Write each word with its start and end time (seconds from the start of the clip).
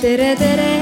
tere, 0.00 0.34
tere. 0.34 0.80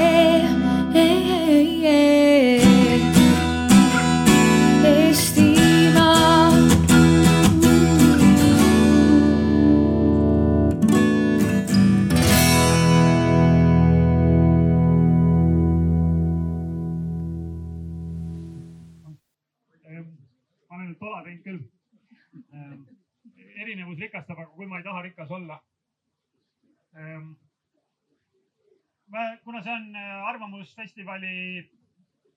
ma, 29.19 29.37
kuna 29.43 29.61
see 29.63 29.73
on 29.73 29.95
äh, 29.95 30.29
Arvamusfestivali, 30.31 31.35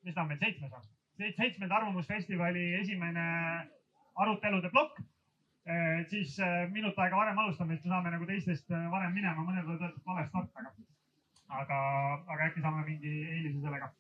mis 0.03 0.15
ta 0.15 0.25
on 0.25 0.33
meil, 0.33 0.43
seitsmes 0.43 0.73
või? 0.73 1.33
seitsmenda 1.37 1.79
Arvamusfestivali 1.79 2.63
esimene 2.81 3.25
arutelude 4.23 4.71
plokk, 4.73 4.99
siis 6.11 6.35
äh, 6.43 6.65
minut 6.73 6.99
aega 6.99 7.21
varem 7.21 7.39
alustame, 7.39 7.77
siis 7.77 7.87
me 7.87 7.95
saame 7.95 8.11
nagu 8.15 8.27
teistest 8.27 8.73
äh, 8.75 8.89
varem 8.91 9.15
minema, 9.15 9.45
võivad 9.47 9.69
öelda, 9.77 9.93
et 9.93 10.09
vale 10.09 10.25
start, 10.27 10.51
aga, 10.59 10.73
aga, 11.61 11.83
aga 12.35 12.49
äkki 12.49 12.65
saame 12.65 12.87
mingi 12.89 13.13
eelise 13.37 13.61
sellega. 13.63 13.93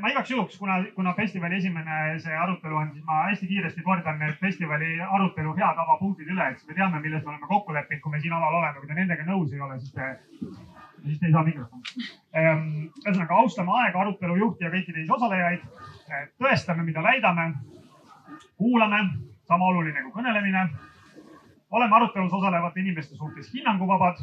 Ma 0.00 0.08
igaks 0.08 0.30
juhuks, 0.32 0.54
kuna, 0.56 0.78
kuna 0.96 1.10
festivali 1.12 1.58
esimene 1.58 2.14
see 2.24 2.32
arutelu 2.32 2.78
on, 2.80 2.94
siis 2.94 3.04
ma 3.04 3.18
hästi 3.26 3.48
kiiresti 3.50 3.82
kordan 3.84 4.16
need 4.22 4.38
festivali 4.40 4.94
arutelu 5.04 5.52
hea 5.58 5.68
tava 5.76 5.98
punktid 6.00 6.30
üle, 6.32 6.46
et 6.48 6.62
siis 6.62 6.70
me 6.70 6.78
teame, 6.78 7.02
milles 7.04 7.26
me 7.26 7.34
oleme 7.34 7.50
kokku 7.50 7.76
leppinud, 7.76 8.00
kui 8.06 8.14
me 8.14 8.20
siin 8.22 8.32
alal 8.38 8.56
oleme, 8.56 8.80
kui 8.80 8.88
te 8.88 8.96
nendega 8.96 9.26
nõus 9.28 9.52
ei 9.52 9.60
ole, 9.66 9.76
siis 9.82 9.92
te, 9.92 10.08
siis 11.04 11.18
te 11.20 11.26
ei 11.26 11.32
saa 11.32 11.44
mikrofoni. 11.44 11.82
ühesõnaga 12.36 13.38
austame 13.42 13.72
aega, 13.80 14.00
arutelu 14.00 14.36
juhti 14.36 14.64
ja 14.64 14.70
kõiki 14.70 14.92
teisi 14.92 15.12
osalejaid. 15.12 15.62
tõestame, 16.42 16.82
mida 16.84 17.02
väidame. 17.02 17.54
kuulame, 18.56 19.00
sama 19.44 19.64
oluline 19.64 20.02
kui 20.02 20.12
kõnelemine. 20.12 20.68
oleme 21.70 21.96
arutelus 21.96 22.32
osalevate 22.32 22.80
inimeste 22.80 23.16
suhtes 23.16 23.52
hinnanguvabad. 23.54 24.16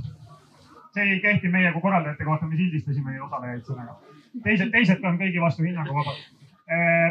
see 0.93 1.03
ei 1.03 1.19
kehti 1.19 1.47
meie 1.47 1.71
kui 1.71 1.81
korraldajate 1.81 2.23
kohta, 2.23 2.45
me 2.45 2.55
sildistasime 2.55 3.21
osalejaid 3.21 3.63
sõnaga 3.63 3.97
teised, 4.41 4.71
teised 4.73 5.05
on 5.05 5.19
kõigi 5.19 5.41
vastu 5.41 5.65
hinnanguvabad. 5.67 6.23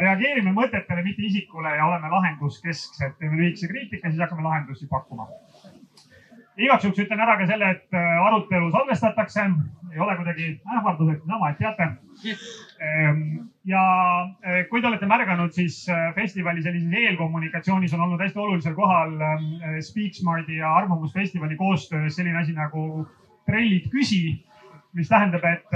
reageerime 0.01 0.51
mõtetele, 0.51 1.03
mitte 1.05 1.21
isikule 1.23 1.69
ja 1.77 1.85
oleme 1.85 2.09
lahenduskesksed, 2.09 3.13
teeme 3.19 3.37
lühikese 3.37 3.67
kriitika, 3.69 4.09
siis 4.09 4.21
hakkame 4.21 4.43
lahendusi 4.43 4.87
pakkuma. 4.89 5.27
Igaks 6.61 6.85
juhuks 6.85 7.01
ütlen 7.01 7.23
ära 7.23 7.37
ka 7.39 7.47
selle, 7.49 7.69
et 7.75 7.97
äh, 7.97 8.19
arutelu 8.27 8.69
salvestatakse, 8.73 9.47
ei 9.93 10.01
ole 10.01 10.15
kuidagi 10.19 10.47
ähvarduseks 10.75 11.23
niisama, 11.23 11.49
et 11.49 11.57
teate. 11.61 11.87
ja 13.65 13.83
äh, 14.45 14.61
kui 14.69 14.81
te 14.81 14.89
olete 14.89 15.09
märganud, 15.09 15.53
siis 15.55 15.83
äh, 15.89 16.13
festivali 16.15 16.63
sellises 16.65 16.93
eelkommunikatsioonis 17.03 17.93
on 17.97 18.05
olnud 18.07 18.21
hästi 18.21 18.39
olulisel 18.39 18.77
kohal 18.77 19.17
Speaksmarti 19.81 20.61
ja 20.61 20.75
Arvamusfestivali 20.75 21.55
koostöös 21.55 22.15
selline 22.15 22.41
asi 22.41 22.57
nagu 22.57 23.07
trellid 23.47 23.89
küsi 23.93 24.41
mis 24.93 25.09
tähendab, 25.09 25.41
et 25.49 25.71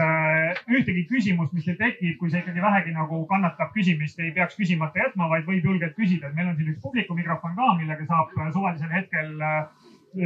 ühtegi 0.70 1.08
küsimust, 1.10 1.50
mis 1.58 1.66
teil 1.66 1.78
tekib, 1.80 2.20
kui 2.20 2.30
see 2.30 2.44
ikkagi 2.44 2.62
vähegi 2.62 2.92
nagu 2.94 3.24
kannatab 3.26 3.72
küsimist, 3.74 4.20
ei 4.22 4.30
peaks 4.36 4.54
küsimata 4.60 5.02
jätma, 5.02 5.26
vaid 5.32 5.48
võib 5.50 5.66
julgelt 5.66 5.96
küsida, 5.98 6.30
et 6.30 6.38
meil 6.38 6.52
on 6.52 6.58
siin 6.60 6.70
üks 6.76 6.84
publiku 6.84 7.18
mikrofon 7.18 7.56
ka, 7.58 7.72
millega 7.80 8.06
saab 8.06 8.36
suvalisel 8.54 8.94
hetkel 8.94 9.42
äh, 9.42 9.64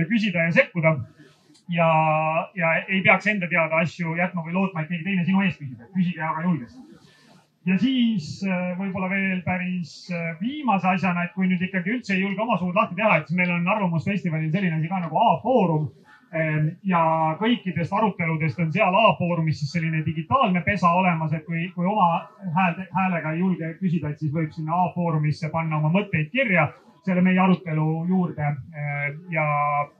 küsida 0.09 0.47
ja 0.47 0.53
sekkuda. 0.55 0.95
ja, 1.71 1.89
ja 2.55 2.71
ei 2.87 3.01
peaks 3.01 3.27
enda 3.31 3.47
teada 3.47 3.79
asju 3.83 4.15
jätma 4.17 4.43
või 4.43 4.53
lootma, 4.53 4.81
et 4.81 4.89
keegi 4.89 5.03
teine 5.05 5.25
sinu 5.25 5.43
eest 5.45 5.59
küsib, 5.59 5.79
et 5.79 5.93
küsige 5.95 6.23
aga 6.27 6.43
julgesti. 6.47 6.81
ja 7.65 7.77
siis 7.79 8.29
äh, 8.43 8.73
võib-olla 8.79 9.09
veel 9.09 9.41
päris 9.45 10.11
äh, 10.11 10.35
viimase 10.41 10.87
asjana, 10.87 11.23
et 11.23 11.33
kui 11.37 11.47
nüüd 11.47 11.61
ikkagi 11.61 11.95
üldse 11.95 12.15
ei 12.15 12.25
julge 12.25 12.41
oma 12.41 12.57
suud 12.57 12.75
lahti 12.75 12.95
teha, 12.99 13.17
et 13.17 13.27
siis 13.27 13.39
meil 13.39 13.51
on 13.55 13.67
Arvamusfestivalil 13.75 14.51
selline 14.51 14.79
asi 14.79 14.91
ka 14.91 15.03
nagu 15.05 15.25
A-foorum 15.29 15.89
Ehm, 16.31 16.67
ja 16.87 16.99
kõikidest 17.41 17.91
aruteludest 17.91 18.59
on 18.63 18.69
seal 18.71 18.95
A-foorumis 18.95 19.57
siis 19.59 19.73
selline 19.75 19.99
digitaalne 20.05 20.61
pesa 20.63 20.87
olemas, 20.95 21.33
et 21.35 21.43
kui, 21.43 21.65
kui 21.75 21.87
oma 21.91 22.05
hääl, 22.55 22.77
häälega 22.95 23.33
ei 23.33 23.41
julge 23.41 23.73
küsida, 23.81 24.13
et 24.13 24.23
siis 24.23 24.31
võib 24.31 24.53
sinna 24.55 24.77
A-foorumisse 24.85 25.49
panna 25.51 25.81
oma 25.81 25.91
mõtteid 25.91 26.29
kirja 26.31 26.69
selle 27.05 27.21
meie 27.25 27.39
arutelu 27.39 27.87
juurde. 28.09 28.55
ja 29.33 29.45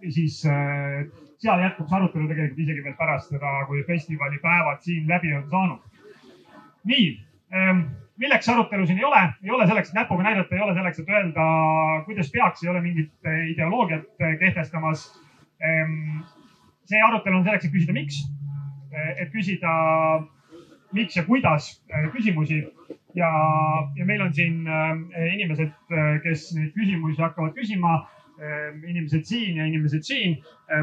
siis 0.10 0.44
eh, 0.46 1.08
seal 1.42 1.64
jätkub 1.64 1.90
see 1.90 1.98
arutelu 1.98 2.28
tegelikult 2.30 2.60
isegi 2.66 2.84
veel 2.84 2.98
pärast 3.00 3.34
seda, 3.34 3.56
kui 3.68 3.84
festivali 3.88 4.38
päevad 4.44 4.84
siin 4.86 5.08
läbi 5.10 5.34
on 5.34 5.50
saanud. 5.50 5.80
nii, 6.84 7.10
milleks 8.18 8.46
see 8.46 8.54
arutelu 8.54 8.86
siin 8.86 9.02
ei 9.02 9.10
ole, 9.10 9.26
ei 9.44 9.52
ole 9.58 9.68
selleks, 9.68 9.90
et 9.90 9.98
näpuga 9.98 10.24
näidata, 10.24 10.56
ei 10.56 10.62
ole 10.62 10.78
selleks, 10.78 11.00
et 11.02 11.10
öelda, 11.10 11.50
kuidas 12.06 12.32
peaks, 12.32 12.64
ei 12.64 12.70
ole 12.70 12.82
mingit 12.82 13.14
eh, 13.26 13.44
ideoloogiat 13.56 14.08
eh, 14.20 14.40
kehtestamas 14.40 15.10
Ehm, 15.62 16.22
see 16.90 17.02
arutelu 17.06 17.38
on 17.38 17.44
selleks, 17.46 17.68
et 17.68 17.74
küsida, 17.74 17.94
miks, 17.94 18.22
et 19.22 19.30
küsida, 19.34 19.74
miks 20.98 21.18
ja 21.20 21.24
kuidas 21.28 21.70
küsimusi 22.16 22.64
ja, 23.16 23.30
ja 23.98 24.06
meil 24.06 24.22
on 24.22 24.34
siin 24.34 24.66
eh, 24.68 25.28
inimesed, 25.36 25.74
kes 26.24 26.50
neid 26.58 26.74
küsimusi 26.78 27.22
hakkavad 27.22 27.56
küsima. 27.58 28.02
inimesed 28.88 29.28
siin 29.30 29.58
ja 29.60 29.66
inimesed 29.70 30.02
siin. 30.02 30.32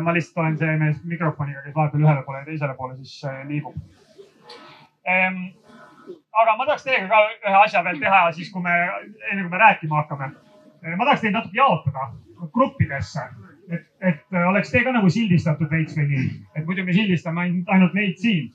ma 0.05 0.13
lihtsalt 0.15 0.37
olen 0.39 0.59
see 0.61 0.77
mees 0.79 1.01
mikrofoniga, 1.03 1.63
kes 1.65 1.75
vahepeal 1.75 2.05
ühele 2.05 2.23
poole 2.23 2.39
ja 2.39 2.45
teisele 2.47 2.75
poole 2.79 2.95
siis 2.97 3.25
liigub. 3.49 3.75
aga 6.43 6.55
ma 6.57 6.67
tahaks 6.69 6.87
teiega 6.87 7.09
ka 7.09 7.19
ühe 7.49 7.57
asja 7.65 7.83
veel 7.85 7.99
teha, 7.99 8.21
siis 8.37 8.53
kui 8.55 8.63
me, 8.63 8.77
enne 9.33 9.43
kui 9.43 9.51
me 9.51 9.59
rääkima 9.65 10.05
hakkame. 10.05 10.31
ma 10.95 11.05
tahaks 11.05 11.25
teid 11.25 11.35
natuke 11.35 11.59
jaotada 11.59 12.13
gruppidesse 12.55 13.27
et, 13.71 13.87
et 14.01 14.39
oleks 14.49 14.71
tee 14.73 14.85
ka 14.85 14.93
nagu 14.95 15.11
sildistatud 15.13 15.71
veits 15.73 15.97
või 15.99 16.07
nii, 16.13 16.29
et 16.57 16.69
muidu 16.69 16.85
me 16.87 16.95
sildistame 16.97 17.45
ainult, 17.45 17.75
ainult 17.75 17.99
neid 17.99 18.21
siin. 18.23 18.53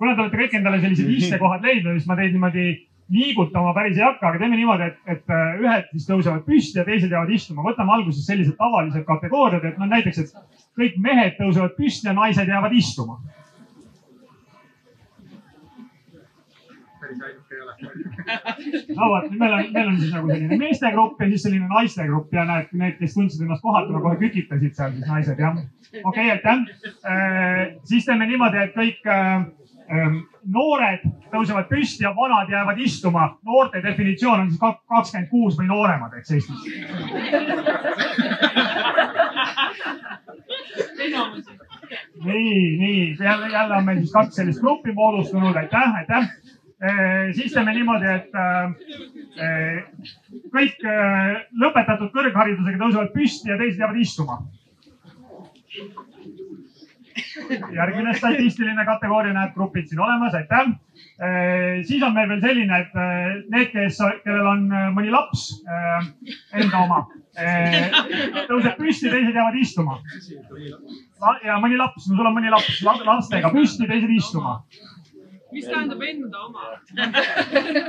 Kuna 0.00 0.14
te 0.14 0.24
olete 0.24 0.40
kõik 0.40 0.54
endale 0.56 0.78
sellised 0.80 1.10
istekohad 1.12 1.66
leidnud, 1.66 1.98
siis 1.98 2.08
ma 2.08 2.16
teid 2.18 2.32
niimoodi 2.32 2.68
liigutama 3.10 3.74
päris 3.74 3.98
ei 3.98 4.04
hakka, 4.06 4.28
aga 4.28 4.38
teeme 4.40 4.56
niimoodi, 4.56 4.86
et, 4.86 5.00
et 5.10 5.34
ühed 5.60 5.90
siis 5.90 6.06
tõusevad 6.08 6.44
püsti 6.46 6.78
ja 6.78 6.86
teised 6.86 7.10
jäävad 7.10 7.34
istuma. 7.34 7.66
võtame 7.66 7.96
alguses 7.96 8.24
sellised 8.26 8.56
tavalised 8.58 9.04
kategooriad, 9.08 9.66
et 9.66 9.82
noh 9.82 9.90
näiteks, 9.90 10.22
et 10.22 10.62
kõik 10.78 10.96
mehed 11.02 11.36
tõusevad 11.40 11.74
püsti 11.76 12.08
ja 12.08 12.16
naised 12.16 12.48
jäävad 12.48 12.76
istuma. 12.78 13.18
päris 17.00 17.22
ainuke 17.26 17.54
ei 17.54 17.60
ole. 17.60 17.74
no 18.98 19.08
vot, 19.10 19.28
nüüd 19.30 19.40
meil 19.40 19.54
on, 19.56 19.64
meil 19.74 19.88
on 19.90 19.98
siis 19.98 20.12
nagu 20.14 20.30
selline 20.30 20.58
meestegrupp 20.60 21.22
ja 21.22 21.28
siis 21.32 21.44
selline 21.46 21.70
naistegrupp 21.70 22.34
ja 22.36 22.44
näed, 22.48 22.74
need, 22.82 22.98
kes 23.00 23.16
tundsid 23.16 23.44
ennast 23.44 23.64
kohatuna, 23.64 24.02
kohe 24.04 24.18
kükitasid 24.20 24.76
seal 24.76 24.92
siis 24.96 25.08
naised 25.08 25.40
jah. 25.42 25.58
okei 26.04 26.04
okay,, 26.04 26.30
aitäh. 26.36 27.74
siis 27.90 28.06
teeme 28.06 28.28
niimoodi, 28.30 28.62
et 28.66 28.76
kõik 28.76 29.10
äh, 29.10 29.32
äh, 29.32 29.48
noored 30.54 31.02
tõusevad 31.32 31.66
püsti 31.70 32.04
ja 32.04 32.12
vanad 32.16 32.50
jäävad 32.50 32.78
istuma. 32.78 33.38
noorte 33.44 33.82
definitsioon 33.82 34.40
on 34.40 34.50
siis 34.50 34.60
kakskümmend 34.60 35.28
kuus 35.30 35.58
või 35.58 35.66
nooremad, 35.66 36.14
eks 36.18 36.30
Eestis. 36.30 36.60
nii, 42.24 42.78
nii 42.78 43.16
jälle, 43.20 43.48
jälle 43.48 43.76
on 43.76 43.84
meil 43.84 43.98
siis 43.98 44.12
kaks 44.12 44.34
sellist 44.36 44.60
gruppi 44.60 44.92
moodustunud, 44.92 45.56
aitäh, 45.56 45.94
aitäh 45.96 46.30
siis 47.32 47.52
teeme 47.52 47.74
niimoodi, 47.74 48.06
et 48.08 48.32
äh, 48.34 48.72
kõik 50.54 50.86
äh, 50.88 51.42
lõpetatud 51.60 52.12
kõrgharidusega 52.14 52.80
tõusevad 52.80 53.12
püsti 53.14 53.52
ja 53.52 53.58
teised 53.60 53.82
jäävad 53.82 54.00
istuma. 54.00 54.40
Järgmine 57.74 58.14
statistiline 58.14 58.84
kategooria 58.86 59.34
näeb 59.34 59.54
grupid 59.54 59.88
siin 59.90 60.00
olemas, 60.00 60.34
aitäh. 60.34 60.70
siis 61.88 62.02
on 62.02 62.14
meil 62.14 62.28
veel 62.28 62.42
selline, 62.44 62.80
et 62.84 63.50
need, 63.50 63.72
kes, 63.72 63.98
kellel 64.24 64.50
on 64.52 64.68
mõni 64.96 65.10
laps 65.14 65.48
enda 66.52 66.84
oma, 66.84 67.02
tõuseb 68.50 68.78
püsti, 68.78 69.10
teised 69.10 69.34
jäävad 69.34 69.58
istuma. 69.60 70.00
ja 71.44 71.58
mõni 71.62 71.80
laps, 71.80 72.08
no 72.08 72.16
sul 72.16 72.30
on 72.30 72.38
mõni 72.38 72.52
laps 72.52 72.80
lastega 72.84 73.52
püsti, 73.54 73.88
teised 73.90 74.16
istuma 74.16 74.60
mis 75.52 75.66
tähendab 75.66 76.02
enda 76.02 76.42
oma? 76.46 76.66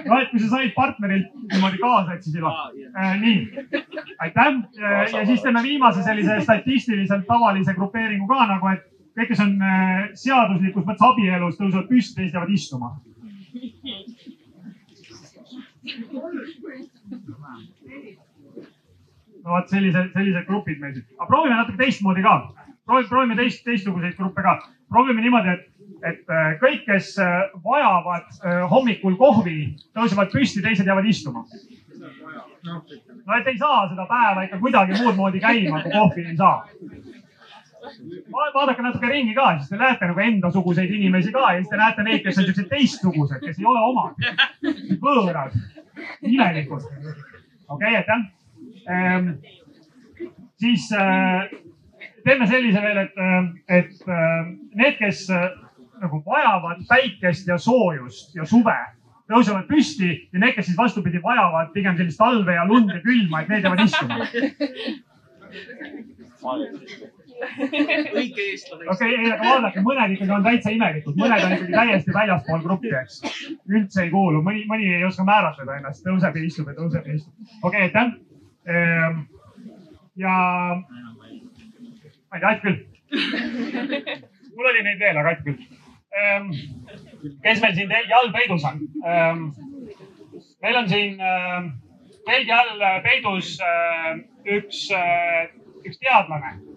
no 0.05 0.19
et 0.19 0.31
kui 0.31 0.41
sa 0.41 0.49
said 0.55 0.73
partnerilt 0.75 1.33
niimoodi 1.51 1.81
kaasa, 1.81 2.15
et 2.15 2.25
siis 2.25 2.37
ei 2.37 2.45
lahku 2.45 2.71
nii, 3.21 3.65
aitäh 4.25 4.61
ja 5.13 5.25
siis 5.29 5.43
teeme 5.45 5.63
viimase 5.65 6.05
sellise 6.05 6.39
statistiliselt 6.45 7.27
tavalise 7.29 7.75
grupeeringu 7.77 8.29
ka 8.31 8.47
nagu, 8.55 8.73
et 8.73 8.87
kõik, 9.17 9.31
kes 9.31 9.41
on 9.43 9.55
äh, 9.65 10.11
seaduslikus 10.19 10.85
mõttes 10.87 11.07
abielus, 11.07 11.57
tõusevad 11.59 11.89
püsti, 11.89 12.17
teised 12.19 12.37
jäävad 12.37 12.53
istuma. 12.55 12.93
no 19.41 19.55
vot 19.55 19.71
sellised, 19.73 20.11
sellised 20.13 20.45
grupid 20.47 20.79
meil 20.79 20.93
siis, 20.93 21.07
aga 21.17 21.27
proovime 21.27 21.57
natuke 21.57 21.81
teistmoodi 21.81 22.23
ka. 22.23 22.35
proovime, 22.85 23.09
proovime 23.09 23.37
teist, 23.39 23.63
teistsuguseid 23.65 24.15
gruppe 24.19 24.45
ka. 24.45 24.57
proovime 24.89 25.25
niimoodi, 25.25 25.55
et, 25.57 25.67
et 26.11 26.29
äh, 26.29 26.51
kõik, 26.61 26.85
kes 26.85 27.15
äh, 27.19 27.49
vajavad 27.65 28.29
hommikul 28.71 29.17
kohvi, 29.19 29.73
tõusevad 29.97 30.31
püsti, 30.31 30.63
teised 30.63 30.87
jäävad 30.87 31.09
istuma. 31.09 31.43
no 32.61 33.39
et 33.39 33.47
ei 33.47 33.57
saa 33.57 33.89
seda 33.89 34.05
päeva 34.05 34.45
ikka 34.45 34.61
kuidagi 34.61 35.01
muud 35.01 35.17
moodi 35.17 35.41
käima, 35.41 35.81
kui 35.81 35.97
kohvi 35.97 36.29
ei 36.29 36.37
saa 36.37 36.61
vaadake 38.55 38.83
natuke 38.85 39.09
ringi 39.09 39.33
ka, 39.35 39.47
siis 39.57 39.71
te 39.71 39.79
näete 39.79 40.09
nagu 40.09 40.21
endasuguseid 40.25 40.91
inimesi 40.93 41.33
ka 41.33 41.53
ja 41.53 41.61
siis 41.61 41.71
te 41.71 41.79
näete 41.79 42.05
neid, 42.05 42.21
kes 42.25 42.37
on 42.37 42.47
siuksed 42.47 42.69
teistsugused, 42.69 43.41
kes 43.41 43.59
ei 43.59 43.67
ole 43.71 43.81
omad, 43.89 44.13
võõrad, 45.01 45.57
imelikud. 46.21 46.85
okei 46.85 47.17
okay,, 47.75 47.95
aitäh 48.01 48.19
ehm,. 48.95 49.33
siis 50.61 50.87
äh, 50.93 51.49
teeme 52.25 52.47
sellise 52.47 52.81
veel, 52.81 53.03
et, 53.05 53.21
et 53.67 54.07
äh, 54.07 54.39
need, 54.77 54.97
kes 55.01 55.27
äh, 55.33 55.49
nagu 56.01 56.23
vajavad 56.25 56.85
päikest 56.89 57.49
ja 57.49 57.57
soojust 57.61 58.35
ja 58.37 58.45
suve, 58.45 58.77
tõusevad 59.31 59.65
püsti 59.69 60.11
ja 60.33 60.39
need, 60.41 60.53
kes 60.57 60.69
siis 60.69 60.77
vastupidi 60.77 61.21
vajavad 61.23 61.73
pigem 61.73 61.97
sellist 61.97 62.21
talve 62.21 62.53
ja 62.57 62.65
lund 62.67 62.93
ja 62.93 63.01
külma, 63.05 63.41
et 63.41 63.49
need 63.53 63.65
jäävad 63.65 63.85
istuma 63.87 64.15
õige 68.19 68.45
eestlane. 68.51 68.85
okei 68.91 69.13
okay,, 69.15 69.31
aga 69.33 69.47
vaadake, 69.47 69.83
mõned 69.85 70.15
ikkagi 70.15 70.33
on 70.35 70.45
täitsa 70.45 70.73
imelikud, 70.75 71.17
mõned 71.19 71.45
on 71.45 71.55
ikkagi 71.55 71.75
täiesti 71.75 72.15
väljaspool 72.15 72.63
gruppi, 72.65 72.93
eks. 73.01 73.19
üldse 73.69 74.05
ei 74.05 74.11
kuulu, 74.13 74.43
mõni, 74.45 74.63
mõni 74.69 74.89
ei 74.95 75.05
oska 75.07 75.25
määratleda 75.27 75.79
ennast, 75.79 76.03
tõuseb 76.05 76.37
ja 76.37 76.45
istub 76.47 76.71
ja 76.71 76.77
tõuseb 76.77 77.07
ja 77.07 77.17
istub. 77.17 77.51
okei 77.61 77.67
okay,, 77.67 77.89
aitäh. 77.89 78.13
Ehm, 78.71 79.21
ja, 80.21 80.37
ma 80.77 82.37
ei 82.37 82.43
tea, 82.43 82.53
Ait 82.53 82.65
küll. 82.65 82.79
mul 84.55 84.71
oli 84.71 84.85
neid 84.85 85.01
veel, 85.01 85.21
aga 85.21 85.35
Ait 85.35 85.45
küll. 85.45 85.69
Ehm, 86.21 86.51
kes 87.45 87.61
meil 87.63 87.77
siin 87.77 87.95
all 88.17 88.33
peidus 88.35 88.67
on? 88.69 88.83
Ehm, 89.01 89.47
meil 90.61 90.81
on 90.83 90.91
siin 90.91 91.17
telgi 92.27 92.53
all 92.53 92.83
peidus 93.05 93.55
üks, 94.45 94.83
üks 95.81 95.97
teadlane 96.03 96.59
Ehm, 96.59 96.70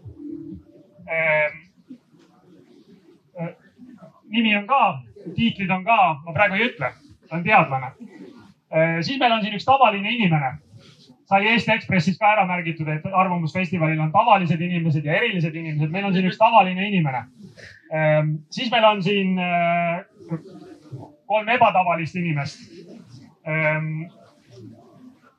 nimi 4.34 4.56
on 4.56 4.66
ka, 4.66 4.82
tiitlid 5.36 5.70
on 5.70 5.84
ka, 5.86 5.98
ma 6.24 6.34
praegu 6.36 6.58
ei 6.58 6.68
ütle, 6.68 6.90
ta 7.28 7.38
on 7.38 7.44
teadlane. 7.46 7.90
Äh, 8.74 9.00
siis 9.06 9.20
meil 9.20 9.32
on 9.32 9.42
siin 9.44 9.56
üks 9.58 9.66
tavaline 9.68 10.14
inimene. 10.14 10.58
sai 11.24 11.46
Eesti 11.48 11.72
Ekspressis 11.72 12.18
ka 12.20 12.34
ära 12.34 12.42
märgitud, 12.44 12.88
et 12.92 13.04
Arvamusfestivalil 13.08 14.00
on 14.00 14.10
tavalised 14.12 14.60
inimesed 14.60 15.06
ja 15.08 15.14
erilised 15.16 15.54
inimesed. 15.56 15.90
meil 15.90 16.04
on 16.04 16.12
siin 16.12 16.26
üks 16.28 16.36
tavaline 16.36 16.88
inimene. 16.88 17.22
Ehm, 17.92 18.34
siis 18.50 18.70
meil 18.70 18.84
on 18.84 19.00
siin 19.02 19.38
kolm 21.26 21.48
ebatavalist 21.48 22.16
inimest 22.20 22.60
ehm, 23.46 24.04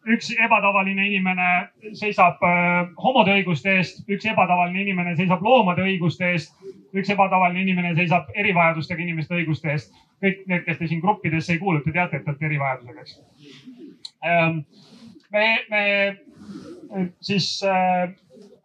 üks 0.06 0.32
ebatavaline 0.38 1.08
inimene 1.10 1.50
seisab 1.98 2.42
äh, 2.46 2.88
homode 3.02 3.34
õiguste 3.40 3.78
eest, 3.80 4.04
üks 4.12 4.26
ebatavaline 4.30 4.84
inimene 4.84 5.16
seisab 5.18 5.44
loomade 5.46 5.86
õiguste 5.86 6.28
eest, 6.34 6.54
üks 6.96 7.10
ebatavaline 7.14 7.64
inimene 7.66 7.96
seisab 7.98 8.30
erivajadustega 8.36 9.02
inimeste 9.02 9.38
õiguste 9.40 9.72
eest. 9.74 9.94
kõik 10.24 10.46
need, 10.48 10.62
kes 10.66 10.78
te 10.80 10.88
siin 10.88 11.02
gruppidesse 11.04 11.54
ei 11.54 11.60
kuulu, 11.60 11.82
te 11.84 11.92
teate, 11.92 12.18
et 12.18 12.24
te 12.24 12.32
olete 12.32 12.46
erivajadusega, 12.48 13.02
eks 13.02 13.18
ähm,. 14.26 14.62
me, 15.34 15.48
me 15.70 15.84
siis 17.20 17.50
äh, 17.68 18.14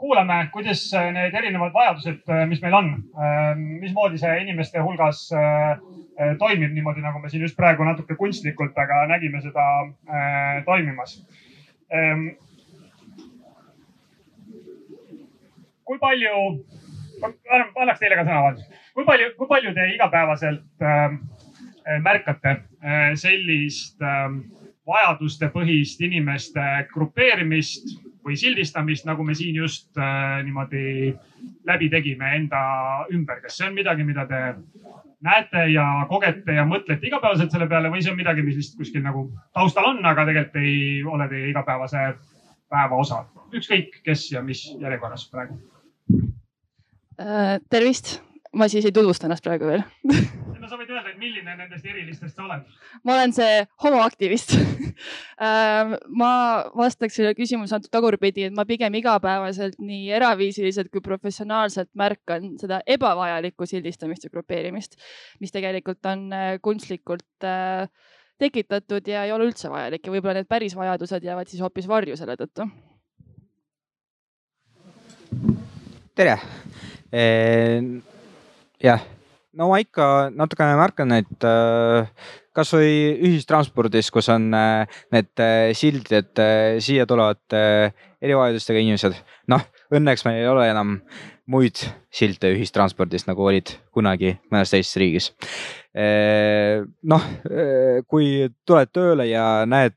kuulame, 0.01 0.37
kuidas 0.53 0.83
need 1.13 1.35
erinevad 1.37 1.75
vajadused, 1.77 2.23
äh, 2.33 2.45
mis 2.49 2.63
meil 2.65 2.77
on, 2.79 2.91
ähm, 3.21 3.65
mismoodi 3.83 4.21
see 4.21 4.33
inimeste 4.43 4.81
hulgas 4.81 5.27
äh, 5.37 5.83
toimib 6.41 6.73
niimoodi, 6.73 7.05
nagu 7.05 7.21
me 7.21 7.29
siin 7.33 7.45
just 7.45 7.59
praegu 7.59 7.85
natuke 7.85 8.17
kunstlikult, 8.17 8.77
aga 8.81 9.03
nägime 9.13 9.43
seda 9.45 9.67
äh, 9.85 10.63
toimimas. 10.65 11.19
Ähm, 11.93 12.31
kui 15.85 16.01
palju, 16.01 16.35
annaks 17.27 18.01
teile 18.01 18.17
ka 18.17 18.25
sõna, 18.25 18.41
vabandust, 18.41 18.83
kui 18.97 19.09
palju, 19.09 19.33
kui 19.37 19.51
palju 19.53 19.75
te 19.77 19.89
igapäevaselt 19.97 20.87
ähm, 20.87 21.23
märkate 22.05 22.61
sellist 23.19 23.99
vajadustepõhist 24.87 26.01
inimeste 26.07 26.63
grupeerimist 26.93 27.91
või 28.25 28.37
sildistamist, 28.37 29.07
nagu 29.09 29.25
me 29.25 29.35
siin 29.35 29.57
just 29.57 29.97
niimoodi 30.45 31.15
läbi 31.67 31.89
tegime 31.93 32.35
enda 32.37 32.61
ümber. 33.13 33.41
kas 33.41 33.57
see 33.57 33.69
on 33.69 33.75
midagi, 33.75 34.05
mida 34.05 34.27
te 34.29 34.41
näete 35.25 35.67
ja 35.73 35.87
kogete 36.09 36.57
ja 36.57 36.65
mõtlete 36.69 37.09
igapäevaselt 37.09 37.53
selle 37.53 37.69
peale 37.69 37.91
või 37.93 38.03
see 38.05 38.13
on 38.13 38.21
midagi, 38.21 38.45
mis 38.45 38.57
lihtsalt 38.59 38.81
kuskil 38.81 39.05
nagu 39.05 39.27
taustal 39.57 39.91
on, 39.93 40.05
aga 40.07 40.25
tegelikult 40.29 40.61
ei 40.63 41.03
ole 41.05 41.29
teie 41.33 41.51
igapäevase 41.53 42.07
päeva 42.71 43.01
osa? 43.01 43.25
ükskõik, 43.51 44.01
kes 44.07 44.29
ja 44.31 44.45
mis 44.47 44.63
järjekorras 44.79 45.25
praegu. 45.31 45.57
Äh, 47.21 47.59
tervist, 47.69 48.21
ma 48.57 48.67
siis 48.69 48.87
ei 48.89 48.95
tutvusta 48.95 49.29
ennast 49.29 49.45
praegu 49.47 49.69
veel 49.69 49.83
no 50.61 50.69
sa 50.69 50.79
võid 50.79 50.91
öelda, 50.91 51.13
et 51.13 51.19
milline 51.21 51.55
nendest 51.55 51.87
erilistest 51.87 52.37
sa 52.37 52.45
oled? 52.47 52.67
ma 53.07 53.15
olen 53.15 53.35
see 53.37 53.63
homoaktivist 53.85 54.57
ähm, 55.47 55.95
ma 56.19 56.33
vastaks 56.77 57.19
sellele 57.19 57.39
küsimusele 57.39 57.79
natuke 57.79 57.95
tagurpidi, 57.95 58.49
et 58.49 58.57
ma 58.57 58.67
pigem 58.69 58.99
igapäevaselt 58.99 59.79
nii 59.83 60.11
eraviisiliselt 60.19 60.91
kui 60.93 61.05
professionaalselt 61.05 61.91
märkan 61.99 62.55
seda 62.61 62.81
ebavajalikku 62.87 63.69
sildistamist 63.71 64.27
ja 64.27 64.35
grupeerimist, 64.35 64.99
mis 65.41 65.55
tegelikult 65.55 66.07
on 66.11 66.27
äh, 66.35 66.53
kunstlikult 66.63 67.47
äh, 67.47 67.87
tekitatud 68.41 69.07
ja 69.09 69.27
ei 69.27 69.35
ole 69.35 69.51
üldse 69.51 69.71
vajalik 69.71 70.07
ja 70.07 70.15
võib-olla 70.15 70.41
need 70.41 70.51
päris 70.51 70.77
vajadused 70.77 71.27
jäävad 71.27 71.51
siis 71.51 71.63
hoopis 71.63 71.89
varju 71.91 72.19
selle 72.19 72.39
tõttu. 72.41 72.67
tere 76.19 76.35
jah, 78.83 79.03
no 79.57 79.71
ma 79.71 79.81
ikka 79.83 80.31
natukene 80.35 80.77
märkan, 80.79 81.13
et 81.19 81.47
äh, 81.47 82.09
kasvõi 82.57 82.93
ühistranspordis, 83.29 84.11
kus 84.15 84.31
on 84.33 84.51
äh, 84.57 85.01
need 85.15 85.43
äh, 85.43 85.73
sildid, 85.77 86.13
et 86.21 86.45
siia 86.85 87.07
tulevad 87.09 87.59
erivajadustega 88.21 88.83
inimesed. 88.83 89.19
noh, 89.51 89.67
õnneks 89.95 90.27
meil 90.27 90.43
ei 90.43 90.49
ole 90.51 90.69
enam 90.71 90.99
muid 91.51 91.83
silte 92.15 92.53
ühistranspordis, 92.55 93.27
nagu 93.27 93.43
olid 93.43 93.73
kunagi 93.95 94.37
mõnes 94.53 94.71
teises 94.71 94.97
riigis. 95.03 95.31
noh, 97.11 97.25
kui 98.07 98.29
tuled 98.63 98.93
tööle 98.95 99.27
ja 99.27 99.47
näed 99.67 99.97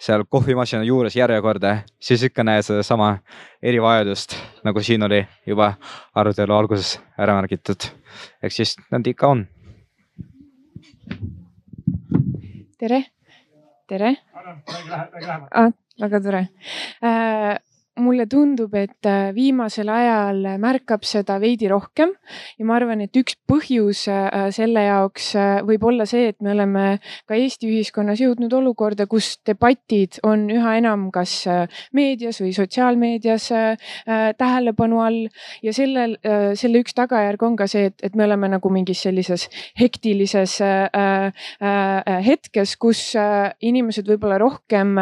seal 0.00 0.24
kohvimasina 0.28 0.84
juures 0.84 1.16
järjekorda, 1.16 1.76
siis 2.00 2.22
ikka 2.24 2.44
näed 2.46 2.64
sedasama 2.64 3.10
erivajadust, 3.62 4.34
nagu 4.64 4.82
siin 4.82 5.04
oli 5.04 5.20
juba 5.46 5.74
arutelu 6.14 6.56
alguses 6.56 6.96
ära 7.18 7.36
märgitud. 7.36 7.90
ehk 8.42 8.52
siis 8.52 8.76
nad 8.90 9.06
ikka 9.06 9.28
on. 9.28 9.46
tere, 12.78 13.04
tere. 13.88 14.16
Ah, 15.52 15.72
väga 16.00 16.20
tore 16.20 16.48
äh, 17.04 17.58
mulle 17.98 18.26
tundub, 18.26 18.74
et 18.78 19.06
äh, 19.06 19.30
viimasel 19.34 19.88
ajal 19.92 20.44
märkab 20.62 21.04
seda 21.06 21.38
veidi 21.42 21.68
rohkem. 21.70 22.12
Ja 22.58 22.66
ma 22.68 22.76
arvan, 22.78 23.02
et 23.04 23.16
üks 23.18 23.36
põhjus 23.50 24.04
äh, 24.10 24.48
selle 24.54 24.84
jaoks 24.86 25.32
äh, 25.38 25.60
võib 25.66 25.84
olla 25.90 26.06
see, 26.08 26.30
et 26.30 26.38
me 26.44 26.54
oleme 26.54 26.84
ka 27.28 27.38
Eesti 27.38 27.68
ühiskonnas 27.70 28.22
jõudnud 28.22 28.54
olukorda, 28.60 29.08
kus 29.10 29.32
debatid 29.46 30.20
on 30.26 30.46
üha 30.52 30.76
enam 30.78 31.08
kas 31.14 31.42
meedias 31.96 32.40
või 32.42 32.52
sotsiaalmeedias 32.54 33.48
tähelepanu 34.38 35.00
all. 35.02 35.20
Ja 35.64 35.72
sellel, 35.74 36.16
selle 36.58 36.82
üks 36.82 36.94
tagajärg 36.96 37.42
on 37.46 37.56
ka 37.58 37.66
see, 37.70 37.90
et, 37.90 37.96
et 38.06 38.16
me 38.18 38.26
oleme 38.26 38.50
nagu 38.52 38.72
mingis 38.72 39.02
sellises 39.06 39.48
hektilises 39.78 40.58
hetkes, 42.30 42.74
kus 42.80 43.04
inimesed 43.16 44.08
võib-olla 44.10 44.40
rohkem 44.42 44.96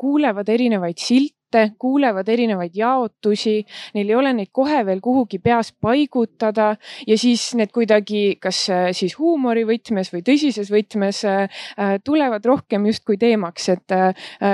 kuulevad 0.00 0.52
erinevaid 0.52 1.00
silte 1.00 1.39
jutte, 1.50 1.74
kuulevad 1.78 2.28
erinevaid 2.28 2.74
jaotusi, 2.74 3.64
neil 3.94 4.08
ei 4.08 4.14
ole 4.14 4.32
neid 4.32 4.50
kohe 4.52 4.84
veel 4.86 5.00
kuhugi 5.00 5.38
peas 5.38 5.72
paigutada 5.72 6.76
ja 7.06 7.18
siis 7.18 7.54
need 7.54 7.72
kuidagi, 7.72 8.38
kas 8.40 8.68
äh, 8.70 8.90
siis 8.92 9.18
huumori 9.18 9.64
võtmes 9.66 10.12
või 10.12 10.22
tõsises 10.22 10.70
võtmes 10.70 11.24
äh, 11.24 11.48
äh, 11.78 11.98
tulevad 12.04 12.44
rohkem 12.44 12.86
justkui 12.86 13.18
teemaks, 13.18 13.68
et 13.68 13.92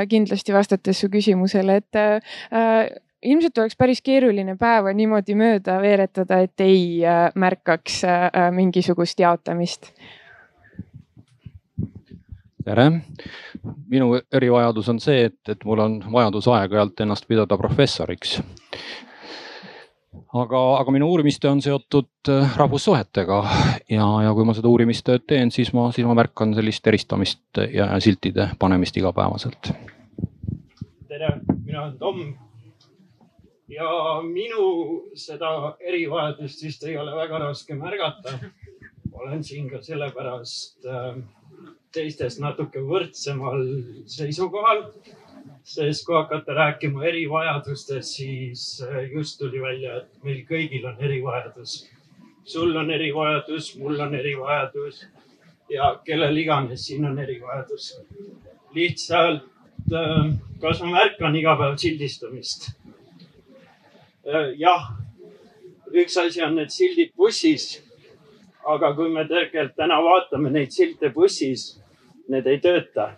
kindlasti 0.08 0.52
vastates 0.52 0.98
su 1.00 1.08
küsimusele, 1.12 1.76
et 1.76 1.98
ilmselt 3.22 3.58
oleks 3.58 3.76
päris 3.76 4.00
keeruline 4.02 4.56
päeva 4.56 4.92
niimoodi 4.96 5.36
mööda 5.36 5.78
veeretada, 5.82 6.40
et 6.44 6.60
ei 6.64 7.02
märkaks 7.34 8.00
mingisugust 8.56 9.20
jaotamist 9.20 9.92
tere, 12.66 12.86
minu 13.90 14.16
erivajadus 14.34 14.88
on 14.90 14.98
see, 15.02 15.26
et, 15.28 15.38
et 15.52 15.64
mul 15.68 15.82
on 15.84 15.98
vajadus 16.12 16.48
aeg-ajalt 16.50 17.02
ennast 17.04 17.28
pidada 17.30 17.58
professoriks. 17.60 18.40
aga, 20.36 20.62
aga 20.80 20.92
minu 20.92 21.08
uurimistöö 21.12 21.50
on 21.54 21.62
seotud 21.62 22.30
äh, 22.32 22.56
rahvussuhetega 22.58 23.36
ja, 23.90 24.06
ja 24.24 24.32
kui 24.34 24.44
ma 24.48 24.54
seda 24.56 24.68
uurimistööd 24.68 25.26
teen, 25.28 25.52
siis 25.54 25.70
ma, 25.76 25.90
siis 25.94 26.08
ma 26.08 26.16
märkan 26.18 26.54
sellist 26.56 26.86
eristamist 26.86 27.62
ja 27.72 27.88
siltide 28.02 28.50
panemist 28.58 28.96
igapäevaselt. 28.98 29.70
tere, 31.08 31.30
mina 31.62 31.84
olen 31.84 31.98
Tom. 31.98 32.20
ja 33.68 33.90
minu 34.26 34.66
seda 35.14 35.76
erivajadust 35.80 36.66
vist 36.66 36.84
ei 36.84 36.98
ole 36.98 37.14
väga 37.14 37.38
raske 37.46 37.78
märgata. 37.78 38.38
olen 39.12 39.44
siin 39.44 39.70
ka 39.70 39.82
sellepärast 39.82 40.84
äh, 40.84 41.22
teistest 41.96 42.40
natuke 42.44 42.84
võrdsemal 42.84 43.62
seisukohal 44.12 44.84
sest 45.66 46.06
kui 46.06 46.14
hakata 46.14 46.54
rääkima 46.54 47.04
erivajadustest, 47.04 48.14
siis 48.14 48.82
äh, 48.86 49.12
just 49.12 49.38
tuli 49.38 49.60
välja, 49.60 49.96
et 49.96 50.24
meil 50.24 50.44
kõigil 50.46 50.86
on 50.86 51.00
erivajadus. 51.02 51.88
sul 52.44 52.76
on 52.76 52.90
erivajadus, 52.90 53.76
mul 53.76 54.00
on 54.00 54.14
erivajadus 54.14 55.06
ja 55.70 56.00
kellel 56.04 56.36
iganes 56.36 56.86
siin 56.86 57.04
on 57.04 57.18
erivajadus. 57.18 58.00
lihtsalt, 58.74 59.42
äh, 59.92 60.30
kas 60.60 60.80
ma 60.80 60.90
märkan 60.90 61.36
iga 61.36 61.56
päev 61.56 61.74
sildistamist? 61.76 62.70
Äh, 64.26 64.54
jah, 64.58 64.92
üks 65.90 66.16
asi 66.16 66.42
on 66.42 66.54
need 66.54 66.70
sildid 66.70 67.10
bussis. 67.16 67.82
aga 68.66 68.94
kui 68.94 69.08
me 69.08 69.24
tegelikult 69.24 69.76
täna 69.76 69.98
vaatame 70.02 70.50
neid 70.50 70.70
silte 70.70 71.10
bussis, 71.10 71.82
need 72.28 72.46
ei 72.46 72.58
tööta 72.60 73.12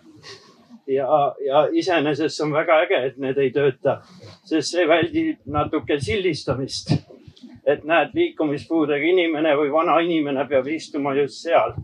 ja, 0.89 1.35
ja 1.45 1.67
iseenesest 1.71 2.41
on 2.41 2.53
väga 2.53 2.81
äge, 2.85 2.99
et 3.07 3.17
need 3.21 3.37
ei 3.37 3.51
tööta, 3.53 3.99
sest 4.47 4.73
see 4.73 4.87
väldib 4.89 5.45
natuke 5.45 5.99
sildistamist. 6.01 6.93
et 7.69 7.83
näed, 7.85 8.15
liikumispuudega 8.17 9.05
inimene 9.05 9.51
või 9.57 9.69
vana 9.69 9.99
inimene 10.01 10.45
peab 10.49 10.67
istuma 10.67 11.13
just 11.13 11.43
seal. 11.43 11.75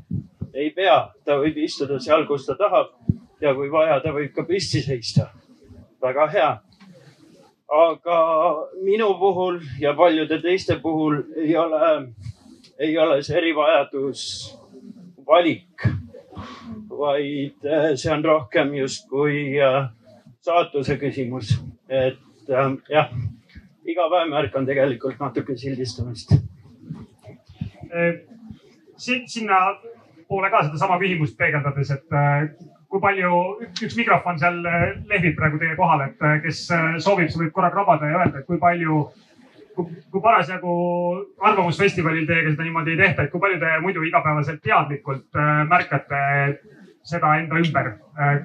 ei 0.54 0.70
pea, 0.72 1.12
ta 1.26 1.38
võib 1.38 1.58
istuda 1.58 2.00
seal, 2.00 2.26
kus 2.26 2.46
ta 2.46 2.56
tahab 2.56 2.94
ja 3.42 3.54
kui 3.54 3.70
vaja, 3.72 4.00
ta 4.00 4.14
võib 4.14 4.34
ka 4.34 4.44
püsti 4.44 4.82
seista. 4.82 5.30
väga 6.02 6.28
hea. 6.28 6.52
aga 7.68 8.18
minu 8.82 9.14
puhul 9.20 9.60
ja 9.80 9.94
paljude 9.94 10.42
teiste 10.42 10.80
puhul 10.80 11.24
ei 11.36 11.56
ole, 11.58 12.14
ei 12.80 12.98
ole 12.98 13.22
see 13.24 13.38
erivajadus 13.38 14.58
valik 15.28 15.88
vaid 16.98 17.66
äh, 17.66 17.96
see 17.96 18.12
on 18.14 18.24
rohkem 18.24 18.74
justkui 18.76 19.60
äh, 19.62 19.88
saatuse 20.46 20.98
küsimus. 20.98 21.56
et 21.90 22.50
ähm, 22.50 22.80
jah, 22.90 23.12
iga 23.86 24.08
päev 24.10 24.30
märkan 24.30 24.66
tegelikult 24.66 25.20
natuke 25.20 25.58
sildistamist. 25.58 26.34
Äh, 27.94 28.24
sinna 28.98 29.60
poole 30.28 30.50
ka 30.50 30.64
sedasama 30.66 30.98
küsimust 31.02 31.38
peegeldades, 31.38 31.92
et 31.94 32.16
kui 32.90 33.02
palju, 33.02 33.32
üks 33.86 33.98
mikrofon 33.98 34.40
seal 34.42 34.58
lehvib 34.64 35.36
praegu 35.38 35.60
teie 35.62 35.76
kohal, 35.78 36.08
et 36.08 36.26
kes 36.42 36.64
soovib, 37.04 37.30
see 37.30 37.44
võib 37.44 37.54
korra 37.54 37.70
krabada 37.74 38.10
ja 38.10 38.22
öelda, 38.24 38.42
et 38.42 38.48
kui 38.48 38.58
palju 38.58 39.04
kui, 39.76 40.00
kui 40.10 40.24
parasjagu 40.24 40.76
Arvamusfestivalil 41.46 42.26
teiega 42.26 42.54
seda 42.54 42.66
niimoodi 42.66 42.96
ei 42.96 43.02
tehta, 43.04 43.26
et 43.26 43.34
kui 43.34 43.44
palju 43.44 43.60
te 43.62 43.74
muidu 43.84 44.06
igapäevaselt 44.08 44.64
teadlikult 44.64 45.44
märkate 45.70 46.24
seda 47.06 47.36
enda 47.40 47.60
ümber. 47.62 47.94
Äh, 48.20 48.42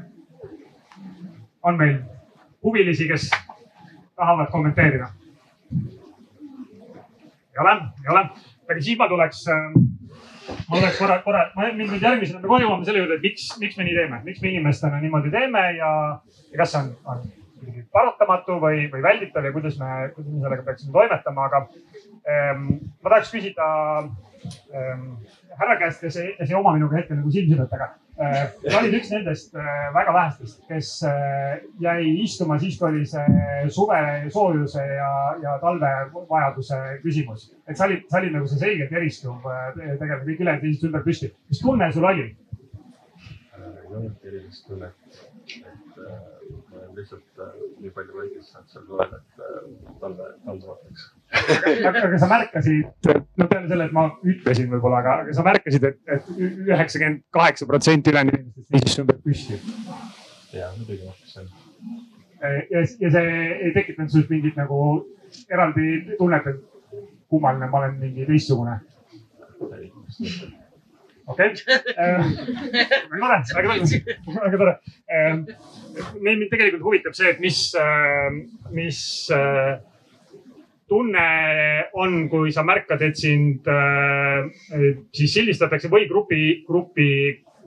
on 1.63 1.77
meil 1.77 1.99
huvilisi, 2.65 3.09
kes 3.09 3.31
tahavad 4.17 4.51
kommenteerida? 4.53 5.09
ei 7.51 7.61
ole, 7.61 7.73
ei 8.05 8.11
ole. 8.11 8.23
aga 8.71 8.81
siis 8.81 8.99
ma 8.99 9.09
tuleks, 9.09 9.43
äh, 9.51 9.73
ma 10.69 10.77
tuleks 10.79 10.99
korra, 10.99 11.19
korra, 11.25 11.43
ma 11.57 11.69
mind 11.73 11.93
nüüd 11.93 12.05
järgmisena, 12.05 12.41
me 12.41 12.49
kohe 12.49 12.63
jõuame 12.63 12.87
selle 12.87 13.03
juurde, 13.03 13.19
et 13.19 13.27
miks, 13.27 13.49
miks 13.61 13.77
me 13.77 13.87
nii 13.89 13.97
teeme, 13.99 14.21
miks 14.25 14.41
me 14.43 14.53
inimestena 14.53 15.01
niimoodi 15.03 15.33
teeme 15.35 15.65
ja, 15.77 15.91
ja 16.53 16.61
kas 16.61 16.75
see 16.75 16.83
on, 16.83 16.93
on 17.11 17.25
paratamatu 17.93 18.57
või, 18.63 18.87
või 18.93 19.03
välditav 19.05 19.45
ja 19.45 19.53
kuidas 19.57 19.77
me, 19.81 19.91
kuidas 20.15 20.31
me 20.33 20.45
sellega 20.45 20.67
peaksime 20.69 20.95
toimetama, 20.95 21.49
aga 21.51 21.65
ähm, 22.31 22.69
ma 23.03 23.13
tahaks 23.13 23.35
küsida 23.35 23.67
ähm, 24.01 25.09
härra 25.59 25.77
käest, 25.83 26.07
kes 26.07 26.21
ei, 26.23 26.33
kes 26.39 26.55
ei 26.55 26.61
oma 26.61 26.77
minuga 26.79 27.01
hetkel 27.01 27.19
nagu 27.21 27.35
silmsidet, 27.35 27.75
aga 27.77 27.91
Äh, 28.10 28.10
sa 28.21 28.81
olid 28.81 28.95
üks 28.99 29.11
nendest 29.15 29.55
äh, 29.57 29.87
väga 29.95 30.13
vähestest, 30.13 30.61
kes 30.69 30.91
äh, 31.09 31.63
jäi 31.81 32.11
istuma 32.21 32.59
siis, 32.61 32.77
kui 32.79 32.91
oli 32.91 33.07
see 33.09 33.69
suve 33.73 34.01
soojuse 34.35 34.85
ja, 34.85 35.13
ja 35.41 35.55
talve 35.63 35.93
vajaduse 36.29 36.81
küsimus. 37.05 37.49
et 37.67 37.81
sa 37.81 37.89
olid, 37.89 38.05
sa 38.13 38.21
olid 38.21 38.37
nagu 38.37 38.51
see 38.51 38.61
selgelt 38.61 38.93
eristuv 39.01 39.49
tegelikult 39.75 40.29
kõik 40.29 40.45
ülejäänud 40.45 40.67
seisid 40.67 40.89
ümber 40.91 41.07
püsti. 41.07 41.33
mis 41.49 41.63
tunne 41.65 41.93
sul 41.97 42.09
oli? 42.11 42.27
ei 43.57 43.97
olnudki 43.97 44.29
erilist 44.33 44.69
tunnet, 44.69 45.23
et 45.57 45.97
ma 45.97 46.83
olen 46.83 46.93
lihtsalt 47.01 47.47
nii 47.81 47.95
palju 47.97 48.21
väikest 48.21 48.53
saanud 48.53 48.77
seal 48.77 48.85
suvel, 48.91 49.17
et 49.17 49.99
talve, 50.05 50.29
talve 50.45 50.75
ootaks 50.77 51.09
aga, 51.31 52.03
aga 52.05 52.19
sa 52.19 52.29
märkasid, 52.31 53.11
no 53.39 53.47
peale 53.51 53.69
selle, 53.71 53.87
et 53.87 53.95
ma 53.95 54.07
ütlesin 54.27 54.71
võib-olla, 54.73 55.01
aga, 55.03 55.17
aga 55.25 55.37
sa 55.37 55.45
märkasid, 55.47 55.87
et, 55.87 56.01
et 56.11 56.31
üheksakümmend 56.39 57.23
kaheksa 57.35 57.69
protsenti 57.71 58.13
ülejäänud 58.13 58.39
inimestest 58.39 58.75
seisis 58.75 58.97
su 58.97 59.05
ümber 59.05 59.21
püsti. 59.25 59.61
ja 60.57 60.71
muidugi 60.77 61.07
märkasin. 61.07 61.51
ja, 62.43 62.85
ja 63.05 63.13
see 63.17 63.41
ei 63.69 63.75
tekitanud 63.77 64.13
sinust 64.13 64.33
mingit 64.33 64.59
nagu 64.59 64.81
eraldi 65.51 66.17
tunnet, 66.19 66.47
et 66.51 67.05
kummaline, 67.31 67.71
ma 67.71 67.83
olen 67.85 67.99
mingi 68.01 68.27
teistsugune. 68.27 68.81
okei, 71.31 71.53
äh, 71.95 72.31
väga 73.11 73.21
tore, 73.21 73.39
väga 73.55 73.69
tore, 73.69 74.17
väga 74.41 74.59
tore. 74.65 74.75
Äh, 75.07 75.37
mind 76.19 76.49
tegelikult 76.51 76.83
huvitab 76.89 77.15
see, 77.15 77.31
et 77.31 77.39
mis, 77.45 77.63
äh, 77.79 78.35
mis 78.75 79.05
tunne 80.91 81.27
on, 81.95 82.25
kui 82.33 82.51
sa 82.55 82.65
märkad, 82.67 83.03
et 83.07 83.19
sind 83.19 83.69
äh, 83.71 84.51
siis 85.15 85.37
sildistatakse 85.37 85.91
või 85.93 86.09
grupi, 86.11 86.43
grupi 86.67 87.11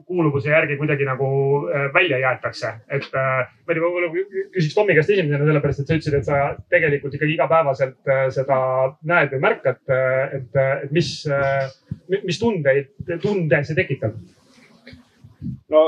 kuuluvuse 0.04 0.50
järgi 0.50 0.76
kuidagi 0.76 1.06
nagu 1.08 1.28
äh, 1.68 1.88
välja 1.94 2.18
jäetakse. 2.18 2.74
et 2.88 3.08
äh, 3.16 3.48
ma 3.66 3.72
ei 3.72 3.78
tea, 3.78 3.82
võib-olla 3.84 4.10
küsiks 4.54 4.76
Tommi 4.76 4.96
käest 4.96 5.10
esimesena, 5.10 5.46
sellepärast 5.48 5.80
et 5.80 5.88
sa 5.88 5.98
ütlesid, 5.98 6.18
et 6.18 6.28
sa 6.28 6.40
tegelikult 6.72 7.16
ikkagi 7.16 7.36
igapäevaselt 7.38 8.12
äh, 8.12 8.24
seda 8.34 8.58
näed 9.08 9.32
või 9.34 9.44
märkad. 9.48 9.80
Äh, 9.88 10.38
et, 10.40 10.50
äh, 10.60 10.84
et 10.84 10.92
mis 10.92 11.12
mis 12.28 12.38
tundeid, 12.38 12.92
tunde 13.22 13.62
see 13.64 13.76
tekitab? 13.78 14.18
no 15.72 15.80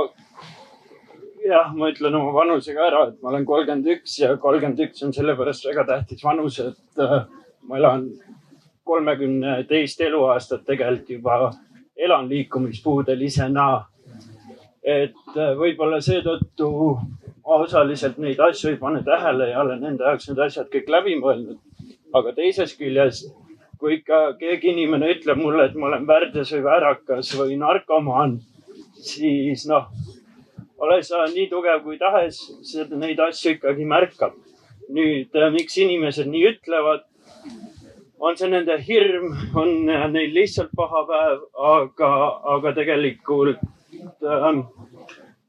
jah, 1.46 1.72
ma 1.74 1.90
ütlen 1.90 2.14
oma 2.18 2.32
vanuse 2.34 2.74
ka 2.74 2.86
ära, 2.88 3.02
et 3.10 3.20
ma 3.22 3.30
olen 3.32 3.44
kolmkümmend 3.48 3.90
üks 3.96 4.18
ja 4.20 4.34
kolmkümmend 4.42 4.82
üks 4.86 5.04
on 5.06 5.12
sellepärast 5.16 5.66
väga 5.68 5.84
tähtis 5.90 6.24
vanus, 6.24 6.58
et 6.62 7.02
äh, 7.02 7.18
ma 7.68 7.78
elan 7.78 8.08
kolmekümne 8.86 9.58
teist 9.68 10.00
eluaastat 10.00 10.64
tegelikult 10.66 11.10
juba 11.16 11.52
elan 11.96 12.28
liikumispuudelisena. 12.28 13.68
et 14.82 15.36
äh, 15.36 15.54
võib-olla 15.58 16.00
seetõttu 16.00 16.68
osaliselt 17.44 18.18
neid 18.22 18.40
asju 18.40 18.70
ei 18.70 18.76
pane 18.76 19.02
tähele 19.06 19.50
ja 19.50 19.60
olen 19.60 19.82
enda 19.84 20.12
jaoks 20.12 20.28
need 20.28 20.42
asjad 20.44 20.68
kõik 20.70 20.90
läbi 20.90 21.16
mõelnud. 21.22 21.58
aga 22.14 22.32
teisest 22.32 22.78
küljest, 22.78 23.32
kui 23.78 23.98
ikka 23.98 24.36
keegi 24.40 24.70
inimene 24.72 25.10
ütleb 25.14 25.38
mulle, 25.38 25.66
et 25.66 25.74
ma 25.74 25.90
olen 25.90 26.06
värdjas 26.06 26.52
või 26.54 26.62
väärakas 26.64 27.32
või 27.38 27.58
narkomaan, 27.60 28.38
siis 28.94 29.66
noh 29.68 29.90
ole 30.78 31.02
sa 31.02 31.24
nii 31.26 31.48
tugev 31.50 31.82
kui 31.84 31.98
tahes, 31.98 32.40
neid 32.90 33.20
asju 33.20 33.56
ikkagi 33.56 33.84
märkab. 33.88 34.34
nüüd, 34.86 35.34
äh, 35.34 35.50
miks 35.50 35.76
inimesed 35.82 36.28
nii 36.30 36.44
ütlevad? 36.52 37.06
on 38.18 38.36
see 38.36 38.48
nende 38.48 38.76
hirm, 38.80 39.32
on 39.54 39.88
äh, 39.90 40.06
neil 40.10 40.32
lihtsalt 40.34 40.70
paha 40.76 41.02
päev, 41.08 41.40
aga, 41.54 42.10
aga 42.54 42.72
tegelikult 42.76 43.58
ähm,, 44.22 44.62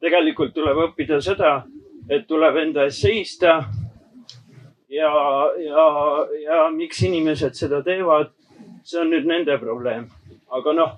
tegelikult 0.02 0.54
tuleb 0.56 0.82
õppida 0.88 1.22
seda, 1.22 1.62
et 2.10 2.28
tuleb 2.28 2.58
enda 2.64 2.88
eest 2.88 3.06
seista. 3.06 3.60
ja, 4.90 5.12
ja, 5.64 5.88
ja 6.44 6.70
miks 6.74 7.04
inimesed 7.04 7.56
seda 7.56 7.84
teevad, 7.84 8.34
see 8.84 9.02
on 9.02 9.12
nüüd 9.12 9.28
nende 9.28 9.58
probleem. 9.60 10.10
aga 10.50 10.74
noh, 10.74 10.98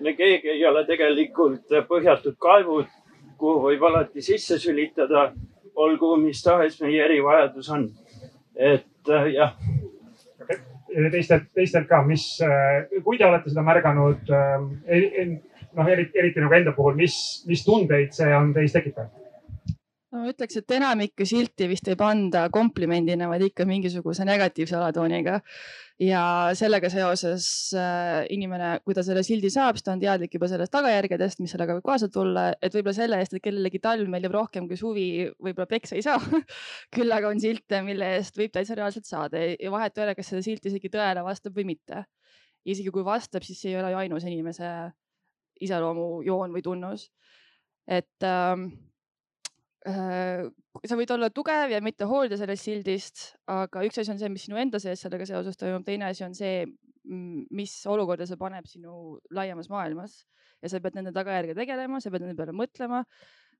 me 0.00 0.12
keegi 0.12 0.52
ei 0.52 0.64
ole 0.68 0.84
tegelikult 0.86 1.72
põhjatud 1.88 2.36
kaevud 2.38 2.86
kuhu 3.38 3.66
võib 3.68 3.84
alati 3.88 4.22
sisse 4.24 4.58
sülitada, 4.62 5.30
olgu 5.76 6.14
mis 6.20 6.42
tahes 6.44 6.78
meie 6.80 7.02
erivajadus 7.04 7.68
on. 7.74 7.90
et 8.56 9.10
äh, 9.12 9.26
jah 9.34 9.52
okay.. 10.40 10.56
teistelt, 11.12 11.50
teistelt 11.54 11.88
ka, 11.88 12.00
mis, 12.06 12.24
äh, 12.40 12.88
kui 13.04 13.18
te 13.18 13.26
olete 13.26 13.52
seda 13.52 13.64
märganud 13.66 14.32
äh,, 14.32 15.36
noh 15.76 15.92
eriti, 15.92 16.18
eriti 16.18 16.40
nagu 16.40 16.56
enda 16.56 16.72
puhul, 16.72 16.96
mis, 16.96 17.44
mis 17.48 17.64
tundeid 17.66 18.16
see 18.16 18.32
on 18.36 18.54
teis 18.56 18.72
tekitanud? 18.72 19.25
No 20.16 20.24
ma 20.24 20.32
ütleks, 20.32 20.56
et 20.60 20.72
enamikku 20.76 21.26
silti 21.28 21.68
vist 21.70 21.88
ei 21.90 21.96
panda 21.98 22.46
komplimendina, 22.52 23.28
vaid 23.30 23.44
ikka 23.50 23.66
mingisuguse 23.68 24.24
negatiivse 24.28 24.76
alatooniga. 24.78 25.40
ja 26.00 26.22
sellega 26.52 26.90
seoses 26.92 27.46
äh, 27.72 28.26
inimene, 28.32 28.74
kui 28.84 28.92
ta 28.96 29.00
selle 29.04 29.22
sildi 29.24 29.48
saab, 29.52 29.78
siis 29.78 29.86
ta 29.86 29.94
on 29.94 30.02
teadlik 30.02 30.34
juba 30.36 30.48
sellest 30.50 30.72
tagajärgedest, 30.74 31.40
mis 31.40 31.54
sellega 31.54 31.78
võib 31.78 31.86
kaasa 31.86 32.10
tulla, 32.12 32.50
et 32.60 32.74
võib-olla 32.74 32.96
selle 32.98 33.20
eest, 33.22 33.32
et 33.32 33.44
kellelegi 33.44 33.80
talv 33.84 34.10
meeldib 34.12 34.34
rohkem 34.36 34.68
kui 34.68 34.76
suvi, 34.76 35.06
võib-olla 35.40 35.68
peksa 35.70 35.96
ei 35.96 36.04
saa 36.04 36.20
küll 36.96 37.16
aga 37.16 37.32
on 37.32 37.40
silte, 37.40 37.80
mille 37.86 38.10
eest 38.18 38.36
võib 38.36 38.52
täitsa 38.52 38.76
reaalselt 38.76 39.08
saada 39.08 39.40
ja 39.54 39.72
vahet 39.72 39.96
ei 39.96 40.04
ole, 40.04 40.16
kas 40.18 40.32
see 40.32 40.44
silt 40.50 40.68
isegi 40.68 40.92
tõele 40.92 41.24
vastab 41.24 41.56
või 41.56 41.70
mitte. 41.72 42.04
isegi 42.66 42.92
kui 42.92 43.04
vastab, 43.06 43.46
siis 43.46 43.62
see 43.62 43.72
ei 43.72 43.80
ole 43.80 43.94
ju 43.94 44.02
ainus 44.02 44.28
inimese 44.28 44.72
iseloomujoon 45.64 46.52
või 46.52 46.62
tunnus. 46.66 47.08
et 47.88 48.26
ähm, 48.26 48.68
Äh, 48.68 48.95
sa 49.86 50.96
võid 50.98 51.12
olla 51.14 51.28
tugev 51.30 51.70
ja 51.70 51.78
mitte 51.84 52.08
hoolida 52.10 52.38
sellest 52.40 52.66
sildist, 52.66 53.24
aga 53.52 53.84
üks 53.86 54.00
asi 54.02 54.10
on 54.10 54.18
see, 54.18 54.30
mis 54.32 54.46
sinu 54.48 54.58
enda 54.58 54.80
sees 54.82 55.04
sellega 55.04 55.28
seoses 55.28 55.58
toimub, 55.60 55.84
teine 55.86 56.08
asi 56.08 56.24
on 56.26 56.34
see, 56.34 56.64
mis 57.06 57.74
olukorda 57.86 58.26
see 58.26 58.38
paneb 58.40 58.66
sinu 58.66 59.16
laiemas 59.36 59.70
maailmas 59.70 60.24
ja 60.62 60.72
sa 60.72 60.80
pead 60.82 60.98
nende 60.98 61.12
tagajärgedega 61.14 61.62
tegelema, 61.62 62.00
sa 62.02 62.10
pead 62.10 62.26
nende 62.26 62.38
peale 62.38 62.54
mõtlema. 62.56 63.04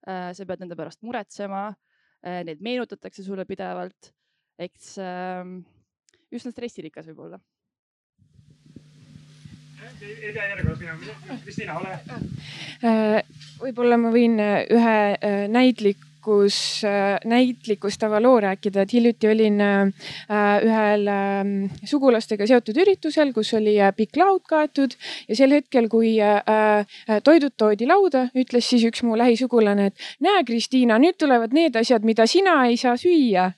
Äh, 0.07 0.31
sa 0.37 0.47
pead 0.47 0.63
nende 0.63 0.77
pärast 0.79 1.03
muretsema. 1.07 1.69
Äh, 2.27 2.43
neid 2.47 2.63
meenutatakse 2.65 3.25
sulle 3.25 3.47
pidevalt, 3.49 4.11
eks 4.63 4.97
ähm, 5.03 5.61
üsna 6.35 6.53
stressirikas 6.55 7.07
võib-olla 7.11 7.41
ei 10.03 10.33
tea 10.35 10.49
järjekorras 10.51 10.81
minema. 10.81 11.37
Kristiina, 11.45 11.77
ole. 11.79 11.93
võib-olla 13.61 13.99
ma 14.01 14.11
võin 14.15 14.41
ühe 14.43 14.97
näitliku 15.53 16.06
näitlikus, 16.27 16.85
äh, 16.85 17.21
näitlikustava 17.25 18.23
loo 18.23 18.41
rääkida, 18.41 18.83
et 18.83 18.93
hiljuti 18.93 19.29
olin 19.29 19.61
äh, 19.61 19.93
ühel 20.63 21.07
ähm, 21.07 21.71
sugulastega 21.85 22.47
seotud 22.47 22.77
üritusel, 22.77 23.33
kus 23.33 23.55
oli 23.55 23.81
äh, 23.81 23.93
pikk 23.97 24.17
laud 24.17 24.43
kaetud 24.49 24.97
ja 25.29 25.37
sel 25.37 25.51
hetkel, 25.51 25.89
kui 25.89 26.17
toidud 27.25 27.55
toodi 27.57 27.87
lauda, 27.87 28.27
ütles 28.35 28.69
siis 28.69 28.85
üks 28.89 29.03
mu 29.03 29.17
lähisugulane, 29.19 29.87
et 29.87 29.95
näe, 30.21 30.43
Kristiina, 30.47 30.99
nüüd 30.99 31.17
tulevad 31.19 31.53
need 31.55 31.77
asjad, 31.77 32.05
mida 32.05 32.27
sina 32.27 32.67
ei 32.67 32.77
saa 32.77 32.97
süüa. 32.97 33.51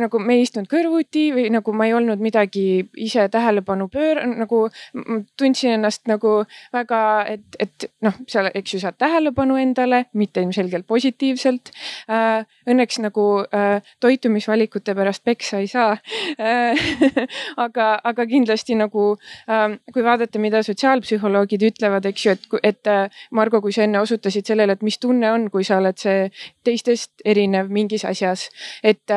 nagu 0.00 0.18
me 0.18 0.34
ei 0.34 0.42
istunud 0.42 0.68
kõrvuti 0.70 1.30
või 1.34 1.50
nagu 1.52 1.72
ma 1.72 1.86
ei 1.86 1.94
olnud 1.94 2.20
midagi 2.20 2.86
ise 2.96 3.28
tähelepanu 3.28 3.88
pöör-, 3.92 4.22
nagu 4.36 4.68
tundsin 5.38 5.76
ennast 5.78 6.06
nagu 6.10 6.44
väga, 6.72 7.00
et, 7.28 7.44
et 7.58 7.88
noh, 8.04 8.16
seal, 8.28 8.50
eks 8.54 8.74
ju, 8.74 8.82
saad 8.82 8.98
tähelepanu 8.98 9.56
endale, 9.60 10.04
mitte 10.12 10.42
ilmselgelt 10.42 10.89
positiivselt. 10.90 11.70
Äh, 12.10 12.42
õnneks 12.70 13.00
nagu 13.02 13.26
äh, 13.42 13.86
toitumisvalikute 14.02 14.94
pärast 14.98 15.24
peksa 15.26 15.60
ei 15.62 15.68
saa. 15.70 15.96
Äh, 16.40 16.80
aga, 17.64 17.92
aga 18.04 18.26
kindlasti 18.30 18.76
nagu 18.78 19.12
ähm, 19.50 19.78
kui 19.94 20.04
vaadata, 20.06 20.40
mida 20.42 20.62
sotsiaalpsühholoogid 20.66 21.64
ütlevad, 21.70 22.08
eks 22.10 22.26
ju, 22.26 22.36
et, 22.36 22.48
et 22.72 22.90
Margo, 23.36 23.60
kui 23.62 23.74
sa 23.74 23.84
enne 23.86 24.00
osutasid 24.02 24.48
sellele, 24.50 24.76
et 24.76 24.84
mis 24.86 24.98
tunne 25.00 25.30
on, 25.32 25.48
kui 25.52 25.66
sa 25.66 25.78
oled 25.80 25.98
see 26.00 26.28
teistest 26.66 27.24
erinev 27.24 27.70
mingis 27.72 28.04
asjas, 28.08 28.48
et 28.86 29.12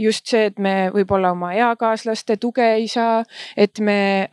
just 0.00 0.30
see, 0.30 0.48
et 0.50 0.58
me 0.62 0.74
võib-olla 0.94 1.32
oma 1.34 1.52
eakaaslaste 1.56 2.36
tuge 2.42 2.66
ei 2.78 2.86
saa, 2.90 3.22
et 3.56 3.80
me 3.84 4.28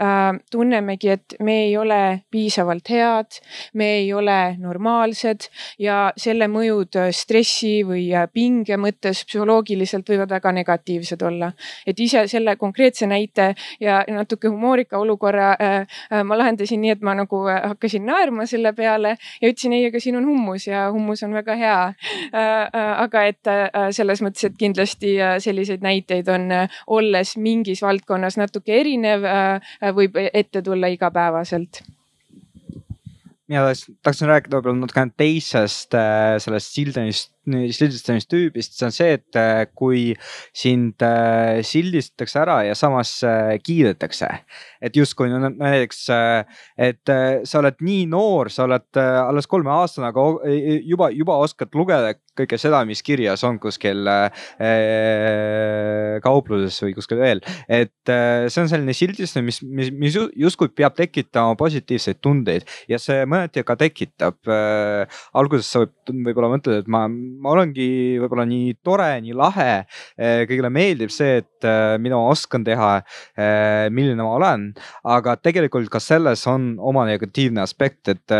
tunnemegi, 0.51 1.12
et 1.16 1.38
me 1.44 1.58
ei 1.66 1.75
ole 1.80 2.01
piisavalt 2.32 2.92
head, 2.94 3.42
me 3.74 3.92
ei 4.00 4.12
ole 4.13 4.56
normaalsed 4.62 5.48
ja 5.82 6.12
selle 6.20 6.48
mõju 6.51 6.61
mõjud 6.62 6.98
äh, 7.00 7.10
stressi 7.15 7.82
või 7.88 8.06
äh, 8.15 8.27
pinge 8.32 8.77
mõttes 8.80 9.24
psühholoogiliselt 9.27 10.08
võivad 10.10 10.32
väga 10.32 10.53
negatiivsed 10.56 11.22
olla. 11.27 11.51
et 11.88 12.00
ise 12.00 12.25
selle 12.27 12.56
konkreetse 12.56 13.08
näite 13.08 13.53
ja 13.80 14.01
natuke 14.08 14.48
humoorika 14.48 15.00
olukorra 15.00 15.51
äh, 15.60 16.00
ma 16.24 16.38
lahendasin 16.38 16.82
nii, 16.82 16.96
et 16.96 17.01
ma 17.01 17.15
nagu 17.18 17.44
hakkasin 17.48 18.06
naerma 18.06 18.46
selle 18.46 18.74
peale 18.74 19.15
ja 19.41 19.50
ütlesin 19.50 19.74
ei, 19.78 19.86
aga 19.89 20.00
siin 20.00 20.19
on 20.19 20.28
hummus 20.30 20.67
ja 20.67 20.88
hummus 20.91 21.24
on 21.24 21.34
väga 21.34 21.56
hea. 21.56 21.80
aga 22.32 23.24
et 23.28 23.50
selles 23.95 24.21
mõttes, 24.21 24.45
et 24.47 24.58
kindlasti 24.58 25.15
selliseid 25.43 25.84
näiteid 25.84 26.28
on, 26.32 26.47
olles 26.88 27.36
mingis 27.38 27.82
valdkonnas 27.82 28.38
natuke 28.38 28.80
erinev, 28.82 29.26
võib 29.95 30.17
ette 30.34 30.62
tulla 30.62 30.91
igapäevaselt 30.91 31.84
mina 33.52 33.68
tahtsin 34.06 34.30
rääkida 34.32 34.58
võib-olla 34.60 34.86
natukene 34.86 35.12
teisest 35.20 35.96
äh, 35.98 36.38
sellest 36.40 36.72
sildamist 36.78 37.34
sildistamistüübist, 37.49 38.75
see 38.77 38.86
on 38.86 38.93
see, 38.93 39.15
et 39.17 39.38
äh, 39.39 39.65
kui 39.73 40.12
sind 40.54 41.01
äh, 41.01 41.62
sildistatakse 41.65 42.41
ära 42.43 42.60
ja 42.67 42.75
samas 42.77 43.15
äh, 43.25 43.56
kiidetakse. 43.63 44.30
et 44.82 44.95
justkui 44.97 45.30
no 45.30 45.38
näiteks, 45.49 46.08
et 46.82 47.10
sa 47.45 47.60
oled 47.60 47.82
nii 47.86 48.08
noor, 48.10 48.49
sa 48.49 48.63
oled 48.65 48.97
alles 48.97 49.45
kolmeaastane, 49.49 50.08
aga 50.10 50.23
juba, 50.82 51.12
juba 51.13 51.36
oskad 51.43 51.69
lugeda 51.77 52.15
kõike 52.38 52.58
seda, 52.58 52.80
mis 52.89 53.04
kirjas 53.06 53.43
on 53.45 53.60
kuskil 53.62 54.10
kaupluses 56.25 56.80
või 56.82 56.95
kuskil 56.97 57.21
veel. 57.21 57.43
et 57.69 57.93
see 58.10 58.63
on 58.63 58.71
selline 58.71 58.95
sildistamine, 58.97 59.51
mis, 59.51 59.62
mis, 59.62 59.91
mis 59.93 60.17
justkui 60.17 60.73
peab 60.73 60.97
tekitama 60.97 61.54
positiivseid 61.60 62.17
tundeid 62.25 62.65
ja 62.89 62.97
see 63.01 63.21
mõneti 63.30 63.62
ka 63.67 63.77
tekitab. 63.77 64.41
alguses 65.38 65.69
sa 65.69 65.86
võib, 65.86 65.93
võib-olla 66.25 66.56
mõtled, 66.56 66.82
et 66.82 66.89
ma 66.89 67.06
ma 67.41 67.54
olengi 67.56 68.17
võib-olla 68.22 68.46
nii 68.50 68.76
tore, 68.86 69.10
nii 69.24 69.36
lahe. 69.38 69.70
Eh, 70.17 70.44
kõigile 70.50 70.72
meeldib 70.74 71.12
see, 71.13 71.39
et 71.41 71.67
eh, 71.67 71.96
mida 72.02 72.17
ma 72.20 72.32
oskan 72.32 72.65
teha, 72.67 72.91
eh, 73.38 73.88
milline 73.94 74.22
ma 74.22 74.36
olen, 74.38 74.67
aga 75.15 75.36
tegelikult 75.39 75.89
ka 75.91 76.02
selles 76.04 76.44
on 76.50 76.74
oma 76.78 77.06
negatiivne 77.10 77.63
aspekt, 77.63 78.12
et 78.12 78.34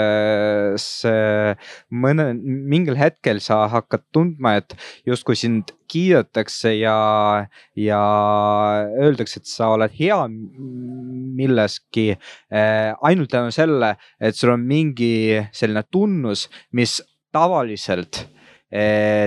see 0.82 1.54
mõne, 1.91 2.32
mingil 2.41 2.97
hetkel 2.99 3.41
sa 3.43 3.65
hakkad 3.71 4.06
tundma, 4.15 4.56
et 4.62 4.75
justkui 5.08 5.38
sind 5.39 5.73
kiidetakse 5.91 6.71
ja, 6.77 7.45
ja 7.75 8.01
öeldakse, 9.01 9.41
et 9.41 9.49
sa 9.49 9.73
oled 9.75 9.91
hea 9.97 10.17
milleski 10.32 12.13
ainult 12.51 13.34
tänu 13.34 13.51
selle, 13.56 13.95
et 14.23 14.38
sul 14.38 14.54
on 14.56 14.63
mingi 14.67 15.41
selline 15.56 15.84
tunnus, 15.91 16.47
mis 16.77 16.99
tavaliselt 17.36 18.25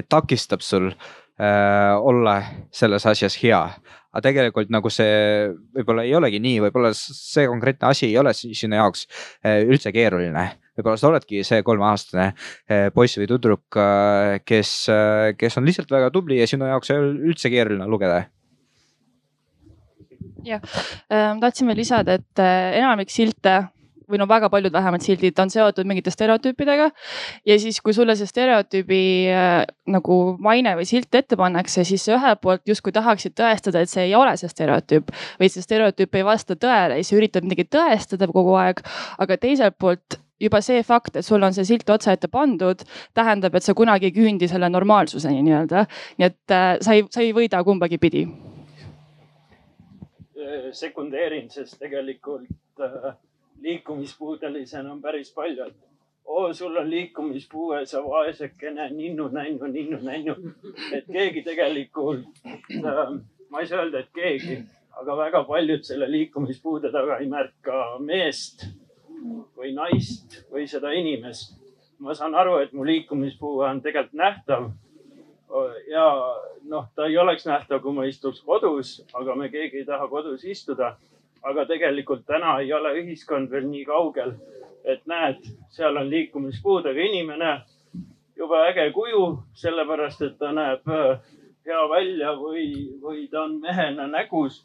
takistab 0.09 0.63
sul 0.65 0.89
eh, 0.89 1.93
olla 2.01 2.39
selles 2.73 3.07
asjas 3.07 3.37
hea. 3.43 3.61
aga 4.15 4.23
tegelikult 4.29 4.69
nagu 4.71 4.91
see 4.95 5.49
võib-olla 5.75 6.05
ei 6.07 6.13
olegi 6.15 6.39
nii, 6.39 6.61
võib-olla 6.63 6.93
see 6.95 7.49
konkreetne 7.51 7.89
asi 7.89 8.07
ei 8.07 8.19
ole 8.21 8.31
sinu 8.37 8.79
jaoks 8.79 9.09
eh, 9.43 9.65
üldse 9.67 9.91
keeruline. 9.93 10.45
Võib-olla 10.79 10.99
sa 10.99 11.09
oledki 11.11 11.43
see 11.47 11.63
kolmeaastane 11.67 12.33
poiss 12.95 13.19
või 13.21 13.29
tüdruk, 13.31 13.77
kes, 14.43 14.71
kes 15.39 15.59
on 15.61 15.69
lihtsalt 15.69 15.93
väga 15.95 16.09
tubli 16.15 16.41
ja 16.41 16.49
sinu 16.51 16.67
jaoks 16.67 16.91
ei 16.91 16.99
ole 16.99 17.13
üldse 17.31 17.51
keeruline 17.51 17.87
lugeda. 17.87 18.25
Jah, 20.45 20.61
tahtsin 21.09 21.71
veel 21.71 21.79
lisada, 21.79 22.19
et 22.19 22.43
enamik 22.43 23.15
silte 23.15 23.55
või 24.11 24.21
no 24.21 24.29
väga 24.29 24.51
paljud 24.53 24.73
vähemalt 24.73 25.05
sildid 25.05 25.39
on 25.41 25.51
seotud 25.51 25.89
mingite 25.89 26.13
stereotüüpidega. 26.15 26.91
ja 27.47 27.59
siis, 27.59 27.81
kui 27.81 27.95
sulle 27.97 28.17
see 28.17 28.29
stereotüübi 28.31 29.03
äh, 29.33 29.61
nagu 29.87 30.19
maine 30.39 30.75
või 30.79 30.89
silt 30.89 31.15
ette 31.15 31.37
pannakse, 31.41 31.85
siis 31.85 32.05
sa 32.05 32.19
ühelt 32.19 32.43
poolt 32.43 32.67
justkui 32.69 32.93
tahaksid 32.93 33.37
tõestada, 33.39 33.83
et 33.83 33.91
see 33.91 34.09
ei 34.09 34.15
ole 34.15 34.37
see 34.41 34.51
stereotüüp 34.51 35.15
või 35.41 35.51
see 35.53 35.65
stereotüüp 35.65 36.21
ei 36.21 36.27
vasta 36.27 36.57
tõele 36.57 36.99
ja 36.99 37.07
siis 37.07 37.19
üritad 37.19 37.47
midagi 37.47 37.69
tõestada 37.71 38.29
kogu 38.31 38.55
aeg. 38.61 38.85
aga 39.19 39.37
teiselt 39.41 39.79
poolt 39.79 40.21
juba 40.41 40.61
see 40.65 40.83
fakt, 40.83 41.17
et 41.17 41.27
sul 41.27 41.43
on 41.47 41.55
see 41.55 41.67
silt 41.69 41.91
otsa 41.91 42.15
ette 42.15 42.29
pandud, 42.31 42.83
tähendab, 43.17 43.55
et 43.55 43.67
sa 43.67 43.75
kunagi 43.77 44.11
ei 44.11 44.15
küündi 44.15 44.49
selle 44.51 44.69
normaalsuseni 44.73 45.43
nii-öelda. 45.47 45.87
nii 46.19 46.27
et 46.27 46.57
äh, 46.57 46.71
sa 46.85 46.97
ei, 46.97 47.07
sa 47.11 47.23
ei 47.25 47.33
võida 47.37 47.63
kumbagi 47.65 48.01
pidi. 48.03 48.27
sekundeerin, 50.75 51.47
sest 51.51 51.79
tegelikult 51.79 52.83
äh, 52.83 53.15
liikumispuudelisena 53.65 54.93
on 54.93 55.03
päris 55.03 55.33
palju, 55.35 55.67
et 55.67 55.77
oo, 56.25 56.53
sul 56.53 56.77
on 56.77 56.91
liikumispuue, 56.91 57.87
sa 57.87 58.03
vaesekene, 58.05 58.89
ninnu-nännu, 58.91 59.67
ninnu-nännu. 59.73 60.37
et 60.93 61.05
keegi 61.13 61.43
tegelikult 61.43 62.27
äh,, 62.47 63.03
ma 63.49 63.61
ei 63.61 63.67
saa 63.67 63.83
öelda, 63.83 64.05
et 64.05 64.13
keegi, 64.15 64.59
aga 65.01 65.17
väga 65.17 65.45
paljud 65.49 65.85
selle 65.85 66.11
liikumispuude 66.11 66.93
taga 66.93 67.19
ei 67.23 67.29
märka 67.31 67.85
meest 68.01 68.67
või 69.57 69.75
naist 69.77 70.41
või 70.53 70.67
seda 70.69 70.93
inimest. 70.93 71.61
ma 71.99 72.15
saan 72.15 72.35
aru, 72.35 72.59
et 72.61 72.73
mu 72.73 72.85
liikumispuue 72.85 73.69
on 73.69 73.81
tegelikult 73.83 74.19
nähtav. 74.19 74.71
ja 75.89 76.07
noh, 76.69 76.89
ta 76.95 77.07
ei 77.07 77.17
oleks 77.19 77.47
nähtav, 77.47 77.81
kui 77.81 77.93
ma 77.93 78.05
istuks 78.05 78.41
kodus, 78.43 79.01
aga 79.15 79.35
me 79.35 79.49
keegi 79.49 79.83
ei 79.83 79.85
taha 79.89 80.09
kodus 80.09 80.45
istuda 80.45 80.97
aga 81.45 81.67
tegelikult 81.69 82.25
täna 82.27 82.59
ei 82.63 82.73
ole 82.73 82.95
ühiskond 83.03 83.51
veel 83.53 83.69
nii 83.69 83.85
kaugel, 83.89 84.35
et 84.85 85.05
näed, 85.11 85.45
seal 85.73 85.97
on 85.97 86.11
liikumispuudega 86.11 87.09
inimene. 87.11 87.61
jube 88.37 88.59
äge 88.69 88.91
kuju, 88.93 89.45
sellepärast 89.55 90.23
et 90.27 90.39
ta 90.39 90.51
näeb 90.53 90.89
äh, 90.91 91.21
hea 91.65 91.83
välja 91.89 92.33
või, 92.37 92.67
või 93.01 93.29
ta 93.31 93.45
on 93.45 93.61
mehena 93.61 94.07
nägus. 94.11 94.65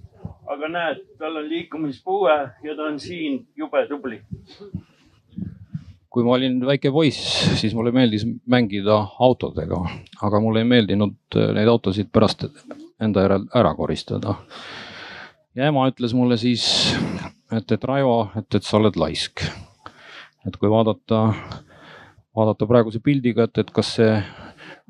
aga 0.49 0.67
näed, 0.67 1.01
tal 1.19 1.35
on 1.37 1.49
liikumispuue 1.49 2.35
ja 2.63 2.75
ta 2.75 2.83
on 2.83 2.99
siin 2.99 3.47
jube 3.55 3.85
tubli. 3.87 4.21
kui 6.09 6.23
ma 6.23 6.31
olin 6.33 6.65
väike 6.65 6.91
poiss, 6.91 7.19
siis 7.61 7.75
mulle 7.75 7.91
meeldis 7.91 8.25
mängida 8.45 8.97
autodega, 9.19 9.77
aga 10.21 10.39
mulle 10.39 10.63
ei 10.63 10.65
meeldinud 10.65 11.35
äh, 11.35 11.51
neid 11.53 11.67
autosid 11.67 12.09
pärast 12.11 12.47
enda 12.99 13.21
järel 13.21 13.45
ära 13.55 13.75
koristada. 13.75 14.35
Ja 15.55 15.69
ema 15.69 15.87
ütles 15.89 16.13
mulle 16.17 16.37
siis, 16.39 16.65
et, 17.51 17.71
et 17.71 17.83
Raivo, 17.83 18.29
et, 18.37 18.49
et 18.55 18.65
sa 18.65 18.77
oled 18.77 18.97
laisk. 18.99 19.43
et 20.47 20.55
kui 20.57 20.69
vaadata, 20.71 21.29
vaadata 22.35 22.67
praeguse 22.69 23.01
pildiga, 23.03 23.49
et, 23.49 23.57
et 23.63 23.71
kas 23.75 23.95
see 23.99 24.11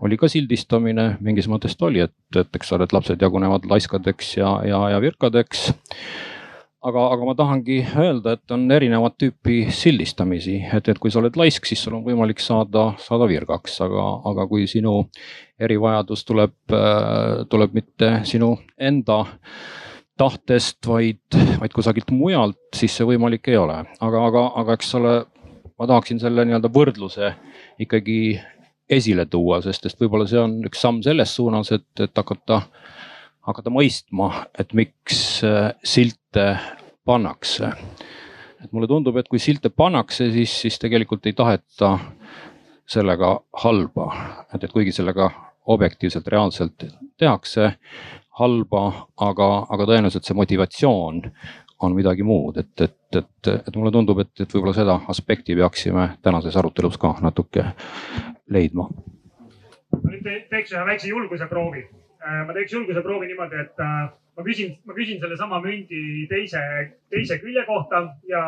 oli 0.03 0.17
ka 0.19 0.29
sildistamine, 0.31 1.13
mingis 1.23 1.49
mõttes 1.51 1.75
ta 1.77 1.87
oli, 1.89 2.03
et, 2.05 2.15
et 2.37 2.59
eks 2.59 2.73
ole, 2.75 2.87
et 2.87 2.95
lapsed 2.95 3.21
jagunevad 3.21 3.67
laiskadeks 3.69 4.35
ja, 4.37 4.53
ja, 4.67 4.81
ja 4.93 4.99
virkadeks. 5.03 5.69
aga, 6.79 7.05
aga 7.15 7.25
ma 7.27 7.35
tahangi 7.35 7.81
öelda, 7.99 8.37
et 8.37 8.55
on 8.55 8.63
erinevat 8.71 9.17
tüüpi 9.19 9.65
sildistamisi, 9.75 10.61
et, 10.75 10.87
et 10.87 10.99
kui 10.99 11.11
sa 11.11 11.19
oled 11.19 11.35
laisk, 11.39 11.67
siis 11.67 11.83
sul 11.83 11.97
on 11.97 12.05
võimalik 12.05 12.39
saada, 12.43 12.93
saada 13.03 13.27
virkaks, 13.27 13.81
aga, 13.83 14.05
aga 14.31 14.47
kui 14.47 14.67
sinu 14.71 15.01
erivajadus 15.59 16.23
tuleb, 16.27 16.55
tuleb 17.51 17.75
mitte 17.75 18.13
sinu 18.27 18.53
enda 18.79 19.25
tahtest, 20.19 20.79
vaid, 20.87 21.21
vaid 21.61 21.73
kusagilt 21.75 22.11
mujalt, 22.15 22.59
siis 22.75 22.95
see 22.99 23.07
võimalik 23.07 23.47
ei 23.51 23.59
ole. 23.59 23.81
aga, 23.99 24.23
aga, 24.27 24.45
aga 24.61 24.77
eks 24.77 24.93
ole, 24.99 25.15
ma 25.79 25.89
tahaksin 25.89 26.21
selle 26.21 26.45
nii-öelda 26.47 26.71
võrdluse 26.75 27.33
ikkagi 27.81 28.19
esile 28.89 29.25
tuua, 29.29 29.61
sest, 29.63 29.85
sest 29.85 30.01
võib-olla 30.01 30.27
see 30.29 30.41
on 30.41 30.57
üks 30.67 30.81
samm 30.81 31.03
selles 31.05 31.33
suunas, 31.37 31.71
et, 31.75 31.87
et 32.01 32.15
hakata, 32.17 32.63
hakata 33.47 33.73
mõistma, 33.73 34.31
et 34.59 34.73
miks 34.77 35.43
äh, 35.45 35.71
silte 35.85 36.47
pannakse. 37.07 37.71
et 38.59 38.71
mulle 38.75 38.89
tundub, 38.91 39.17
et 39.17 39.29
kui 39.29 39.39
silte 39.39 39.69
pannakse, 39.69 40.31
siis, 40.33 40.55
siis 40.65 40.79
tegelikult 40.81 41.29
ei 41.29 41.37
taheta 41.37 41.97
sellega 42.89 43.35
halba, 43.63 44.09
et, 44.53 44.63
et 44.63 44.73
kuigi 44.73 44.91
sellega 44.95 45.29
objektiivselt, 45.69 46.27
reaalselt 46.27 46.87
tehakse 47.21 47.75
halba, 48.39 48.83
aga, 49.29 49.49
aga 49.69 49.87
tõenäoliselt 49.89 50.27
see 50.27 50.37
motivatsioon 50.37 51.23
on 51.79 51.95
midagi 51.95 52.25
muud, 52.27 52.57
et, 52.59 52.73
et, 52.83 53.15
et, 53.15 53.49
et 53.55 53.75
mulle 53.77 53.91
tundub, 53.95 54.19
et, 54.23 54.31
et 54.43 54.55
võib-olla 54.55 54.75
seda 54.75 54.97
aspekti 55.11 55.55
peaksime 55.55 56.09
tänases 56.25 56.57
arutelus 56.59 56.99
ka 56.99 57.13
natuke 57.23 57.63
leidma. 58.51 58.89
ma 59.95 60.11
nüüd 60.11 60.27
teeks 60.51 60.75
ühe 60.75 60.85
väikse 60.85 61.09
julguse 61.09 61.47
proovi. 61.49 61.85
Äh, 62.19 62.41
ma 62.47 62.55
teeks 62.55 62.75
julguse 62.75 63.01
proovi 63.05 63.31
niimoodi, 63.31 63.63
et 63.63 63.83
äh, 63.83 64.11
ma 64.11 64.45
küsin, 64.45 64.75
ma 64.85 64.95
küsin 64.97 65.21
sellesama 65.23 65.61
mündi 65.63 66.27
teise, 66.29 66.61
teise 67.09 67.39
külje 67.39 67.63
kohta 67.67 68.03
ja 68.27 68.43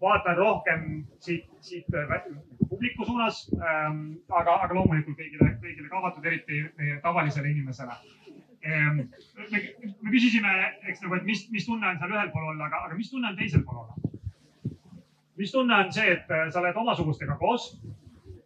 vaatan 0.00 0.36
rohkem 0.36 0.84
siit, 1.24 1.48
siit 1.64 1.96
äh, 1.96 2.14
publiku 2.68 3.08
suunas. 3.08 3.46
Ähm, 3.56 4.20
aga, 4.28 4.60
aga 4.68 4.76
loomulikult 4.76 5.16
kõigile, 5.16 5.50
kõigile 5.64 5.88
ka 5.88 6.02
avatud, 6.02 6.28
eriti 6.28 6.62
meie 6.76 7.00
tavalisele 7.02 7.56
inimesele 7.56 7.96
me, 8.66 9.06
me 10.02 10.10
küsisime, 10.10 10.52
eks 10.90 11.02
nagu, 11.04 11.16
et 11.18 11.26
mis, 11.28 11.44
mis 11.54 11.66
tunne 11.66 11.86
on 11.88 11.98
seal 12.00 12.14
ühel 12.14 12.30
pool 12.34 12.48
olla, 12.52 12.66
aga, 12.66 12.84
aga 12.88 12.98
mis 12.98 13.10
tunne 13.10 13.30
on 13.30 13.36
teisel 13.38 13.62
pool 13.66 13.84
olla? 13.84 13.98
mis 15.38 15.52
tunne 15.52 15.74
on 15.74 15.92
see, 15.94 16.08
et 16.16 16.30
äh, 16.34 16.48
sa 16.50 16.60
oled 16.60 16.80
omasugustega 16.82 17.36
koos 17.38 17.68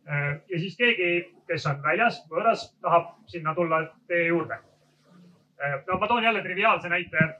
äh, 0.05 0.35
ja 0.51 0.59
siis 0.61 0.77
keegi, 0.77 1.13
kes 1.49 1.65
on 1.71 1.81
väljas, 1.85 2.21
võõras, 2.31 2.67
tahab 2.85 3.15
sinna 3.33 3.55
tulla 3.57 3.81
teie 4.11 4.27
juurde. 4.29 4.59
Äh, 5.63 5.79
no 5.89 5.97
ma 6.03 6.11
toon 6.11 6.25
jälle 6.25 6.43
triviaalse 6.45 6.93
näite. 6.93 7.31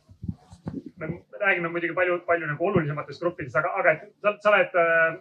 me 0.97 1.07
räägime 1.41 1.69
muidugi 1.69 1.95
palju, 1.95 2.21
palju 2.27 2.47
nagu 2.47 2.67
olulisematest 2.67 3.21
gruppidest, 3.21 3.57
aga, 3.57 3.73
aga 3.81 3.93
et 3.93 4.03
sa, 4.23 4.33
sa 4.41 4.51
oled, 4.51 4.77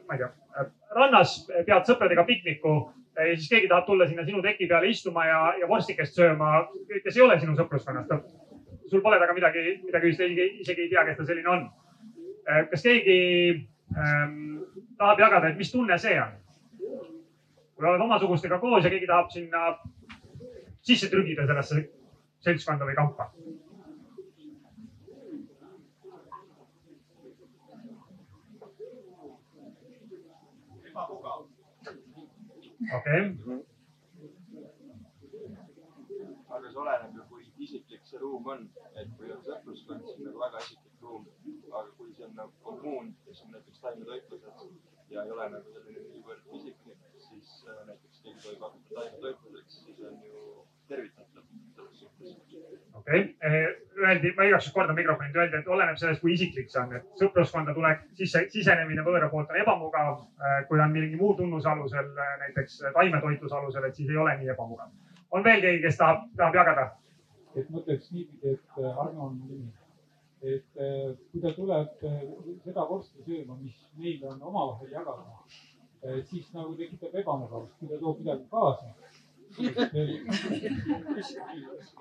ma 0.07 0.13
ei 0.13 0.19
tea, 0.21 0.65
rannas, 0.93 1.31
pead 1.65 1.87
sõpradega 1.89 2.25
pikniku 2.27 2.75
ja 3.17 3.35
siis 3.35 3.49
keegi 3.49 3.67
tahab 3.67 3.85
tulla 3.85 4.07
sinna 4.07 4.25
sinu 4.25 4.41
teki 4.41 4.67
peale 4.67 4.89
istuma 4.89 5.25
ja, 5.25 5.39
ja 5.59 5.67
vorstikest 5.67 6.15
sööma, 6.15 6.67
kes 7.03 7.17
ei 7.17 7.25
ole 7.25 7.39
sinu 7.39 7.55
sõpruskonnast. 7.57 8.13
sul 8.91 9.01
pole 9.01 9.17
temaga 9.19 9.33
midagi, 9.33 9.79
midagi 9.85 10.09
ühist, 10.11 10.21
isegi 10.63 10.87
ei 10.87 10.89
tea, 10.91 11.05
kes 11.07 11.17
ta 11.17 11.25
selline 11.25 11.49
on. 11.49 11.65
Äh, 12.49 12.65
kas 12.71 12.83
keegi 12.83 13.17
ähm, 13.95 14.63
tahab 14.97 15.19
jagada, 15.19 15.51
et 15.51 15.57
mis 15.57 15.71
tunne 15.71 15.97
see 15.97 16.19
on? 16.19 16.37
kui 17.75 17.89
oled 17.89 18.03
omasugustega 18.03 18.59
koos 18.61 18.83
ja 18.85 18.91
keegi 18.93 19.07
tahab 19.09 19.31
sinna 19.33 19.71
sisse 20.85 21.09
trügida 21.09 21.47
sellesse 21.49 21.87
seltskonda 22.45 22.85
või 22.85 22.97
kampa 22.97 23.31
okei 32.97 33.23
aga 36.55 36.69
see 36.71 36.79
oleneb 36.83 37.15
ju, 37.15 37.23
kui 37.29 37.43
isiklik 37.65 38.07
see 38.09 38.19
ruum 38.21 38.47
on, 38.53 38.63
et 38.99 39.11
kui 39.17 39.31
on 39.35 39.43
sõpruskond, 39.45 40.03
siis 40.07 40.17
on 40.19 40.27
nagu 40.27 40.41
väga 40.43 40.63
isiklik 40.65 41.05
ruum. 41.05 41.27
aga 41.79 41.87
kui 41.97 42.13
see 42.17 42.25
on 42.27 42.35
nagu 42.39 42.51
kommuun, 42.65 43.13
kes 43.25 43.43
on 43.45 43.53
näiteks 43.55 43.79
taimetoitlused 43.85 45.13
ja 45.13 45.23
ei 45.23 45.31
ole 45.35 45.47
nagu 45.53 45.73
selline 45.75 46.03
niivõrd 46.09 46.51
isiklik, 46.57 47.07
siis 47.27 47.53
äh, 47.67 47.79
näiteks 47.87 48.21
keegi 48.25 48.43
tohib 48.45 48.65
hakata 48.67 48.99
taimetoitluseks, 48.99 49.79
siis 49.85 50.03
on 50.09 50.19
ju. 50.27 50.43
Okei 53.01 53.19
okay., 53.19 53.35
eh, 53.41 53.81
öeldi, 53.97 54.33
ma 54.37 54.43
igaks 54.43 54.65
juhuks 54.65 54.75
kordan 54.75 54.95
mikrofonid, 54.95 55.35
öeldi, 55.35 55.59
et 55.59 55.67
oleneb 55.67 55.97
sellest, 55.99 56.21
kui 56.21 56.35
isiklik 56.35 56.69
see 56.71 56.81
on, 56.81 56.93
et 56.97 57.21
sõpruskonda 57.21 57.73
tuleb 57.77 58.05
sisse, 58.19 58.43
sisenemine 58.53 59.05
võõra 59.05 59.29
poolt 59.31 59.51
on 59.51 59.59
ebamugav. 59.61 60.23
Eh, 60.47 60.57
kui 60.69 60.81
on 60.83 60.93
mingi 60.95 61.19
muu 61.19 61.33
tunnuse 61.39 61.69
alusel, 61.69 62.09
eh, 62.25 62.33
näiteks 62.45 62.79
taimetoitluse 62.97 63.57
alusel, 63.57 63.87
et 63.89 63.99
siis 63.99 64.09
ei 64.09 64.21
ole 64.23 64.37
nii 64.39 64.53
ebamugav. 64.55 64.91
on 65.31 65.43
veel 65.43 65.61
keegi, 65.61 65.81
kes 65.81 65.97
tahab, 65.97 66.25
tahab 66.37 66.55
jagada? 66.55 66.89
et 67.55 67.69
ma 67.69 67.79
ütleks 67.79 68.11
niipidi, 68.11 68.51
et 68.53 68.77
Arno 68.79 69.25
on 69.25 69.33
nimi, 69.47 69.71
et 70.41 70.79
kui 71.31 71.41
ta 71.43 71.51
tuleb 71.55 72.03
seda 72.63 72.85
vorsti 72.89 73.23
sööma, 73.25 73.57
mis 73.59 73.75
meil 73.97 74.23
on 74.29 74.41
omavahel 74.41 74.91
jagada, 74.91 75.35
siis 76.29 76.47
nagu 76.53 76.75
tekitab 76.79 77.15
ebamugavust, 77.23 77.75
kui 77.79 77.91
ta 77.91 77.99
toob 77.99 78.21
midagi 78.23 78.47
kaasa 78.51 78.93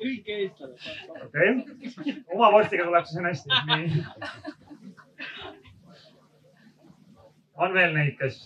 õige 0.05 0.37
eestlane. 0.37 0.75
okei 1.25 1.51
okay., 1.59 2.15
oma 2.35 2.51
vorstiga 2.55 2.85
tuleb 2.87 3.05
siis 3.09 3.19
on 3.21 3.27
hästi. 3.29 3.49
nii. 3.67 3.87
on 7.55 7.75
veel 7.75 7.93
neid, 7.97 8.15
kes 8.21 8.37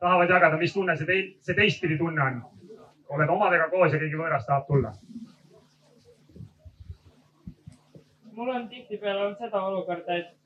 tahavad 0.00 0.30
jagada, 0.30 0.56
mis 0.60 0.74
tunne 0.74 0.96
see 0.96 1.08
tei-, 1.08 1.28
see 1.44 1.54
teistpidi 1.58 1.98
tunne 1.98 2.22
on? 2.24 2.36
oled 3.10 3.28
omadega 3.28 3.66
koos 3.70 3.92
ja 3.92 3.98
keegi 4.02 4.18
võõras 4.18 4.46
tahab 4.46 4.66
tulla? 4.66 4.90
mul 8.40 8.48
on 8.54 8.68
tihtipeale 8.68 9.20
olnud 9.20 9.38
seda 9.38 9.58
olukorda, 9.68 10.16
et, 10.16 10.38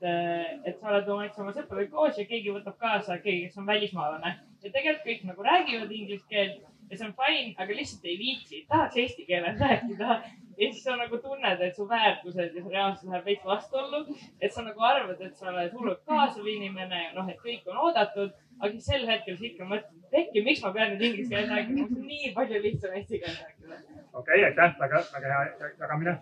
et 0.67 0.79
sa 0.79 0.89
oled 0.91 1.07
oma, 1.13 1.25
eks 1.29 1.39
oma 1.39 1.53
sõpradega 1.55 1.91
koos 1.93 2.17
ja 2.19 2.25
keegi 2.27 2.51
võtab 2.51 2.75
kaasa 2.81 3.17
keegi, 3.23 3.47
kes 3.47 3.57
on 3.61 3.69
välismaalane 3.69 4.31
ja 4.65 4.71
tegelikult 4.71 5.05
kõik 5.05 5.27
nagu 5.29 5.45
räägivad 5.45 5.91
inglise 5.93 6.25
keelt 6.29 6.63
ja 6.89 6.97
see 6.97 7.07
on 7.07 7.13
fine, 7.17 7.53
aga 7.57 7.77
lihtsalt 7.77 8.05
ei 8.05 8.17
viitsi, 8.19 8.63
tahaks 8.69 8.97
eesti 9.01 9.25
keeles 9.25 9.59
rääkida. 9.63 10.17
ja 10.57 10.71
siis 10.71 10.83
sa 10.83 10.95
nagu 10.95 11.17
tunned, 11.17 11.61
et 11.61 11.75
su 11.75 11.87
väärtused 11.89 12.55
ja 12.55 12.63
su 12.63 12.69
reaalsus 12.69 13.09
läheb 13.09 13.25
veits 13.25 13.45
vastuollu. 13.45 14.05
et 14.41 14.53
sa 14.53 14.63
nagu 14.63 14.85
arvad, 14.89 15.21
et 15.21 15.35
sa 15.35 15.49
oled 15.51 15.73
hullult 15.73 16.03
kaasav 16.05 16.47
inimene 16.47 17.03
ja 17.03 17.13
noh, 17.15 17.29
et 17.29 17.41
kõik 17.41 17.67
on 17.71 17.81
oodatud, 17.87 18.31
aga 18.59 18.71
siis 18.71 18.85
sel 18.91 19.07
hetkel 19.09 19.37
sa 19.37 19.45
ikka 19.49 19.67
mõtled, 19.71 20.05
et 20.05 20.19
äkki, 20.21 20.45
miks 20.45 20.63
ma 20.63 20.71
pean 20.77 20.93
nüüd 20.93 21.03
inglise 21.09 21.33
keeles 21.33 21.51
rääkima, 21.51 21.89
mul 21.89 21.99
on 21.99 22.07
nii 22.13 22.31
palju 22.37 22.63
lihtsam 22.67 22.95
eesti 23.01 23.19
keeles 23.19 23.41
rääkida. 23.43 23.81
okei 24.13 24.21
okay,, 24.21 24.43
aitäh, 24.49 24.79
väga, 24.79 25.03
väga 25.17 25.33
hea 25.33 25.73
jagamine. 25.79 26.17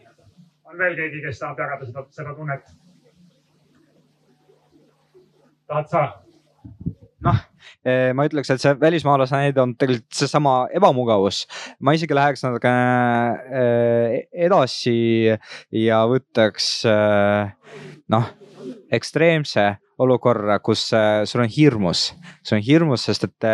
on 0.65 0.77
veel 0.77 0.95
keegi, 1.01 1.21
kes 1.27 1.39
tahab 1.39 1.59
jagada 1.65 1.91
seda, 1.91 2.05
seda 2.09 2.35
tunnet? 2.39 2.75
tahad 5.67 5.89
sa? 5.91 6.07
noh, 7.23 7.43
ma 8.15 8.25
ütleks, 8.27 8.51
et 8.53 8.61
see 8.63 8.73
välismaalase 8.79 9.35
näide 9.37 9.61
on 9.63 9.75
tegelikult 9.79 10.15
seesama 10.15 10.55
ebamugavus. 10.75 11.43
ma 11.79 11.93
isegi 11.95 12.15
läheks 12.15 12.43
natukene 12.45 13.37
eh, 13.61 14.17
edasi 14.47 14.97
ja 15.83 16.03
võtaks 16.09 16.67
eh, 16.89 17.53
noh, 18.13 18.29
ekstreemse 18.93 19.73
olukorra, 20.03 20.57
kus 20.59 20.87
sul 21.29 21.43
on 21.43 21.49
hirmus, 21.51 22.07
sul 22.43 22.57
on 22.57 22.63
hirmus, 22.65 23.03
sest 23.05 23.27
et 23.27 23.45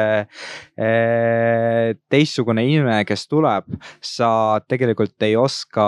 teistsugune 2.10 2.64
inimene, 2.64 3.04
kes 3.06 3.28
tuleb, 3.28 3.68
sa 4.02 4.32
tegelikult 4.72 5.28
ei 5.28 5.36
oska 5.38 5.86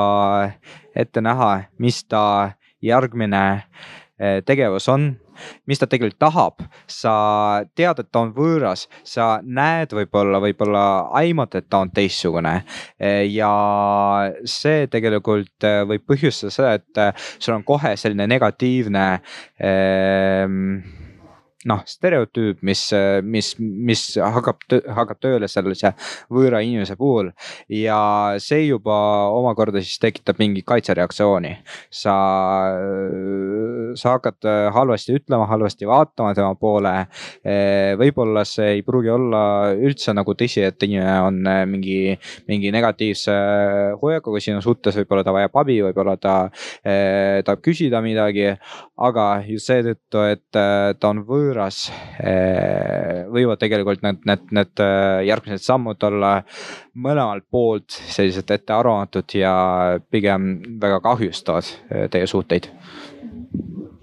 ette 0.94 1.24
näha, 1.24 1.54
mis 1.80 2.04
ta 2.04 2.52
järgmine 2.84 3.46
tegevus 4.46 4.90
on 4.92 5.14
mis 5.68 5.82
ta 5.82 5.88
tegelikult 5.90 6.20
tahab, 6.22 6.64
sa 6.88 7.14
tead, 7.76 8.02
et 8.04 8.10
ta 8.12 8.24
on 8.26 8.34
võõras, 8.36 8.88
sa 9.08 9.34
näed 9.44 9.94
võib-olla, 9.96 10.42
võib-olla 10.44 10.86
aimad, 11.22 11.56
et 11.60 11.70
ta 11.70 11.84
on 11.86 11.92
teistsugune. 11.94 12.56
ja 13.32 13.52
see 14.46 14.88
tegelikult 14.92 15.70
võib 15.88 16.06
põhjustada 16.08 16.52
seda, 16.56 16.74
et 16.80 17.24
sul 17.40 17.56
on 17.56 17.64
kohe 17.68 17.96
selline 17.98 18.28
negatiivne 18.30 19.06
ähm, 19.64 20.82
noh, 21.70 21.82
stereotüüp, 21.86 22.62
mis, 22.66 22.84
mis, 23.24 23.52
mis 23.60 24.04
hakkab, 24.22 24.64
hakkab 24.98 25.20
tööle 25.22 25.50
sellise 25.52 25.94
võõra 26.34 26.62
inimese 26.66 26.96
puhul 26.98 27.32
ja 27.70 28.00
see 28.42 28.66
juba 28.66 28.96
omakorda 29.36 29.82
siis 29.84 30.00
tekitab 30.02 30.42
mingi 30.42 30.64
kaitsereaktsiooni. 30.66 31.54
sa, 31.92 32.16
sa 34.00 34.16
hakkad 34.16 34.48
halvasti 34.74 35.16
ütlema, 35.20 35.46
halvasti 35.50 35.90
vaatama 35.90 36.34
tema 36.38 36.56
poole. 36.56 36.94
võib-olla 38.00 38.46
see 38.48 38.78
ei 38.78 38.84
pruugi 38.86 39.12
olla 39.14 39.44
üldse 39.76 40.16
nagu 40.18 40.34
tõsi, 40.38 40.64
et 40.66 40.82
inimene 40.88 41.18
on 41.28 41.40
mingi, 41.70 42.18
mingi 42.50 42.72
negatiivse 42.74 43.36
hoiakuga 44.02 44.42
sinu 44.42 44.62
suhtes, 44.66 44.98
võib-olla 45.02 45.26
ta 45.28 45.36
vajab 45.36 45.62
abi, 45.62 45.78
võib-olla 45.86 46.18
ta 46.18 46.36
tahab 46.82 47.62
küsida 47.66 48.02
midagi, 48.04 48.50
aga 49.08 49.26
just 49.48 49.70
seetõttu, 49.70 50.24
et 50.30 50.46
ta 50.52 51.10
on 51.10 51.24
võõras 51.28 51.84
eh, 52.22 53.24
võivad 53.32 53.62
tegelikult 53.62 54.04
need, 54.06 54.24
need, 54.30 54.48
need 54.54 54.84
eh, 54.84 55.22
järgmised 55.30 55.66
sammud 55.66 56.08
olla 56.10 56.34
mõlemalt 56.94 57.48
poolt 57.50 57.90
sellised 57.92 58.52
ettearvamatud 58.54 59.38
ja 59.40 59.54
pigem 60.12 60.52
väga 60.82 61.02
kahjustavad 61.06 62.10
teie 62.14 62.28
suhteid. 62.30 62.70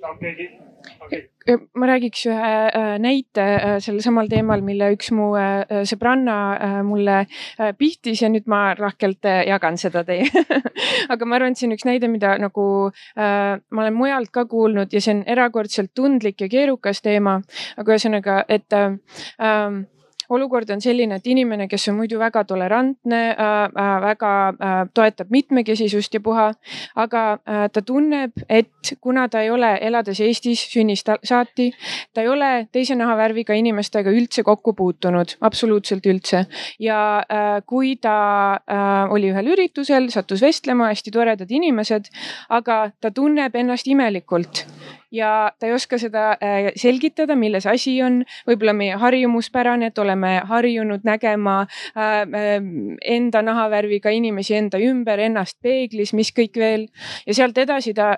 tahab 0.00 0.18
keegi 0.22 0.57
ma 1.56 1.88
räägiks 1.88 2.26
ühe 2.28 2.52
äh, 2.68 2.98
näite 3.00 3.42
äh, 3.42 3.76
sellel 3.80 4.02
samal 4.04 4.28
teemal, 4.28 4.62
mille 4.64 4.90
üks 4.94 5.10
mu 5.16 5.30
äh, 5.38 5.82
sõbranna 5.88 6.36
mulle 6.86 7.20
pihtis 7.78 8.22
ja 8.22 8.30
nüüd 8.32 8.48
ma 8.50 8.74
lahkelt 8.78 9.24
jagan 9.48 9.78
seda 9.80 10.04
teie 10.08 10.26
aga 11.12 11.28
ma 11.28 11.38
arvan, 11.38 11.54
et 11.54 11.60
see 11.60 11.68
on 11.68 11.76
üks 11.76 11.86
näide, 11.88 12.10
mida 12.10 12.34
nagu 12.40 12.64
ma 13.16 13.82
olen 13.82 13.96
mujalt 13.96 14.32
ka 14.34 14.44
kuulnud 14.50 14.92
ja 14.92 15.02
see 15.02 15.16
on 15.16 15.22
erakordselt 15.26 15.94
tundlik 15.96 16.40
ja 16.44 16.48
keerukas 16.50 17.02
teema. 17.04 17.38
aga 17.76 17.94
ühesõnaga, 17.94 18.42
et 18.48 18.74
ähm, 18.76 19.86
olukord 20.28 20.70
on 20.70 20.80
selline, 20.80 21.18
et 21.18 21.26
inimene, 21.26 21.68
kes 21.68 21.88
on 21.90 21.98
muidu 21.98 22.18
väga 22.20 22.44
tolerantne 22.48 23.20
äh,, 23.30 23.54
äh, 23.64 23.94
väga 24.02 24.32
äh, 24.48 24.80
toetab 24.94 25.30
mitmekesisust 25.34 26.14
ja 26.14 26.20
puha, 26.20 26.48
aga 26.96 27.22
äh, 27.32 27.66
ta 27.72 27.82
tunneb, 27.82 28.32
et 28.48 28.92
kuna 29.00 29.28
ta 29.28 29.42
ei 29.44 29.50
ole, 29.50 29.74
elades 29.80 30.20
Eestis 30.24 30.64
sünnist 30.72 31.10
saati, 31.24 31.70
ta 32.14 32.24
ei 32.24 32.28
ole 32.28 32.50
teise 32.72 32.96
nahavärviga 32.98 33.56
inimestega 33.58 34.12
üldse 34.14 34.44
kokku 34.46 34.74
puutunud, 34.78 35.36
absoluutselt 35.40 36.06
üldse. 36.06 36.44
ja 36.78 37.00
äh, 37.18 37.62
kui 37.66 37.96
ta 37.96 38.18
äh, 38.54 39.12
oli 39.12 39.32
ühel 39.32 39.52
üritusel, 39.54 40.10
sattus 40.12 40.42
vestlema, 40.42 40.92
hästi 40.92 41.12
toredad 41.14 41.50
inimesed, 41.50 42.12
aga 42.48 42.90
ta 43.00 43.10
tunneb 43.10 43.56
ennast 43.56 43.88
imelikult 43.88 44.66
ja 45.12 45.52
ta 45.58 45.66
ei 45.66 45.72
oska 45.72 45.98
seda 45.98 46.30
äh, 46.42 46.70
selgitada, 46.76 47.36
milles 47.36 47.66
asi 47.66 47.96
on. 48.02 48.22
võib-olla 48.48 48.74
meie 48.76 48.96
harjumuspärane, 49.00 49.90
et 49.90 49.98
oleme 49.98 50.34
harjunud 50.48 51.04
nägema 51.06 51.60
äh, 51.62 52.22
äh, 52.22 52.56
enda 53.16 53.42
nahavärviga 53.42 54.12
inimesi 54.14 54.56
enda 54.58 54.80
ümber, 54.82 55.20
ennast 55.24 55.58
peeglis, 55.62 56.12
mis 56.12 56.32
kõik 56.36 56.58
veel. 56.60 56.88
ja 57.26 57.34
sealt 57.34 57.58
edasi 57.58 57.94
ta, 57.94 58.10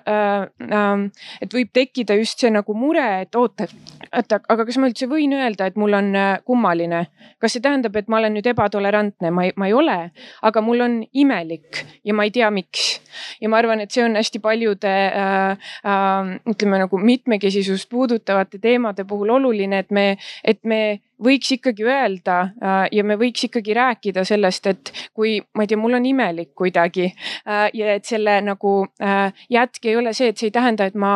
et 1.41 1.53
võib 1.53 1.71
tekkida 1.73 2.15
just 2.19 2.39
see 2.41 2.51
nagu 2.51 2.73
mure, 2.77 3.05
et 3.23 3.35
oota, 3.35 3.67
oota, 4.11 4.41
aga 4.49 4.65
kas 4.67 4.77
ma 4.81 4.89
üldse 4.89 5.07
võin 5.11 5.33
öelda, 5.37 5.67
et 5.69 5.79
mul 5.79 5.95
on 5.97 6.11
kummaline? 6.45 7.05
kas 7.41 7.55
see 7.55 7.63
tähendab, 7.63 7.95
et 7.97 8.09
ma 8.11 8.19
olen 8.19 8.35
nüüd 8.37 8.47
ebatolerantne? 8.51 9.31
ma 9.31 9.47
ei, 9.47 9.55
ma 9.55 9.69
ei 9.69 9.75
ole, 9.77 9.97
aga 10.41 10.63
mul 10.65 10.85
on 10.85 10.99
imelik 11.13 11.83
ja 12.07 12.15
ma 12.17 12.27
ei 12.27 12.33
tea, 12.35 12.51
miks. 12.53 12.99
ja 13.41 13.49
ma 13.51 13.59
arvan, 13.61 13.81
et 13.83 13.91
see 13.93 14.03
on 14.05 14.15
hästi 14.19 14.41
paljude 14.43 14.91
äh, 14.91 15.71
äh, 15.85 16.33
ütleme 16.51 16.80
nagu 16.81 16.99
mitmekesisust 17.01 17.89
puudutavate 17.89 18.59
teemade 18.61 19.05
puhul 19.07 19.35
oluline, 19.37 19.83
et 19.85 19.91
me, 19.91 20.05
et 20.43 20.59
me 20.63 20.81
võiks 21.23 21.51
ikkagi 21.55 21.85
öelda 21.85 22.37
äh, 22.41 22.85
ja 22.91 23.03
me 23.05 23.17
võiks 23.19 23.45
ikkagi 23.47 23.75
rääkida 23.77 24.23
sellest, 24.27 24.67
et 24.71 24.91
kui 25.13 25.37
ma 25.55 25.65
ei 25.65 25.71
tea, 25.71 25.79
mul 25.79 25.97
on 25.97 26.05
imelik 26.07 26.51
kuidagi 26.57 27.07
äh, 27.11 27.67
ja 27.77 27.95
et 27.95 28.07
selle 28.09 28.37
nagu 28.45 28.73
äh, 29.03 29.43
jätk 29.53 29.85
ei 29.89 29.97
ole 29.99 30.13
see, 30.17 30.31
et 30.31 30.41
see 30.41 30.49
ei 30.49 30.55
tähenda, 30.55 30.87
et 30.89 30.97
ma 30.97 31.11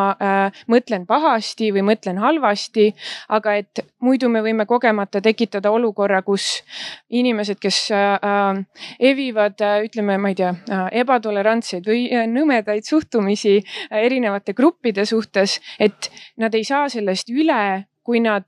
mõtlen 0.72 1.06
pahasti 1.08 1.72
või 1.74 1.84
mõtlen 1.88 2.20
halvasti, 2.22 2.88
aga 3.34 3.56
et 3.62 3.82
muidu 4.04 4.30
me 4.32 4.42
võime 4.46 4.66
kogemata 4.70 5.22
tekitada 5.24 5.72
olukorra, 5.74 6.22
kus 6.26 6.62
inimesed, 7.10 7.60
kes 7.62 7.80
evivad, 9.00 9.64
ütleme, 9.88 10.18
ma 10.22 10.32
ei 10.32 10.38
tea, 10.40 10.52
ebatolerantseid 11.02 11.88
või 11.90 12.06
nõmedaid 12.32 12.88
suhtumisi 12.88 13.58
erinevate 13.92 14.56
gruppide 14.58 15.06
suhtes, 15.10 15.60
et 15.80 16.12
nad 16.42 16.56
ei 16.56 16.64
saa 16.68 16.88
sellest 16.92 17.32
üle, 17.34 17.86
kui 18.06 18.22
nad 18.24 18.46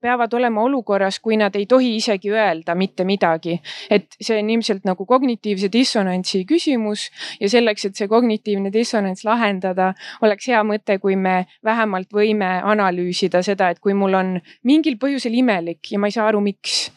peavad 0.00 0.32
olema 0.34 0.62
olukorras, 0.62 1.18
kui 1.20 1.36
nad 1.36 1.54
ei 1.58 1.66
tohi 1.66 1.94
isegi 1.96 2.30
öelda 2.32 2.74
mitte 2.74 3.04
midagi. 3.04 3.60
et 3.90 4.16
see 4.20 4.38
on 4.38 4.50
ilmselt 4.50 4.84
nagu 4.84 5.06
kognitiivse 5.06 5.70
dissonantsi 5.72 6.44
küsimus 6.44 7.08
ja 7.40 7.48
selleks, 7.48 7.84
et 7.84 7.96
see 7.96 8.08
kognitiivne 8.08 8.72
dissonants 8.72 9.24
lahendada, 9.24 9.92
oleks 10.22 10.48
hea 10.48 10.62
mõte, 10.64 10.98
kui 10.98 11.16
me 11.16 11.46
vähemalt 11.64 12.12
võime 12.14 12.50
analüüsida 12.62 13.42
seda, 13.42 13.70
et 13.70 13.80
kui 13.80 13.94
mul 13.94 14.14
on 14.14 14.34
mingil 14.62 14.98
põhjusel 14.98 15.34
imelik 15.34 15.92
ja 15.92 15.98
ma 15.98 16.10
ei 16.10 16.16
saa 16.16 16.28
aru, 16.28 16.40
miks. 16.40 16.90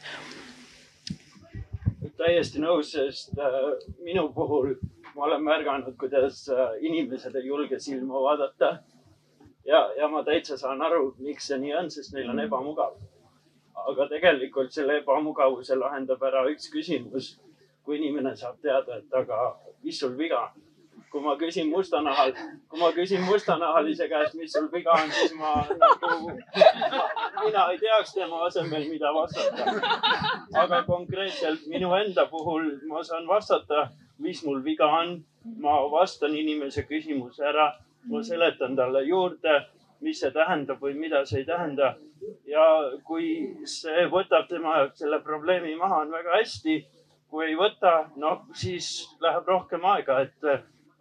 täiesti 2.22 2.62
nõus, 2.62 2.92
sest 2.94 3.38
äh, 3.40 3.62
minu 4.06 4.28
puhul 4.34 4.76
ma 5.16 5.26
olen 5.26 5.44
märganud, 5.44 5.96
kuidas 5.98 6.44
äh, 6.54 6.76
inimesed 6.86 7.36
ei 7.36 7.48
julge 7.48 7.80
silma 7.82 8.22
vaadata 8.22 8.76
ja, 9.66 9.90
ja 9.98 10.08
ma 10.08 10.24
täitsa 10.24 10.58
saan 10.58 10.82
aru, 10.82 11.14
miks 11.20 11.48
see 11.52 11.60
nii 11.62 11.76
on, 11.78 11.92
sest 11.92 12.14
neil 12.16 12.30
on 12.30 12.36
mm. 12.36 12.48
ebamugav. 12.48 12.98
aga 13.82 14.06
tegelikult 14.08 14.74
selle 14.74 15.00
ebamugavuse 15.02 15.76
lahendab 15.76 16.22
ära 16.24 16.44
üks 16.50 16.70
küsimus. 16.74 17.38
kui 17.84 17.98
inimene 17.98 18.36
saab 18.38 18.60
teada, 18.62 18.98
et 18.98 19.14
aga 19.14 19.56
mis 19.84 20.00
sul 20.00 20.18
viga 20.18 20.42
on. 20.42 20.68
kui 21.12 21.22
ma 21.22 21.36
küsin 21.36 21.70
mustanahal, 21.70 22.34
kui 22.70 22.80
ma 22.80 22.92
küsin 22.96 23.24
mustanahalise 23.28 24.08
käest, 24.10 24.36
mis 24.40 24.54
sul 24.54 24.70
viga 24.74 24.94
on, 24.96 25.12
siis 25.12 25.34
ma 25.36 25.56
nagu, 25.84 26.32
mina 27.44 27.66
ei 27.72 27.80
teaks 27.82 28.14
tema 28.14 28.46
asemel, 28.46 28.88
mida 28.90 29.14
vastata. 29.14 29.66
aga 30.64 30.84
konkreetselt 30.84 31.68
minu 31.68 31.94
enda 31.98 32.26
puhul 32.32 32.72
ma 32.88 33.04
saan 33.04 33.28
vastata, 33.28 33.90
mis 34.18 34.44
mul 34.46 34.64
viga 34.64 34.88
on. 35.02 35.22
ma 35.58 35.80
vastan 35.92 36.36
inimese 36.38 36.84
küsimuse 36.86 37.44
ära 37.44 37.72
ma 38.10 38.24
seletan 38.24 38.76
talle 38.76 39.04
juurde, 39.06 39.60
mis 40.02 40.20
see 40.22 40.32
tähendab 40.34 40.82
või 40.82 40.96
mida 40.98 41.26
see 41.26 41.42
ei 41.42 41.46
tähenda. 41.46 41.96
ja 42.46 42.64
kui 43.04 43.28
see 43.66 44.06
võtab 44.10 44.48
tema 44.50 44.76
jaoks 44.78 45.00
selle 45.02 45.20
probleemi 45.26 45.76
maha, 45.76 46.02
on 46.06 46.12
väga 46.12 46.38
hästi. 46.38 46.86
kui 47.30 47.46
ei 47.46 47.56
võta, 47.56 48.12
noh 48.20 48.46
siis 48.54 49.16
läheb 49.22 49.48
rohkem 49.48 49.86
aega, 49.86 50.20
et 50.22 50.48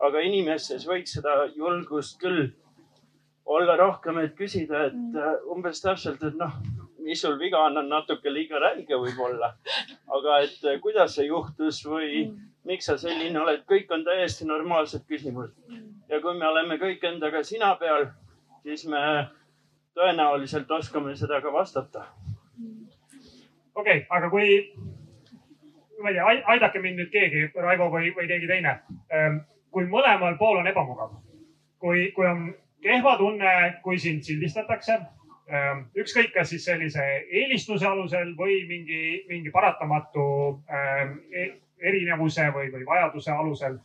aga 0.00 0.20
inimestes 0.20 0.86
võiks 0.86 1.16
seda 1.16 1.48
julgust 1.56 2.20
küll 2.20 2.52
olla 3.44 3.76
rohkem, 3.76 4.18
et 4.18 4.36
küsida, 4.38 4.84
et 4.86 5.18
umbes 5.50 5.82
täpselt, 5.82 6.22
et 6.22 6.36
noh, 6.38 6.52
mis 7.02 7.20
sul 7.20 7.34
viga 7.40 7.64
on, 7.66 7.80
on 7.82 7.88
natuke 7.88 8.30
liiga 8.30 8.60
räige 8.62 8.94
võib-olla. 8.94 9.54
aga 10.06 10.38
et 10.44 10.80
kuidas 10.82 11.16
see 11.16 11.26
juhtus 11.26 11.82
või 11.86 12.28
miks 12.64 12.86
sa 12.86 12.96
selline 13.00 13.40
oled, 13.40 13.64
kõik 13.66 13.90
on 13.90 14.04
täiesti 14.04 14.46
normaalsed 14.46 15.02
küsimused 15.08 15.56
ja 16.10 16.20
kui 16.20 16.38
me 16.38 16.46
oleme 16.46 16.78
kõik 16.80 17.04
endaga 17.06 17.42
sina 17.46 17.74
peal, 17.80 18.08
siis 18.64 18.86
me 18.90 19.02
tõenäoliselt 19.98 20.70
oskame 20.74 21.14
seda 21.16 21.40
ka 21.40 21.52
vastata. 21.52 22.06
okei 23.74 24.02
okay,, 24.02 24.06
aga 24.10 24.30
kui, 24.30 24.48
ma 26.02 26.10
ei 26.10 26.18
tea, 26.18 26.26
aidake 26.54 26.82
mind 26.82 26.98
nüüd 27.00 27.12
keegi, 27.14 27.46
Raivo 27.54 27.90
või, 27.92 28.10
või 28.16 28.26
keegi 28.28 28.50
teine. 28.50 28.80
Ehm, 29.14 29.40
kui 29.70 29.86
mõlemal 29.86 30.36
pool 30.38 30.58
on 30.60 30.66
ebamugav, 30.66 31.14
kui, 31.78 32.10
kui 32.16 32.26
on 32.26 32.50
kehva 32.82 33.16
tunne, 33.18 33.54
kui 33.84 33.98
sind 33.98 34.26
sildistatakse, 34.26 34.98
ehm, 35.48 35.86
ükskõik, 36.02 36.32
kas 36.34 36.50
siis 36.50 36.66
sellise 36.66 37.06
eelistuse 37.30 37.86
alusel 37.86 38.34
või 38.38 38.64
mingi, 38.68 39.00
mingi 39.28 39.54
paratamatu 39.54 40.26
ehm, 40.66 41.16
e-, 41.32 41.52
erinevuse 41.80 42.50
või, 42.54 42.68
või 42.74 42.86
vajaduse 42.86 43.32
alusel 43.32 43.78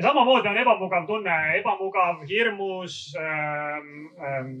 ja 0.00 0.08
samamoodi 0.08 0.48
on 0.48 0.56
ebamugav 0.56 1.06
tunne, 1.06 1.32
ebamugav, 1.58 2.22
hirmus 2.28 3.16
ähm,, 3.20 4.06
ähm, 4.24 4.54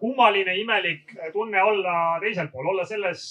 kummaline, 0.00 0.54
imelik 0.56 1.12
tunne 1.32 1.62
olla 1.62 2.20
teisel 2.20 2.48
pool, 2.48 2.70
olla 2.72 2.86
selles, 2.88 3.24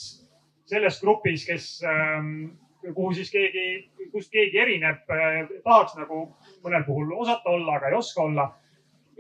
selles 0.70 1.00
grupis, 1.02 1.48
kes 1.48 1.82
ähm,, 1.90 2.46
kuhu 2.94 3.14
siis 3.18 3.32
keegi, 3.34 3.90
kust 4.12 4.30
keegi 4.32 4.60
erineb 4.62 5.10
äh,, 5.10 5.50
tahaks 5.64 5.98
nagu 5.98 6.28
mõnel 6.62 6.86
puhul 6.86 7.16
osata 7.18 7.50
olla, 7.50 7.80
aga 7.80 7.90
ei 7.90 7.98
oska 7.98 8.22
olla. 8.22 8.52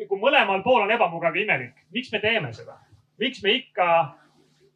kui 0.07 0.19
mõlemal 0.19 0.61
pool 0.63 0.81
on 0.85 0.91
ebamugav 0.91 1.35
ja 1.35 1.41
imelik, 1.41 1.73
miks 1.93 2.11
me 2.11 2.19
teeme 2.19 2.53
seda? 2.53 2.77
miks 3.17 3.43
me 3.43 3.51
ikka 3.51 3.87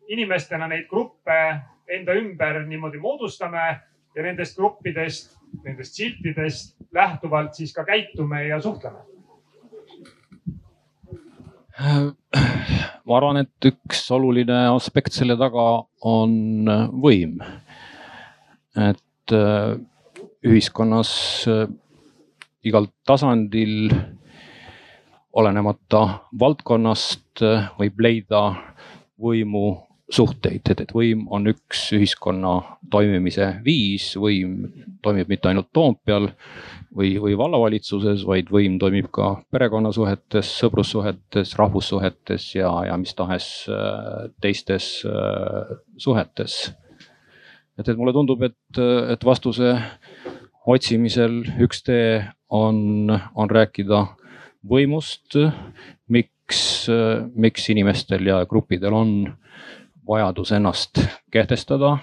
inimestena 0.08 0.68
neid 0.68 0.90
gruppe 0.90 1.38
enda 1.88 2.14
ümber 2.18 2.64
niimoodi 2.66 2.98
moodustame 2.98 3.66
ja 4.16 4.24
nendest 4.24 4.58
gruppidest, 4.58 5.37
nendest 5.64 5.98
siltidest 6.00 6.76
lähtuvalt 6.94 7.54
siis 7.58 7.74
ka 7.74 7.86
käitume 7.86 8.48
ja 8.48 8.62
suhtleme? 8.62 9.04
ma 13.08 13.18
arvan, 13.20 13.38
et 13.44 13.70
üks 13.70 14.02
oluline 14.12 14.64
aspekt 14.72 15.14
selle 15.14 15.38
taga 15.38 15.68
on 16.02 16.66
võim. 17.04 17.38
et 18.78 19.34
äh, 19.34 19.78
ühiskonnas 20.46 21.12
äh, 21.50 21.68
igal 22.68 22.90
tasandil, 23.08 23.92
olenemata 25.38 26.04
valdkonnast, 26.40 27.44
äh, 27.46 27.70
võib 27.78 28.02
leida 28.02 28.42
võimu 29.22 29.87
suhteid, 30.08 30.64
et, 30.72 30.82
et 30.86 30.92
võim 30.96 31.26
on 31.36 31.50
üks 31.52 31.90
ühiskonna 31.96 32.54
toimimise 32.92 33.50
viis, 33.66 34.14
võim 34.16 34.62
toimib 35.04 35.28
mitte 35.28 35.50
ainult 35.50 35.68
Toompeal 35.76 36.30
või, 36.96 37.18
või 37.20 37.36
vallavalitsuses, 37.40 38.24
vaid 38.28 38.52
võim 38.54 38.78
toimib 38.80 39.10
ka 39.12 39.34
perekonnasuhetes, 39.52 40.54
sõprussuhetes, 40.62 41.52
rahvussuhetes 41.60 42.46
ja, 42.56 42.72
ja 42.88 42.96
mis 43.00 43.12
tahes 43.18 43.50
äh, 43.68 44.30
teistes 44.44 45.02
äh, 45.08 45.76
suhetes. 46.00 46.72
et, 47.78 47.88
et 47.88 47.98
mulle 47.98 48.16
tundub, 48.16 48.48
et, 48.48 48.80
et 49.12 49.28
vastuse 49.28 49.76
otsimisel 50.68 51.42
üks 51.64 51.84
tee 51.84 52.22
on, 52.48 53.12
on 53.36 53.52
rääkida 53.52 54.06
võimust, 54.68 55.36
miks, 56.08 56.62
miks 57.36 57.68
inimestel 57.72 58.24
ja 58.32 58.40
gruppidel 58.48 58.96
on 58.96 59.14
vajadus 60.08 60.52
ennast 60.52 61.02
kehtestada, 61.32 61.98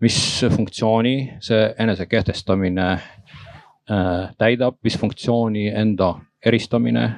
mis 0.00 0.16
funktsiooni 0.56 1.38
see 1.40 1.74
enese 1.78 2.06
kehtestamine 2.06 2.90
äh, 2.92 4.34
täidab, 4.38 4.78
mis 4.84 4.98
funktsiooni 4.98 5.68
enda 5.68 6.14
eristamine 6.46 7.08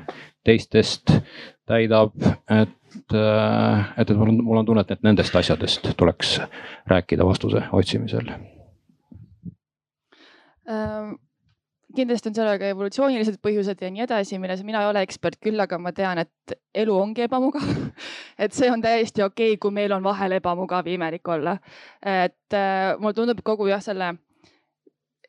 teistest 0.44 1.16
täidab, 1.66 2.16
et, 2.50 3.14
äh, 3.14 3.92
et, 3.98 4.10
et 4.10 4.16
mul 4.16 4.28
on, 4.28 4.40
mul 4.44 4.62
on 4.62 4.66
tunne, 4.66 4.84
et 4.88 5.02
nendest 5.02 5.36
asjadest 5.36 5.94
tuleks 5.96 6.40
rääkida 6.86 7.26
vastuse 7.26 7.64
otsimisel. 7.72 8.32
Ähm 10.68 11.23
kindlasti 11.96 12.30
on 12.30 12.36
seal 12.36 12.50
ka 12.60 12.68
evolutsioonilised 12.72 13.38
põhjused 13.44 13.80
ja 13.82 13.90
nii 13.92 14.04
edasi, 14.06 14.38
milles 14.42 14.62
mina 14.66 14.82
ei 14.82 14.90
ole 14.90 15.04
ekspert, 15.06 15.38
küll 15.42 15.60
aga 15.60 15.78
ma 15.78 15.92
tean, 15.96 16.20
et 16.24 16.56
elu 16.84 16.96
ongi 16.98 17.26
ebamugav 17.26 17.66
et 18.44 18.54
see 18.56 18.70
on 18.72 18.82
täiesti 18.84 19.24
okei 19.24 19.54
okay,, 19.54 19.60
kui 19.62 19.74
meil 19.74 19.94
on 19.96 20.04
vahel 20.04 20.38
ebamugav 20.38 20.86
ja 20.86 20.98
imelik 20.98 21.28
olla. 21.28 21.58
et 22.02 22.56
äh, 22.56 22.94
mulle 22.98 23.14
tundub, 23.14 23.40
et 23.40 23.46
kogu 23.46 23.68
jah, 23.70 23.82
selle 23.82 24.14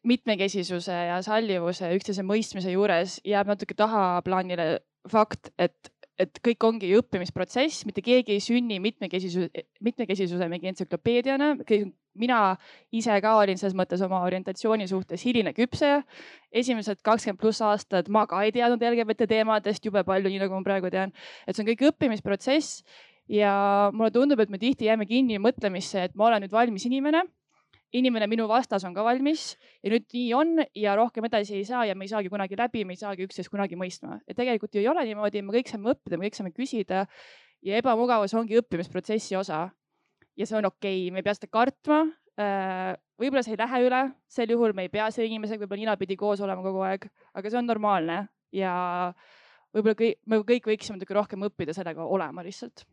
mitmekesisuse 0.05 0.95
ja 1.09 1.21
sallivuse, 1.25 1.89
üksteise 1.97 2.25
mõistmise 2.25 2.73
juures 2.73 3.19
jääb 3.25 3.49
natuke 3.49 3.77
tahaplaanile 3.77 4.79
fakt, 5.09 5.51
et 5.57 5.91
et 6.15 6.39
kõik 6.39 6.63
ongi 6.63 6.93
õppimisprotsess, 6.95 7.83
mitte 7.83 7.99
keegi 7.99 8.37
ei 8.37 8.43
sünni 8.43 8.77
mitmekesisuse, 8.79 9.65
mitmekesisuse 9.83 10.47
mingi 10.47 10.69
entsüklopeediana. 10.71 11.49
Mina 12.15 12.57
ise 12.91 13.15
ka 13.21 13.35
olin 13.39 13.59
selles 13.59 13.75
mõttes 13.77 14.01
oma 14.05 14.21
orientatsiooni 14.25 14.87
suhtes 14.87 15.25
hiline 15.25 15.53
küpseja. 15.53 16.03
esimesed 16.51 17.01
kakskümmend 17.03 17.39
pluss 17.39 17.61
aastad 17.61 18.09
ma 18.09 18.25
ka 18.27 18.43
ei 18.43 18.51
teadnud 18.55 18.81
LGBT 18.81 19.27
teemadest 19.27 19.85
jube 19.85 20.03
palju, 20.03 20.29
nii 20.29 20.39
nagu 20.39 20.53
ma 20.53 20.63
praegu 20.63 20.91
tean. 20.91 21.11
et 21.47 21.55
see 21.55 21.63
on 21.63 21.69
kõik 21.71 21.87
õppimisprotsess 21.91 22.83
ja 23.27 23.89
mulle 23.93 24.11
tundub, 24.11 24.39
et 24.39 24.49
me 24.49 24.57
tihti 24.57 24.85
jääme 24.85 25.05
kinni 25.05 25.39
mõtlemisse, 25.39 26.03
et 26.09 26.15
ma 26.15 26.29
olen 26.29 26.45
nüüd 26.45 26.51
valmis 26.51 26.85
inimene 26.85 27.25
inimene 27.95 28.27
minu 28.27 28.47
vastas 28.49 28.83
on 28.87 28.93
ka 28.95 29.03
valmis 29.05 29.55
ja 29.83 29.91
nüüd 29.93 30.05
nii 30.13 30.33
on 30.37 30.59
ja 30.75 30.95
rohkem 30.99 31.27
edasi 31.29 31.55
ei 31.59 31.65
saa 31.67 31.85
ja 31.87 31.95
me 31.95 32.05
ei 32.07 32.11
saagi 32.11 32.31
kunagi 32.33 32.57
läbi, 32.59 32.83
me 32.85 32.95
ei 32.95 32.99
saagi 32.99 33.27
üksteist 33.27 33.51
kunagi 33.53 33.77
mõistma. 33.79 34.19
et 34.27 34.37
tegelikult 34.37 34.75
ju 34.75 34.81
ei 34.81 34.89
ole 34.91 35.05
niimoodi, 35.07 35.41
me 35.41 35.55
kõik 35.55 35.71
saame 35.71 35.93
õppida, 35.93 36.19
me 36.19 36.27
kõik 36.27 36.39
saame 36.39 36.51
küsida 36.55 37.05
ja 37.65 37.81
ebamugavus 37.81 38.33
ongi 38.33 38.59
õppimisprotsessi 38.59 39.37
osa. 39.39 39.69
Ja 40.35 40.47
see 40.47 40.57
on 40.59 40.69
okei 40.71 41.05
okay., 41.05 41.13
me 41.13 41.21
ei 41.21 41.27
pea 41.27 41.35
seda 41.37 41.51
kartma. 41.51 42.01
Äh, 42.35 42.91
võib-olla 43.21 43.45
see 43.45 43.55
ei 43.55 43.61
lähe 43.61 43.81
üle, 43.87 44.01
sel 44.27 44.51
juhul 44.51 44.75
me 44.75 44.87
ei 44.87 44.91
pea 44.91 45.07
selle 45.13 45.29
inimesega 45.31 45.63
võib-olla 45.63 45.85
ninapidi 45.85 46.17
koos 46.19 46.43
olema 46.43 46.65
kogu 46.65 46.83
aeg, 46.87 47.07
aga 47.33 47.51
see 47.51 47.61
on 47.61 47.69
normaalne 47.69 48.17
ja 48.55 48.73
võib-olla 49.75 49.95
kõik, 50.01 50.19
me 50.27 50.41
kõik 50.43 50.69
võiksime 50.71 50.99
natuke 50.99 51.15
rohkem 51.15 51.47
õppida 51.47 51.75
sellega 51.75 52.03
olema 52.03 52.43
lihtsalt 52.43 52.83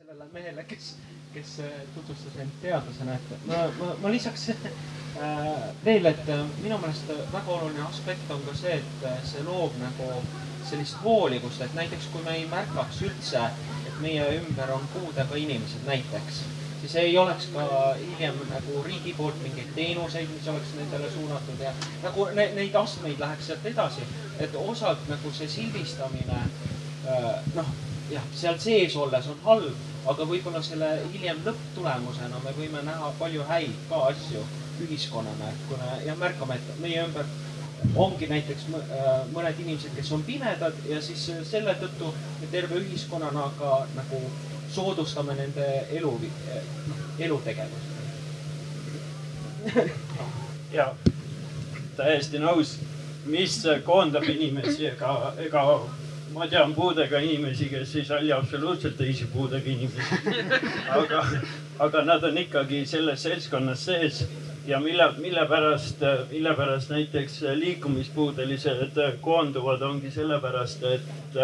sellele 0.00 0.24
mehele, 0.32 0.64
kes, 0.64 0.94
kes 1.34 1.58
äh, 1.60 1.72
tutvustas 1.94 2.36
end 2.40 2.50
teadlasena, 2.62 3.14
et 3.14 3.46
ma, 3.46 3.56
ma, 3.78 3.88
ma 4.02 4.12
lisaks 4.12 4.46
äh, 4.48 4.62
veel, 5.84 6.06
et 6.08 6.28
äh, 6.28 6.44
minu 6.62 6.78
meelest 6.80 7.10
väga 7.34 7.52
oluline 7.56 7.82
aspekt 7.84 8.30
on 8.32 8.40
ka 8.46 8.54
see, 8.56 8.78
et 8.78 9.26
see 9.28 9.42
loob 9.44 9.76
nagu 9.82 10.06
sellist 10.70 10.96
hoolivust, 11.02 11.60
et 11.66 11.76
näiteks 11.76 12.08
kui 12.14 12.24
me 12.24 12.38
ei 12.38 12.46
märkaks 12.48 13.02
üldse, 13.10 13.42
et 13.90 14.00
meie 14.00 14.24
ümber 14.38 14.72
on 14.72 14.88
puudega 14.94 15.42
inimesed 15.42 15.84
näiteks, 15.90 16.40
siis 16.80 16.96
ei 17.02 17.18
oleks 17.20 17.50
ka 17.52 17.68
hiljem 17.98 18.40
nagu 18.54 18.86
riigi 18.86 19.12
poolt 19.18 19.36
mingeid 19.44 19.74
teenuseid, 19.76 20.32
mis 20.32 20.48
oleks 20.48 20.72
nendele 20.78 21.12
suunatud 21.12 21.60
ja 21.60 21.74
nagu 22.06 22.30
ne, 22.38 22.48
neid 22.56 22.80
astmeid 22.80 23.20
läheks 23.20 23.52
sealt 23.52 23.68
edasi, 23.74 24.08
et 24.40 24.56
osalt 24.64 25.04
nagu 25.12 25.36
see 25.36 25.50
sildistamine 25.58 26.42
noh, 27.58 27.72
jah, 28.10 28.26
seal 28.34 28.58
sees 28.58 28.96
olles 28.96 29.30
on 29.30 29.40
halb 29.44 29.88
aga 30.08 30.24
võib-olla 30.24 30.62
selle 30.64 30.88
hiljem 31.12 31.42
lõpptulemusena 31.44 32.40
me 32.44 32.54
võime 32.56 32.82
näha 32.86 33.12
palju 33.18 33.44
häid 33.48 33.76
ka 33.90 34.06
asju 34.10 34.42
ühiskonnana, 34.80 35.50
et 35.52 35.64
kuna 35.68 35.96
ja 36.06 36.14
märkame, 36.16 36.56
et 36.56 36.80
meie 36.80 37.04
ümber 37.04 37.26
ongi 38.00 38.28
näiteks 38.28 38.66
äh, 38.76 39.10
mõned 39.34 39.60
inimesed, 39.60 39.92
kes 39.96 40.12
on 40.16 40.24
pimedad 40.24 40.76
ja 40.88 41.00
siis 41.04 41.26
selle 41.48 41.74
tõttu 41.80 42.12
me 42.40 42.48
terve 42.52 42.80
ühiskonnana 42.80 43.46
ka 43.58 43.70
nagu 43.96 44.22
soodustame 44.72 45.36
nende 45.36 45.66
elu, 45.98 46.12
noh, 46.88 47.00
elutegevust. 47.18 47.88
ja 50.78 50.92
täiesti 51.98 52.40
nõus, 52.40 52.76
mis 53.28 53.58
koondab 53.84 54.24
inimesi, 54.30 54.86
ega, 54.92 55.34
ega 55.42 55.64
ma 56.34 56.46
tean 56.46 56.74
puudega 56.74 57.18
inimesi, 57.18 57.68
kes 57.70 57.94
ei 57.96 58.04
salli 58.04 58.32
absoluutselt 58.32 58.96
teisi 58.98 59.26
puudega 59.32 59.70
inimesi. 59.70 60.34
aga, 61.00 61.24
aga 61.78 62.04
nad 62.06 62.24
on 62.24 62.38
ikkagi 62.38 62.84
selles 62.86 63.22
seltskonnas 63.26 63.84
sees 63.84 64.22
ja 64.66 64.80
mille, 64.80 65.12
mille 65.18 65.46
pärast, 65.48 66.04
mille 66.30 66.54
pärast 66.54 66.90
näiteks 66.90 67.40
liikumispuudelised 67.54 69.00
koonduvad, 69.20 69.82
ongi 69.82 70.10
sellepärast, 70.14 70.84
et 70.84 71.36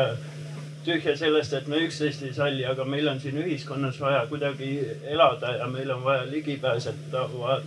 tühja 0.87 1.17
sellest, 1.19 1.53
et 1.59 1.67
me 1.67 1.81
üksteist 1.83 2.23
ei 2.23 2.35
salli, 2.35 2.67
aga 2.67 2.85
meil 2.87 3.09
on 3.11 3.21
siin 3.21 3.39
ühiskonnas 3.43 3.99
vaja 4.01 4.27
kuidagi 4.31 4.71
elada 5.03 5.57
ja 5.59 5.67
meil 5.67 5.91
on 5.91 6.05
vaja 6.05 6.29
ligipääsetavat 6.31 7.65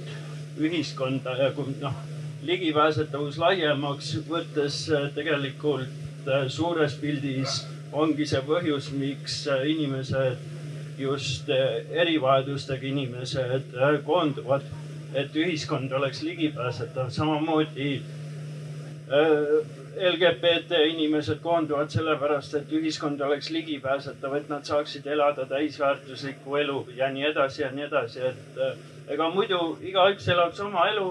ühiskonda 0.60 1.36
ja 1.40 1.52
kui 1.56 1.76
noh, 1.82 1.96
ligipääsetavus 2.48 3.38
laiemaks 3.42 4.14
võttes 4.30 4.86
tegelikult 5.16 6.09
Äh, 6.28 6.50
suures 6.52 6.98
pildis 7.00 7.62
ongi 7.96 8.26
see 8.28 8.42
põhjus, 8.44 8.90
miks 8.92 9.46
äh, 9.48 9.64
inimesed, 9.72 10.42
just 11.00 11.48
äh, 11.50 11.80
erivajadustega 12.04 12.88
inimesed 12.90 13.78
koonduvad, 14.06 14.66
et 15.16 15.36
ühiskond 15.36 15.92
oleks 15.96 16.22
ligipääsetav, 16.22 17.10
samamoodi 17.10 18.02
LGBT 19.10 20.84
inimesed 20.92 21.40
koonduvad 21.42 21.90
sellepärast, 21.90 22.54
et 22.60 22.76
ühiskond 22.78 23.24
oleks 23.26 23.50
ligipääsetav, 23.50 24.36
et 24.38 24.52
nad 24.52 24.68
saaksid 24.68 25.08
elada 25.10 25.48
täisväärtuslikku 25.50 26.60
elu 26.62 26.84
ja 27.00 27.10
nii 27.10 27.26
edasi 27.32 27.64
ja 27.64 27.72
nii 27.74 27.88
edasi, 27.88 28.22
et 28.28 28.62
ega 29.16 29.32
muidu 29.34 29.80
igaüks 29.82 30.30
elaks 30.30 30.62
oma 30.68 30.86
elu 30.92 31.08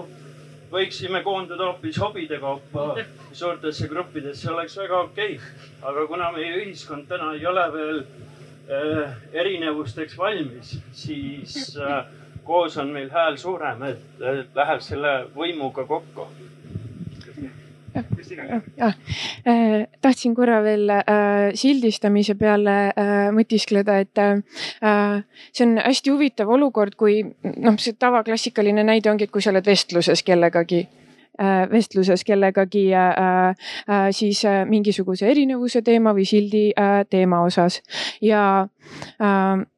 võiksime 0.71 1.23
koonduda 1.25 1.71
hoopis 1.71 1.97
hobide 2.01 2.39
kaupa 2.39 2.85
suurtesse 3.33 3.87
gruppidesse, 3.91 4.51
oleks 4.51 4.77
väga 4.77 5.01
okei. 5.07 5.35
Okay.. 5.35 5.67
aga 5.81 6.05
kuna 6.07 6.31
meie 6.35 6.61
ühiskond 6.63 7.07
täna 7.09 7.33
ei 7.37 7.45
ole 7.47 7.65
veel 7.73 7.99
äh, 8.03 9.17
erinevusteks 9.33 10.17
valmis, 10.17 10.77
siis 10.91 11.77
äh, 11.77 12.05
koos 12.43 12.77
on 12.77 12.93
meil 12.93 13.09
hääl 13.13 13.37
suurem, 13.37 13.83
et 13.83 14.21
äh, 14.21 14.45
läheb 14.55 14.85
selle 14.85 15.15
võimuga 15.35 15.85
kokku 15.89 16.27
jah. 18.77 18.93
Äh,, 19.47 19.87
tahtsin 20.01 20.35
korra 20.35 20.61
veel 20.63 20.89
äh, 20.89 21.49
sildistamise 21.57 22.35
peale 22.39 22.77
äh, 22.93 23.29
mõtiskleda, 23.35 23.99
et 24.03 24.21
äh, 24.21 25.23
see 25.51 25.65
on 25.67 25.77
hästi 25.81 26.13
huvitav 26.13 26.51
olukord, 26.51 26.95
kui 26.99 27.21
noh, 27.23 27.77
see 27.81 27.97
tavaklassikaline 27.99 28.85
näide 28.87 29.11
ongi, 29.11 29.27
et 29.27 29.33
kui 29.33 29.43
sa 29.43 29.53
oled 29.53 29.65
vestluses 29.65 30.23
kellegagi 30.25 30.87
vestluses 31.71 32.25
kellegagi 32.27 32.81
siis 34.11 34.41
mingisuguse 34.67 35.29
erinevuse 35.31 35.79
teema 35.87 36.11
või 36.11 36.25
sildi 36.27 36.65
teema 37.07 37.39
osas. 37.47 37.77
Ja 38.19 38.41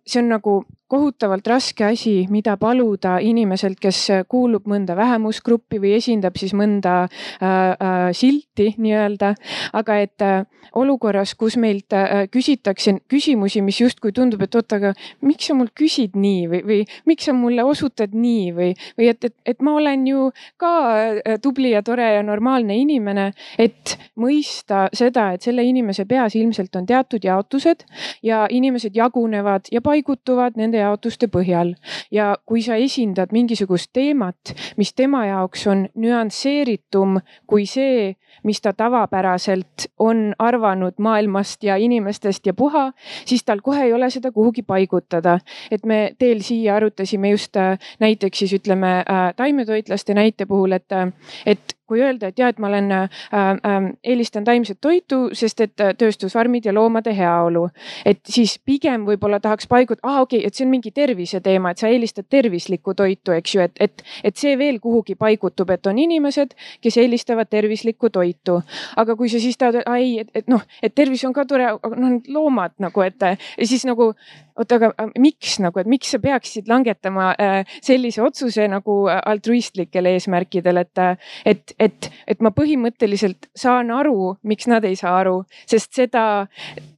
see 0.06 0.22
on 0.22 0.32
nagu 0.32 0.62
kohutavalt 0.92 1.48
raske 1.48 1.86
asi, 1.88 2.14
mida 2.30 2.58
paluda 2.60 3.16
inimeselt, 3.24 3.80
kes 3.80 4.00
kuulub 4.32 4.68
mõnda 4.68 4.96
vähemusgruppi 5.00 5.80
või 5.80 5.96
esindab 6.00 6.36
siis 6.40 6.52
mõnda 6.58 7.06
äh, 7.06 7.46
äh, 7.48 8.10
silti 8.18 8.74
nii-öelda. 8.78 9.36
aga 9.74 10.00
et 10.04 10.26
äh, 10.26 10.44
olukorras, 10.76 11.34
kus 11.36 11.58
meilt 11.60 11.94
äh, 11.96 12.26
küsitakse 12.32 12.98
küsimusi, 13.12 13.62
mis 13.64 13.80
justkui 13.82 14.12
tundub, 14.16 14.42
et 14.46 14.56
oot, 14.56 14.76
aga 14.78 14.94
miks 15.26 15.50
sa 15.50 15.56
mult 15.58 15.74
küsid 15.78 16.16
nii 16.20 16.48
või, 16.52 16.62
või 16.68 16.80
miks 17.10 17.28
sa 17.28 17.36
mulle 17.36 17.64
osutad 17.68 18.16
nii 18.16 18.52
või, 18.56 18.72
või 19.00 19.10
et, 19.12 19.24
et, 19.28 19.36
et 19.54 19.64
ma 19.64 19.76
olen 19.80 20.06
ju 20.08 20.30
ka 20.62 20.74
äh, 20.98 21.40
tubli 21.44 21.74
ja 21.74 21.84
tore 21.86 22.08
ja 22.16 22.24
normaalne 22.24 22.78
inimene, 22.80 23.32
et 23.60 23.96
mõista 24.20 24.86
seda, 24.96 25.32
et 25.36 25.48
selle 25.48 25.66
inimese 25.68 26.06
peas 26.10 26.36
ilmselt 26.40 26.76
on 26.80 26.88
teatud 26.88 27.24
jaotused 27.24 27.86
ja 28.24 28.46
inimesed 28.50 28.96
jagunevad 28.96 29.72
ja 29.72 29.84
paigutuvad 29.92 30.58
nende 30.60 30.80
jaotuste 30.82 31.28
põhjal. 31.32 31.76
ja 32.12 32.36
kui 32.46 32.64
sa 32.64 32.78
esindad 32.80 33.32
mingisugust 33.36 33.92
teemat, 33.94 34.56
mis 34.78 34.94
tema 34.94 35.26
jaoks 35.28 35.68
on 35.68 35.88
nüansseeritum 35.96 37.20
kui 37.48 37.66
see, 37.70 38.14
mis 38.48 38.62
ta 38.62 38.74
tavapäraselt 38.74 39.88
on 40.00 40.32
arvanud 40.40 41.00
maailmast 41.00 41.64
ja 41.68 41.76
inimestest 41.76 42.48
ja 42.48 42.54
puha, 42.54 42.92
siis 43.26 43.44
tal 43.44 43.62
kohe 43.64 43.84
ei 43.90 43.94
ole 43.94 44.10
seda 44.10 44.32
kuhugi 44.32 44.64
paigutada. 44.64 45.40
et 45.72 45.86
me 45.86 46.16
teel 46.20 46.42
siia 46.42 46.76
arutasime 46.76 47.32
just 47.32 47.58
äh, 47.58 47.78
näiteks 48.00 48.40
siis 48.40 48.54
ütleme 48.54 48.92
äh, 49.00 49.36
taimetoitlaste 49.36 50.14
näite 50.14 50.46
puhul, 50.46 50.72
et, 50.72 50.92
äh, 50.92 51.12
et 51.46 51.76
kui 51.92 52.00
öelda, 52.00 52.30
et 52.32 52.40
ja, 52.40 52.48
et 52.52 52.60
ma 52.62 52.70
olen 52.70 52.92
äh,, 52.96 53.22
äh, 53.36 53.88
eelistan 54.14 54.46
taimset 54.48 54.80
toitu, 54.82 55.26
sest 55.36 55.60
et 55.66 55.84
äh, 55.84 55.92
tööstusfarmid 56.00 56.70
ja 56.70 56.74
loomade 56.76 57.12
heaolu. 57.18 57.68
et 58.06 58.22
siis 58.28 58.56
pigem 58.66 59.04
võib-olla 59.10 59.42
tahaks 59.44 59.68
paigutada, 59.68 60.08
aa 60.08 60.22
okei 60.24 60.40
okay,, 60.40 60.48
et 60.48 60.56
see 60.56 60.66
on 60.66 60.72
mingi 60.72 60.94
terviseteema, 60.96 61.74
et 61.74 61.84
sa 61.84 61.92
eelistad 61.92 62.30
tervislikku 62.32 62.96
toitu, 62.96 63.36
eks 63.36 63.56
ju, 63.56 63.66
et, 63.68 63.76
et, 63.84 64.06
et 64.24 64.38
see 64.40 64.56
veel 64.60 64.80
kuhugi 64.80 65.18
paigutub, 65.20 65.74
et 65.76 65.92
on 65.92 66.00
inimesed, 66.00 66.56
kes 66.82 67.00
eelistavad 67.04 67.52
tervislikku 67.52 68.10
toitu. 68.10 68.62
aga 68.98 69.16
kui 69.20 69.30
sa 69.30 69.42
siis 69.44 69.60
tahad, 69.60 69.82
ei, 69.98 70.22
et, 70.24 70.32
et 70.36 70.48
noh, 70.48 70.64
et 70.84 70.96
tervis 70.96 71.26
on 71.28 71.36
ka 71.36 71.46
tore, 71.50 71.68
aga 71.76 71.96
noh, 71.98 72.16
need 72.16 72.32
loomad 72.32 72.78
nagu, 72.80 73.04
et 73.04 73.20
ja 73.22 73.68
siis 73.68 73.84
nagu 73.90 74.14
oota, 74.62 74.78
aga 74.78 75.10
miks 75.20 75.58
nagu, 75.64 75.80
et 75.82 75.90
miks 75.90 76.12
sa 76.14 76.20
peaksid 76.22 76.70
langetama 76.72 77.32
äh, 77.36 77.76
sellise 77.84 78.24
otsuse 78.24 78.68
nagu 78.72 78.98
altruistlikel 79.10 80.10
eesmärkidel, 80.12 80.82
et, 80.84 81.04
et, 81.46 81.76
et, 81.82 82.10
et 82.28 82.42
ma 82.44 82.54
põhimõtteliselt 82.56 83.50
saan 83.58 83.92
aru, 83.96 84.36
miks 84.48 84.70
nad 84.72 84.86
ei 84.88 84.98
saa 85.00 85.18
aru, 85.22 85.42
sest 85.70 85.94
seda 85.98 86.26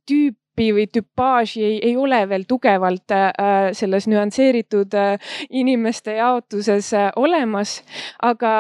tüüpi 0.10 0.70
või 0.76 0.88
tüpaaži 0.92 1.64
ei, 1.66 1.78
ei 1.92 1.96
ole 1.98 2.20
veel 2.30 2.46
tugevalt 2.50 3.16
äh, 3.16 3.72
selles 3.78 4.08
nüansseeritud 4.12 4.98
äh, 5.00 5.36
inimeste 5.50 6.18
jaotuses 6.20 6.94
äh, 6.98 7.10
olemas, 7.16 7.80
aga 8.22 8.54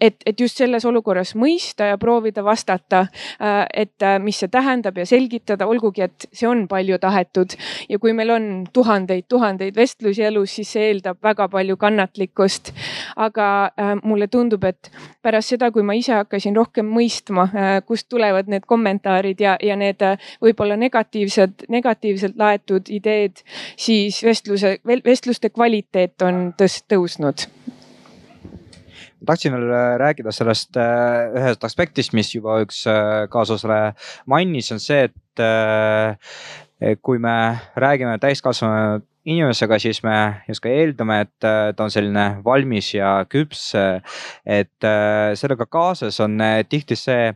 et, 0.00 0.16
et 0.26 0.40
just 0.40 0.58
selles 0.58 0.84
olukorras 0.86 1.34
mõista 1.38 1.88
ja 1.90 1.98
proovida 1.98 2.44
vastata, 2.44 3.06
äh, 3.42 3.64
et 3.84 4.02
äh, 4.02 4.18
mis 4.22 4.38
see 4.38 4.50
tähendab 4.52 4.98
ja 4.98 5.06
selgitada, 5.08 5.66
olgugi 5.66 6.04
et 6.06 6.26
see 6.30 6.46
on 6.48 6.66
palju 6.70 6.98
tahetud. 7.02 7.56
ja 7.88 7.98
kui 7.98 8.12
meil 8.12 8.30
on 8.30 8.46
tuhandeid, 8.72 9.26
tuhandeid 9.28 9.76
vestlusi 9.76 10.22
elus, 10.22 10.54
siis 10.56 10.72
see 10.76 10.88
eeldab 10.92 11.18
väga 11.22 11.48
palju 11.48 11.76
kannatlikkust. 11.76 12.72
aga 13.16 13.48
äh, 13.64 13.94
mulle 14.02 14.28
tundub, 14.28 14.64
et 14.64 14.90
pärast 15.22 15.54
seda, 15.54 15.70
kui 15.70 15.82
ma 15.82 15.94
ise 15.98 16.14
hakkasin 16.14 16.56
rohkem 16.56 16.86
mõistma, 16.86 17.48
kust 17.86 18.08
tulevad 18.08 18.48
need 18.48 18.66
kommentaarid 18.66 19.40
ja, 19.40 19.56
ja 19.62 19.76
need 19.76 20.02
võib-olla 20.42 20.76
negatiivsed, 20.76 21.66
negatiivselt 21.68 22.38
laetud 22.38 22.90
ideed, 22.90 23.42
siis 23.76 24.22
vestluse, 24.24 24.78
vestluste 25.04 25.50
kvaliteet 25.50 26.22
on 26.26 26.50
tõs-, 26.58 26.82
tõusnud 26.88 27.48
tahtsin 29.26 29.54
veel 29.54 29.70
äh, 29.70 29.94
rääkida 30.00 30.32
sellest 30.34 30.76
äh, 30.76 31.30
ühest 31.38 31.64
aspektist, 31.66 32.14
mis 32.16 32.32
juba 32.34 32.60
üks 32.64 32.82
äh, 32.90 33.26
kaasosaleja 33.32 33.92
mainis, 34.30 34.72
on 34.74 34.82
see, 34.82 35.08
et 35.08 35.42
kui 37.00 37.20
me 37.22 37.34
räägime 37.78 38.18
täiskasvanud 38.20 39.06
inimesega, 39.24 39.78
siis 39.80 40.02
me 40.04 40.16
justkui 40.48 40.74
eeldame, 40.74 41.20
et 41.24 41.46
ta 41.46 41.84
on 41.86 41.92
selline 41.94 42.24
valmis 42.44 42.90
ja 42.92 43.14
küps. 43.30 43.70
et 44.44 44.88
sellega 45.38 45.66
kaasas 45.70 46.18
on 46.20 46.36
tihti 46.68 46.98
see 46.98 47.30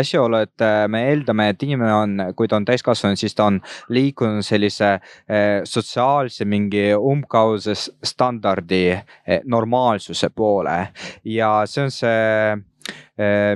asjaolu, 0.00 0.42
et 0.44 0.64
äh, 0.64 0.86
me 0.90 1.04
eeldame, 1.10 1.48
et 1.52 1.62
inimene 1.66 1.94
on, 1.94 2.16
kui 2.36 2.48
ta 2.48 2.58
on 2.58 2.66
täiskasvanud, 2.68 3.20
siis 3.20 3.36
ta 3.38 3.48
on 3.50 3.60
liikunud 3.94 4.46
sellise 4.46 4.94
äh, 4.94 5.60
sotsiaalse 5.68 6.46
mingi 6.48 6.90
umbkaudse 6.94 7.76
standardi 7.76 8.82
äh, 8.94 9.40
normaalsuse 9.44 10.30
poole. 10.34 10.78
Ja 11.24 11.62
see 11.66 11.84
on 11.84 11.94
see 11.94 12.58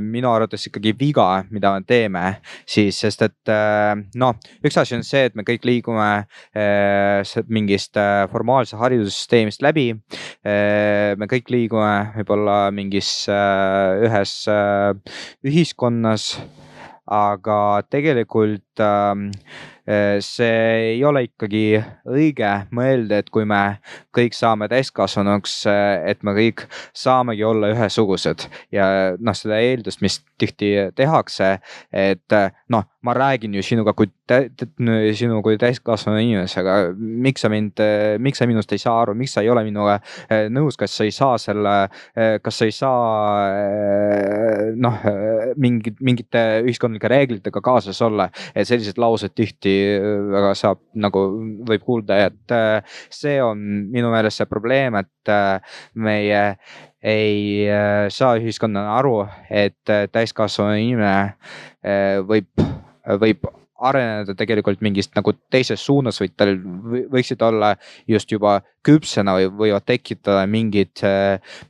minu 0.03 0.27
arvates 0.33 0.67
ikkagi 0.67 0.91
viga, 0.99 1.45
mida 1.55 1.71
me 1.77 1.85
teeme 1.87 2.23
siis, 2.67 2.99
sest 2.99 3.23
et 3.23 3.53
äh, 3.53 3.95
noh, 4.19 4.35
üks 4.67 4.79
asi 4.81 4.97
on 4.97 5.05
see, 5.07 5.29
et 5.29 5.37
me 5.39 5.45
kõik 5.47 5.67
liigume 5.69 6.09
äh, 6.59 7.37
mingist 7.47 7.99
formaalse 8.33 8.79
haridussüsteemist 8.81 9.63
läbi. 9.63 9.93
me 10.43 11.29
kõik 11.31 11.51
liigume 11.53 12.13
võib-olla 12.17 12.57
mingis 12.75 13.11
ühes 13.29 14.33
ühiskonnas, 15.47 16.27
aga 17.07 17.61
tegelikult 17.93 18.83
see 20.23 20.93
ei 20.93 21.01
ole 21.05 21.25
ikkagi 21.27 21.81
õige 22.07 22.51
mõelda, 22.71 23.19
et 23.19 23.31
kui 23.35 23.47
me 23.49 23.81
kõik 24.15 24.37
saame 24.37 24.69
täiskasvanuks, 24.71 25.57
et 26.07 26.23
me 26.23 26.37
kõik 26.37 26.67
saamegi 26.95 27.43
olla 27.45 27.73
ühesugused. 27.75 28.47
Ja 28.75 28.87
noh, 29.19 29.35
seda 29.35 29.59
eeldust, 29.59 30.03
mis 30.05 30.21
tihti 30.39 30.75
tehakse, 30.95 31.57
et 31.91 32.39
noh, 32.71 32.87
ma 33.03 33.15
räägin 33.15 33.55
ju 33.55 33.63
sinuga 33.63 33.93
kui, 33.99 34.07
sinu 35.19 35.41
kui 35.43 35.57
täiskasvanu 35.59 36.21
inimesega, 36.23 36.75
miks 36.97 37.43
sa 37.43 37.51
mind, 37.51 37.81
miks 38.23 38.39
sa 38.39 38.47
minust 38.47 38.73
ei 38.75 38.79
saa 38.79 39.01
aru, 39.03 39.15
miks 39.19 39.35
sa 39.35 39.43
ei 39.43 39.51
ole 39.51 39.65
minuga 39.67 39.97
eh, 40.31 40.47
nõus, 40.53 40.79
kas 40.79 40.95
sa 40.95 41.07
ei 41.07 41.15
saa 41.15 41.39
selle, 41.43 41.75
eh, 42.15 42.37
kas 42.43 42.61
sa 42.61 42.69
ei 42.69 42.75
saa 42.77 43.09
eh, 43.57 44.69
noh, 44.79 45.01
mingit, 45.63 45.99
mingite 46.05 46.45
ühiskondlike 46.63 47.11
reeglitega 47.11 47.63
kaasas 47.65 47.99
olla, 48.07 48.29
et 48.55 48.71
sellised 48.71 49.01
laused 49.03 49.35
tihti 49.35 49.75
väga 50.33 50.55
saab 50.59 50.83
nagu 50.95 51.25
võib 51.69 51.87
kuulda, 51.87 52.21
et 52.29 52.57
see 53.11 53.41
on 53.43 53.67
minu 53.91 54.13
meelest 54.15 54.43
see 54.43 54.51
probleem, 54.51 55.01
et 55.03 55.33
meie 55.99 56.45
ei 57.03 57.67
saa 58.15 58.37
ühiskonnana 58.39 58.95
aru, 59.01 59.17
et 59.51 59.95
täiskasvanu 60.15 60.79
inimene 60.79 62.23
võib 62.31 62.72
võib 63.21 63.47
areneda 63.83 64.35
tegelikult 64.39 64.83
mingist 64.85 65.17
nagu 65.19 65.35
teises 65.51 65.83
suunas, 65.83 66.21
vaid 66.23 66.37
tal 66.39 66.55
võiksid 67.13 67.43
olla 67.43 67.73
just 68.09 68.31
juba 68.31 68.61
küpsena 68.87 69.35
või 69.39 69.49
võivad 69.65 69.87
tekitada 69.89 70.45
mingid, 70.47 71.03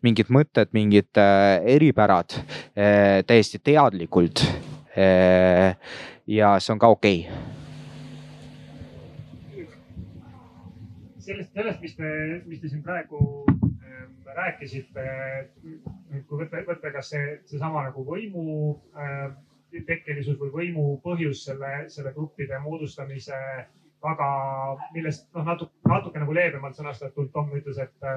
mingid 0.04 0.32
mõtted, 0.32 0.72
mingid 0.76 1.20
äh, 1.20 1.62
eripärad 1.76 2.36
äh, 2.36 3.22
täiesti 3.26 3.62
teadlikult. 3.64 4.44
Äh, 4.92 5.72
ja 6.28 6.54
see 6.60 6.74
on 6.74 6.82
ka 6.82 6.92
okei 6.92 7.24
okay. 7.24 7.52
sellest, 11.22 11.52
sellest, 11.54 11.80
mis 11.80 11.96
te, 11.96 12.10
mis 12.46 12.60
te 12.60 12.70
siin 12.70 12.82
praegu 12.84 13.22
äh, 13.48 14.04
rääkisite, 14.36 15.06
kui 16.28 16.42
võtta, 16.42 16.62
võtta 16.68 16.92
kas 16.94 17.12
see, 17.14 17.38
seesama 17.50 17.86
nagu 17.88 18.04
võimu 18.06 18.44
äh, 18.96 19.32
tekkelisus 19.86 20.38
või 20.40 20.50
võimu 20.56 20.84
põhjus 21.04 21.44
selle, 21.46 21.72
selle 21.92 22.12
gruppide 22.16 22.58
moodustamise 22.64 23.38
taga, 24.02 24.28
millest 24.94 25.28
noh, 25.36 25.44
natuke, 25.46 25.72
natuke 25.88 26.22
nagu 26.22 26.34
leebemalt 26.36 26.78
sõnastatult 26.78 27.32
Tom 27.34 27.52
ütles, 27.56 27.78
et, 27.82 28.08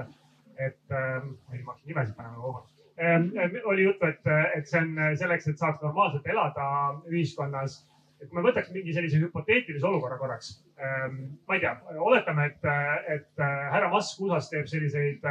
et 0.58 0.96
ähm, 0.96 1.36
ma 1.48 1.54
ei 1.54 1.60
tea, 1.60 1.66
ma 1.66 1.74
hakkasin 1.74 1.92
nimesid 1.92 2.16
panema, 2.18 2.42
vabandust. 2.42 2.72
Ähm, 2.96 3.30
oli 3.68 3.84
juttu, 3.84 4.08
et, 4.08 4.32
et 4.56 4.70
see 4.72 4.82
on 4.82 4.96
selleks, 5.20 5.50
et 5.52 5.62
saaks 5.62 5.84
normaalselt 5.84 6.28
elada 6.32 6.68
ühiskonnas. 7.12 7.84
et 8.24 8.30
kui 8.32 8.40
me 8.40 8.46
võtaks 8.48 8.72
mingi 8.72 8.94
sellise 8.96 9.20
hüpoteetilise 9.20 9.86
olukorra 9.86 10.18
korraks, 10.18 10.54
ähm, 10.80 11.18
ma 11.48 11.58
ei 11.58 11.64
tea, 11.66 11.74
oletame, 12.00 12.46
et, 12.48 12.70
et 13.12 13.44
härra 13.44 13.90
Musk 13.92 14.22
USA-s 14.24 14.50
teeb 14.50 14.70
selliseid 14.72 15.28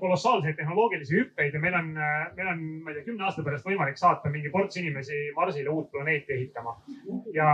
kolossaalseid 0.00 0.54
tehnoloogilisi 0.56 1.16
hüppeid 1.16 1.54
ja 1.54 1.60
meil 1.60 1.74
on, 1.74 1.88
meil 2.36 2.50
on, 2.52 2.60
ma 2.84 2.92
ei 2.92 2.98
tea, 2.98 3.06
kümne 3.08 3.24
aasta 3.26 3.42
pärast 3.42 3.66
võimalik 3.66 3.98
saata 3.98 4.30
mingi 4.30 4.52
ports 4.54 4.78
inimesi 4.78 5.32
Marsile 5.34 5.72
uut 5.72 5.90
planeeti 5.90 6.36
ehitama. 6.36 6.76
ja, 7.34 7.48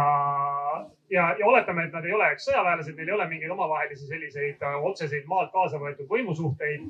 ja, 1.10 1.30
ja 1.38 1.46
oletame, 1.46 1.86
et 1.86 1.96
nad 1.96 2.04
ei 2.04 2.12
ole 2.12 2.28
eks 2.34 2.50
sõjaväelased, 2.50 2.98
neil 2.98 3.08
ei 3.08 3.16
ole 3.16 3.28
mingeid 3.30 3.54
omavahelisi 3.56 4.08
selliseid 4.10 4.66
otseseid 4.90 5.24
maalt 5.30 5.52
kaasa 5.52 5.80
võetud 5.80 6.10
võimusuhteid, 6.10 6.84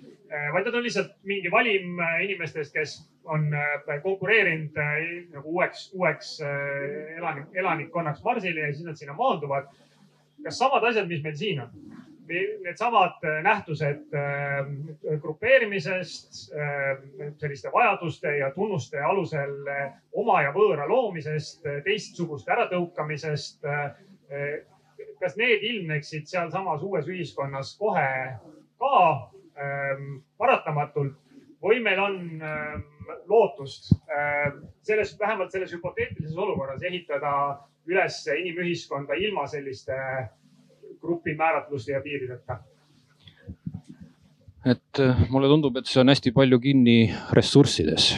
vaid 0.56 0.66
nad 0.66 0.80
on 0.80 0.86
lihtsalt 0.88 1.14
mingi 1.22 1.52
valim 1.52 2.02
inimestest, 2.26 2.74
kes 2.74 2.96
on 3.30 3.46
konkureerinud 4.02 4.82
nagu 5.36 5.54
uueks, 5.54 5.92
uueks 5.94 6.40
elanik, 6.42 7.54
elanikkonnaks 7.54 8.24
Marsile 8.26 8.66
ja 8.66 8.72
siis 8.74 8.88
nad 8.88 8.98
sinna 8.98 9.14
maanduvad. 9.14 9.70
kas 10.42 10.58
samad 10.58 10.84
asjad, 10.84 11.06
mis 11.08 11.22
meil 11.22 11.38
siin 11.38 11.62
on? 11.62 11.70
Needsamad 12.28 13.24
äh, 13.24 13.42
nähtused 13.42 14.14
äh, 14.14 15.18
grupeerimisest, 15.20 16.52
äh, 16.52 17.30
selliste 17.36 17.72
vajaduste 17.72 18.36
ja 18.36 18.50
tunnuste 18.50 19.00
alusel 19.00 19.52
oma 20.12 20.42
ja 20.42 20.52
võõra 20.54 20.88
loomisest, 20.88 21.62
teistsuguste 21.84 22.52
äratõukamisest. 22.52 23.60
kas 25.20 25.36
need 25.36 25.62
ilmneksid 25.62 26.26
sealsamas 26.26 26.82
uues 26.82 27.06
ühiskonnas 27.08 27.74
kohe 27.78 28.34
ka 28.80 28.96
ähm, 29.56 30.24
paratamatult 30.36 31.14
või 31.62 31.78
meil 31.80 32.00
on 32.00 32.16
ähm, 32.42 32.82
lootust 33.28 33.92
selles, 34.82 35.14
vähemalt 35.20 35.52
selles 35.52 35.72
hüpoteetilises 35.72 36.36
olukorras 36.36 36.82
ehitada 36.82 37.60
üles 37.86 38.18
inimühiskonda 38.26 39.14
ilma 39.14 39.46
selliste 39.46 39.96
grupi 39.96 40.43
määratluste 41.36 41.92
ja 41.92 42.00
piirideta? 42.00 42.60
et 44.64 45.00
äh, 45.00 45.26
mulle 45.28 45.48
tundub, 45.48 45.76
et 45.76 45.88
see 45.90 46.00
on 46.00 46.08
hästi 46.08 46.32
palju 46.32 46.58
kinni 46.60 46.98
ressurssides. 47.36 48.14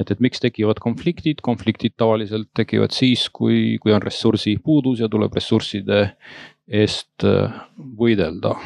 et, 0.00 0.10
et 0.10 0.20
miks 0.20 0.40
tekivad 0.42 0.80
konfliktid, 0.82 1.42
konfliktid 1.46 1.94
tavaliselt 1.96 2.48
tekivad 2.56 2.90
siis, 2.96 3.28
kui, 3.28 3.78
kui 3.78 3.92
on 3.92 4.02
ressursi 4.02 4.56
puudus 4.64 5.00
ja 5.00 5.08
tuleb 5.08 5.34
ressursside 5.36 6.00
eest 6.66 7.26
äh, 7.26 7.60
võidelda 7.78 8.56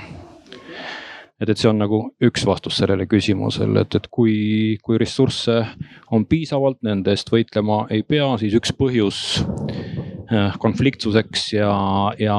et, 1.41 1.51
et 1.51 1.59
see 1.59 1.69
on 1.69 1.81
nagu 1.83 2.01
üks 2.25 2.47
vastus 2.49 2.79
sellele 2.81 3.07
küsimusele, 3.11 3.85
et, 3.85 3.99
et 3.99 4.09
kui, 4.13 4.79
kui 4.85 4.99
ressursse 5.01 5.61
on 6.15 6.25
piisavalt, 6.29 6.81
nende 6.87 7.13
eest 7.13 7.33
võitlema 7.33 7.85
ei 7.93 8.05
pea, 8.07 8.31
siis 8.41 8.57
üks 8.57 8.73
põhjus 8.79 9.21
konfliktsuseks 10.59 11.53
ja, 11.53 11.73
ja 12.19 12.39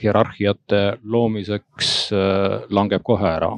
hierarhiate 0.00 0.98
loomiseks 1.04 2.12
äh, 2.12 2.64
langeb 2.70 3.04
kohe 3.06 3.28
ära. 3.28 3.52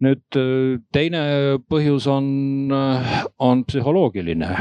nüüd 0.00 0.38
äh, 0.38 0.78
teine 0.92 1.22
põhjus 1.68 2.06
on, 2.08 2.72
on 3.38 3.64
psühholoogiline. 3.68 4.54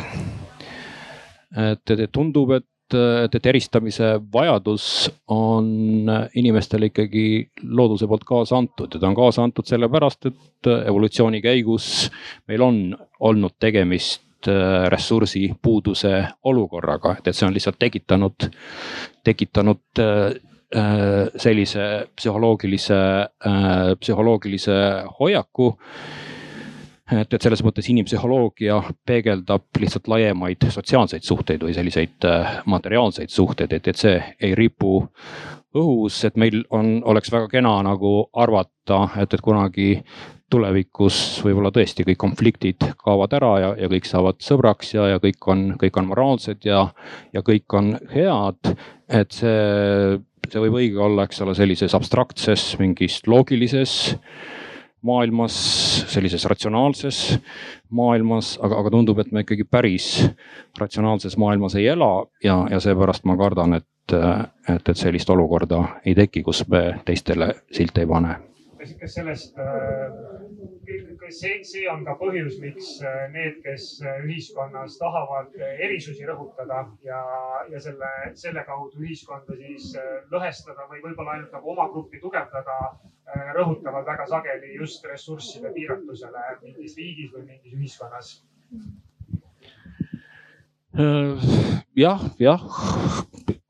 et, 1.56 1.94
tundub, 2.12 2.52
et, 2.58 2.96
et 2.96 3.46
eristamise 3.46 4.16
vajadus 4.34 5.10
on 5.28 6.10
inimestele 6.36 6.90
ikkagi 6.90 7.50
looduse 7.64 8.08
poolt 8.08 8.26
kaasa 8.26 8.58
antud 8.58 8.94
ja 8.94 9.02
ta 9.02 9.10
on 9.10 9.18
kaasa 9.18 9.46
antud 9.46 9.70
sellepärast, 9.70 10.26
et 10.26 10.72
evolutsiooni 10.86 11.42
käigus 11.42 12.10
meil 12.48 12.66
on 12.66 12.82
olnud 13.20 13.56
tegemist 13.60 14.29
Äh, 14.48 14.88
ressursi 14.88 15.52
puuduse 15.62 16.28
olukorraga, 16.48 17.18
et, 17.18 17.26
et 17.28 17.36
see 17.36 17.44
on 17.44 17.52
lihtsalt 17.52 17.76
tekitanud, 17.76 18.46
tekitanud 19.28 20.00
äh, 20.00 20.38
äh, 20.80 21.28
sellise 21.36 21.88
psühholoogilise, 22.16 23.00
psühholoogilise 24.00 24.78
hoiaku. 25.20 25.74
Et, 27.12 27.34
et 27.34 27.42
selles 27.42 27.66
mõttes 27.66 27.90
inimpsühholoogia 27.92 28.80
peegeldab 29.04 29.82
lihtsalt 29.82 30.08
laiemaid 30.08 30.70
sotsiaalseid 30.72 31.28
suhteid 31.28 31.66
või 31.66 31.76
selliseid 31.76 32.28
materiaalseid 32.70 33.34
suhteid, 33.34 33.76
et, 33.76 33.92
et 33.92 34.00
see 34.08 34.22
ei 34.40 34.56
ripu 34.56 35.02
õhus, 35.78 36.24
et 36.26 36.38
meil 36.40 36.64
on, 36.74 37.00
oleks 37.06 37.32
väga 37.32 37.50
kena 37.52 37.76
nagu 37.86 38.14
arvata, 38.34 39.06
et, 39.22 39.34
et 39.34 39.44
kunagi 39.46 39.90
tulevikus 40.50 41.18
võib-olla 41.46 41.70
tõesti 41.74 42.06
kõik 42.08 42.20
konfliktid 42.22 42.86
kaovad 42.98 43.36
ära 43.38 43.52
ja, 43.62 43.74
ja 43.84 43.90
kõik 43.92 44.08
saavad 44.10 44.40
sõbraks 44.42 44.96
ja, 44.96 45.06
ja 45.14 45.20
kõik 45.22 45.46
on, 45.52 45.68
kõik 45.82 46.00
on 46.02 46.10
moraalsed 46.10 46.66
ja, 46.66 46.88
ja 47.36 47.44
kõik 47.46 47.78
on 47.78 47.94
head. 48.14 48.74
et 49.10 49.36
see, 49.36 50.18
see 50.50 50.64
võib 50.66 50.80
õige 50.82 51.04
olla, 51.06 51.28
eks 51.28 51.44
ole, 51.46 51.54
sellises 51.58 51.94
abstraktses 51.98 52.72
mingis 52.82 53.22
loogilises 53.30 54.16
maailmas, 55.06 55.56
sellises 56.12 56.44
ratsionaalses 56.50 57.38
maailmas, 57.96 58.58
aga, 58.62 58.82
aga 58.82 58.92
tundub, 58.94 59.22
et 59.22 59.32
me 59.32 59.46
ikkagi 59.46 59.64
päris 59.70 60.10
ratsionaalses 60.80 61.38
maailmas 61.40 61.78
ei 61.80 61.88
ela 61.94 62.26
ja, 62.44 62.64
ja 62.72 62.82
seepärast 62.84 63.24
ma 63.30 63.38
kardan, 63.40 63.78
et, 63.80 63.88
et, 64.14 64.90
et 64.90 64.96
sellist 64.98 65.30
olukorda 65.30 65.84
ei 66.06 66.16
teki, 66.18 66.44
kus 66.44 66.66
me 66.70 66.84
teistele 67.06 67.54
silte 67.72 68.06
ei 68.06 68.10
pane. 68.10 68.38
Kas, 68.80 69.12
sellest, 69.12 69.58
äh, 69.60 71.16
kas 71.20 71.40
see, 71.42 71.58
see 71.68 71.82
on 71.92 72.06
ka 72.08 72.14
põhjus, 72.16 72.56
miks 72.64 72.94
äh, 73.04 73.26
need, 73.34 73.58
kes 73.66 73.88
äh, 74.08 74.22
ühiskonnas 74.24 74.96
tahavad 75.02 75.52
erisusi 75.84 76.24
rõhutada 76.28 76.86
ja, 77.04 77.20
ja 77.74 77.82
selle, 77.84 78.12
selle 78.40 78.64
kaudu 78.68 79.04
ühiskonda 79.04 79.58
siis 79.60 79.92
lõhestada 80.32 80.88
või 80.88 81.04
võib-olla 81.04 81.36
ainult 81.36 81.58
nagu 81.58 81.74
oma 81.74 81.90
gruppi 81.92 82.22
tugevdada, 82.24 82.78
rõhutavad 83.58 84.08
väga 84.08 84.30
sageli 84.32 84.72
just 84.80 85.04
ressursside 85.06 85.74
piiratusele 85.76 86.46
mingis 86.64 86.96
riigis 86.98 87.36
või 87.36 87.50
mingis 87.52 87.76
ühiskonnas. 87.76 88.32
Jah, 92.00 92.24
jah, 92.40 92.64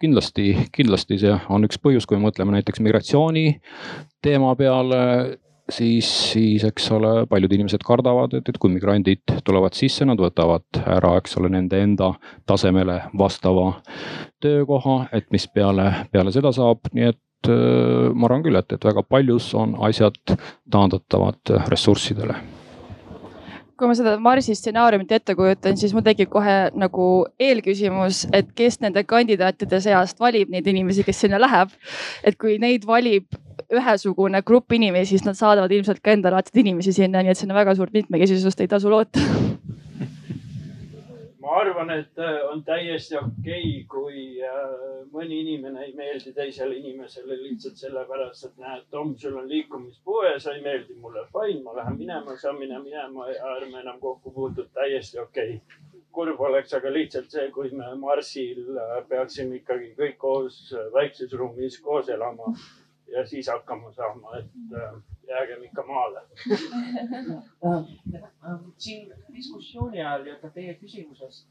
kindlasti, 0.02 0.54
kindlasti 0.76 1.20
see 1.22 1.36
on 1.52 1.68
üks 1.68 1.80
põhjus, 1.82 2.08
kui 2.08 2.18
me 2.18 2.28
mõtleme 2.28 2.56
näiteks 2.56 2.82
migratsiooni 2.84 3.46
teema 4.24 4.56
peale, 4.60 5.00
siis, 5.72 6.10
siis 6.34 6.66
eks 6.68 6.90
ole, 6.96 7.14
paljud 7.30 7.54
inimesed 7.56 7.84
kardavad, 7.86 8.36
et, 8.40 8.50
et 8.50 8.60
kui 8.60 8.72
migrandid 8.74 9.24
tulevad 9.48 9.78
sisse, 9.78 10.08
nad 10.08 10.20
võtavad 10.22 10.84
ära, 10.86 11.16
eks 11.22 11.38
ole, 11.42 11.52
nende 11.54 11.82
enda 11.84 12.14
tasemele 12.50 13.02
vastava 13.20 13.72
töökoha, 14.44 15.02
et 15.16 15.30
mis 15.36 15.48
peale, 15.52 15.92
peale 16.12 16.36
seda 16.36 16.54
saab, 16.56 16.92
nii 16.94 17.12
et 17.12 17.26
ma 17.50 18.28
arvan 18.28 18.44
küll, 18.44 18.60
et, 18.60 18.74
et 18.76 18.84
väga 18.84 19.06
paljus 19.08 19.54
on 19.56 19.78
asjad 19.88 20.36
taandatavad 20.72 21.56
ressurssidele 21.72 22.59
kui 23.80 23.88
ma 23.88 23.96
seda 23.96 24.16
Marsi 24.20 24.56
stsenaariumit 24.58 25.12
ette 25.16 25.36
kujutan, 25.40 25.78
siis 25.80 25.94
mul 25.96 26.04
tekib 26.06 26.32
kohe 26.34 26.56
nagu 26.78 27.10
eelküsimus, 27.42 28.26
et 28.36 28.52
kes 28.56 28.82
nende 28.84 29.06
kandidaatide 29.08 29.80
seast 29.84 30.20
valib 30.20 30.52
neid 30.54 30.68
inimesi, 30.68 31.06
kes 31.08 31.24
sinna 31.26 31.40
läheb. 31.40 31.72
et 32.24 32.38
kui 32.38 32.58
neid 32.60 32.86
valib 32.88 33.40
ühesugune 33.70 34.42
grupp 34.46 34.74
inimesi, 34.76 35.16
siis 35.16 35.26
nad 35.28 35.38
saadavad 35.40 35.72
ilmselt 35.72 36.04
ka 36.04 36.12
endalaadseid 36.16 36.62
inimesi 36.64 36.94
sinna, 36.96 37.24
nii 37.24 37.36
et 37.36 37.40
sinna 37.40 37.56
väga 37.56 37.76
suurt 37.80 37.96
mitmekesisust 37.96 38.62
ei 38.62 38.72
tasu 38.72 38.92
loota 38.92 39.24
ma 41.40 41.56
arvan, 41.62 41.90
et 41.94 42.20
äh, 42.20 42.40
on 42.52 42.64
täiesti 42.68 43.18
okei 43.18 43.30
okay,, 43.36 43.84
kui 43.92 44.24
äh, 44.44 44.74
mõni 45.14 45.40
inimene 45.44 45.86
ei 45.86 45.94
meeldi 45.96 46.34
teisele 46.36 46.76
inimesele 46.80 47.38
lihtsalt 47.44 47.80
sellepärast, 47.80 48.50
et 48.50 48.58
näed, 48.64 48.88
Tom, 48.92 49.14
sul 49.18 49.38
on 49.40 49.48
liikumispuue, 49.50 50.34
sa 50.40 50.56
ei 50.56 50.64
meeldi 50.66 50.98
mulle. 51.00 51.24
Fine, 51.34 51.64
ma 51.64 51.78
lähen 51.78 51.98
minema, 52.00 52.36
sa 52.38 52.54
mine 52.56 52.82
minema 52.84 53.30
ja 53.32 53.54
ärme 53.56 53.80
enam 53.84 54.02
kokku 54.04 54.34
puutu, 54.36 54.68
täiesti 54.76 55.22
okei 55.24 55.56
okay. 55.62 55.96
kurb 56.12 56.42
oleks 56.42 56.74
aga 56.74 56.92
lihtsalt 56.92 57.32
see, 57.32 57.48
kui 57.56 57.70
me 57.72 57.94
Marsil 58.02 58.66
äh, 58.76 59.00
peaksime 59.08 59.62
ikkagi 59.62 59.94
kõik 59.98 60.18
koos 60.20 60.62
väikses 60.94 61.34
ruumis 61.38 61.80
koos 61.86 62.10
elama 62.10 62.52
ja 63.12 63.26
siis 63.28 63.48
hakkama 63.50 63.92
saama, 63.94 64.40
et 64.40 64.76
äh, 64.76 64.98
jäägem 65.30 65.64
ikka 65.70 65.86
maale 65.88 66.22
siin 68.78 69.14
diskussiooni 69.34 70.02
ajal 70.02 70.28
ja 70.32 70.36
ka 70.42 70.50
teie 70.56 70.74
küsimuses 70.82 71.44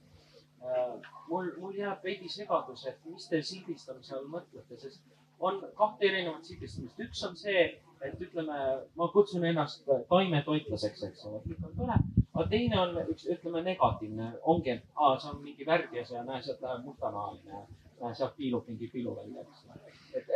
äh, 0.62 1.11
mul, 1.29 1.53
mul 1.61 1.74
jääb 1.79 2.05
veidi 2.05 2.29
segadus, 2.33 2.87
et 2.87 3.05
mis 3.05 3.29
te 3.29 3.43
sildistamise 3.43 4.16
all 4.16 4.29
mõtlete, 4.33 4.79
sest 4.81 5.03
on 5.41 5.61
kahte 5.79 6.07
erinevat 6.07 6.45
sildistamist. 6.45 7.01
üks 7.01 7.24
on 7.29 7.37
see, 7.39 7.64
et 8.03 8.22
ütleme, 8.22 8.59
ma 8.97 9.09
kutsun 9.14 9.45
ennast 9.47 9.85
taimetoitlaseks, 10.11 11.05
eks 11.11 11.26
ole, 11.31 11.43
kõik 11.47 11.66
on 11.68 11.76
tore. 11.83 11.99
aga 12.35 12.47
teine 12.55 12.81
on 12.81 12.97
üks, 13.05 13.26
ütleme 13.35 13.62
negatiivne, 13.66 14.33
ongi, 14.55 14.79
et 14.79 14.97
aa, 14.97 15.18
see 15.18 15.31
on 15.35 15.43
mingi 15.43 15.66
värv 15.66 15.95
ja 15.95 16.24
näe, 16.24 16.43
sealt 16.43 16.64
läheb 16.64 16.85
mustanahaline. 16.87 17.62
näe, 18.01 18.14
sealt 18.14 18.37
piilub 18.37 18.66
mingi 18.70 18.91
pilu 18.93 19.14
välja, 19.16 19.47
eks 19.47 19.64
ole. 19.68 19.95
et, 20.18 20.35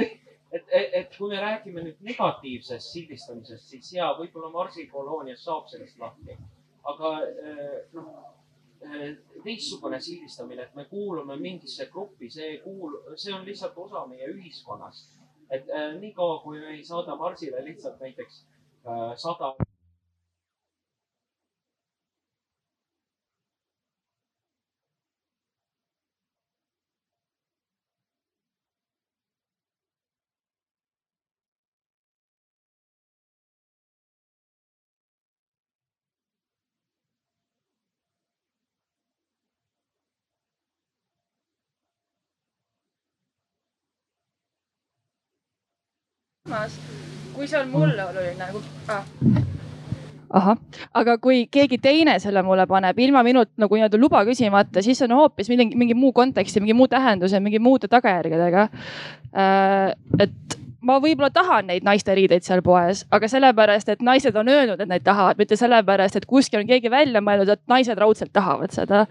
et 0.00 0.24
et, 0.52 0.64
et, 0.72 0.94
et 1.00 1.16
kui 1.16 1.28
me 1.30 1.40
räägime 1.42 1.84
nüüd 1.84 2.00
negatiivsest 2.06 2.92
sildistamisest, 2.94 3.68
siis 3.74 3.92
ja 3.96 4.10
võib-olla 4.18 4.50
Marsi 4.54 4.86
koloonias 4.88 5.44
saab 5.44 5.68
sellest 5.72 5.98
lahti. 6.00 6.36
aga 6.88 7.08
eh, 7.28 7.72
noh, 7.92 8.12
eh, 8.80 9.16
teistsugune 9.44 9.98
sildistamine, 10.00 10.64
et 10.64 10.76
me 10.76 10.86
kuulume 10.88 11.36
mingisse 11.36 11.88
gruppi, 11.92 12.30
see 12.32 12.54
kuul-, 12.64 13.00
see 13.16 13.34
on 13.34 13.44
lihtsalt 13.44 13.76
osa 13.76 14.06
meie 14.06 14.30
ühiskonnast. 14.32 15.16
et 15.50 15.68
eh, 15.68 15.90
niikaua, 16.00 16.40
kui 16.44 16.60
me 16.60 16.76
ei 16.76 16.84
saada 16.84 17.16
Marsile 17.16 17.64
lihtsalt 17.64 18.00
näiteks 18.00 18.44
sada 19.16 19.52
kui 47.34 47.46
see 47.48 47.60
on 47.60 47.70
mulle 47.70 48.04
oluline 48.04 48.48
ah. 48.90 49.04
ahah, 50.40 50.56
aga 51.00 51.16
kui 51.22 51.46
keegi 51.50 51.78
teine 51.82 52.18
selle 52.22 52.42
mulle 52.46 52.66
paneb 52.70 52.98
ilma 52.98 53.22
minult 53.26 53.52
nagu 53.60 53.78
nii-öelda 53.78 54.00
luba 54.00 54.24
küsimata, 54.28 54.82
siis 54.84 55.00
on 55.06 55.14
hoopis 55.16 55.50
mingi, 55.52 55.76
mingi 55.78 55.96
muu 55.98 56.12
konteksti, 56.16 56.60
mingi 56.64 56.76
muu 56.76 56.88
tähenduse, 56.90 57.40
mingi 57.40 57.60
muude 57.62 57.90
tagajärgedega. 57.92 58.68
Äh, 59.38 59.92
et 60.24 60.57
ma 60.80 60.98
võib-olla 61.02 61.30
tahan 61.34 61.66
neid 61.70 61.86
naiste 61.86 62.14
riideid 62.14 62.44
seal 62.46 62.62
poes, 62.62 63.02
aga 63.14 63.28
sellepärast, 63.30 63.88
et 63.92 64.02
naised 64.04 64.36
on 64.38 64.48
öelnud, 64.52 64.80
et 64.80 64.90
neid 64.90 65.04
tahavad, 65.06 65.38
mitte 65.40 65.56
sellepärast, 65.58 66.18
et 66.20 66.26
kuskil 66.30 66.62
on 66.62 66.68
keegi 66.68 66.90
välja 66.92 67.22
mõelnud, 67.24 67.50
et 67.50 67.62
naised 67.70 67.98
raudselt 67.98 68.32
tahavad 68.32 68.74
seda. 68.74 69.06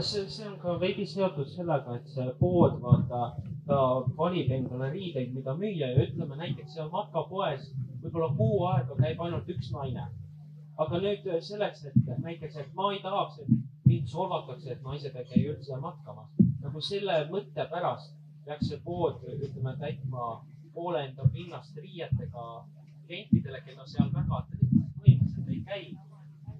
see, 0.00 0.26
see 0.28 0.46
on 0.46 0.56
ka 0.62 0.76
veidi 0.80 1.06
seotud 1.06 1.48
sellega, 1.50 1.96
et 1.98 2.14
see 2.14 2.28
pood, 2.38 2.78
vaata, 2.82 3.32
ta 3.66 3.80
valib 4.18 4.52
endale 4.54 4.90
riideid, 4.94 5.34
mida 5.34 5.54
müüa 5.58 5.90
ja 5.90 6.06
ütleme 6.06 6.38
näiteks 6.38 6.78
seal 6.78 6.90
matkapoes 6.94 7.70
võib-olla 8.02 8.30
kuu 8.36 8.62
aega 8.70 8.96
käib 9.02 9.20
ainult 9.26 9.50
üks 9.50 9.72
naine. 9.74 10.06
aga 10.80 10.98
nüüd 11.02 11.26
selleks, 11.44 11.84
et 11.84 12.22
näiteks, 12.24 12.56
et 12.56 12.70
ma 12.74 12.92
ei 12.94 13.02
tahaks, 13.02 13.42
et 13.42 13.50
mind 13.84 14.06
solvatakse, 14.08 14.70
et 14.72 14.82
naised 14.82 15.16
ei 15.16 15.26
käi 15.28 15.42
üldse 15.50 15.76
matkamas, 15.76 16.30
nagu 16.62 16.80
selle 16.80 17.18
mõtte 17.32 17.66
pärast 17.68 18.14
peaks 18.46 18.70
see 18.70 18.78
pood, 18.84 19.20
ütleme, 19.28 19.74
täitma 19.82 20.38
poole 20.74 21.04
enda 21.08 21.26
pinnast 21.32 21.76
riietega 21.76 22.44
klientidele, 23.06 23.60
keda 23.66 23.86
seal 23.86 24.10
väga 24.14 24.42
põhimõtteliselt 24.50 25.48
ei 25.54 25.62
käi. 25.66 25.84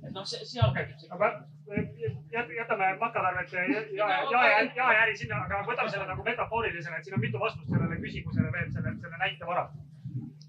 et 0.03 0.15
noh, 0.17 0.25
seal 0.27 0.73
käib 0.75 0.95
see. 0.99 2.15
jätame 2.57 2.89
matkatarvet 3.01 3.53
jae, 3.53 4.65
jaeäri 4.77 5.17
sinna, 5.17 5.45
aga 5.45 5.61
võtame 5.69 5.93
selle 5.93 6.09
nagu 6.09 6.25
metafoorilisena, 6.25 6.97
et 6.97 7.05
siin 7.05 7.19
on 7.19 7.23
mitu 7.27 7.43
vastust 7.43 7.69
sellele 7.69 8.01
küsimusele 8.01 8.51
veel 8.57 8.73
selle, 8.73 8.97
selle 9.05 9.23
näite 9.23 9.47
varal. 9.47 9.71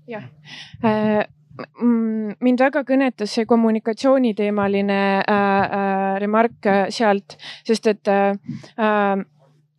jah 0.08 0.26
äh 0.86 1.28
mind 2.42 2.62
väga 2.64 2.84
kõnetas 2.88 3.34
see 3.36 3.46
kommunikatsiooniteemaline 3.50 5.02
äh, 5.20 5.36
äh, 5.36 6.16
remark 6.24 6.66
äh, 6.70 6.86
sealt, 6.94 7.38
sest 7.68 7.92
et 7.92 8.12
äh, 8.12 8.34
äh 8.78 9.28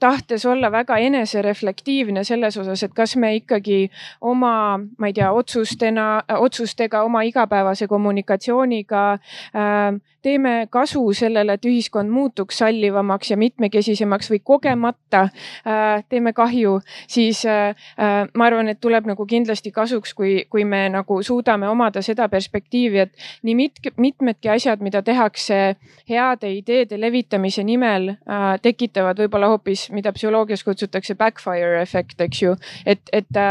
tahtes 0.02 0.46
olla 0.46 0.70
väga 0.72 0.98
enesereflektiivne 0.98 2.24
selles 2.26 2.58
osas, 2.58 2.82
et 2.82 2.94
kas 2.94 3.14
me 3.16 3.34
ikkagi 3.38 3.84
oma, 4.20 4.54
ma 4.98 5.10
ei 5.10 5.14
tea, 5.16 5.30
otsustena, 5.32 6.08
otsustega, 6.38 7.04
oma 7.06 7.22
igapäevase 7.28 7.86
kommunikatsiooniga 7.90 9.04
äh, 9.12 10.00
teeme 10.22 10.66
kasu 10.70 11.02
sellele, 11.16 11.56
et 11.56 11.66
ühiskond 11.66 12.10
muutuks 12.10 12.58
sallivamaks 12.62 13.32
ja 13.32 13.36
mitmekesisemaks 13.40 14.30
või 14.32 14.40
kogemata 14.44 15.22
äh, 15.26 16.04
teeme 16.08 16.32
kahju, 16.36 16.78
siis 17.10 17.44
äh, 17.46 17.74
äh, 17.98 18.28
ma 18.34 18.48
arvan, 18.48 18.70
et 18.72 18.80
tuleb 18.80 19.08
nagu 19.10 19.26
kindlasti 19.26 19.72
kasuks, 19.74 20.14
kui, 20.18 20.34
kui 20.50 20.64
me 20.68 20.84
nagu 20.92 21.20
suudame 21.22 21.68
omada 21.68 22.02
seda 22.02 22.28
perspektiivi, 22.32 23.02
et 23.06 23.26
nii 23.42 23.56
mit, 23.58 23.82
mitmedki 23.96 24.52
asjad, 24.52 24.82
mida 24.84 25.02
tehakse 25.02 25.60
heade 26.08 26.52
ideede 26.56 27.00
levitamise 27.00 27.64
nimel 27.66 28.14
tekitavad 28.62 29.18
võib-olla 29.22 29.50
hoopis, 29.52 29.88
mida 29.94 30.12
psühholoogias 30.14 30.64
kutsutakse 30.66 31.16
backfire 31.18 31.80
efekt, 31.82 32.20
eks 32.20 32.42
ju, 32.42 32.54
et, 32.86 33.02
et 33.12 33.42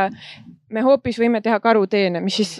me 0.71 0.83
hoopis 0.85 1.19
võime 1.19 1.41
teha 1.43 1.59
karuteene, 1.63 2.21
mis 2.23 2.39
siis 2.41 2.51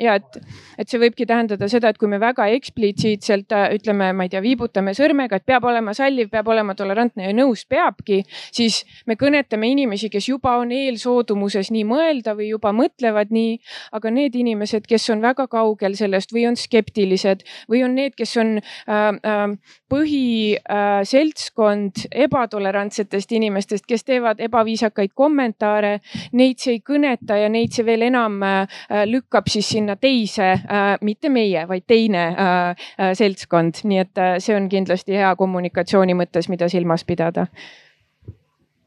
ja 0.00 0.14
et, 0.18 0.38
et 0.78 0.88
see 0.88 1.00
võibki 1.00 1.26
tähendada 1.28 1.68
seda, 1.70 1.88
et 1.92 1.98
kui 2.00 2.08
me 2.10 2.18
väga 2.22 2.46
eksplitsiitselt 2.56 3.52
äh, 3.56 3.64
ütleme, 3.76 4.06
ma 4.16 4.22
ei 4.26 4.30
tea, 4.32 4.40
viibutame 4.44 4.92
sõrmega, 4.96 5.34
et 5.38 5.46
peab 5.48 5.64
olema 5.68 5.92
salliv, 5.96 6.26
peab 6.32 6.48
olema 6.52 6.72
tolerantne 6.78 7.22
ja 7.28 7.32
nõus 7.36 7.62
peabki, 7.70 8.18
siis 8.54 8.82
me 9.06 9.14
kõnetame 9.20 9.66
inimesi, 9.72 10.10
kes 10.12 10.28
juba 10.30 10.50
on 10.60 10.68
eelsoodumuses 10.74 11.70
nii 11.74 11.84
mõelda 11.88 12.30
või 12.38 12.46
juba 12.52 12.70
mõtlevad 12.76 13.28
nii. 13.32 13.52
aga 13.92 14.10
need 14.10 14.34
inimesed, 14.38 14.86
kes 14.88 15.10
on 15.14 15.20
väga 15.22 15.46
kaugel 15.50 15.94
sellest 15.98 16.32
või 16.32 16.46
on 16.48 16.56
skeptilised 16.58 17.40
või 17.70 17.84
on 17.86 17.94
need, 17.98 18.12
kes 18.18 18.36
on 18.40 18.48
äh, 18.58 18.64
äh, 18.88 19.48
põhiseltskond 19.92 21.92
äh, 22.06 22.10
ebatolerantsetest 22.26 23.32
inimestest, 23.36 23.84
kes 23.88 24.02
teevad 24.08 24.36
ebaviisakaid 24.42 25.12
kommentaare, 25.14 25.92
neid 26.32 26.56
see 26.62 26.72
ei 26.78 26.82
kõneta 26.86 27.34
ja 27.40 27.48
neid 27.52 27.74
see 27.74 27.86
veel 27.86 28.06
enam 28.08 28.40
äh, 28.46 28.66
lükkab 29.08 29.50
siis 29.52 29.68
sinna 29.74 29.96
teise, 30.00 30.52
äh, 30.56 30.94
mitte 31.04 31.30
meie, 31.32 31.64
vaid 31.68 31.86
teine 31.90 32.24
äh, 32.32 32.86
seltskond, 33.18 33.82
nii 33.88 34.02
et 34.02 34.22
see 34.42 34.56
on 34.56 34.68
kindlasti 34.72 35.16
hea 35.18 35.32
kommunikatsiooni 35.38 36.16
mõttes, 36.18 36.48
mida 36.52 36.68
silmas 36.72 37.04
pidada. 37.08 37.46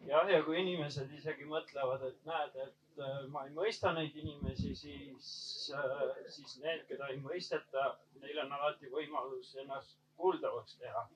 jah, 0.06 0.30
ja 0.32 0.42
kui 0.46 0.62
inimesed 0.62 1.12
isegi 1.18 1.48
mõtlevad, 1.50 2.06
et 2.08 2.18
näed, 2.30 2.56
et 2.64 3.06
ma 3.32 3.44
ei 3.46 3.52
mõista 3.56 3.92
neid 3.96 4.16
inimesi, 4.16 4.72
siis, 4.76 5.28
siis 6.32 6.58
need, 6.64 6.86
keda 6.88 7.10
ei 7.12 7.20
mõisteta, 7.20 7.96
neil 8.22 8.40
on 8.46 8.54
alati 8.56 8.92
võimalus 8.92 9.56
ennast 9.62 9.98
kuuldavaks 10.18 10.78
teha. 10.80 11.08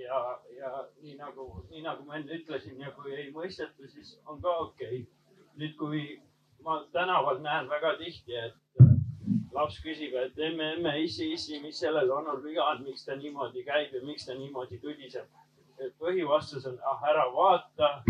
Ja, 0.00 0.18
ja 0.56 0.70
nii 1.02 1.14
nagu, 1.18 1.44
nii 1.70 1.82
nagu 1.84 2.06
ma 2.08 2.16
enne 2.16 2.38
ütlesin 2.38 2.80
ja 2.80 2.90
kui 2.96 3.12
ei 3.14 3.28
mõisteta, 3.34 3.88
siis 3.90 4.16
on 4.26 4.40
ka 4.42 4.56
okei. 4.64 5.02
Okay.. 5.02 5.48
nüüd, 5.60 5.74
kui 5.76 6.00
ma 6.64 6.84
tänaval 6.92 7.40
näen 7.42 7.68
väga 7.68 7.96
tihti, 7.98 8.36
et 8.36 8.54
äh, 8.82 8.94
laps 9.52 9.80
küsib, 9.84 10.14
et 10.14 10.38
emme, 10.38 10.72
emme, 10.76 10.94
issi, 11.02 11.32
issi, 11.32 11.60
mis 11.62 11.78
sellel 11.80 12.10
viga 12.44 12.64
on, 12.70 12.82
miks 12.84 13.04
ta 13.04 13.16
niimoodi 13.16 13.64
käib 13.64 13.94
ja 13.94 14.02
miks 14.04 14.26
ta 14.26 14.34
niimoodi 14.34 14.78
tudiseb. 14.78 15.28
põhivastus 15.98 16.66
on, 16.68 16.74
ah 16.84 17.04
ära 17.08 17.24
vaata 17.32 18.02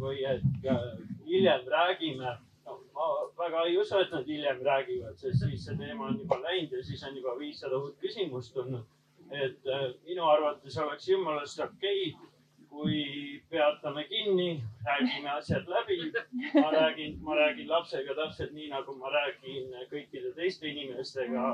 või 0.00 0.24
et 0.24 0.64
äh, 0.64 0.86
hiljem 1.26 1.66
räägime 1.68 2.30
no,. 2.66 2.78
ma 2.94 3.08
väga 3.42 3.66
ei 3.68 3.76
usu, 3.78 3.98
et 3.98 4.12
nad 4.12 4.26
hiljem 4.26 4.62
räägivad, 4.64 5.18
sest 5.20 5.44
siis 5.44 5.66
see 5.66 5.76
teema 5.76 6.06
on 6.06 6.16
juba 6.22 6.40
läinud 6.40 6.72
ja 6.72 6.82
siis 6.84 7.04
on 7.04 7.16
juba 7.16 7.36
viissada 7.38 7.76
uut 7.76 7.98
küsimust 8.00 8.54
tulnud. 8.54 8.86
et 9.30 9.66
äh, 9.68 9.92
minu 10.08 10.24
arvates 10.26 10.78
oleks 10.78 11.08
jumalast 11.08 11.60
okei 11.60 12.14
okay, 12.14 12.29
kui 12.70 13.42
peatame 13.50 14.04
kinni, 14.08 14.62
räägime 14.86 15.30
asjad 15.30 15.68
läbi. 15.68 16.12
ma 16.54 16.70
räägin, 16.72 17.18
ma 17.22 17.36
räägin 17.36 17.68
lapsega 17.68 18.14
täpselt 18.14 18.52
nii, 18.52 18.68
nagu 18.70 18.94
ma 18.96 19.10
räägin 19.10 19.74
kõikide 19.90 20.34
teiste 20.34 20.68
inimestega, 20.70 21.46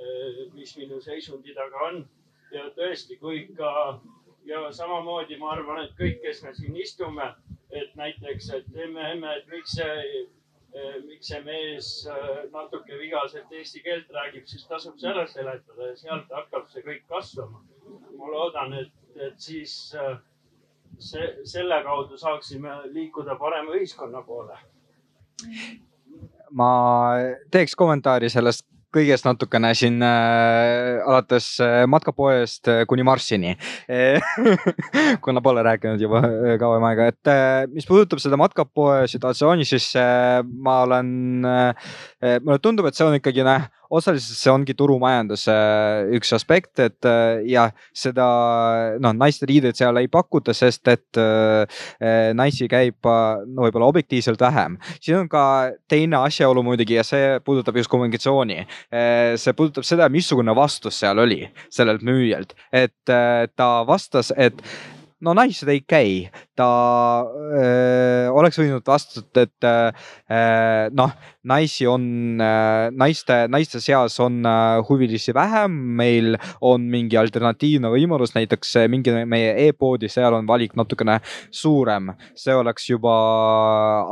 eh, 0.00 0.46
mis 0.54 0.76
minu 0.76 1.00
seisundi 1.00 1.54
taga 1.54 1.88
on. 1.88 2.06
ja 2.50 2.68
tõesti, 2.76 3.18
kui 3.18 3.40
ikka 3.42 4.00
ja 4.46 4.72
samamoodi 4.72 5.36
ma 5.36 5.50
arvan, 5.56 5.82
et 5.84 5.94
kõik, 5.98 6.20
kes 6.22 6.42
me 6.44 6.52
siin 6.54 6.76
istume, 6.78 7.26
et 7.70 7.94
näiteks, 7.98 8.50
et 8.54 8.68
emme, 8.84 9.10
emme, 9.12 9.32
et 9.36 9.48
miks 9.50 9.74
see 9.74 9.96
eh, 10.76 11.00
miks 11.08 11.32
see 11.32 11.40
mees 11.42 11.88
eh, 12.12 12.44
natuke 12.52 13.00
vigaselt 13.00 13.52
eesti 13.52 13.82
keelt 13.82 14.12
räägib, 14.14 14.46
siis 14.46 14.66
tasub 14.70 14.98
see 15.00 15.10
ära 15.10 15.26
seletada 15.26 15.90
ja 15.90 15.98
sealt 15.98 16.32
hakkab 16.38 16.70
see 16.70 16.84
kõik 16.86 17.02
kasvama. 17.10 17.64
ma 18.16 18.30
loodan, 18.32 18.72
et, 18.78 18.94
et 19.20 19.40
siis 19.42 19.94
äh, 19.94 20.16
see, 20.98 21.26
selle 21.44 21.82
kaudu 21.84 22.18
saaksime 22.18 22.78
liikuda 22.92 23.36
parema 23.40 23.76
ühiskonna 23.76 24.22
poole. 24.26 24.56
ma 26.50 26.70
teeks 27.52 27.74
kommentaari 27.76 28.30
sellest 28.32 28.64
kõigest 28.96 29.26
natukene 29.26 29.72
siin 29.76 30.00
äh, 30.04 31.02
alates 31.04 31.48
äh, 31.60 31.82
matkapoest 31.90 32.70
äh, 32.72 32.82
kuni 32.88 33.04
Marsini 33.04 33.52
kuna 35.24 35.42
pole 35.44 35.64
rääkinud 35.66 36.00
juba 36.00 36.22
äh, 36.24 36.54
kauem 36.60 36.86
aega, 36.88 37.10
et 37.12 37.30
äh, 37.32 37.66
mis 37.72 37.88
puudutab 37.88 38.22
seda 38.22 38.38
matkapoe 38.40 39.04
situatsiooni, 39.10 39.66
siis 39.68 39.90
äh, 40.00 40.40
ma 40.46 40.80
olen 40.86 41.10
äh,, 41.44 41.90
mulle 42.40 42.60
tundub, 42.62 42.88
et 42.88 42.96
see 42.96 43.06
on 43.06 43.18
ikkagi 43.18 43.44
noh 43.46 43.68
osaliselt 43.90 44.38
see 44.38 44.52
ongi 44.52 44.74
turumajanduse 44.78 45.52
äh, 45.52 46.14
üks 46.16 46.32
aspekt, 46.36 46.78
et 46.82 47.06
äh, 47.08 47.42
ja 47.48 47.68
seda 47.96 48.26
noh, 49.02 49.14
naiste 49.16 49.48
riideid 49.48 49.78
seal 49.78 50.00
ei 50.00 50.10
pakuta, 50.12 50.54
sest 50.56 50.88
et 50.92 51.20
äh, 51.20 51.84
naisi 52.36 52.68
käib 52.70 53.06
no 53.06 53.66
võib-olla 53.66 53.90
objektiivselt 53.90 54.40
vähem. 54.40 54.78
siin 55.00 55.22
on 55.22 55.30
ka 55.30 55.44
teine 55.88 56.18
asjaolu 56.24 56.64
muidugi 56.66 56.98
ja 56.98 57.04
see 57.06 57.38
puudutab 57.44 57.76
just 57.76 57.90
kommunikatsiooni. 57.92 58.66
see 59.36 59.54
puudutab 59.56 59.86
seda, 59.86 60.08
missugune 60.12 60.54
vastus 60.56 60.98
seal 61.00 61.18
oli 61.22 61.44
sellelt 61.70 62.02
müüjalt, 62.06 62.54
et 62.72 62.94
ta 63.06 63.70
vastas, 63.86 64.32
et 64.36 64.62
no 65.24 65.32
naised 65.36 65.68
ei 65.72 65.80
käi, 65.88 66.10
ta 66.56 66.68
öö, 67.24 68.28
oleks 68.36 68.58
võinud 68.60 68.84
vastata, 68.86 69.46
et 69.46 69.66
öö, 69.66 70.90
noh, 70.96 71.14
naisi 71.46 71.86
on, 71.88 72.04
naiste, 72.98 73.38
naiste 73.52 73.80
seas 73.82 74.18
on 74.22 74.40
huvilisi 74.88 75.34
vähem, 75.36 75.74
meil 75.98 76.36
on 76.64 76.86
mingi 76.90 77.18
alternatiivne 77.20 77.90
võimalus, 77.92 78.34
näiteks 78.36 78.74
mingi 78.92 79.14
meie 79.28 79.54
e-poodi, 79.66 80.10
seal 80.12 80.34
on 80.36 80.48
valik 80.48 80.74
natukene 80.78 81.18
suurem, 81.54 82.12
see 82.38 82.54
oleks 82.56 82.88
juba 82.90 83.14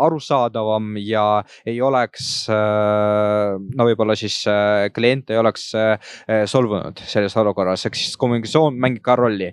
arusaadavam 0.06 0.94
ja 1.02 1.26
ei 1.66 1.80
oleks, 1.84 2.46
no 2.50 3.88
võib-olla 3.88 4.16
siis 4.18 4.40
klient 4.94 5.34
ei 5.34 5.40
oleks 5.40 5.70
solvunud 6.50 7.02
selles 7.08 7.34
olukorras, 7.40 7.86
ehk 7.88 7.98
siis 7.98 8.18
kommunikatsioon 8.20 8.78
mängib 8.80 9.04
ka 9.04 9.18
rolli. 9.18 9.50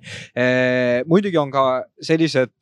muidugi 1.10 1.42
on 1.42 1.52
ka 1.54 1.66
sellised, 2.02 2.54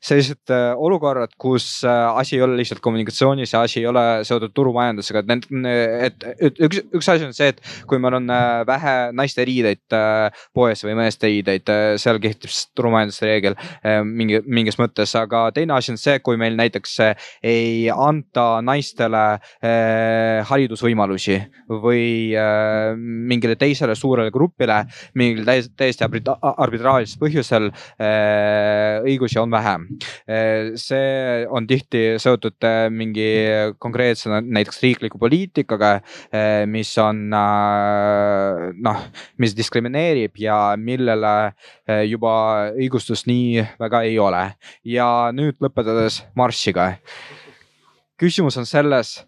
sellised 0.00 0.54
olukorrad, 0.76 1.32
kus 1.40 1.80
asi 1.88 2.36
ei 2.36 2.44
ole 2.44 2.60
lihtsalt 2.60 2.82
kommunikatsioonis 2.84 3.54
ja 3.54 3.64
asi 3.64 3.80
ei 3.80 3.88
ole 3.90 4.09
seotud 4.26 4.54
turumajandusega, 4.56 5.22
et 5.22 5.30
need, 5.30 5.46
et, 6.08 6.26
et 6.46 6.60
üks, 6.66 6.82
üks 6.96 7.10
asi 7.12 7.26
on 7.26 7.34
see, 7.36 7.50
et 7.54 7.60
kui 7.88 8.00
meil 8.02 8.18
on 8.20 8.30
vähe 8.68 8.94
naiste 9.16 9.44
riideid 9.46 9.96
poes 10.56 10.84
või 10.86 10.96
meeste 10.98 11.30
riideid, 11.30 11.70
seal 12.00 12.20
kehtib 12.22 12.52
turumajanduse 12.78 13.28
reegel 13.28 13.56
mingi, 14.06 14.40
mingis 14.46 14.78
mõttes, 14.80 15.14
aga 15.18 15.46
teine 15.56 15.76
asi 15.76 15.94
on 15.94 16.00
see, 16.00 16.18
kui 16.24 16.38
meil 16.40 16.56
näiteks 16.58 16.96
ei 17.46 17.88
anta 17.92 18.46
naistele 18.64 19.24
haridusvõimalusi 20.50 21.38
või 21.70 22.04
mingile 22.98 23.56
teisele 23.60 23.96
suurele 23.98 24.32
grupile 24.34 24.82
mingil 25.18 25.46
täiesti, 25.46 26.06
arbitraarlisel 26.06 27.20
põhjusel 27.20 27.70
õigusi 29.06 29.40
on 29.40 29.50
vähe. 29.52 29.76
see 30.80 31.46
on 31.50 31.66
tihti 31.66 32.04
seotud 32.22 32.66
mingi 32.94 33.28
konkreetse 33.78 33.99
näiteks 34.00 34.80
riikliku 34.82 35.18
poliitikaga, 35.20 35.92
mis 36.70 36.92
on 37.02 37.22
noh, 37.30 39.04
mis 39.38 39.56
diskrimineerib 39.56 40.38
ja 40.40 40.58
millele 40.80 41.34
juba 42.08 42.34
õigustust 42.74 43.28
nii 43.30 43.64
väga 43.80 44.02
ei 44.08 44.18
ole. 44.18 44.44
ja 44.84 45.30
nüüd 45.32 45.60
lõpetades 45.60 46.22
marssiga. 46.34 46.94
küsimus 48.20 48.56
on 48.60 48.66
selles, 48.66 49.24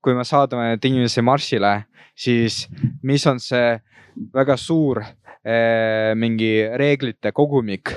kui 0.00 0.14
me 0.16 0.24
saadame 0.24 0.70
neid 0.70 0.84
inimesi 0.84 1.22
marssile, 1.22 1.84
siis 2.16 2.66
mis 3.02 3.26
on 3.28 3.40
see 3.40 3.78
väga 4.34 4.56
suur 4.60 5.02
eh, 5.02 6.12
mingi 6.18 6.52
reeglite 6.80 7.32
kogumik, 7.36 7.92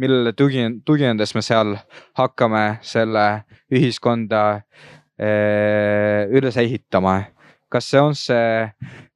millele 0.00 0.34
tugine, 0.36 0.80
tuginedes 0.86 1.34
me 1.34 1.42
seal 1.42 1.76
hakkame 2.18 2.64
selle 2.82 3.26
ühiskonda 3.74 4.44
eh, 4.58 5.03
üles 5.18 6.56
ehitama. 6.58 7.24
kas 7.70 7.88
see 7.90 7.98
on 7.98 8.14
see 8.14 8.66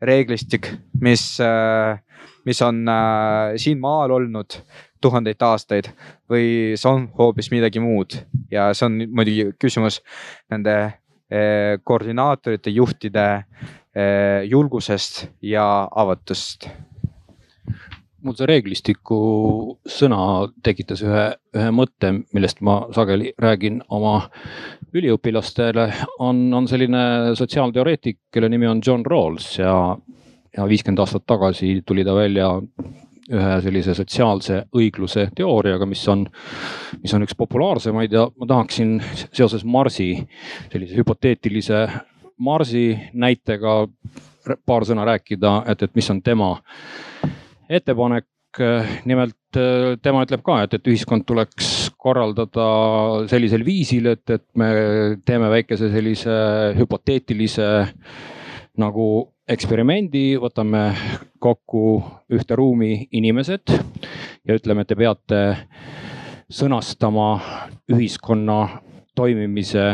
reeglistik, 0.02 0.66
mis, 1.00 1.22
eh, 1.38 1.98
mis 2.46 2.62
on 2.62 2.80
siin 3.56 3.78
maal 3.78 4.10
olnud 4.16 4.56
tuhandeid 5.00 5.42
aastaid 5.42 5.92
või 6.30 6.74
see 6.74 6.88
on 6.90 7.06
hoopis 7.18 7.52
midagi 7.52 7.78
muud 7.78 8.16
ja 8.50 8.72
see 8.74 8.86
on 8.86 8.98
muidugi 9.14 9.52
küsimus 9.62 10.00
nende 10.50 10.74
koordinaatorite, 11.84 12.70
juhtide 12.72 13.26
julgusest 14.48 15.26
ja 15.44 15.66
avatust 15.90 16.70
mul 18.24 18.34
see 18.34 18.48
reeglistiku 18.50 19.18
sõna 19.86 20.20
tekitas 20.64 21.02
ühe, 21.06 21.24
ühe 21.54 21.70
mõtte, 21.74 22.10
millest 22.34 22.62
ma 22.66 22.80
sageli 22.94 23.32
räägin 23.38 23.80
oma 23.94 24.20
üliõpilastele, 24.96 25.88
on, 26.24 26.46
on 26.54 26.68
selline 26.70 27.34
sotsiaalteoreetik, 27.38 28.24
kelle 28.34 28.50
nimi 28.50 28.68
on 28.70 28.82
John 28.84 29.06
Rawls 29.06 29.52
ja, 29.60 29.72
ja 30.56 30.68
viiskümmend 30.68 31.04
aastat 31.04 31.26
tagasi 31.28 31.78
tuli 31.86 32.06
ta 32.06 32.16
välja 32.16 32.50
ühe 33.28 33.56
sellise 33.60 33.94
sotsiaalse 33.94 34.62
õigluse 34.76 35.28
teooriaga, 35.36 35.86
mis 35.86 36.02
on, 36.08 36.24
mis 37.02 37.12
on 37.14 37.26
üks 37.26 37.36
populaarsemaid 37.38 38.14
ja 38.16 38.24
ma 38.32 38.48
tahaksin 38.48 38.96
seoses 39.28 39.66
Marsi, 39.68 40.14
sellise 40.72 40.96
hüpoteetilise 40.96 41.84
Marsi 42.38 42.90
näitega 43.12 43.82
paar 44.66 44.86
sõna 44.88 45.04
rääkida, 45.04 45.62
et, 45.68 45.82
et 45.84 45.98
mis 45.98 46.08
on 46.10 46.22
tema 46.24 46.54
ettepanek. 47.68 48.26
nimelt 49.04 49.56
tema 50.02 50.22
ütleb 50.24 50.40
ka, 50.42 50.62
et, 50.64 50.72
et 50.74 50.86
ühiskond 50.88 51.26
tuleks 51.28 51.90
korraldada 52.00 52.64
sellisel 53.28 53.62
viisil, 53.62 54.08
et, 54.14 54.24
et 54.30 54.44
me 54.56 54.68
teeme 55.28 55.50
väikese 55.52 55.90
sellise 55.92 56.32
hüpoteetilise 56.78 57.68
nagu 58.80 59.08
eksperimendi, 59.48 60.38
võtame 60.40 60.82
kokku 61.38 62.00
ühte 62.32 62.56
ruumi 62.58 63.06
inimesed 63.12 63.72
ja 64.48 64.56
ütleme, 64.56 64.82
et 64.82 64.90
te 64.90 64.96
peate 64.98 65.42
sõnastama 66.48 67.34
ühiskonna 67.92 68.62
toimimise 69.14 69.90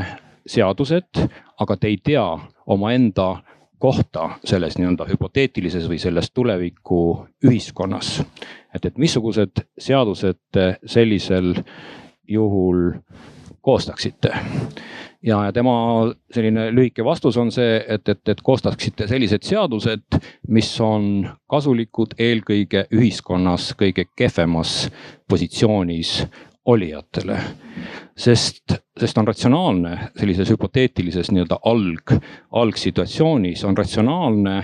seadused, 0.47 1.25
aga 1.59 1.77
te 1.77 1.91
ei 1.91 1.99
tea 1.99 2.27
omaenda 2.71 3.41
kohta 3.85 4.31
selles 4.49 4.79
nii-öelda 4.81 5.05
hüpoteetilises 5.11 5.85
või 5.91 5.99
selles 6.01 6.31
tuleviku 6.33 7.01
ühiskonnas. 7.45 8.23
et, 8.75 8.85
et 8.85 8.99
missugused 8.99 9.61
seadused 9.79 10.61
sellisel 10.87 11.53
juhul 12.29 12.95
koostaksite 13.61 14.33
ja, 15.23 15.45
ja 15.45 15.53
tema 15.53 15.75
selline 16.33 16.71
lühike 16.73 17.05
vastus 17.05 17.37
on 17.37 17.53
see, 17.53 17.77
et, 17.89 18.09
et, 18.09 18.23
et 18.29 18.41
koostaksite 18.43 19.09
sellised 19.09 19.45
seadused, 19.45 20.19
mis 20.49 20.71
on 20.81 21.29
kasulikud 21.51 22.17
eelkõige 22.19 22.87
ühiskonnas 22.93 23.73
kõige 23.81 24.07
kehvemas 24.17 24.89
positsioonis 25.29 26.23
olijatele. 26.65 27.39
sest, 28.17 28.75
sest 29.01 29.19
on 29.19 29.27
ratsionaalne 29.27 29.99
sellises 30.19 30.51
hüpoteetilises 30.51 31.31
nii-öelda 31.31 31.59
alg, 31.65 32.13
algsituatsioonis 32.53 33.65
on 33.65 33.77
ratsionaalne, 33.77 34.55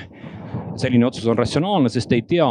selline 0.76 1.06
otsus 1.06 1.26
on 1.26 1.38
ratsionaalne, 1.38 1.88
sest 1.88 2.12
ei 2.12 2.22
tea, 2.22 2.48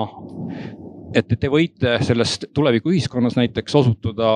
et 1.16 1.32
te 1.39 1.50
võite 1.50 1.97
selles 2.04 2.36
tulevikuühiskonnas 2.54 3.39
näiteks 3.39 3.76
osutuda 3.76 4.32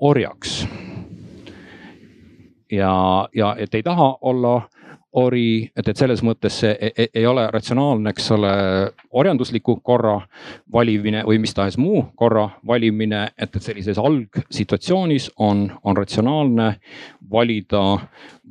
orjaks. 0.00 0.66
ja, 2.72 3.28
ja 3.34 3.54
et 3.58 3.74
ei 3.74 3.82
taha 3.82 4.18
olla 4.20 4.60
ori, 5.16 5.70
et, 5.76 5.88
et 5.88 5.96
selles 5.96 6.20
mõttes 6.24 6.58
see 6.60 6.72
ei, 6.74 6.92
e, 6.92 7.06
ei 7.20 7.26
ole 7.26 7.46
ratsionaalne, 7.52 8.12
eks 8.12 8.30
ole, 8.36 8.52
orjandusliku 9.16 9.78
korra 9.84 10.18
valimine 10.72 11.22
või 11.26 11.40
mis 11.40 11.54
tahes 11.56 11.78
muu 11.80 12.02
korra 12.20 12.46
valimine, 12.66 13.22
et, 13.38 13.56
et 13.56 13.62
sellises 13.62 13.98
algsituatsioonis 13.98 15.30
on, 15.48 15.66
on 15.84 15.96
ratsionaalne 15.96 16.68
valida, 17.32 17.84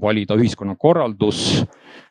valida 0.02 0.40
ühiskonnakorraldus, 0.42 1.44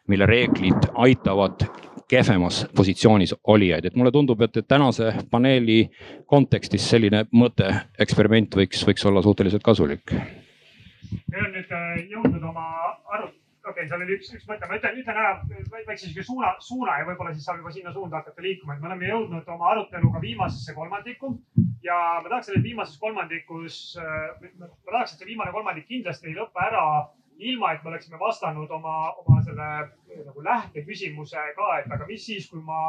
mille 0.08 0.26
reeglid 0.30 0.90
aitavad 0.94 1.66
kehvemas 2.08 2.66
positsioonis 2.76 3.34
olijaid, 3.50 3.88
et 3.88 3.94
mulle 3.96 4.12
tundub, 4.14 4.42
et, 4.44 4.60
tänase 4.68 5.14
paneeli 5.30 5.88
kontekstis 6.30 6.86
selline 6.90 7.24
mõte, 7.32 7.70
eksperiment 7.98 8.54
võiks, 8.54 8.84
võiks 8.86 9.06
olla 9.08 9.22
suhteliselt 9.24 9.64
kasulik. 9.64 10.14
meil 11.30 11.46
on 11.46 11.52
nüüd 11.54 11.72
äh, 11.72 12.04
jõudnud 12.10 12.42
oma 12.42 12.68
arutelu 13.16 13.43
okei 13.64 13.72
okay,, 13.72 13.88
seal 13.88 14.04
oli 14.04 14.16
üks, 14.18 14.30
üks 14.36 14.46
mõte, 14.48 14.68
ma 14.68 14.78
ütlen, 14.78 14.98
ütlen 15.00 15.20
ära 15.20 15.32
väikse 15.88 16.04
sihuke 16.04 16.24
suuna, 16.26 16.52
suuna 16.60 16.98
ja 17.00 17.08
võib-olla 17.08 17.32
siis 17.34 17.46
saab 17.48 17.62
juba 17.62 17.72
sinna 17.74 17.92
suunda 17.94 18.20
hakata 18.20 18.44
liikuma, 18.44 18.76
et 18.76 18.84
me 18.84 18.90
oleme 18.90 19.08
jõudnud 19.08 19.50
oma 19.56 19.70
aruteluga 19.72 20.20
viimasesse 20.22 20.76
kolmandikku 20.76 21.32
ja 21.86 21.98
ma 22.20 22.28
tahaks, 22.28 22.52
et 22.52 22.64
viimases 22.64 23.00
kolmandikus, 23.00 23.80
ma 23.98 24.68
tahaks, 24.92 25.14
et 25.14 25.22
see 25.22 25.30
viimane 25.32 25.52
kolmandik 25.56 25.88
kindlasti 25.88 26.30
ei 26.30 26.38
lõpe 26.38 26.64
ära 26.68 26.84
ilma, 27.38 27.72
et 27.72 27.82
me 27.84 27.90
oleksime 27.90 28.20
vastanud 28.20 28.70
oma, 28.70 28.96
oma 29.24 29.40
selle 29.42 29.70
nagu 30.24 30.44
lähteküsimuse 30.44 31.50
ka, 31.56 31.70
et 31.80 31.92
aga 31.92 32.06
mis 32.08 32.24
siis, 32.26 32.46
kui 32.50 32.62
ma 32.62 32.80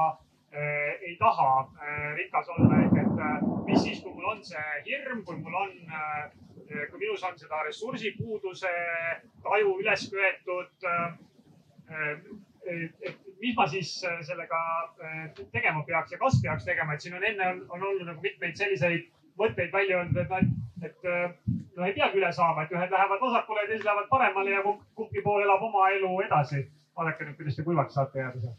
äh, 0.53 0.95
ei 1.01 1.15
taha 1.19 1.49
äh, 1.65 2.11
rikas 2.19 2.49
olla, 2.57 2.81
ehk 2.85 2.99
et 3.01 3.23
äh, 3.29 3.47
mis 3.65 3.83
siis, 3.83 4.03
kui 4.03 4.13
mul 4.13 4.35
on 4.35 4.43
see 4.45 4.65
hirm, 4.85 5.23
kui 5.25 5.39
mul 5.41 5.57
on 5.63 5.73
äh, 5.89 6.27
kui 6.65 6.99
minus 6.99 7.23
on 7.23 7.37
seda 7.39 7.61
ressursipuuduse 7.67 8.71
taju 9.43 9.77
üles 9.81 10.07
köetud. 10.11 10.89
et 12.65 13.17
mis 13.41 13.55
ma 13.57 13.67
siis 13.69 13.91
sellega 14.25 14.59
tegema 15.53 15.83
peaks 15.85 16.11
ja 16.11 16.17
kas 16.17 16.39
peaks 16.41 16.65
tegema, 16.65 16.93
et 16.93 17.01
siin 17.01 17.17
on 17.17 17.23
enne 17.23 17.49
on, 17.51 17.61
on 17.69 17.83
olnud 17.83 18.07
nagu 18.09 18.21
mitmeid 18.23 18.57
selliseid 18.57 19.05
mõtteid 19.39 19.73
välja 19.73 19.99
öeldud, 19.99 20.21
et 20.23 20.31
noh, 20.31 20.53
et 20.85 21.07
no 21.75 21.85
ei 21.85 21.93
peagi 21.93 22.19
üle 22.21 22.31
saama, 22.33 22.65
et 22.65 22.73
ühed 22.73 22.91
lähevad 22.91 23.21
vasakule 23.21 23.63
ja 23.63 23.69
teised 23.71 23.85
lähevad 23.87 24.09
paremale 24.09 24.55
ja 24.55 24.63
kumbki 24.65 25.23
pool 25.25 25.43
elab 25.43 25.63
oma 25.69 25.89
elu 25.97 26.13
edasi. 26.27 26.65
vaadake 26.95 27.25
nüüd, 27.27 27.35
kuidas 27.35 27.57
te 27.57 27.63
kuivaks 27.67 27.97
saate 27.97 28.19
jääda 28.19 28.41
seal. 28.41 28.55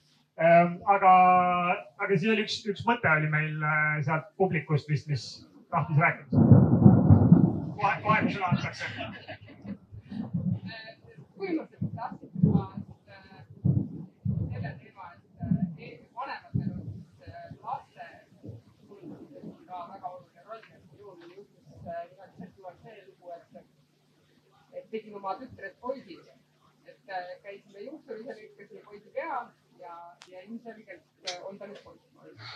aga, 0.94 1.12
aga 2.04 2.18
siis 2.18 2.30
oli 2.34 2.44
üks, 2.44 2.60
üks 2.68 2.84
mõte 2.88 3.10
oli 3.16 3.32
meil 3.32 3.66
sealt 4.04 4.28
publikust 4.36 4.88
vist, 4.92 5.08
mis 5.08 5.26
tahtis 5.72 6.02
rääkida? 6.04 6.65
Sõna 7.86 8.48
antakse. 8.50 8.86
põhimõtteliselt 11.38 11.94
tahtsin 11.96 12.30
ma 12.54 12.64
selle 14.52 14.70
teema, 14.80 15.06
et 15.78 16.06
vanematel 16.16 16.70
on 16.72 16.80
laste 17.66 18.06
ka 19.68 19.82
väga 19.92 20.06
oluline 20.14 20.42
roll, 20.48 20.64
et 20.78 20.84
minul 20.92 21.34
juhtus 21.36 21.64
nimelt 21.76 22.32
Setomaal 22.40 22.76
see 22.82 22.96
lugu, 23.06 23.26
et, 23.36 23.62
et 24.80 24.90
tegin 24.94 25.18
oma 25.20 25.36
tütrest 25.42 25.78
poisi, 25.80 26.18
et 26.86 26.98
käisime 27.44 27.84
juuksurisel, 27.86 28.40
lõikasin 28.40 28.84
poisi 28.88 29.14
pea 29.18 29.38
ja, 29.84 29.94
ja 30.32 30.42
ilmselgelt 30.48 31.36
on 31.50 31.58
ta 31.58 31.70
nüüd 31.70 31.82
poiss. 31.84 32.04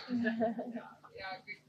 ja 1.21 1.31
kõik, 1.45 1.61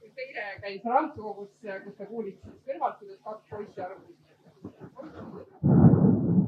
kõik 0.00 0.12
teine 0.18 0.44
käis 0.64 0.84
raamatukogus, 0.88 1.50
kus 1.84 1.96
ta 1.98 2.04
kuulis 2.10 2.36
siis 2.42 2.60
kõrvalt, 2.68 2.96
kuidas 3.00 3.20
kaks 3.24 3.44
poissi 3.50 3.80
arvasid. 3.86 4.18
ma 4.64 4.70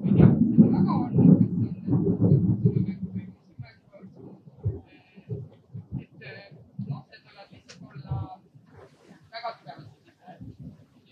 ei 0.09 0.15
tea, 0.17 0.29
mis 0.33 0.55
selle 0.57 0.69
taga 0.77 0.93
on, 1.03 1.11
et 6.03 6.21
lapsed 6.93 7.23
võivad 7.27 7.49
lihtsalt 7.53 7.83
olla 7.91 8.15
väga 9.35 9.51
tugevad 9.59 9.91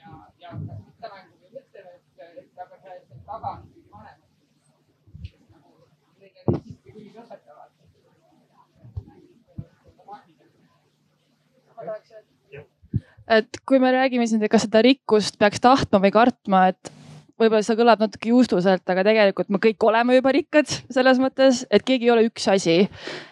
ja, 0.00 0.10
ja 0.44 0.50
kas 0.54 0.80
mõttemängu 0.86 1.34
või 1.42 1.50
mõtleme, 1.58 1.92
et, 2.00 2.06
et 2.44 2.56
aga 2.66 2.76
see, 2.86 2.96
see 3.10 3.20
taga 3.28 3.48
on 3.58 3.60
ikkagi 3.68 3.88
vanemad, 3.92 4.28
kes 5.28 5.42
nagu 5.52 5.70
neile 6.22 6.40
neid 6.48 6.60
siiski 6.64 6.88
küll 6.96 7.24
õpetavad. 7.26 7.70
Et 13.38 13.62
kui 13.66 13.80
me 13.80 13.92
räägime 13.94 14.26
siin, 14.28 14.42
kas 14.52 14.66
seda 14.66 14.82
rikkust 14.84 15.38
peaks 15.40 15.62
tahtma 15.64 16.00
või 16.02 16.12
kartma, 16.12 16.66
et 16.74 16.92
võib-olla 17.40 17.64
see 17.66 17.76
kõlab 17.78 18.02
natuke 18.02 18.30
juustuselt, 18.30 18.84
aga 18.90 19.02
tegelikult 19.06 19.48
me 19.50 19.58
kõik 19.62 19.82
oleme 19.88 20.18
juba 20.18 20.32
rikkad 20.34 20.70
selles 20.70 21.18
mõttes, 21.22 21.64
et 21.72 21.82
keegi 21.86 22.06
ei 22.06 22.12
ole 22.14 22.26
üks 22.28 22.46
asi. 22.52 22.84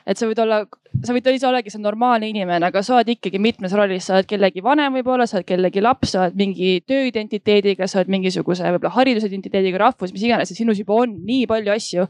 et 0.07 0.19
sa 0.19 0.27
võid 0.27 0.41
olla, 0.43 0.65
sa 1.07 1.15
võid 1.15 1.29
ise 1.31 1.47
ollagi 1.47 1.71
see 1.71 1.83
normaalne 1.83 2.27
inimene, 2.33 2.67
aga 2.67 2.83
sa 2.83 2.97
oled 2.97 3.13
ikkagi 3.15 3.39
mitmes 3.43 3.75
rollis, 3.79 4.09
sa 4.09 4.17
oled 4.17 4.27
kellegi 4.27 4.65
vanem 4.65 4.99
võib-olla, 4.99 5.29
sa 5.31 5.39
oled 5.39 5.47
kellegi 5.47 5.85
laps, 5.85 6.17
sa 6.17 6.25
oled 6.25 6.39
mingi 6.39 6.83
tööidentiteediga, 6.89 7.87
sa 7.87 8.01
oled 8.01 8.11
mingisuguse 8.17 8.75
võib-olla 8.75 8.95
haridusidentiteediga, 8.99 9.85
rahvus, 9.87 10.15
mis 10.17 10.27
iganes 10.27 10.51
sinus 10.51 10.83
juba 10.83 10.99
on 11.05 11.15
nii 11.23 11.47
palju 11.47 11.77
asju. 11.77 12.09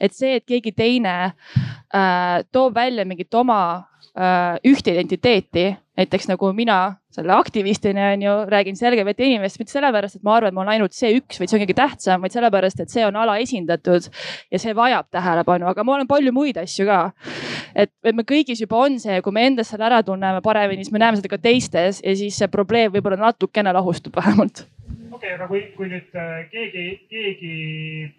et 0.00 0.16
see, 0.16 0.38
et 0.40 0.48
keegi 0.48 0.72
teine 0.72 1.16
äh, 1.28 2.40
toob 2.52 2.74
välja 2.74 3.04
mingit 3.04 3.34
oma 3.36 3.60
äh, 4.16 4.56
ühte 4.64 4.96
identiteeti, 4.96 5.74
näiteks 5.98 6.28
nagu 6.30 6.50
mina 6.56 6.96
selle 7.14 7.32
aktivistina 7.32 8.08
on 8.12 8.22
ju, 8.22 8.32
räägin 8.50 8.74
LGBT 8.90 9.20
inimestest 9.20 9.60
mitte 9.62 9.72
sellepärast, 9.72 10.16
et 10.18 10.24
ma 10.26 10.34
arvan, 10.36 10.50
et 10.50 10.56
ma 10.56 10.64
olen 10.64 10.72
ainult 10.74 10.96
see 10.96 11.12
üks, 11.20 11.38
vaid 11.38 11.50
see 11.50 11.58
on 11.58 11.62
kõige 11.62 11.76
tähtsam, 11.78 12.24
vaid 12.24 12.34
sellepärast, 12.34 12.82
et 12.82 12.90
see 12.90 13.06
on 13.06 13.16
alaesindatud 13.22 14.10
ja 14.50 14.60
see 14.62 14.74
vajab 14.74 15.06
tähelepanu, 15.14 15.68
aga 15.70 15.86
ma 15.86 15.94
olen 15.94 16.10
palju 16.10 16.34
muid 16.34 16.58
asju 16.58 16.88
ka. 16.90 17.00
et, 17.74 17.92
et 18.02 18.16
me 18.16 18.26
kõigis 18.26 18.64
juba 18.64 18.82
on 18.88 18.98
see, 19.02 19.20
kui 19.22 19.34
me 19.34 19.46
endas 19.46 19.70
selle 19.70 19.86
ära 19.86 20.02
tunneme 20.02 20.42
paremini, 20.42 20.82
siis 20.82 20.94
me 20.94 21.02
näeme 21.02 21.20
seda 21.20 21.30
ka 21.30 21.38
teistes 21.38 22.02
ja 22.02 22.16
siis 22.18 22.38
see 22.38 22.50
probleem 22.50 22.92
võib-olla 22.94 23.20
natukene 23.28 23.72
lahustub 23.78 24.16
vähemalt 24.18 24.66
okei 25.14 25.16
okay,, 25.16 25.32
aga 25.36 25.46
kui, 25.48 25.60
kui 25.76 25.88
nüüd 25.90 26.16
äh, 26.18 26.44
keegi, 26.52 26.84
keegi 27.10 27.54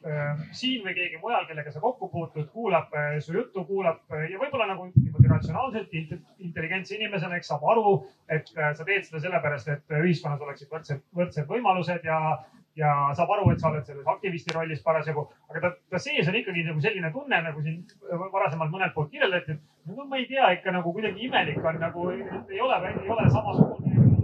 äh, 0.07 0.41
siin 0.55 0.83
või 0.85 0.95
keegi 0.97 1.19
mujal, 1.21 1.45
kellega 1.49 1.73
sa 1.73 1.81
kokku 1.83 2.09
puutud, 2.13 2.47
kuulab 2.53 2.93
äh, 2.95 3.17
su 3.23 3.35
juttu, 3.35 3.65
kuulab 3.67 4.01
äh, 4.15 4.27
ja 4.31 4.41
võib-olla 4.41 4.69
nagu 4.71 4.87
niimoodi 4.93 5.31
ratsionaalselt 5.31 5.95
intelligentse 5.95 6.97
inimesena, 6.97 7.39
eks 7.39 7.51
saab 7.53 7.65
aru, 7.73 7.95
et 8.31 8.51
äh, 8.57 8.73
sa 8.77 8.87
teed 8.87 9.07
seda 9.07 9.23
sellepärast, 9.27 9.71
et 9.75 9.97
ühiskonnas 10.01 10.45
oleksid 10.45 10.71
võrdsed, 10.71 11.03
võrdsed 11.19 11.49
võimalused 11.51 12.07
ja, 12.07 12.19
ja 12.79 12.95
saab 13.17 13.35
aru, 13.37 13.51
et 13.53 13.61
sa 13.61 13.71
oled 13.71 13.85
selles 13.87 14.09
aktivisti 14.15 14.55
rollis 14.55 14.83
parasjagu, 14.85 15.27
aga 15.51 15.63
ta, 15.67 15.73
ta 15.91 16.01
sees 16.01 16.31
on 16.31 16.39
ikkagi 16.41 16.65
nagu 16.67 16.83
selline 16.83 17.13
tunne, 17.13 17.41
nagu 17.49 17.65
siin 17.65 17.83
varasemalt 18.33 18.73
mõnelt 18.73 18.95
poolt 18.97 19.13
kirjeldati, 19.13 19.59
et 19.59 19.93
no 19.95 20.07
ma 20.09 20.21
ei 20.21 20.29
tea, 20.31 20.53
ikka 20.59 20.75
nagu 20.75 20.95
kuidagi 20.95 21.27
imelik 21.29 21.61
on 21.63 21.81
nagu 21.83 22.11
ei 22.15 22.61
ole, 22.63 22.81
ei 22.95 23.15
ole 23.17 23.29
samasugune 23.29 24.14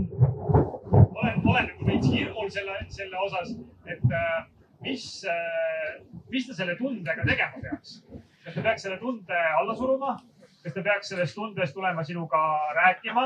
olen, 1.22 1.42
olen 1.46 1.70
nagu 1.70 1.88
veits 1.88 2.10
hirmul 2.14 2.50
selle, 2.54 2.80
selle 2.94 3.22
osas, 3.26 3.54
et 3.86 4.18
äh, 4.18 4.42
mis 4.86 5.06
äh,, 5.30 6.02
mis 6.32 6.48
ta 6.48 6.58
selle 6.58 6.76
tundega 6.80 7.26
tegema 7.28 7.62
peaks. 7.62 8.02
kas 8.46 8.56
ta 8.56 8.66
peaks 8.66 8.86
selle 8.88 9.00
tunde 9.02 9.42
alla 9.62 9.76
suruma? 9.78 10.18
kas 10.64 10.76
ta 10.76 10.84
peaks 10.86 11.14
sellest 11.14 11.38
tundest 11.38 11.78
tulema 11.78 12.04
sinuga 12.08 12.44
rääkima? 12.78 13.26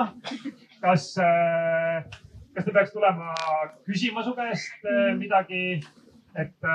kas 0.81 1.13
äh,, 1.23 2.03
kas 2.55 2.65
ta 2.65 2.71
peaks 2.79 2.95
tulema 2.95 3.35
küsima 3.87 4.25
su 4.27 4.35
käest 4.37 4.89
midagi? 5.21 5.81
et 6.35 6.67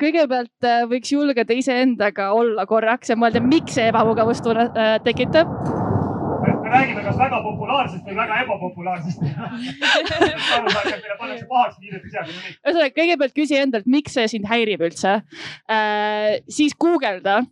kõigepealt 0.00 0.68
võiks 0.88 1.12
julgeda 1.12 1.52
iseendaga 1.52 2.30
olla 2.32 2.64
korraks 2.66 3.12
ja 3.12 3.20
mõelda, 3.20 3.44
miks 3.44 3.76
see 3.76 3.90
ebamugavustunne 3.92 4.70
tekitab 5.04 5.73
kas 7.14 7.20
väga 7.22 7.40
populaarsest 7.44 8.08
või 8.08 8.16
väga 8.18 8.40
ebapopulaarsest? 8.44 9.20
Ühesõnaga, 12.64 12.90
kõigepealt 12.96 13.36
küsi 13.36 13.58
endalt, 13.60 13.86
miks 13.90 14.16
see 14.18 14.26
sind 14.34 14.48
häirib 14.50 14.82
üldse? 14.88 15.20
Äh,. 15.70 16.40
siis 16.48 16.74
guugelda. 16.74 17.42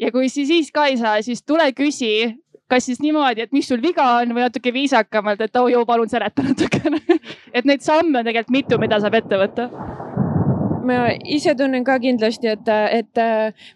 Ja 0.00 0.12
kui 0.14 0.30
siis 0.32 0.70
ka 0.72 0.86
ei 0.90 0.96
saa, 1.00 1.20
siis 1.22 1.42
tule 1.44 1.66
küsi, 1.76 2.32
kas 2.70 2.86
siis 2.88 3.02
niimoodi, 3.04 3.44
et 3.44 3.52
mis 3.52 3.68
sul 3.68 3.82
viga 3.82 4.06
on 4.22 4.32
või 4.32 4.46
natuke 4.46 4.72
viisakamalt, 4.72 5.40
et 5.44 5.56
oh 5.60 5.68
joo, 5.70 5.84
palun 5.88 6.08
seleta 6.08 6.46
natukene. 6.46 7.02
Et 7.52 7.66
neid 7.68 7.82
samme 7.84 8.22
on 8.22 8.24
tegelikult 8.24 8.54
mitu, 8.54 8.78
mida 8.80 8.96
saab 9.02 9.18
ette 9.18 9.36
võtta 9.36 9.68
ma 10.86 11.12
ise 11.24 11.54
tunnen 11.58 11.84
ka 11.86 11.98
kindlasti, 12.02 12.50
et, 12.52 12.68
et 12.98 13.22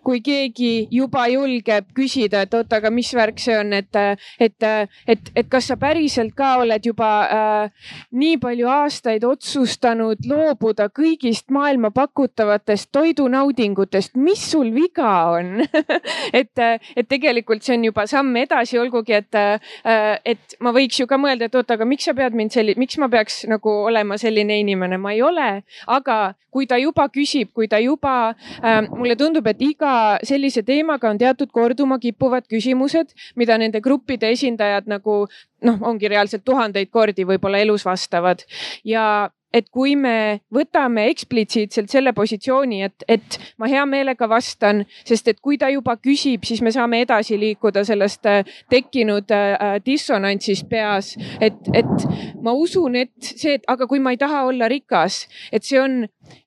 kui 0.05 0.21
keegi 0.25 0.89
juba 0.93 1.27
julgeb 1.31 1.89
küsida, 1.97 2.45
et 2.47 2.55
oot, 2.57 2.73
aga 2.73 2.91
mis 2.95 3.11
värk 3.17 3.41
see 3.43 3.57
on, 3.59 3.73
et, 3.77 4.01
et, 4.43 4.69
et, 5.07 5.31
et 5.37 5.51
kas 5.51 5.71
sa 5.71 5.79
päriselt 5.81 6.35
ka 6.37 6.57
oled 6.63 6.87
juba 6.87 7.11
äh, 7.27 7.91
nii 8.17 8.39
palju 8.43 8.71
aastaid 8.71 9.25
otsustanud 9.27 10.27
loobuda 10.29 10.89
kõigist 10.95 11.51
maailma 11.55 11.93
pakutavatest 11.95 12.91
toidunaudingutest, 12.97 14.17
mis 14.21 14.43
sul 14.51 14.73
viga 14.75 15.13
on? 15.37 15.55
Et, 16.37 16.59
et 16.59 17.07
tegelikult 17.09 17.65
see 17.65 17.77
on 17.77 17.85
juba 17.87 18.05
samm 18.11 18.35
edasi, 18.41 18.77
olgugi 18.81 19.15
et, 19.17 19.39
et 19.87 20.57
ma 20.61 20.73
võiks 20.75 20.99
ju 21.01 21.07
ka 21.09 21.19
mõelda, 21.21 21.49
et 21.49 21.55
oot, 21.59 21.71
aga 21.73 21.87
miks 21.89 22.09
sa 22.09 22.15
pead 22.17 22.37
mind 22.37 22.53
selline, 22.55 22.81
miks 22.81 22.99
ma 23.01 23.09
peaks 23.13 23.45
nagu 23.51 23.73
olema 23.87 24.19
selline 24.21 24.59
inimene, 24.61 24.99
ma 25.01 25.15
ei 25.15 25.23
ole, 25.25 25.49
aga 25.97 26.19
kui 26.57 26.65
ta 26.69 26.79
juba 26.81 26.96
küsib, 27.13 27.53
kui 27.53 27.69
ta 27.69 27.79
juba 27.83 28.33
äh,, 28.33 28.89
mulle 28.89 29.17
tundub, 29.21 29.47
et 29.47 29.63
iga 29.63 29.93
sellise 30.27 30.65
teemaga 30.67 31.11
on 31.13 31.21
teatud 31.21 31.53
korduma 31.53 32.01
kippuvad 32.03 32.49
küsimused, 32.49 33.13
mida 33.37 33.59
nende 33.61 33.83
gruppide 33.85 34.33
esindajad 34.33 34.89
nagu 34.91 35.27
noh, 35.67 35.81
ongi 35.83 36.09
reaalselt 36.09 36.45
tuhandeid 36.45 36.91
kordi 36.91 37.29
võib-olla 37.29 37.61
elus 37.65 37.85
vastavad 37.87 38.45
ja 38.85 39.29
et 39.57 39.69
kui 39.73 39.95
me 39.97 40.43
võtame 40.53 41.07
eksplitsiitselt 41.13 41.91
selle 41.93 42.13
positsiooni, 42.17 42.83
et, 42.87 43.05
et 43.09 43.39
ma 43.61 43.69
hea 43.71 43.85
meelega 43.89 44.29
vastan, 44.29 44.83
sest 45.07 45.31
et 45.33 45.41
kui 45.41 45.59
ta 45.61 45.71
juba 45.73 45.97
küsib, 46.01 46.45
siis 46.49 46.63
me 46.65 46.73
saame 46.75 47.01
edasi 47.05 47.39
liikuda 47.41 47.85
sellest 47.87 48.29
äh, 48.31 48.57
tekkinud 48.73 49.33
äh, 49.35 49.79
dissonantsist 49.87 50.69
peas. 50.69 51.15
et, 51.41 51.57
et 51.73 52.07
ma 52.43 52.53
usun, 52.57 52.99
et 53.01 53.15
see, 53.21 53.57
et 53.57 53.65
aga 53.71 53.89
kui 53.89 54.03
ma 54.03 54.13
ei 54.15 54.21
taha 54.21 54.45
olla 54.51 54.69
rikas, 54.69 55.25
et 55.53 55.65
see 55.65 55.81
on 55.81 56.05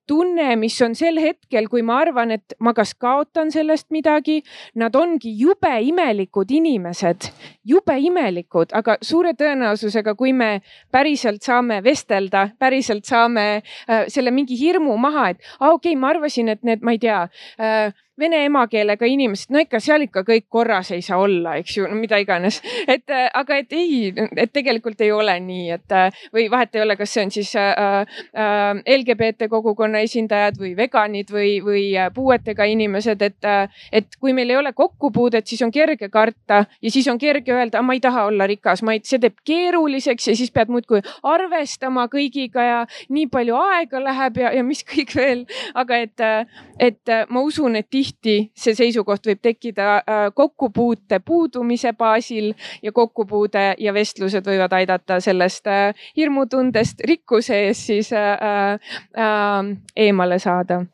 tunne, 0.10 0.56
mis 0.58 0.76
on 0.82 0.96
sel 0.98 1.20
hetkel, 1.22 1.68
kui 1.70 1.84
ma 1.86 2.00
arvan, 2.02 2.34
et 2.34 2.56
ma 2.66 2.74
kas 2.78 2.96
kaotan 2.98 3.52
sellest 3.54 3.90
midagi, 3.94 4.40
nad 4.80 4.96
ongi 4.98 5.36
jube 5.38 5.72
imelikud 5.86 6.50
inimesed, 6.58 7.30
jube 7.70 7.98
imelikud, 8.10 8.74
aga 8.80 8.98
suure 9.06 9.36
tõenäosusega, 9.38 10.16
kui 10.18 10.34
me 10.34 10.52
päriselt 10.92 11.46
saame 11.46 11.82
vestelda, 11.86 12.48
päriselt 12.60 13.06
saame 13.10 13.48
äh, 13.60 14.08
selle 14.10 14.34
mingi 14.34 14.58
hirmu 14.60 14.98
maha, 14.98 15.30
et 15.36 15.44
aa, 15.60 15.74
okei 15.76 15.94
okay,, 15.94 16.00
ma 16.00 16.14
arvasin, 16.16 16.50
et 16.56 16.66
need, 16.66 16.82
ma 16.86 16.98
ei 16.98 17.04
tea 17.06 17.22
äh, 17.62 17.94
vene 18.20 18.43
emakeelega 18.45 19.07
inimesed, 19.09 19.51
no 19.53 19.61
ikka 19.63 19.80
seal 19.84 20.03
ikka 20.05 20.24
kõik 20.28 20.45
korras 20.51 20.91
ei 20.95 21.01
saa 21.05 21.20
olla, 21.22 21.55
eks 21.59 21.78
ju, 21.78 21.88
no 21.89 21.97
mida 21.99 22.20
iganes. 22.22 22.59
et 22.88 23.09
äh, 23.09 23.28
aga 23.34 23.59
et 23.61 23.74
ei, 23.74 24.13
et 24.36 24.51
tegelikult 24.53 25.01
ei 25.01 25.11
ole 25.15 25.36
nii, 25.43 25.70
et 25.78 25.95
äh, 25.95 26.22
või 26.36 26.47
vahet 26.51 26.76
ei 26.76 26.84
ole, 26.84 26.97
kas 26.99 27.13
see 27.15 27.26
on 27.26 27.34
siis 27.34 27.53
äh, 27.59 27.72
äh, 28.36 28.82
LGBT 28.97 29.49
kogukonna 29.51 30.03
esindajad 30.05 30.59
või 30.59 30.76
veganid 30.78 31.32
või, 31.34 31.57
või 31.63 31.86
äh, 31.97 32.11
puuetega 32.13 32.67
inimesed, 32.70 33.22
et 33.22 33.49
et 33.95 34.15
kui 34.20 34.34
meil 34.36 34.49
ei 34.51 34.57
ole 34.59 34.72
kokkupuudet, 34.76 35.47
siis 35.47 35.61
on 35.65 35.72
kerge 35.72 36.09
karta 36.11 36.63
ja 36.82 36.91
siis 36.91 37.07
on 37.07 37.17
kerge 37.17 37.53
öelda, 37.55 37.82
ma 37.82 37.95
ei 37.95 38.01
taha 38.03 38.26
olla 38.30 38.47
rikas, 38.49 38.84
ma 38.84 38.93
ei, 38.95 39.01
see 39.05 39.22
teeb 39.22 39.39
keeruliseks 39.47 40.28
ja 40.28 40.36
siis 40.36 40.51
pead 40.51 40.72
muudkui 40.72 41.01
arvestama 41.24 42.07
kõigiga 42.11 42.65
ja 42.65 42.80
nii 43.09 43.30
palju 43.32 43.57
aega 43.59 44.03
läheb 44.03 44.41
ja, 44.43 44.51
ja 44.59 44.65
mis 44.65 44.84
kõik 44.88 45.15
veel, 45.15 45.45
aga 45.78 46.01
et, 46.03 46.26
et 46.80 47.13
ma 47.30 47.43
usun, 47.45 47.78
et 47.80 47.88
tihti 47.89 48.09
tihti 48.10 48.51
see 48.57 48.76
seisukoht 48.76 49.26
võib 49.28 49.41
tekkida 49.41 49.88
äh, 49.99 50.28
kokkupuute 50.36 51.20
puudumise 51.26 51.93
baasil 51.93 52.53
ja 52.84 52.91
kokkupuude 52.91 53.76
ja 53.78 53.93
vestlused 53.93 54.45
võivad 54.45 54.74
aidata 54.74 55.20
sellest 55.22 55.68
äh, 55.68 55.95
hirmutundest 56.18 57.01
rikkuse 57.05 57.66
ees 57.68 57.86
siis 57.88 58.14
äh, 58.14 58.80
eemale 59.95 60.39
saada. 60.39 60.86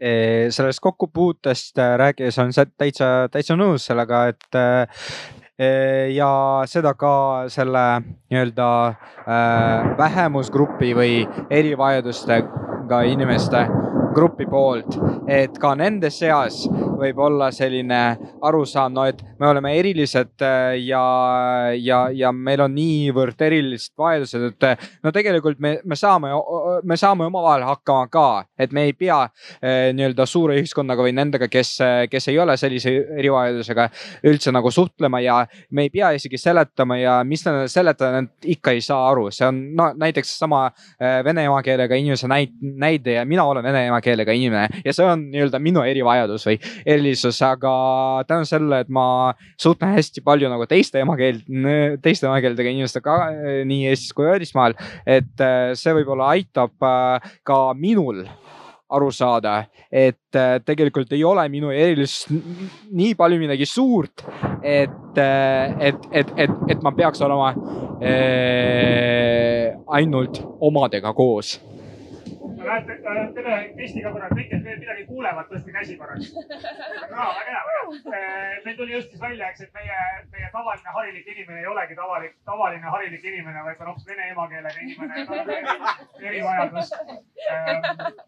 Sellest 0.00 0.80
kokkupuutest 0.80 1.76
rääkides 1.76 2.38
on 2.40 2.54
täitsa, 2.56 3.28
täitsa 3.28 3.56
nõus 3.60 3.84
sellega, 3.84 4.22
et 4.32 4.56
ja 6.16 6.30
seda 6.64 6.94
ka 6.96 7.12
selle 7.52 7.82
nii-öelda 8.32 8.70
vähemusgrupi 10.00 10.94
või 10.96 11.12
erivajadustega 11.52 13.02
inimeste 13.12 13.66
grupi 14.14 14.46
poolt, 14.50 14.96
et 15.28 15.58
ka 15.60 15.74
nende 15.78 16.10
seas 16.10 16.64
võib 17.00 17.20
olla 17.24 17.50
selline 17.54 18.00
arusaam, 18.46 18.92
no 18.94 19.04
et 19.08 19.20
me 19.40 19.48
oleme 19.48 19.72
erilised 19.78 20.42
äh, 20.44 20.76
ja, 20.84 21.02
ja, 21.76 22.00
ja 22.14 22.32
meil 22.32 22.64
on 22.64 22.74
niivõrd 22.76 23.40
erilised 23.46 23.94
vajadused, 23.98 24.46
et 24.50 24.66
äh, 24.68 24.88
no 25.04 25.12
tegelikult 25.14 25.60
me, 25.62 25.76
me 25.84 25.98
saame, 25.98 26.32
me 26.84 26.98
saame 27.00 27.26
omavahel 27.28 27.64
hakkama 27.68 28.08
ka, 28.12 28.26
et 28.60 28.74
me 28.76 28.86
ei 28.88 28.94
pea 28.96 29.18
eh, 29.24 29.90
nii-öelda 29.96 30.26
suure 30.28 30.58
ühiskonnaga 30.60 31.04
või 31.04 31.14
nendega, 31.16 31.48
kes, 31.50 31.72
kes 32.10 32.28
ei 32.32 32.38
ole 32.42 32.56
sellise 32.60 32.92
erivajadusega 33.18 33.88
üldse 34.28 34.52
nagu 34.54 34.72
suhtlema 34.74 35.22
ja 35.24 35.40
me 35.76 35.86
ei 35.86 35.92
pea 35.92 36.12
isegi 36.16 36.38
seletama 36.40 36.98
ja 37.00 37.18
mis 37.24 37.44
nad 37.46 37.64
seletada, 37.72 38.20
nad 38.20 38.50
ikka 38.52 38.74
ei 38.76 38.84
saa 38.84 39.08
aru, 39.10 39.28
see 39.34 39.46
on 39.48 39.60
no 39.76 39.90
näiteks 39.98 40.32
sama 40.42 40.66
vene 41.24 41.46
emakeelega 41.48 41.98
inimese 41.98 42.28
näide 42.28 43.16
ja 43.18 43.24
mina 43.28 43.44
olen 43.48 43.64
vene 43.64 43.86
emakeelega 43.88 44.34
inimene 44.36 44.82
ja 44.84 44.94
see 44.96 45.06
on 45.06 45.26
nii-öelda 45.32 45.60
minu 45.62 45.84
erivajadus 45.86 46.46
või 46.48 46.58
erilisus, 46.90 47.40
aga 47.46 47.72
tänu 48.28 48.46
sellele, 48.48 48.82
et 48.84 48.92
ma 48.92 49.32
suhtlen 49.60 49.94
hästi 49.96 50.24
palju 50.26 50.50
nagu 50.52 50.66
teiste 50.70 51.02
emakeel, 51.02 51.42
teiste 52.04 52.28
emakeeldega 52.28 52.74
inimestega 52.74 53.16
nii 53.68 53.90
Eestis 53.90 54.14
kui 54.16 54.28
välismaal, 54.28 54.76
et 55.06 55.44
äh, 55.44 55.72
see 55.78 55.94
võib-olla 55.96 56.32
aitab 56.36 56.74
äh, 56.86 57.34
ka 57.46 57.62
minul 57.78 58.24
aru 58.90 59.10
saada, 59.14 59.68
et 59.86 60.34
tegelikult 60.66 61.12
ei 61.14 61.22
ole 61.22 61.44
minu 61.52 61.70
erilisus 61.70 62.26
nii 62.90 63.14
palju 63.18 63.38
midagi 63.38 63.68
suurt, 63.68 64.24
et, 64.66 65.20
et, 65.20 66.08
et, 66.10 66.32
et, 66.34 66.56
et 66.74 66.82
ma 66.82 66.90
peaks 66.98 67.22
olema 67.22 67.52
äh, 68.02 69.70
ainult 69.94 70.42
omadega 70.58 71.14
koos 71.14 71.60
näete, 72.64 72.96
tere 73.34 73.56
testiga 73.76 74.12
korra, 74.14 74.28
kõik, 74.32 74.48
kes 74.50 74.62
veel 74.64 74.78
midagi 74.80 75.04
kuulevad, 75.08 75.48
tõstke 75.50 75.74
käsi 75.74 75.96
korraks. 76.00 76.30
no 76.34 77.26
väga 77.36 77.44
hea, 77.48 77.60
väga 77.68 78.16
hea. 78.16 78.58
meil 78.64 78.76
tuli 78.78 78.94
just 78.94 79.14
siis 79.14 79.22
välja, 79.22 79.50
eks, 79.50 79.64
et 79.66 79.78
meie, 79.78 79.98
meie 80.34 80.50
tavaline 80.54 80.94
harilik 80.96 81.30
inimene 81.34 81.62
ei 81.62 81.70
olegi 81.72 81.98
tavaline, 82.00 82.32
tavaline 82.50 82.92
harilik 82.96 83.24
inimene, 83.32 83.64
vaid 83.68 83.80
on 83.84 83.92
hoopis 83.92 84.08
vene 84.10 84.28
emakeelega 84.34 84.84
inimene, 84.86 85.26
tal 85.30 85.42
on 85.44 86.28
erivajadus. 86.32 86.92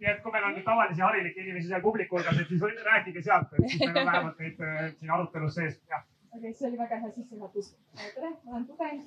nii 0.00 0.10
et 0.14 0.22
kui 0.24 0.36
meil 0.36 0.48
on 0.50 0.62
tavalisi 0.70 1.06
harilikke 1.06 1.46
inimesi 1.46 1.68
seal 1.68 1.84
publiku 1.84 2.18
hulgas, 2.18 2.40
et 2.40 2.48
siis 2.48 2.84
rääkige 2.90 3.22
sealt, 3.22 3.52
et 3.58 3.68
siis 3.68 3.86
meil 3.86 4.02
on 4.04 4.12
vähemalt 4.12 4.42
neid 4.42 4.66
äh, 4.66 4.90
siin 4.98 5.16
arutelus 5.18 5.60
sees, 5.60 5.78
jah 5.90 6.04
okei 6.32 6.48
okay,, 6.48 6.52
see 6.58 6.68
oli 6.68 6.78
väga 6.78 6.96
hea 7.00 7.10
sissejuhatus. 7.12 7.74
tere, 8.14 8.30
ma 8.44 8.54
olen 8.54 8.66
tudeng, 8.66 9.02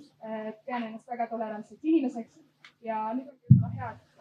pean 0.65 0.83
ennast 0.83 1.07
väga 1.09 1.27
tolerantseks 1.31 1.83
inimeseks 1.83 2.43
ja 2.85 2.99
nüüd 3.17 3.31
on 3.31 3.39
võib-olla 3.41 3.71
hea, 3.79 3.89
et 3.95 4.14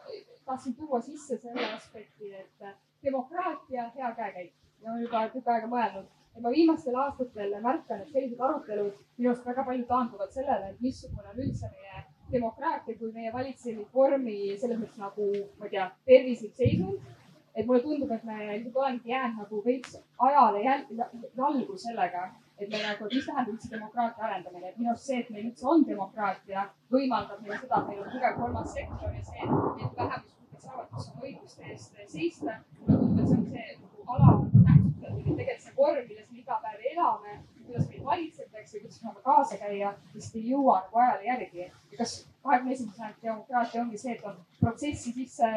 tahtsin 0.46 0.74
tuua 0.74 1.00
sisse 1.00 1.38
selle 1.38 1.72
aspekti, 1.72 2.34
et 2.34 2.66
demokraatia 3.04 3.90
hea 3.96 4.12
käekäik 4.14 4.52
ja 4.82 4.92
olen 4.92 5.02
juba 5.02 5.28
tükk 5.32 5.48
aega 5.48 5.68
mõelnud, 5.70 6.06
et 6.36 6.42
ma 6.42 6.50
viimastel 6.52 6.96
aastatel 7.00 7.54
märkan, 7.62 8.02
et 8.02 8.10
sellised 8.12 8.40
arutelud 8.40 8.96
minu 9.18 9.30
arust 9.30 9.46
väga 9.46 9.64
palju 9.68 9.86
taanduvad 9.90 10.32
sellele, 10.34 10.70
et 10.72 10.80
missugune 10.84 11.30
on 11.32 11.42
üldse 11.46 11.70
meie 11.76 12.04
demokraatia 12.32 12.98
kui 12.98 13.12
meie 13.12 13.32
valitsemisvormi 13.32 14.38
selles 14.60 14.80
mõttes 14.80 15.00
nagu, 15.00 15.28
ma 15.58 15.68
ei 15.68 15.74
tea, 15.76 15.90
tervislik 16.10 16.56
seisund. 16.62 17.12
et 17.54 17.66
mulle 17.66 17.82
tundub, 17.82 18.10
et 18.10 18.24
me 18.26 18.36
lihtsalt 18.40 18.76
olemegi 18.76 19.10
jäänud 19.12 19.36
nagu 19.38 19.60
veits 19.64 19.92
ajale 20.28 20.62
jalgu 20.64 21.76
sellega, 21.78 22.22
et 22.58 22.70
me 22.70 22.82
nagu, 22.82 23.08
mis 23.10 23.26
tähendab 23.26 23.52
üldse 23.54 23.70
demokraatia 23.70 24.28
arendamine, 24.28 24.68
et 24.68 24.78
minu 24.78 24.92
arust 24.92 25.10
see, 25.10 25.20
et 25.24 25.30
meil 25.34 25.48
üldse 25.50 25.66
on 25.72 25.84
demokraatia, 25.88 26.68
võimaldab 26.94 27.42
meile 27.42 27.58
seda, 27.62 27.80
et 27.80 27.88
meil 27.90 28.04
on 28.04 28.12
tugev 28.14 28.38
kolmas 28.40 28.74
sektor 28.78 29.16
ja 29.16 29.24
see, 29.30 29.48
et 29.86 29.98
vähemus 29.98 30.34
saavad 30.64 31.00
oma 31.00 31.26
õiguste 31.28 31.66
eest 31.72 31.98
seista. 32.12 32.60
mulle 32.80 33.00
tundub, 33.00 33.18
et 33.20 33.28
see 33.28 33.38
on 33.38 33.48
see 33.50 33.66
nagu 33.80 34.06
alanähtustatud, 34.14 35.18
et 35.18 35.36
tegelikult 35.40 35.66
see 35.66 35.74
vorm, 35.80 36.06
milles 36.08 36.30
me 36.30 36.38
iga 36.44 36.60
päev 36.62 36.86
elame, 36.92 37.34
kuidas 37.66 37.88
meid 37.90 38.04
valitsetakse, 38.04 38.80
kuidas 38.80 39.00
me 39.00 39.08
saame 39.08 39.24
kaasa 39.28 39.58
käia, 39.60 39.92
lihtsalt 40.14 40.38
ei 40.40 40.46
jõua 40.52 40.78
nagu 40.84 41.02
ajale 41.04 41.28
järgi. 41.30 41.66
ja 41.92 41.98
kas 41.98 42.16
kahekümne 42.44 42.74
esimese 42.74 42.96
sajandi 42.96 43.28
demokraatia 43.28 43.82
ongi 43.82 43.98
see, 43.98 44.16
et 44.16 44.24
on 44.30 44.36
protsessi 44.60 45.12
sisse 45.12 45.50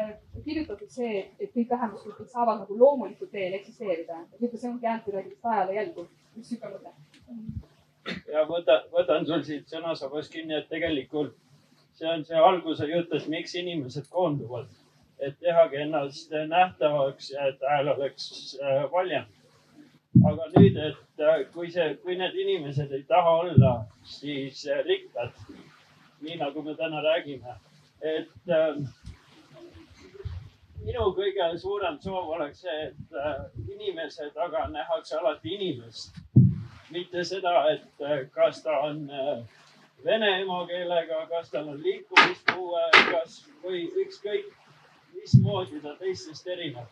kirjutatud 0.44 0.92
see, 0.92 1.24
et 1.38 1.52
kõik 1.56 1.74
vähemusgrupid 1.74 2.30
saavad 2.32 2.62
nagu 2.62 2.78
loomulikul 2.78 3.30
teel 3.32 3.58
eksisteerida. 3.60 4.22
et 4.32 4.40
võib-olla 4.40 4.62
see 4.62 4.70
ongi 4.70 4.88
jäänud 4.88 5.04
kuidagi 5.08 5.36
ajale 5.42 5.76
jälgu. 5.80 6.08
Ja 8.32 8.44
võta, 8.48 8.82
võtan 8.92 9.26
sul 9.26 9.42
siit 9.44 9.68
sõnasabast 9.68 10.32
kinni, 10.32 10.54
et 10.54 10.68
tegelikult 10.68 11.36
see 11.98 12.08
on 12.08 12.24
see 12.24 12.38
alguse 12.38 12.86
jutt, 12.86 13.12
et 13.12 13.26
miks 13.28 13.54
inimesed 13.58 14.06
koonduvad 14.10 14.68
et 15.18 15.38
tehagi 15.40 15.76
ennast 15.76 16.30
nähtavaks 16.46 17.30
ja 17.30 17.48
et 17.48 17.60
hääl 17.70 17.88
oleks 17.88 18.58
äh, 18.62 18.84
valjem. 18.92 19.24
aga 20.28 20.46
nüüd, 20.56 20.76
et 20.82 21.22
äh, 21.22 21.42
kui 21.52 21.70
see, 21.70 21.94
kui 22.02 22.16
need 22.18 22.34
inimesed 22.34 22.92
ei 22.92 23.02
taha 23.06 23.34
olla 23.42 23.72
siis 24.04 24.64
äh, 24.66 24.80
rikkad, 24.86 25.34
nii 26.22 26.38
nagu 26.40 26.62
me 26.62 26.74
täna 26.74 27.02
räägime, 27.04 27.54
et 28.02 28.48
minu 30.82 31.10
kõige 31.18 31.50
suurem 31.62 31.98
soov 32.02 32.32
oleks 32.38 32.64
see, 32.64 32.88
et 32.88 33.68
inimese 33.74 34.30
taga 34.34 34.66
nähakse 34.72 35.18
alati 35.18 35.54
inimest. 35.54 36.18
Mitte 36.90 37.24
seda, 37.24 37.54
et 37.72 38.30
kas 38.32 38.62
ta 38.62 38.78
on 38.86 39.08
vene 40.04 40.30
emakeelega, 40.40 41.26
kas 41.30 41.50
tal 41.50 41.68
on 41.68 41.82
liikumispuue, 41.82 42.84
kas 43.10 43.40
või 43.64 43.84
ükskõik 44.04 44.52
mismoodi 45.14 45.80
ta 45.82 45.96
teistest 45.98 46.46
erineb. 46.46 46.86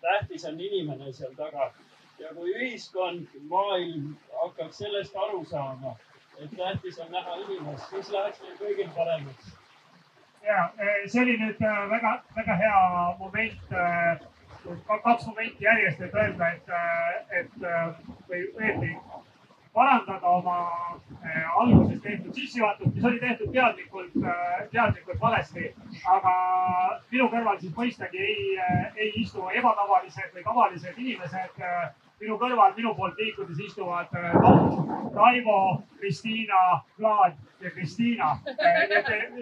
tähtis 0.00 0.44
on 0.48 0.60
inimene 0.60 1.12
seal 1.12 1.34
taga 1.36 1.72
ja 2.20 2.34
kui 2.34 2.52
ühiskond, 2.54 3.28
maailm 3.48 4.16
hakkaks 4.42 4.78
sellest 4.82 5.16
aru 5.16 5.44
saama, 5.50 5.94
et 6.40 6.50
tähtis 6.56 6.98
on 7.00 7.12
näha 7.12 7.36
inimest, 7.44 7.88
siis 7.90 8.10
läheks 8.14 8.42
meil 8.42 8.58
kõigil 8.60 8.90
paremaks. 8.96 9.54
ja 10.44 10.58
see 11.06 11.22
oli 11.22 11.36
nüüd 11.40 11.58
väga-väga 11.92 12.52
äh, 12.52 12.60
hea 12.64 12.82
moment, 13.18 13.72
äh, 13.72 14.20
kaks 15.04 15.26
momenti 15.26 15.64
järjest, 15.64 16.00
et 16.00 16.14
öelda, 16.14 16.48
et, 16.56 16.68
äh, 16.68 17.40
et 17.40 17.58
või 18.28 18.44
õieti 18.56 18.94
parandada 19.80 20.28
oma 20.28 20.56
äh, 21.24 21.60
alguses 21.60 22.02
tehtud 22.02 22.34
sissejuhatust, 22.36 22.94
mis 22.94 23.04
oli 23.04 23.20
tehtud 23.20 23.52
teadlikult 23.54 24.18
äh,, 24.20 24.68
teadlikult 24.74 25.20
valesti. 25.20 25.70
aga 26.16 26.34
minu 27.12 27.30
kõrval 27.32 27.56
siis 27.62 27.72
mõistagi 27.78 28.20
ei 28.26 28.44
äh,, 28.60 28.84
ei 28.96 29.10
istu 29.22 29.48
ebatavalised 29.62 30.36
või 30.36 30.44
tavalised 30.50 31.00
inimesed 31.06 31.64
minu 32.20 32.36
kõrval, 32.36 32.74
minu 32.76 32.92
poolt 32.98 33.16
liikudes 33.22 33.60
istuvad 33.64 34.10
Tom, 34.12 34.90
Raivo, 35.14 35.60
Kristiina, 35.96 36.58
Vlad 36.98 37.38
ja 37.64 37.70
Kristiina. 37.72 38.34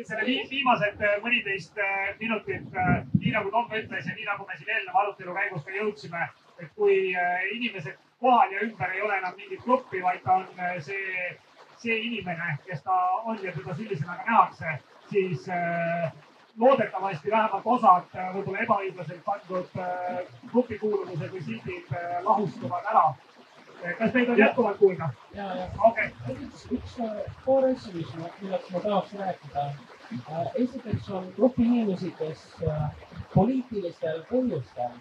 Selle 0.07 0.37
viimased 0.53 1.03
mõniteist 1.25 1.83
minutit, 2.21 2.71
nii 3.19 3.35
nagu 3.35 3.51
Tom 3.51 3.75
ütles 3.81 4.07
ja 4.07 4.15
nii 4.15 4.29
nagu 4.29 4.47
me 4.47 4.61
siin 4.61 4.71
eelneva 4.77 5.03
arutelu 5.03 5.35
käigus 5.41 5.67
ka 5.67 5.75
jõudsime, 5.75 6.29
et 6.63 6.71
kui 6.79 7.01
inimesed 7.57 7.99
kohal 8.21 8.53
ja 8.53 8.63
ümber 8.67 8.95
ei 8.95 9.03
ole 9.03 9.19
enam 9.19 9.37
mingit 9.37 9.65
gruppi, 9.65 10.03
vaid 10.03 10.23
ta 10.25 10.41
on 10.43 10.47
äh, 10.59 10.79
see, 10.83 11.35
see 11.77 11.99
inimene, 11.99 12.57
kes 12.67 12.83
ta 12.83 13.03
on 13.25 13.39
ja 13.43 13.53
teda 13.53 13.75
sellisena 13.75 14.17
ka 14.17 14.31
nähakse, 14.31 14.79
siis 15.11 15.49
äh, 15.49 16.13
loodetavasti 16.59 17.31
vähemalt 17.31 17.63
osad 17.65 18.15
äh, 18.17 18.31
võib-olla 18.35 18.63
ebaõiglaselt 18.65 19.23
pandud 19.25 19.77
äh, 19.79 20.21
grupikuuluvused 20.53 21.33
või 21.35 21.43
sildid 21.47 21.93
äh, 21.95 22.19
lahustuvad 22.27 22.93
ära. 22.93 23.05
Kas 23.99 24.11
meid 24.15 24.31
on 24.33 24.41
jätkuvalt 24.41 24.79
kuulda? 24.81 25.07
ja, 25.35 25.45
ja 25.55 25.67
okay.. 25.87 26.09
üks, 26.35 26.65
üks 26.75 26.97
paar 27.45 27.69
asja, 27.69 27.93
mis, 27.95 28.09
millest 28.41 28.73
ma 28.75 28.81
tahaks 28.83 29.13
rääkida. 29.21 29.67
esiteks 30.65 31.11
on 31.15 31.29
grupp 31.37 31.61
inimesi, 31.63 32.11
kes 32.19 32.43
poliitilistel 33.35 34.25
põhjustel 34.33 34.99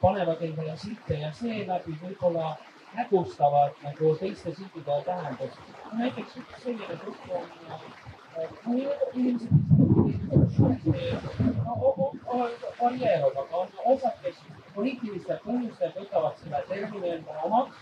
panevad 0.00 0.42
endale 0.42 0.76
silte 0.76 1.14
ja 1.20 1.32
seeläbi 1.32 1.96
võib-olla 2.02 2.56
hägustavad 2.94 3.72
nagu 3.82 4.14
teiste 4.20 4.54
siltide 4.54 5.02
tähendust. 5.04 5.58
näiteks 5.92 6.36
üks 6.36 6.62
selline 6.62 6.96
grupp 7.02 7.30
on 7.30 7.44
äh, 7.70 7.80
inimesed, 9.14 9.50
varieeruvad, 12.80 13.36
aga 13.36 13.56
on 13.56 13.68
osad, 13.84 14.16
kes 14.22 14.36
poliitilistel 14.74 15.38
põhjustel 15.44 15.92
võtavad 15.96 16.38
selle 16.42 16.62
termini 16.68 17.10
endale 17.16 17.40
omaks, 17.50 17.76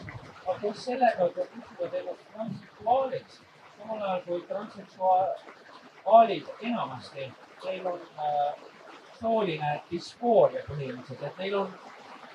aga 0.46 0.58
koos 0.62 0.84
sellega 0.84 1.28
kutsuvad 1.36 1.92
ennast 2.00 2.24
transseksuaaliks, 2.32 3.40
samal 3.78 4.02
ajal 4.02 4.20
kui 4.26 4.40
transseksuaalid 4.48 6.46
enamasti, 6.70 7.30
neil 7.64 7.86
on 7.92 8.00
äh, 8.18 8.52
sooline 9.20 9.82
diskooriaga 9.90 10.74
inimesed, 10.78 11.22
et 11.22 11.38
neil 11.38 11.54
on 11.60 11.72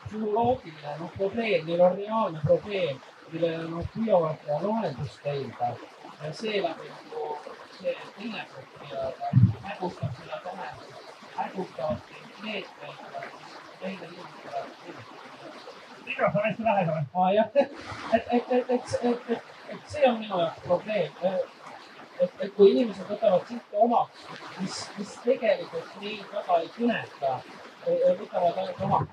psühholoogiline 0.05 0.95
noh, 0.99 1.11
probleem, 1.17 1.65
neil 1.65 1.81
on 1.81 1.97
reaalne 1.97 2.41
probleem, 2.45 3.01
millele 3.31 3.69
nad 3.71 3.89
püüavad 3.95 4.47
lahendust 4.65 5.25
leida 5.25 5.69
ja 6.23 6.33
seeläbi 6.33 6.91
nagu 6.91 7.29
see 7.77 7.95
teine 8.17 8.45
pool 8.51 8.67
nii-öelda 8.81 9.31
hägustab 9.69 10.19
seda 10.19 10.41
tähendust, 10.43 11.09
hägustavad 11.37 12.11
neid 12.11 12.43
meetmeid, 12.43 12.97
mis 13.39 13.57
meile 13.81 14.11
inimestele 14.11 15.11
mikrofon 16.05 16.43
hästi 16.45 16.63
lähedal. 16.63 17.01
aa 17.13 17.31
jah, 17.33 17.49
et, 17.55 17.71
et, 18.13 18.51
et, 18.51 18.69
et, 18.69 18.95
et, 19.03 19.43
et 19.69 19.79
see 19.87 20.07
on 20.09 20.19
minu 20.19 20.39
jaoks 20.39 20.63
probleem 20.67 21.11
et, 22.23 22.31
et 22.45 22.51
kui 22.55 22.71
inimesed 22.71 23.09
võtavad 23.09 23.47
silte 23.49 23.83
omaks, 23.85 24.25
mis, 24.59 24.79
mis 24.97 25.13
tegelikult 25.25 25.89
neid 26.01 26.25
väga 26.35 26.59
ei 26.61 26.69
kõneta, 26.77 27.31
võtavad 28.21 28.55
ainult 28.63 28.81
omaks. 28.87 29.11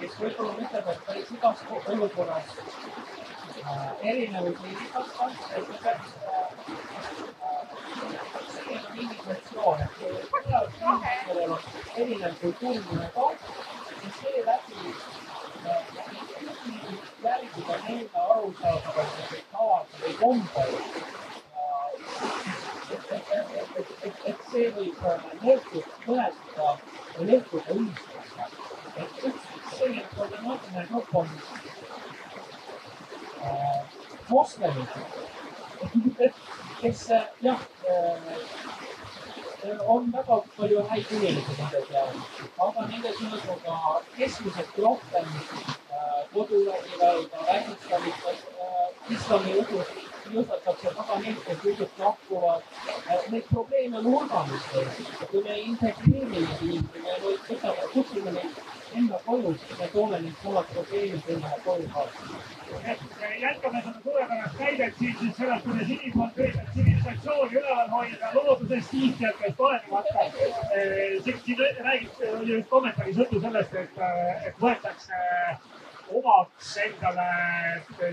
kes 0.00 0.14
võib-olla 0.16 0.52
mõtleb, 0.56 0.86
et 0.90 1.00
päris 1.06 1.30
igas 1.34 1.60
olukorras 1.92 2.48
erinevusi 4.12 4.70
ei 4.70 4.88
kasva, 4.94 5.26
et 5.58 5.72
peaks 5.82 6.14
tegema 8.70 8.94
mingi 8.94 9.16
funktsioon, 9.24 9.80
et 9.80 9.92
kui 9.98 11.39
on 11.50 11.60
erinev 11.96 12.34
kultuuriline 12.40 13.08
taust, 13.14 13.44
siis 14.00 14.14
seeläbi 14.22 14.94
järgida 17.24 17.74
enda 17.94 18.20
arusaadavaid 18.34 19.42
tavad 19.52 19.86
või 20.02 20.14
kombeid. 20.20 20.74
et, 22.90 23.12
et, 24.02 24.16
et 24.24 24.38
see 24.52 24.66
võib 24.76 25.02
lõhkuda, 25.42 25.86
põletada 26.06 26.68
või 27.16 27.26
lõhkuda 27.32 27.78
ühiskonda. 27.80 28.48
et 28.96 29.24
üks 29.30 29.42
selline 29.76 30.06
problemaatiline 30.14 30.86
grupp 30.90 31.14
on 31.22 31.28
moslemid, 34.28 34.88
kes 36.80 37.06
jah, 37.42 37.60
on 39.86 40.12
väga 40.12 40.42
palju 40.56 40.82
häid 40.90 41.12
inimesi 41.16 41.56
nende 41.58 41.80
seas, 41.88 42.14
aga 42.66 42.86
nende 42.92 43.12
seas 43.18 43.48
on 43.54 43.60
ka 43.64 44.02
keskmisest 44.16 44.78
rohkem 44.84 45.26
koduvägivalda, 46.32 47.42
vägistamist, 47.48 48.46
islami 49.16 49.58
usust 49.62 50.08
kiusatakse 50.30 50.94
taga 50.96 51.18
neid, 51.24 51.38
kes 51.46 51.64
usust 51.72 51.98
lahkuvad. 51.98 52.62
Neid 53.30 53.48
probleeme 53.50 53.98
on 53.98 54.04
hulganisti. 54.04 55.06
kui 55.30 55.42
me 55.42 55.54
ei 55.54 55.64
integreeri 55.72 56.30
neid 56.30 56.62
inimesi, 56.68 57.02
me 57.06 57.18
võtame, 57.24 57.88
kutsume 57.94 58.36
neid 58.38 58.62
enda 59.00 59.20
koju, 59.26 59.54
siis 59.64 59.78
me 59.78 59.88
toome 59.96 60.22
neid 60.22 60.42
samad 60.44 60.72
probleemid 60.74 61.34
endale 61.36 61.62
koju 61.66 61.92
kaasa 61.94 62.40
jätkame 63.40 63.82
seda 63.82 64.00
suurepärast 64.02 64.58
näidet 64.58 64.94
siin 64.98 65.16
siis 65.20 65.36
sellest, 65.36 65.64
kuidas 65.64 65.90
inimkond 65.90 66.38
üritab 66.38 66.68
tsivilisatsiooni 66.72 67.58
üleval 67.60 67.88
hoida 67.94 68.30
loodusest, 68.34 68.90
kiitjatest 68.90 69.60
olenemata. 69.60 70.26
siin, 71.24 71.40
siin 71.44 71.58
räägib, 71.86 72.22
oli 72.40 72.52
just 72.52 72.68
kommentaaris 72.68 73.16
juttu 73.16 73.40
sellest, 73.40 73.74
et, 73.74 74.02
et 74.46 74.60
võetakse 74.62 75.22
omaks 76.20 76.76
endale 76.84 77.28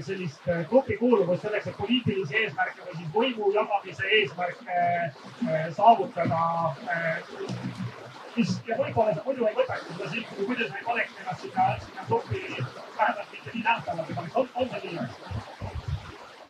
sellist 0.06 0.50
grupikuuluvust 0.70 1.46
selleks, 1.46 1.68
et 1.68 1.78
poliitilisi 1.78 2.42
eesmärke 2.44 2.86
või 2.86 2.98
siis 3.00 3.14
võimu 3.16 3.52
jagamise 3.56 4.12
eesmärke 4.20 5.72
saavutada 5.78 6.42
mis 8.38 8.54
ja 8.68 8.78
võib-olla 8.78 9.14
sa 9.16 9.24
muidu 9.26 9.48
ei 9.50 9.56
võtaks 9.58 9.86
seda 9.90 10.10
silti, 10.12 10.36
kui 10.38 10.48
muidu 10.50 10.68
sa 10.68 10.78
ei 10.78 10.86
paneks 10.86 11.22
ennast 11.22 11.44
sinna, 11.46 11.68
sinna 11.86 12.06
gruppi 12.10 12.42
vähemalt 12.54 13.32
mitte 13.34 13.54
nii 13.54 13.64
nähtavalt, 13.66 14.12
on, 14.42 14.50
on 14.56 14.70
see 14.74 14.82
nii? 14.86 14.98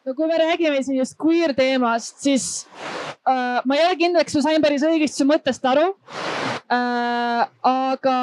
no 0.07 0.15
kui 0.17 0.29
me 0.31 0.39
räägime 0.41 0.81
siin 0.83 0.99
just 0.99 1.17
queer 1.23 1.55
teemast, 1.55 2.19
siis 2.23 2.67
äh, 3.23 3.63
ma 3.63 3.79
ei 3.79 3.85
ole 3.85 3.99
kindel, 3.99 4.27
kas 4.27 4.39
ma 4.39 4.45
sain 4.49 4.63
päris 4.63 4.85
õigesti 4.87 5.23
su 5.23 5.29
mõttest 5.29 5.67
aru 5.71 5.89
äh,. 6.67 7.47
aga 7.71 8.17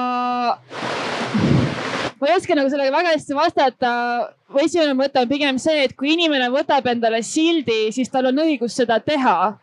ma 2.24 2.30
ei 2.32 2.38
oska 2.40 2.56
nagu 2.56 2.70
sellega 2.72 2.92
väga 2.94 3.12
hästi 3.12 3.36
vastata. 3.36 3.90
esimene 4.62 4.94
mõte 4.96 5.20
on 5.20 5.28
pigem 5.28 5.58
see, 5.58 5.82
et 5.84 5.92
kui 5.98 6.14
inimene 6.14 6.46
võtab 6.52 6.86
endale 6.88 7.20
sildi, 7.26 7.90
siis 7.92 8.08
tal 8.08 8.30
on 8.30 8.38
õigus 8.46 8.78
seda 8.80 8.96
teha. 9.00 9.58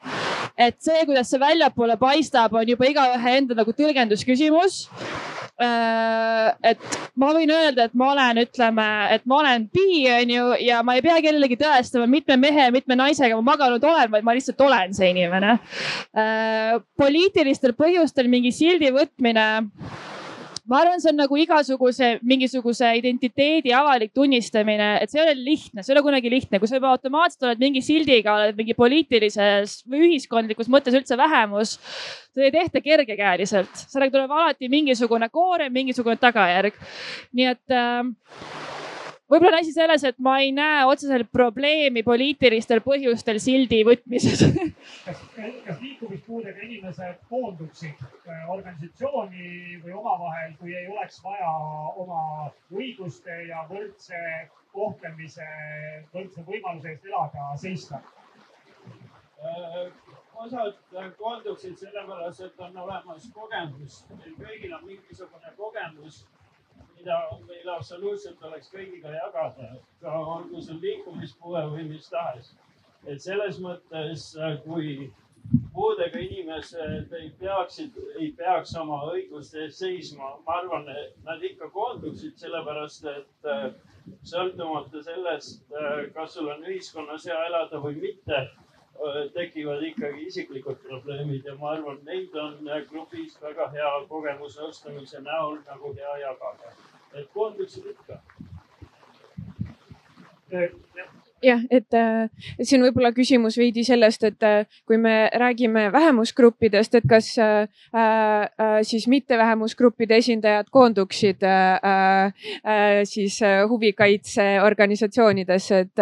et 0.58 0.78
see, 0.84 1.06
kuidas 1.10 1.32
see 1.32 1.42
väljapoole 1.42 1.98
paistab, 1.98 2.54
on 2.54 2.70
juba 2.70 2.86
igaühe 2.86 3.38
enda 3.40 3.58
nagu 3.58 3.74
tõlgendusküsimus 3.74 4.84
et 5.62 6.86
ma 7.20 7.32
võin 7.36 7.52
öelda, 7.54 7.86
et 7.88 7.98
ma 7.98 8.12
olen, 8.14 8.42
ütleme, 8.46 8.88
et 9.16 9.26
ma 9.30 9.42
olen 9.42 9.68
bi, 9.74 10.06
onju, 10.10 10.46
ja 10.66 10.82
ma 10.86 10.96
ei 10.98 11.04
pea 11.06 11.20
kellelegi 11.22 11.58
tõestama, 11.60 12.08
mitme 12.10 12.38
mehe, 12.42 12.70
mitme 12.74 12.98
naisega 12.98 13.38
ma 13.38 13.52
maganud 13.52 13.84
olen, 13.86 14.10
vaid 14.14 14.26
ma 14.26 14.36
lihtsalt 14.38 14.62
olen 14.62 14.96
see 14.98 15.12
inimene. 15.14 15.58
poliitilistel 16.98 17.76
põhjustel 17.78 18.30
mingi 18.32 18.54
sildi 18.56 18.90
võtmine 18.96 19.48
ma 20.72 20.80
arvan, 20.80 21.02
see 21.04 21.12
on 21.12 21.20
nagu 21.20 21.38
igasuguse 21.42 22.14
mingisuguse 22.24 22.88
identiteedi 23.02 23.74
avalik 23.76 24.14
tunnistamine, 24.16 24.94
et 25.04 25.12
see 25.12 25.20
ei 25.20 25.26
ole 25.26 25.36
lihtne, 25.36 25.84
see 25.84 25.92
ei 25.92 25.98
ole 25.98 26.06
kunagi 26.06 26.32
lihtne, 26.32 26.62
kui 26.62 26.72
sa 26.72 26.80
juba 26.80 26.94
automaatselt 26.96 27.50
oled 27.50 27.62
mingi 27.62 27.84
sildiga, 27.84 28.38
oled 28.38 28.60
mingi 28.60 28.78
poliitilises 28.78 29.82
või 29.92 30.06
ühiskondlikus 30.08 30.72
mõttes 30.72 30.96
üldse 30.96 31.20
vähemus. 31.20 31.76
seda 32.32 32.48
ei 32.48 32.56
tehta 32.56 32.82
kergekäeliselt, 32.86 33.86
sellega 33.92 34.16
tuleb 34.16 34.32
alati 34.32 34.72
mingisugune 34.72 35.28
koorem, 35.30 35.74
mingisugune 35.76 36.16
tagajärg. 36.22 36.80
nii 37.36 37.52
et 37.52 37.76
äh, 37.76 38.71
võib-olla 39.32 39.60
on 39.60 39.66
asi 39.66 39.74
selles, 39.76 40.04
et 40.08 40.18
ma 40.20 40.38
ei 40.44 40.52
näe 40.56 40.86
otseselt 40.90 41.30
probleemi 41.32 42.04
poliitilistel 42.04 42.84
põhjustel 42.86 43.40
sildi 43.44 43.82
võtmises. 43.88 44.44
Kas, 45.06 45.22
kas 45.68 45.82
liikumispuudega 45.82 46.66
inimesed 46.68 47.22
koonduksid 47.32 48.02
organisatsiooni 48.56 49.82
või 49.84 49.96
omavahel, 49.98 50.56
kui 50.60 50.76
ei 50.76 50.90
oleks 50.92 51.22
vaja 51.24 51.52
oma 52.04 52.24
õiguste 52.76 53.44
ja 53.48 53.66
võrdse 53.70 54.20
kohtlemise, 54.72 55.48
võrdse 56.14 56.44
võimaluse 56.48 56.96
eest 56.96 57.08
elada 57.12 57.52
seista? 57.60 58.04
osad 60.42 60.78
koonduksid 61.18 61.78
sellepärast, 61.78 62.42
et 62.46 62.60
on 62.62 62.78
olemas 62.84 63.26
kogemus, 63.34 64.04
meil 64.14 64.36
kõigil 64.38 64.76
on 64.78 64.86
mingisugune 64.86 65.54
kogemus 65.58 66.22
mida 67.02 67.18
meil 67.48 67.70
absoluutselt 67.74 68.44
oleks 68.46 68.70
kõigiga 68.70 69.10
jagada, 69.16 69.70
ka 70.02 70.18
olgu 70.36 70.62
see 70.62 70.78
liikumispuue 70.84 71.64
või 71.74 71.88
mis 71.90 72.10
tahes. 72.10 72.54
et 73.10 73.22
selles 73.22 73.58
mõttes, 73.58 74.26
kui 74.64 75.10
puudega 75.74 76.20
inimesed 76.22 77.14
ei 77.18 77.32
peaksid, 77.40 77.98
ei 78.20 78.30
peaks 78.38 78.76
oma 78.78 79.00
õiguste 79.10 79.64
eest 79.64 79.82
seisma, 79.82 80.36
ma 80.46 80.60
arvan, 80.60 80.86
et 80.94 81.16
nad 81.26 81.42
ikka 81.42 81.72
koonduksid, 81.74 82.36
sellepärast 82.38 83.08
et 83.10 83.50
äh, 83.50 83.66
sõltumata 84.22 85.02
sellest, 85.02 85.66
äh, 85.74 86.06
kas 86.14 86.38
sul 86.38 86.52
on 86.54 86.62
ühiskonnas 86.70 87.26
hea 87.26 87.40
elada 87.50 87.82
või 87.82 87.98
mitte, 88.06 88.44
äh, 88.46 89.20
tekivad 89.34 89.82
ikkagi 89.90 90.30
isiklikud 90.30 90.78
probleemid 90.86 91.50
ja 91.50 91.58
ma 91.58 91.74
arvan, 91.74 91.98
neid 92.06 92.38
on 92.38 92.70
grupis 92.94 93.42
väga 93.42 93.72
hea 93.74 93.92
kogemusnõustamise 94.14 95.26
näol 95.26 95.58
nagu 95.66 95.96
hea 95.98 96.18
jagada 96.28 96.78
et 97.16 97.28
koonduksid 97.34 97.86
ikka. 97.92 98.22
jah, 101.42 101.62
et 101.72 101.94
äh, 101.98 102.30
see 102.62 102.78
on 102.78 102.84
võib-olla 102.86 103.12
küsimus 103.16 103.58
veidi 103.58 103.84
sellest, 103.88 104.24
et 104.28 104.44
äh, 104.46 104.66
kui 104.88 104.98
me 105.02 105.30
räägime 105.42 105.92
vähemusgruppidest, 105.94 106.96
et 107.00 107.06
kas 107.10 107.38
äh, 107.42 107.68
äh, 107.96 108.82
siis 108.88 109.08
mitte 109.12 109.38
vähemusgruppide 109.40 110.18
esindajad 110.22 110.68
koonduksid 110.72 111.44
äh, 111.48 111.82
äh, 111.82 112.28
siis 113.10 113.40
huvikaitseorganisatsioonidesse, 113.72 115.76
et 115.88 115.98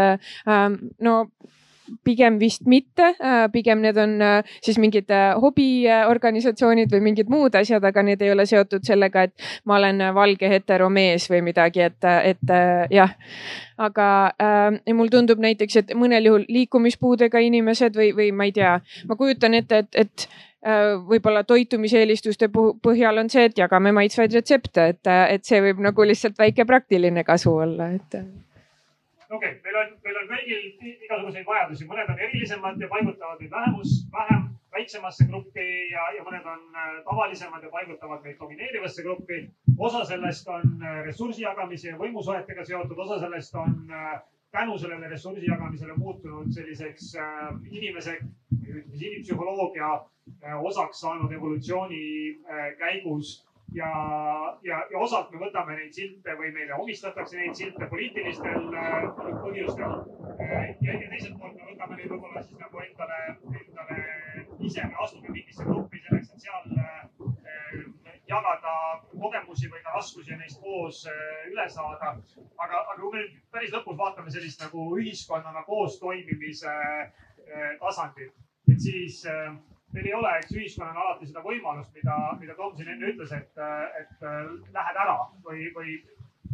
no 1.06 1.14
pigem 2.03 2.40
vist 2.41 2.66
mitte, 2.70 3.11
pigem 3.53 3.82
need 3.84 3.98
on 3.99 4.16
siis 4.66 4.80
mingid 4.82 5.11
hobiorganisatsioonid 5.41 6.91
või 6.94 7.03
mingid 7.10 7.32
muud 7.32 7.56
asjad, 7.60 7.84
aga 7.86 8.03
need 8.06 8.22
ei 8.26 8.34
ole 8.34 8.45
seotud 8.49 8.86
sellega, 8.88 9.28
et 9.28 9.48
ma 9.70 9.78
olen 9.80 10.03
valge 10.16 10.49
heteromees 10.52 11.30
või 11.32 11.41
midagi, 11.49 11.86
et, 11.90 12.10
et 12.34 12.53
jah. 12.94 13.16
aga 13.80 14.10
äh, 14.36 14.94
mulle 14.94 15.14
tundub 15.14 15.40
näiteks, 15.40 15.76
et 15.82 15.95
mõnel 15.95 16.26
juhul 16.28 16.45
liikumispuudega 16.49 17.40
inimesed 17.40 17.95
või, 17.95 18.11
või 18.16 18.32
ma 18.36 18.49
ei 18.49 18.53
tea, 18.56 18.78
ma 19.07 19.20
kujutan 19.20 19.56
ette, 19.56 19.84
et, 19.86 19.95
et 20.06 20.30
võib-olla 21.07 21.45
toitumiseelistuste 21.48 22.49
põhjal 22.84 23.22
on 23.22 23.30
see, 23.32 23.45
et 23.48 23.57
jagame 23.57 23.94
maitsvaid 23.95 24.34
retsepte, 24.36 24.90
et, 24.94 25.07
et 25.07 25.45
see 25.48 25.61
võib 25.64 25.80
nagu 25.86 26.03
lihtsalt 26.03 26.38
väike 26.40 26.66
praktiline 26.68 27.24
kasu 27.24 27.53
olla, 27.64 27.94
et 27.95 28.20
okei 29.30 29.49
okay,, 29.49 29.60
meil 29.64 29.81
on, 29.81 29.97
meil 30.03 30.22
on 30.22 30.31
kõigil 30.31 30.64
igasuguseid 31.06 31.45
vajadusi, 31.47 31.89
mõned 31.89 32.14
on 32.14 32.23
erilisemad 32.27 32.81
ja 32.81 32.89
paigutavad 32.91 33.43
meid 33.43 33.51
vähemus, 33.53 33.99
vähem 34.14 34.49
väiksemasse 34.73 35.26
gruppi 35.30 35.65
ja, 35.91 36.03
ja 36.15 36.23
mõned 36.26 36.45
on 36.47 36.65
äh, 36.77 36.89
tavalisemad 37.06 37.64
ja 37.65 37.72
paigutavad 37.73 38.26
meid 38.26 38.38
domineerivasse 38.39 39.03
gruppi. 39.06 39.39
osa 39.77 40.03
sellest 40.06 40.47
on 40.47 40.84
äh, 40.84 41.01
ressursi 41.06 41.43
jagamise 41.43 41.89
ja 41.89 41.97
võimusuhetega 41.97 42.65
seotud, 42.65 42.99
osa 43.06 43.19
sellest 43.23 43.56
on 43.56 43.76
äh, 43.91 44.19
tänu 44.51 44.77
sellele 44.81 45.10
ressursi 45.10 45.45
jagamisele 45.45 45.93
muutunud 45.97 46.49
selliseks 46.53 47.11
inimese, 47.69 48.15
ütleme 48.56 48.81
siis 48.89 49.03
inimpsühholoogia 49.11 49.91
osaks 50.65 51.03
saanud 51.03 51.31
evolutsiooni 51.34 51.99
käigus 52.80 53.35
ja, 53.74 53.90
ja, 54.64 54.78
ja 54.91 55.00
osalt 55.00 55.32
me 55.32 55.40
võtame 55.41 55.76
neid 55.78 55.94
silte 55.96 56.36
või 56.40 56.52
meile 56.56 56.78
omistatakse 56.82 57.38
neid 57.38 57.58
silte 57.58 57.88
poliitilistel 57.91 58.74
äh, 58.74 59.06
põhjustel. 59.44 59.96
Äh, 60.40 60.72
ja, 60.86 60.96
ja 60.96 61.10
teiselt 61.12 61.38
poolt 61.41 61.58
me 61.60 61.70
võtame 61.74 62.00
neid 62.00 62.12
võib-olla 62.14 62.44
siis 62.46 62.60
nagu 62.62 62.82
endale, 62.86 63.20
endale 63.62 64.00
ise 64.70 64.86
või 64.86 65.00
astume 65.06 65.36
mingisse 65.36 65.68
gruppi 65.70 66.02
selleks, 66.06 66.34
et 66.34 66.46
seal 66.48 66.84
äh, 66.84 67.88
jagada 68.30 68.74
kogemusi 69.14 69.72
või 69.72 69.82
ka 69.86 69.96
raskusi 69.98 70.34
ja 70.34 70.38
neist 70.38 70.62
koos 70.62 71.06
üle 71.50 71.66
saada. 71.74 72.14
aga, 72.58 72.84
aga 72.84 73.00
kui 73.00 73.14
me 73.16 73.24
nüüd 73.24 73.40
päris 73.52 73.74
lõpus 73.74 73.98
vaatame 73.98 74.32
sellist 74.34 74.62
nagu 74.62 74.86
ühiskonnana 75.00 75.64
koos 75.66 75.98
toimimise 76.00 76.76
tasandit, 77.82 78.36
et 78.70 78.82
siis 78.84 79.24
äh, 79.26 79.56
meil 79.94 80.06
ei 80.06 80.14
ole, 80.14 80.32
eks 80.38 80.56
ühiskonnal 80.56 80.98
alati 81.02 81.28
seda 81.30 81.41
võimalust, 81.45 81.91
mida, 81.98 82.16
mida 82.41 82.56
Tom 82.57 82.76
siin 82.78 82.91
enne 82.94 83.11
ütles, 83.14 83.32
et, 83.36 83.61
et 84.02 84.26
lähed 84.76 84.99
ära 85.03 85.18
või, 85.45 85.70
või 85.76 85.95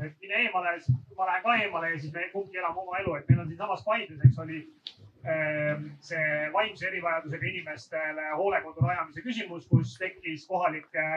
et 0.03 0.15
mine 0.21 0.41
eemale, 0.45 0.75
ma 1.17 1.27
lähen 1.29 1.43
ka 1.43 1.55
eemale 1.63 1.91
ja 1.93 1.99
siis 1.99 2.13
me 2.13 2.27
kumbki 2.33 2.59
elame 2.59 2.83
oma 2.83 2.99
elu, 3.01 3.15
et 3.17 3.29
meil 3.29 3.43
on 3.43 3.51
siinsamas 3.51 3.83
Paides, 3.87 4.23
eks 4.27 4.39
oli 4.43 4.61
ehm, 5.23 5.89
see 6.03 6.25
vaimse 6.55 6.87
erivajadusega 6.89 7.49
inimestele 7.51 8.29
hoolekodu 8.39 8.87
rajamise 8.87 9.23
küsimus, 9.25 9.67
kus 9.71 9.95
tekkis 9.99 10.47
kohalike 10.51 11.07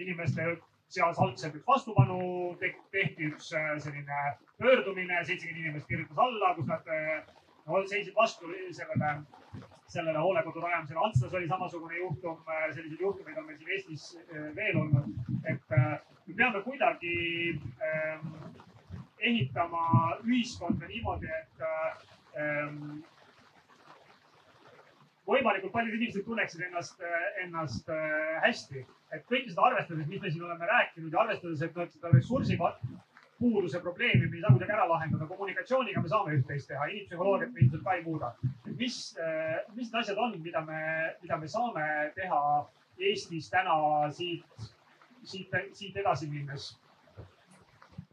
inimeste 0.00 0.56
seas 0.90 1.18
algselt 1.22 1.58
üks 1.58 1.66
vastupanu, 1.66 2.20
tehti 2.60 3.30
üks 3.30 3.52
äh, 3.54 3.74
selline 3.82 4.22
pöördumine, 4.58 5.22
seitsekümmend 5.24 5.66
inimest 5.66 5.90
kirjutas 5.90 6.18
alla, 6.18 6.54
kus 6.56 6.66
nad 6.70 6.88
no, 7.66 7.82
seisid 7.86 8.14
vastu 8.16 8.50
sellele 8.74 9.12
sellele 9.90 10.18
hoolekodu 10.18 10.60
rajamisele. 10.60 11.00
Antslas 11.04 11.34
oli 11.34 11.48
samasugune 11.48 11.96
juhtum, 11.98 12.38
äh, 12.48 12.74
selliseid 12.74 13.00
juhtumeid 13.00 13.38
on 13.38 13.46
meil 13.46 13.58
siin 13.58 13.70
Eestis 13.76 14.04
äh, 14.16 14.50
veel 14.56 14.78
olnud. 14.78 15.08
et 15.44 15.72
äh, 15.78 15.98
me 16.26 16.34
peame 16.36 16.62
kuidagi 16.62 17.14
ähm, 17.86 18.28
ehitama 19.18 19.82
ühiskonda 20.24 20.86
niimoodi, 20.86 21.26
et 21.40 21.64
ähm, 22.44 23.00
võimalikult 25.26 25.72
paljud 25.72 25.96
inimesed 25.98 26.24
tunneksid 26.24 26.62
ennast, 26.68 27.02
ennast 27.42 27.90
hästi. 28.46 28.86
et 29.10 29.26
kõike 29.26 29.50
seda 29.50 29.66
arvestades, 29.66 30.06
mis 30.06 30.22
me 30.22 30.30
siin 30.30 30.46
oleme 30.46 30.70
rääkinud 30.70 31.12
ja 31.12 31.24
arvestades, 31.24 31.62
et 31.66 31.76
noh, 31.76 31.90
seda 31.90 32.14
ressursi 32.14 32.58
puuduse 33.40 33.80
probleemi 33.80 34.28
me 34.28 34.36
ei 34.36 34.40
saa 34.40 34.52
kuidagi 34.54 34.72
ära 34.72 34.88
lahendada. 34.88 35.26
kommunikatsiooniga 35.26 36.02
me 36.02 36.08
saame 36.12 36.34
üht-teist 36.38 36.68
teha, 36.68 36.88
inimpsühholoogiat 36.94 37.54
me 37.54 37.64
ilmselt 37.64 37.84
ka 37.86 37.94
ei 37.96 38.02
muuda. 38.04 38.34
Mis, 38.80 38.98
äh, 39.20 39.60
mis 39.76 39.90
need 39.90 40.02
asjad 40.02 40.18
on, 40.18 40.36
mida 40.42 40.62
me, 40.64 40.82
mida 41.22 41.38
me 41.40 41.48
saame 41.48 41.86
teha 42.16 42.42
Eestis 43.00 43.48
täna 43.48 43.74
siit, 44.12 44.44
siit, 45.24 45.52
siit 45.76 45.96
edasi 45.96 46.28
minnes? 46.30 46.72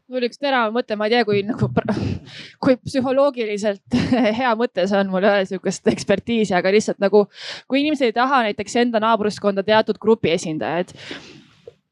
mul 0.08 0.24
üks 0.24 0.40
terav 0.40 0.72
mõte, 0.72 0.96
ma 0.96 1.04
ei 1.08 1.12
tea, 1.12 1.24
kui 1.28 1.42
nagu, 1.44 1.66
kui 2.64 2.78
psühholoogiliselt 2.80 3.96
hea 4.40 4.54
mõte 4.56 4.86
see 4.88 4.96
on, 4.96 5.10
mul 5.12 5.26
ei 5.26 5.34
ole 5.34 5.48
sihukest 5.50 5.90
ekspertiisi, 5.92 6.54
aga 6.56 6.72
lihtsalt 6.72 7.02
nagu, 7.04 7.26
kui 7.68 7.82
inimesed 7.82 8.08
ei 8.08 8.16
taha 8.16 8.46
näiteks 8.46 8.78
enda 8.84 9.02
naabruskonda 9.04 9.66
teatud 9.66 10.00
grupi 10.00 10.32
esindajaid 10.32 10.96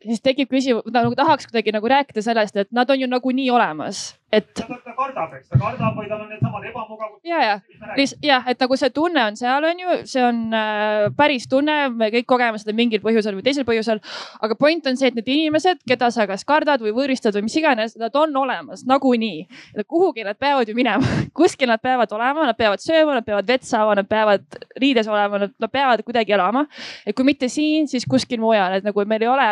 siis 0.06 0.22
tekib 0.24 0.50
küsimus, 0.52 0.86
nagu 0.94 1.14
tahaks 1.18 1.48
kuidagi 1.50 1.74
nagu 1.74 1.90
rääkida 1.90 2.22
sellest, 2.24 2.56
et 2.56 2.72
nad 2.74 2.90
on 2.90 3.00
ju 3.00 3.08
nagunii 3.10 3.48
olemas, 3.52 4.14
et. 4.32 4.46
ta, 4.58 4.66
kardab, 4.96 5.34
eks, 5.38 5.48
ta 5.52 5.58
kardab 5.60 5.94
või 5.98 6.08
tal 6.10 6.24
on 6.24 6.30
needsamad 6.32 6.64
ebamugavused. 6.66 7.22
ja, 7.28 7.38
ja, 7.44 8.06
jah, 8.24 8.48
et 8.50 8.62
nagu 8.62 8.78
see 8.78 8.90
tunne 8.94 9.22
on 9.30 9.38
seal, 9.38 9.66
on 9.68 9.82
ju, 9.82 9.96
see 10.10 10.24
on 10.26 10.40
äh, 10.56 11.06
päris 11.16 11.46
tunne, 11.50 11.76
me 11.94 12.10
kõik 12.14 12.26
kogeme 12.32 12.58
seda 12.58 12.74
mingil 12.76 13.02
põhjusel 13.04 13.38
või 13.38 13.46
teisel 13.46 13.66
põhjusel. 13.68 14.02
aga 14.42 14.58
point 14.58 14.90
on 14.90 14.98
see, 14.98 15.12
et 15.12 15.18
need 15.18 15.30
inimesed, 15.36 15.84
keda 15.86 16.10
sa 16.14 16.26
kas 16.26 16.44
kardad 16.48 16.82
või 16.82 16.94
võõristad 16.96 17.38
või 17.38 17.46
mis 17.46 17.58
iganes, 17.60 17.96
nad 18.02 18.14
on 18.18 18.34
olemas 18.42 18.82
nagunii. 18.88 19.46
kuhugi 19.86 20.26
nad 20.26 20.38
peavad 20.38 20.68
ju 20.68 20.74
minema 20.74 21.06
kuskil 21.38 21.70
nad 21.70 21.82
peavad 21.82 22.12
olema, 22.12 22.50
nad 22.50 22.58
peavad 22.58 22.82
sööma, 22.82 23.20
nad 23.20 23.26
peavad 23.26 23.46
vett 23.46 23.66
saama, 23.66 23.94
nad 24.00 24.10
peavad 24.10 24.46
riides 24.82 25.06
olema, 25.06 25.46
nad 25.46 25.70
peavad 25.72 26.02
kuidagi 26.02 26.34
elama. 26.34 26.66
et 27.06 27.14
kui 27.14 27.24
mitte 27.24 27.48
siin, 27.48 27.86
siis 27.88 28.06
kuskil 28.10 28.42
mujal, 28.42 28.80
et 28.80 28.84
nagu 28.84 29.06
meil 29.06 29.22
ei 29.22 29.30
ole 29.30 29.50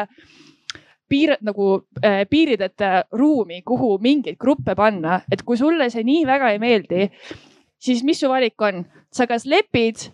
piir 1.08 1.34
nagu 1.44 1.70
äh, 2.02 2.24
piirideta 2.30 3.04
ruumi, 3.12 3.62
kuhu 3.66 3.96
mingeid 4.02 4.38
gruppe 4.40 4.74
panna, 4.78 5.20
et 5.32 5.42
kui 5.42 5.58
sulle 5.60 5.90
see 5.92 6.04
nii 6.06 6.24
väga 6.28 6.52
ei 6.54 6.60
meeldi, 6.62 7.08
siis 7.80 8.04
mis 8.06 8.20
su 8.20 8.30
valik 8.30 8.60
on, 8.64 8.84
sa 9.12 9.28
kas 9.30 9.46
lepid 9.46 10.08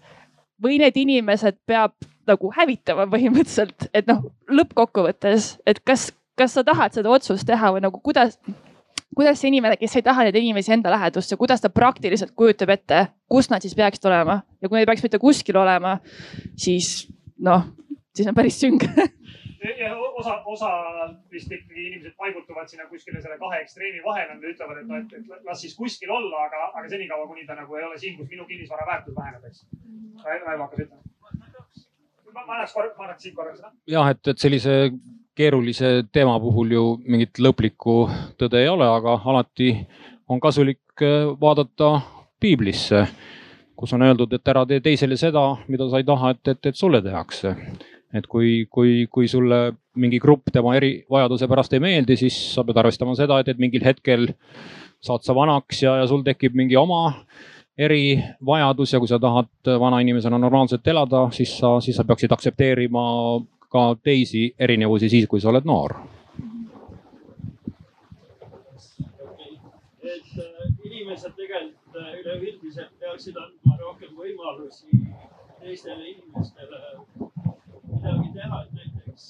või 0.62 0.80
need 0.82 0.96
inimesed 1.00 1.60
peab 1.66 1.94
nagu 2.28 2.50
hävitama 2.54 3.06
põhimõtteliselt, 3.10 3.88
et 3.96 4.08
noh, 4.10 4.26
lõppkokkuvõttes, 4.50 5.54
et 5.66 5.80
kas, 5.86 6.10
kas 6.38 6.56
sa 6.56 6.64
tahad 6.66 6.94
seda 6.94 7.12
otsust 7.12 7.46
teha 7.48 7.72
või 7.74 7.82
nagu 7.84 8.00
kuidas, 8.04 8.36
kuidas 9.16 9.40
see 9.40 9.50
inimene, 9.50 9.78
kes 9.80 9.96
ei 9.98 10.06
taha 10.06 10.26
neid 10.26 10.38
inimesi 10.38 10.74
enda 10.76 10.92
lähedusse, 10.92 11.38
kuidas 11.40 11.62
ta 11.64 11.72
praktiliselt 11.72 12.34
kujutab 12.38 12.74
ette, 12.76 13.06
kus 13.30 13.50
nad 13.50 13.64
siis 13.64 13.74
peaksid 13.78 14.06
olema? 14.10 14.40
Ja 14.60 14.68
kui 14.68 14.76
nad 14.76 14.84
ei 14.84 14.90
peaks 14.90 15.06
mitte 15.06 15.22
kuskil 15.22 15.58
olema, 15.58 15.96
siis 16.60 17.08
noh, 17.40 17.64
siis 18.14 18.28
on 18.30 18.36
päris 18.36 18.60
sünk 18.60 18.86
ja 19.60 19.96
osa, 19.96 20.42
osa 20.44 20.70
vist 21.30 21.52
ikkagi 21.52 21.86
inimesed 21.86 22.14
paigutuvad 22.16 22.68
sinna 22.68 22.86
kuskile 22.88 23.20
selle 23.20 23.38
kahe 23.38 23.60
ekstreemi 23.64 24.02
vahele, 24.04 24.34
nad 24.34 24.46
ütlevad, 24.52 24.80
et 24.80 24.88
noh, 24.88 25.00
et, 25.02 25.12
et 25.18 25.46
las 25.48 25.60
siis 25.60 25.76
kuskil 25.76 26.10
olla, 26.10 26.46
aga, 26.46 26.70
aga 26.80 26.88
senikaua, 26.88 27.26
kuni 27.28 27.46
ta 27.46 27.56
nagu 27.58 27.76
ei 27.76 27.84
ole 27.84 27.98
siin, 28.00 28.16
kus 28.18 28.30
minu 28.32 28.46
kinnisvara 28.48 28.86
väärtus 28.88 29.16
väheneb, 29.16 29.44
eks. 29.50 29.66
Raivo 30.24 30.62
hakkas 30.64 30.84
ütlema. 30.86 31.02
ma 32.34 32.44
annaks 32.46 32.72
korra, 32.72 32.92
ma 32.98 33.04
annaks 33.08 33.26
siit 33.26 33.34
korraks 33.34 33.60
seda. 33.60 33.72
jah, 33.90 34.12
et, 34.14 34.22
et 34.32 34.38
sellise 34.38 34.76
keerulise 35.36 35.92
teema 36.12 36.38
puhul 36.40 36.72
ju 36.76 36.84
mingit 37.04 37.40
lõplikku 37.42 37.98
tõde 38.40 38.62
ei 38.62 38.68
ole, 38.68 38.88
aga 38.88 39.18
alati 39.32 39.74
on 40.28 40.40
kasulik 40.40 41.04
äh, 41.04 41.28
vaadata 41.40 41.98
piiblisse, 42.40 43.04
kus 43.76 43.92
on 43.92 44.08
öeldud, 44.08 44.32
et 44.32 44.48
ära 44.48 44.64
tee 44.68 44.80
teisele 44.84 45.16
seda, 45.20 45.44
mida 45.68 45.88
sa 45.88 46.00
ei 46.00 46.08
taha, 46.08 46.32
et, 46.36 46.54
et, 46.54 46.72
et 46.72 46.76
sulle 46.76 47.02
tehakse 47.04 47.56
et 48.14 48.26
kui, 48.26 48.66
kui, 48.70 49.06
kui 49.10 49.28
sulle 49.30 49.60
mingi 50.00 50.18
grupp 50.22 50.50
tema 50.52 50.74
erivajaduse 50.78 51.48
pärast 51.50 51.74
ei 51.76 51.82
meeldi, 51.82 52.16
siis 52.18 52.36
sa 52.54 52.64
pead 52.66 52.80
arvestama 52.82 53.14
seda, 53.18 53.38
et, 53.40 53.50
et 53.52 53.60
mingil 53.62 53.84
hetkel 53.86 54.32
saad 55.00 55.24
sa 55.24 55.34
vanaks 55.36 55.82
ja, 55.84 55.96
ja 56.00 56.06
sul 56.10 56.24
tekib 56.26 56.56
mingi 56.58 56.76
oma 56.76 57.12
erivajadus 57.80 58.92
ja 58.92 59.00
kui 59.00 59.08
sa 59.08 59.18
tahad 59.22 59.72
vanainimesena 59.80 60.38
normaalselt 60.38 60.86
elada, 60.88 61.28
siis 61.32 61.54
sa, 61.58 61.78
siis 61.80 61.96
sa 61.96 62.04
peaksid 62.04 62.32
aktsepteerima 62.34 63.04
ka 63.70 63.94
teisi 64.02 64.50
erinevusi 64.58 65.08
siis, 65.08 65.28
kui 65.30 65.40
sa 65.40 65.52
oled 65.52 65.68
noor. 65.68 65.94
et 70.10 70.38
äh, 70.42 70.46
inimesed 70.84 71.34
tegelikult 71.36 71.96
äh, 72.00 72.14
üleüldiselt 72.20 72.90
peaksid 72.98 73.36
andma 73.38 73.76
rohkem 73.78 74.16
võimalusi 74.18 74.88
teistele 75.60 76.08
inimestele 76.10 76.80
midagi 78.00 78.32
teha, 78.34 78.58
et 78.64 78.72
näiteks 78.76 79.24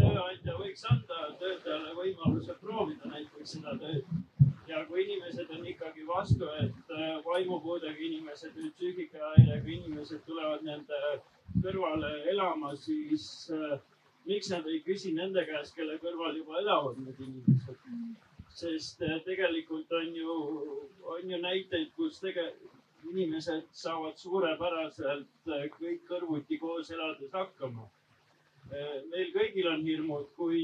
tööandja 0.00 0.56
võiks 0.58 0.84
anda 0.90 1.20
töötajale 1.40 1.94
võimaluse 1.96 2.56
proovida 2.60 3.08
näiteks 3.12 3.54
seda 3.56 3.76
tööd. 3.80 4.04
ja 4.68 4.84
kui 4.86 5.02
inimesed 5.04 5.50
on 5.56 5.64
ikkagi 5.66 6.04
vastu, 6.06 6.46
et 6.64 6.92
vaimupuudega 7.26 7.98
inimesed 8.08 8.52
või 8.54 8.70
psüühikahäirega 8.76 9.72
inimesed 9.76 10.20
tulevad 10.26 10.62
nende 10.62 11.00
kõrvale 11.64 12.10
elama, 12.30 12.74
siis 12.76 13.24
miks 14.26 14.50
nad 14.52 14.66
ei 14.70 14.82
küsi 14.86 15.12
nende 15.16 15.44
käest, 15.48 15.74
kelle 15.74 15.96
kõrval 16.04 16.36
juba 16.36 16.60
elavad 16.62 17.00
need 17.06 17.24
inimesed? 17.28 17.88
sest 18.60 19.00
tegelikult 19.24 19.92
on 19.94 20.14
ju, 20.14 20.36
on 21.16 21.30
ju 21.30 21.38
näiteid, 21.40 21.92
kus 21.96 22.18
tegelikult 22.20 22.79
inimesed 23.10 23.66
saavad 23.72 24.18
suurepäraselt 24.20 25.48
äh, 25.48 25.66
kõik 25.78 26.04
kõrvuti 26.08 26.58
koos 26.60 26.90
elades 26.90 27.32
hakkama. 27.34 27.88
Meil 29.10 29.32
kõigil 29.34 29.66
on 29.66 29.80
hirmud, 29.82 30.28
kui 30.36 30.60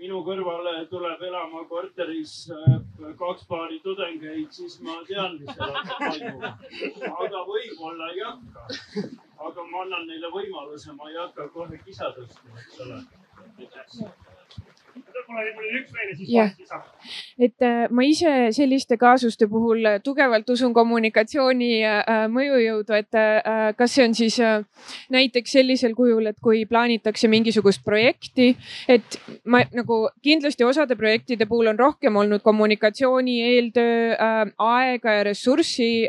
minu 0.00 0.22
kõrvale 0.24 0.86
tuleb 0.88 1.20
elama 1.28 1.60
korteris 1.68 2.32
kaks 3.20 3.44
paari 3.50 3.82
tudengeid, 3.84 4.48
siis 4.56 4.78
ma 4.80 4.96
tean, 5.10 5.36
mis 5.42 5.52
seal 5.58 5.76
toimuma. 5.90 6.54
aga 7.26 7.44
võib-olla 7.50 8.08
ei 8.14 8.24
hakka. 8.24 8.66
aga 9.50 9.68
ma 9.74 9.84
annan 9.84 10.08
neile 10.08 10.32
võimaluse, 10.32 10.96
ma 10.96 11.10
ei 11.12 11.20
hakka 11.20 11.50
kohe 11.52 11.82
kisa 11.84 12.14
tõstma, 12.16 12.56
eks 12.64 12.80
ole 12.86 13.02
jah, 16.28 16.50
et 17.38 17.62
äh, 17.62 17.86
ma 17.90 18.04
ise 18.04 18.50
selliste 18.54 18.96
kaasuste 19.00 19.48
puhul 19.50 19.86
tugevalt 20.04 20.48
usun 20.52 20.74
kommunikatsiooni 20.74 21.70
äh, 21.86 22.10
mõjujõudu, 22.32 22.96
et 22.98 23.18
äh, 23.18 23.72
kas 23.78 23.96
see 23.96 24.06
on 24.06 24.16
siis 24.16 24.38
näiteks 25.12 25.56
sellisel 25.56 25.94
kujul, 25.96 26.26
et 26.30 26.38
kui 26.42 26.64
plaanitakse 26.68 27.30
mingisugust 27.32 27.82
projekti, 27.84 28.52
et 28.88 29.18
ma 29.44 29.62
nagu 29.72 30.04
kindlasti 30.24 30.66
osade 30.66 30.96
projektide 30.98 31.46
puhul 31.50 31.72
on 31.72 31.80
rohkem 31.80 32.16
olnud 32.16 32.42
kommunikatsiooni 32.44 33.38
eeltöö 33.48 34.16
aega 34.58 35.16
ja 35.18 35.24
ressurssi. 35.30 36.08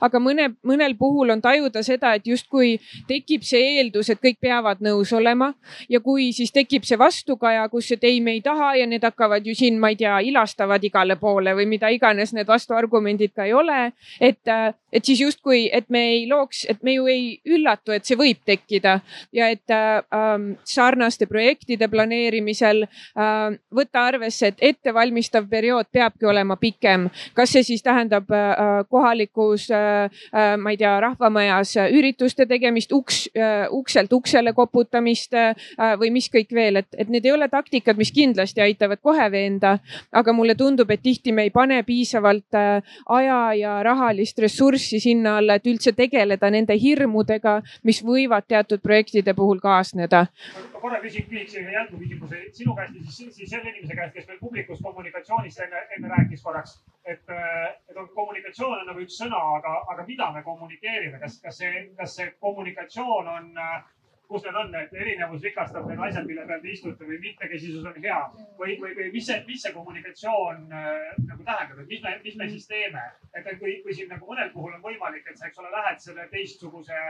aga 0.00 0.20
mõne, 0.22 0.50
mõnel 0.66 0.96
puhul 0.98 1.30
on 1.30 1.42
tajuda 1.42 1.82
seda, 1.82 2.14
et 2.14 2.26
justkui 2.26 2.78
tekib 3.08 3.42
see 3.46 3.78
eeldus, 3.78 4.10
et 4.10 4.20
kõik 4.22 4.38
peavad 4.40 4.82
nõus 4.84 5.12
olema 5.12 5.52
ja 5.88 6.00
kui 6.00 6.32
siis 6.32 6.52
tekib 6.52 6.86
see 6.88 6.98
vastukaja, 6.98 7.68
kus, 7.68 7.90
et 7.92 8.04
ei, 8.08 8.20
me 8.24 8.34
ei 8.36 8.42
taha 8.44 8.74
ja 8.80 8.86
need 8.88 9.04
hakkavad 9.04 9.46
ju 9.46 9.54
siin, 9.56 9.78
ma 9.80 9.92
ei 9.92 9.98
tea, 10.00 10.18
ilastavad 10.30 10.84
igale 10.84 11.16
poole 11.20 11.54
või 11.58 11.68
mida 11.70 11.90
iganes 11.92 12.32
need 12.36 12.48
vastuargumendid 12.48 13.34
ka 13.36 13.46
ei 13.48 13.54
ole. 13.54 13.92
et, 14.20 14.40
äh, 14.48 14.72
et 14.92 15.04
siis 15.04 15.20
justkui, 15.20 15.68
et 15.72 15.88
me 15.90 16.00
ei 16.14 16.26
looks, 16.28 16.64
et 16.68 16.82
me 16.82 16.94
ju 16.94 17.06
ei 17.06 17.40
üllatu, 17.46 17.92
et 17.92 18.04
see 18.08 18.16
võib 18.16 18.40
tekkida 18.46 19.00
ja 19.32 19.48
et 19.52 19.70
äh, 19.70 20.00
ähm, 20.14 20.52
sarnaste 20.64 21.26
projektide 21.26 21.88
planeerimisel 21.88 22.84
äh, 22.86 23.58
võtta 23.74 24.06
arvesse, 24.08 24.52
et 24.52 24.64
ettevalmistav 24.72 25.48
periood 25.50 25.90
peabki 25.92 26.26
olema 26.26 26.56
pikem. 26.56 27.08
kas 27.34 27.52
see 27.52 27.62
siis 27.62 27.82
tähendab 27.82 28.30
äh, 28.30 28.48
äh 28.48 28.84
kohalikus 28.88 29.68
äh,, 29.70 30.10
ma 30.58 30.70
ei 30.70 30.76
tea, 30.76 30.94
rahvamajas 31.00 31.74
ürituste 31.92 32.46
tegemist, 32.46 32.92
uks 32.92 33.28
äh,, 33.36 33.66
ukselt 33.70 34.12
uksele 34.12 34.52
koputamist 34.52 35.34
äh, 35.34 35.54
või 36.00 36.10
mis 36.14 36.28
kõik 36.32 36.52
veel, 36.54 36.80
et, 36.82 36.88
et 36.96 37.10
need 37.12 37.26
ei 37.26 37.34
ole 37.34 37.48
taktikad, 37.52 37.97
mis 37.98 38.12
kindlasti 38.14 38.62
aitavad 38.64 39.02
kohe 39.02 39.28
veenda. 39.32 39.78
aga 40.12 40.32
mulle 40.32 40.54
tundub, 40.54 40.90
et 40.90 41.02
tihti 41.02 41.32
me 41.32 41.44
ei 41.48 41.50
pane 41.50 41.82
piisavalt 41.82 42.54
äh, 42.54 42.82
aja 43.18 43.40
ja 43.54 43.82
rahalist 43.82 44.38
ressurssi 44.38 45.00
sinna 45.00 45.36
alla, 45.38 45.58
et 45.58 45.66
üldse 45.66 45.92
tegeleda 45.92 46.50
nende 46.50 46.76
hirmudega, 46.78 47.58
mis 47.84 48.02
võivad 48.04 48.46
teatud 48.48 48.82
projektide 48.82 49.34
puhul 49.34 49.60
kaasneda. 49.60 50.26
ma 50.72 50.80
korra 50.80 51.00
küsin, 51.02 51.26
küsiks 51.28 51.58
jätkuküsimuse 51.58 52.42
sinu 52.52 52.74
käest 52.78 52.94
ja 52.94 53.04
siis, 53.10 53.34
siis 53.36 53.50
selle 53.50 53.70
inimese 53.70 53.98
käest, 53.98 54.14
kes 54.14 54.28
meil 54.28 54.38
publikus 54.40 54.80
kommunikatsioonist 54.82 55.60
enne, 55.66 55.84
enne 55.96 56.14
rääkis 56.14 56.42
korraks. 56.42 56.80
et, 57.04 57.22
äh, 57.30 57.74
et 57.90 57.96
on 57.96 58.08
kommunikatsioon 58.14 58.80
on 58.80 58.86
nagu 58.86 59.00
üks 59.00 59.16
sõna, 59.22 59.38
aga, 59.58 59.76
aga 59.92 60.04
mida 60.06 60.32
me 60.32 60.42
kommunikeerime, 60.42 61.18
kas, 61.18 61.38
kas 61.42 61.58
see, 61.62 61.86
kas 61.96 62.16
see 62.16 62.32
kommunikatsioon 62.40 63.28
on 63.28 63.54
äh, 63.58 63.84
kus 64.28 64.44
need 64.44 64.58
on, 64.60 64.74
et 64.76 64.92
erinevus 64.92 65.44
rikastab 65.44 65.86
need 65.88 66.02
asjad, 66.08 66.26
mille 66.28 66.44
peal 66.48 66.60
te 66.64 66.72
istute 66.72 67.08
või 67.08 67.18
mitmekesisus 67.22 67.86
on 67.88 67.96
hea 68.02 68.18
või, 68.58 68.76
või, 68.82 68.92
või 68.98 69.08
mis 69.14 69.26
see, 69.30 69.38
mis 69.48 69.64
see 69.64 69.72
kommunikatsioon 69.76 70.68
äh, 70.68 71.16
nagu 71.30 71.46
tähendab, 71.48 71.80
et 71.84 71.88
mis 71.94 72.04
me, 72.04 72.14
mis 72.26 72.36
me 72.42 72.50
siis 72.52 72.68
teeme, 72.68 73.06
et 73.32 73.48
kui, 73.62 73.78
kui 73.86 73.96
siin 73.96 74.12
nagu 74.12 74.28
mõnel 74.28 74.52
puhul 74.52 74.76
on 74.76 74.84
võimalik, 74.84 75.26
et 75.26 75.40
sa, 75.40 75.48
eks 75.48 75.62
ole, 75.62 75.72
lähed 75.72 76.04
selle 76.04 76.28
teistsuguse 76.32 77.02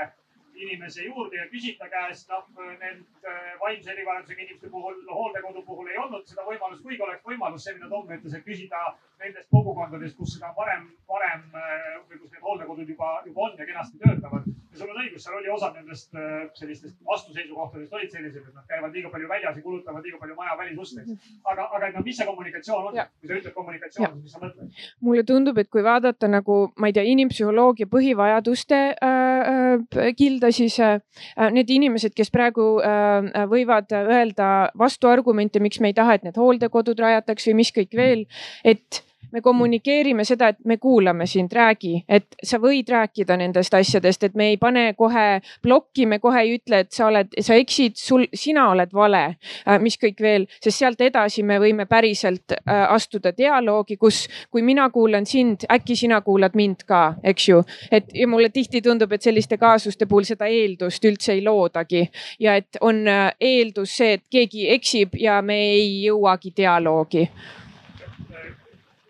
inimese 0.59 1.05
juurde 1.05 1.37
ja 1.39 1.47
küsid 1.51 1.79
ta 1.79 1.89
käest, 1.91 2.31
noh, 2.31 2.47
need 2.81 3.27
äh, 3.27 3.51
vaimse 3.61 3.93
erivajadusega 3.93 4.43
inimeste 4.43 4.71
puhul, 4.73 4.97
hooldekodu 5.11 5.63
puhul 5.67 5.91
ei 5.91 5.99
olnud 6.03 6.27
seda 6.31 6.47
võimalust, 6.47 6.83
kuigi 6.83 7.05
oleks 7.07 7.27
võimalus 7.27 7.67
see, 7.67 7.77
mida 7.77 7.91
Tom 7.93 8.11
ütles, 8.17 8.35
et 8.35 8.47
küsida 8.47 8.83
nendest 9.23 9.51
kogukondadest, 9.55 10.17
kus 10.19 10.35
seda 10.37 10.51
varem, 10.57 10.89
varem 11.11 11.47
äh, 11.55 11.91
või 12.09 12.23
kus 12.23 12.33
need 12.35 12.47
hooldekodud 12.47 12.95
juba, 12.95 13.13
juba 13.27 13.47
on 13.47 13.59
ja 13.59 13.69
kenasti 13.71 14.03
töötavad. 14.03 14.51
Ja 14.79 14.85
sul 14.85 14.95
on 14.95 15.01
õigus, 15.03 15.25
seal 15.25 15.37
oli 15.39 15.51
osa 15.53 15.71
nendest 15.75 16.15
äh, 16.15 16.47
sellistest 16.59 16.97
vastuseisukohtadest 17.07 17.95
olid 17.99 18.13
sellised, 18.13 18.45
et 18.47 18.55
nad 18.55 18.67
käivad 18.71 18.95
liiga 18.95 19.11
palju 19.13 19.29
väljas 19.31 19.57
ja 19.59 19.63
kulutavad 19.63 20.07
liiga 20.07 20.21
palju 20.23 20.37
maja 20.39 20.57
välisusteks. 20.59 21.33
aga, 21.45 21.67
aga 21.77 21.91
no 21.97 22.03
mis 22.07 22.19
see 22.19 22.27
kommunikatsioon 22.29 22.91
on, 22.91 23.01
kui 23.21 23.31
sa 23.31 23.39
ütled 23.41 23.55
kommunikatsioon, 23.57 24.21
mis 24.23 24.37
sa 24.37 24.43
mõtled? 24.43 24.85
mulle 25.09 25.25
tundub, 25.27 25.59
et 25.59 25.71
kui 25.73 25.85
vaadata 25.85 26.31
nagu, 26.31 26.59
ma 26.79 26.91
ei 26.91 26.97
tea, 26.97 27.07
inimpsühholoogia 27.15 27.91
põhivajaduste 27.91 28.81
äh, 28.95 29.19
äh, 29.49 30.15
kilda, 30.19 30.53
siis 30.55 30.79
äh, 30.85 31.01
äh, 31.35 31.51
need 31.55 31.71
inimesed, 31.75 32.15
kes 32.17 32.31
praegu 32.35 32.71
äh, 32.85 33.45
võivad 33.51 33.93
öelda 33.99 34.71
vastuargumente, 34.79 35.63
miks 35.65 35.83
me 35.83 35.93
ei 35.93 35.99
taha, 35.99 36.19
et 36.19 36.27
need 36.29 36.39
hooldekodud 36.39 36.99
rajataks 37.03 37.51
või 37.51 37.61
mis 37.63 37.75
kõik 37.75 37.99
veel, 37.99 38.27
et 38.65 39.03
me 39.33 39.41
kommunikeerime 39.41 40.25
seda, 40.25 40.49
et 40.49 40.59
me 40.65 40.77
kuulame 40.77 41.27
sind, 41.27 41.53
räägi, 41.53 42.03
et 42.09 42.37
sa 42.43 42.59
võid 42.63 42.89
rääkida 42.89 43.37
nendest 43.37 43.75
asjadest, 43.75 44.25
et 44.25 44.35
me 44.39 44.51
ei 44.53 44.57
pane 44.61 44.93
kohe 44.97 45.27
plokki, 45.63 46.07
me 46.07 46.19
kohe 46.23 46.43
ei 46.45 46.55
ütle, 46.57 46.83
et 46.85 46.93
sa 46.95 47.09
oled, 47.09 47.35
sa 47.45 47.59
eksid, 47.59 47.97
sul, 48.01 48.27
sina 48.35 48.69
oled 48.73 48.95
vale, 48.95 49.25
äh, 49.67 49.79
mis 49.83 49.99
kõik 50.01 50.23
veel, 50.25 50.49
sest 50.65 50.79
sealt 50.79 51.05
edasi 51.05 51.45
me 51.47 51.59
võime 51.61 51.87
päriselt 51.91 52.57
äh, 52.57 52.85
astuda 52.89 53.35
dialoogi, 53.37 53.99
kus, 54.01 54.25
kui 54.51 54.65
mina 54.65 54.89
kuulan 54.95 55.27
sind, 55.29 55.69
äkki 55.71 55.97
sina 55.99 56.21
kuulad 56.25 56.57
mind 56.59 56.87
ka, 56.89 57.03
eks 57.23 57.49
ju. 57.49 57.63
et 57.93 58.11
ja 58.15 58.27
mulle 58.29 58.49
tihti 58.55 58.83
tundub, 58.83 59.13
et 59.13 59.23
selliste 59.23 59.59
kaasuste 59.59 60.07
puhul 60.07 60.25
seda 60.25 60.49
eeldust 60.49 61.05
üldse 61.05 61.35
ei 61.37 61.45
loodagi 61.45 62.07
ja 62.41 62.57
et 62.57 62.81
on 62.81 63.05
äh, 63.09 63.31
eeldus 63.41 63.97
see, 64.01 64.19
et 64.19 64.27
keegi 64.31 64.69
eksib 64.73 65.17
ja 65.21 65.43
me 65.43 65.59
ei 65.75 66.05
jõuagi 66.07 66.55
dialoogi 66.57 67.29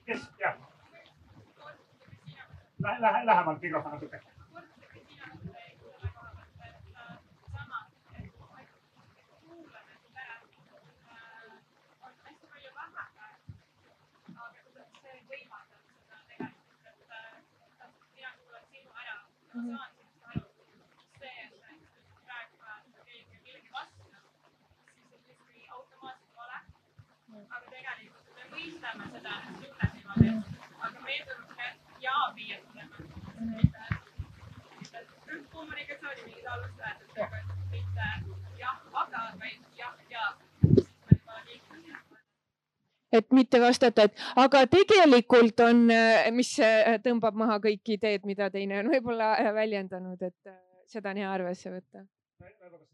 kes, 0.09 0.23
jah. 0.41 0.57
Lähe, 2.79 3.01
lähe, 3.01 3.27
lähemalt 3.27 3.63
mikrofon 3.63 3.93
natuke. 3.93 4.21
Mm-hmm. 19.55 19.99
aga 27.29 27.67
tegelikult 27.73 28.29
me 28.37 28.45
mõistame 28.53 29.07
seda 29.13 29.33
tunnet 29.47 29.93
niimoodi, 29.97 30.31
aga 30.87 31.03
meie 31.07 31.25
tuleks 31.29 31.53
ka 31.59 31.67
ja-piir 32.05 32.63
tulema. 32.69 32.97
mitte 33.57 33.83
rühmkommunikatsiooni 35.59 36.23
mingid 36.27 36.47
alustajad, 36.47 36.99
mitte 37.71 38.07
jah, 38.59 38.77
aga, 38.93 39.23
vaid 39.41 39.61
jah, 39.79 39.95
ja 40.11 40.35
et 43.13 43.33
mitte 43.33 43.61
vastata, 43.61 44.03
et 44.03 44.15
aga 44.37 44.67
tegelikult 44.71 45.61
on, 45.65 45.87
mis 46.37 46.53
tõmbab 47.05 47.35
maha 47.35 47.59
kõik 47.65 47.95
ideed, 47.97 48.27
mida 48.29 48.51
teine 48.51 48.83
on 48.83 48.93
võib-olla 48.93 49.33
väljendanud, 49.57 50.23
et 50.23 50.55
seda 50.87 51.11
on 51.15 51.23
hea 51.23 51.33
arvesse 51.33 51.73
võtta. 51.73 52.05
Põhiselt 52.39 52.88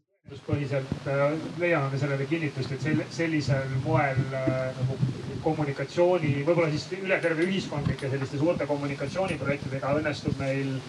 äh, 1.07 1.37
leiame 1.59 1.89
me 1.91 1.97
sellele 1.97 2.25
kinnitust, 2.25 2.71
et 2.71 2.81
sel, 2.81 3.01
sellisel 3.13 3.75
moel 3.83 4.17
äh, 4.33 4.71
nagu 4.73 4.97
kommunikatsiooni, 5.43 6.39
võib-olla 6.47 6.71
siis 6.73 6.87
üle 6.97 7.19
terve 7.21 7.45
ühiskondlike 7.45 8.09
selliste 8.09 8.39
suurte 8.41 8.65
kommunikatsiooniprojektidega 8.65 9.91
õnnestub 9.99 10.39
meil 10.41 10.79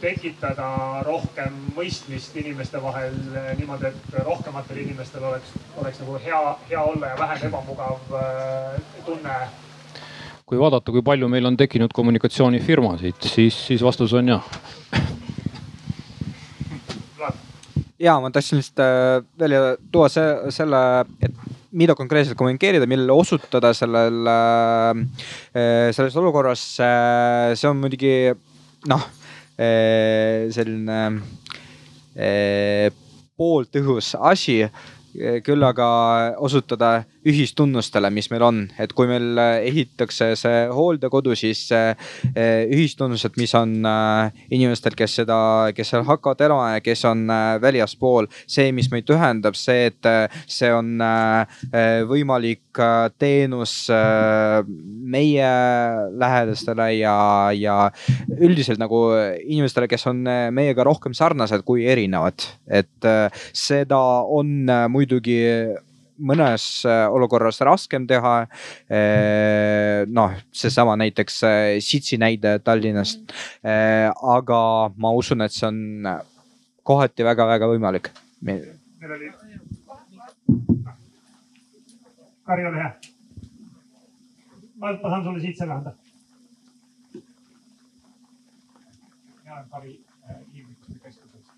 tekitada 0.00 1.04
rohkem 1.06 1.54
mõistmist 1.76 2.34
inimeste 2.42 2.82
vahel 2.82 3.14
äh, 3.30 3.52
niimoodi, 3.60 3.92
et 3.92 4.18
rohkematel 4.26 4.82
inimestel 4.82 5.28
oleks, 5.30 5.54
oleks 5.78 6.02
nagu 6.02 6.18
hea, 6.26 6.42
hea 6.72 6.82
olla 6.82 7.12
ja 7.12 7.20
vähem 7.22 7.46
ebamugav 7.52 8.02
tunne. 9.06 9.38
kui 10.50 10.58
vaadata, 10.58 10.90
kui 10.90 11.06
palju 11.06 11.30
meil 11.30 11.46
on 11.46 11.56
tekkinud 11.56 11.94
kommunikatsioonifirmasid, 11.94 13.22
siis, 13.22 13.54
siis 13.70 13.86
vastus 13.86 14.18
on 14.18 14.34
jah 14.34 14.52
ja 18.00 18.16
ma 18.20 18.30
tahtsin 18.32 18.60
lihtsalt 18.60 18.80
äh, 18.82 19.24
välja 19.38 19.76
tuua 19.92 20.08
see, 20.12 20.52
selle, 20.54 20.80
et 21.22 21.34
mida 21.76 21.94
konkreetselt 21.94 22.38
kommunikeerida, 22.38 22.88
millele 22.90 23.12
osutada 23.12 23.72
sellel, 23.76 24.22
äh, 24.30 25.02
äh, 25.54 25.88
selles 25.96 26.16
olukorras. 26.16 26.62
see 26.80 27.68
on 27.68 27.80
muidugi 27.80 28.14
noh, 28.88 29.04
selline 29.60 31.00
pooltõhus 33.36 34.14
asi 34.16 34.62
küll 35.44 35.66
aga 35.66 35.88
osutada 36.40 37.02
ühistunnustele, 37.28 38.08
mis 38.14 38.30
meil 38.32 38.44
on, 38.46 38.60
et 38.80 38.92
kui 38.96 39.08
meil 39.10 39.38
ehitatakse 39.40 40.30
see 40.40 40.60
hooldekodu, 40.72 41.34
siis 41.36 41.66
ühistunnused, 42.32 43.36
mis 43.40 43.52
on 43.58 43.74
inimestel, 44.50 44.96
kes 44.96 45.18
seda, 45.20 45.40
kes 45.76 45.92
seal 45.92 46.06
hakkavad 46.08 46.40
elama 46.46 46.70
ja 46.76 46.84
kes 46.84 47.04
on 47.08 47.26
väljaspool, 47.60 48.30
see, 48.48 48.70
mis 48.76 48.88
meid 48.92 49.10
ühendab, 49.12 49.58
see, 49.58 49.90
et 49.90 50.10
see 50.50 50.70
on 50.72 50.96
võimalik 52.08 52.80
teenus 53.20 53.74
meie 55.10 55.52
lähedastele 56.24 56.88
ja, 56.96 57.18
ja 57.56 57.76
üldiselt 58.38 58.80
nagu 58.80 59.02
inimestele, 59.44 59.90
kes 59.90 60.08
on 60.10 60.24
meiega 60.56 60.88
rohkem 60.88 61.16
sarnased 61.16 61.66
kui 61.68 61.84
erinevad, 61.90 62.48
et 62.70 63.12
seda 63.52 64.00
on 64.24 64.64
muidugi 64.88 65.40
mõnes 66.20 66.64
äh, 66.88 67.06
olukorras 67.12 67.60
raskem 67.66 68.06
teha. 68.08 68.34
Äh, 68.90 70.04
noh, 70.08 70.36
seesama 70.52 70.96
näiteks 71.00 71.42
äh, 71.46 71.78
Sitsi 71.84 72.18
näide 72.20 72.58
Tallinnast. 72.64 73.32
aga 73.62 74.60
ma 74.96 75.12
usun, 75.16 75.42
et 75.42 75.52
see 75.54 75.66
on 75.68 76.06
kohati 76.86 77.24
väga-väga 77.24 77.68
võimalik. 77.70 78.10
meil 78.40 78.64
oli. 79.16 79.30
Kari, 82.50 82.66
ole 82.66 82.76
hea. 82.82 82.92
ma, 84.76 84.94
saan 85.02 85.24
sulle 85.24 85.40
siit 85.40 85.58
selle 85.58 85.76
anda. 85.76 85.92
mina 89.42 89.54
olen 89.54 89.68
Kari 89.70 90.00
Inimõiguste 90.54 90.98
Keskusest. 91.04 91.52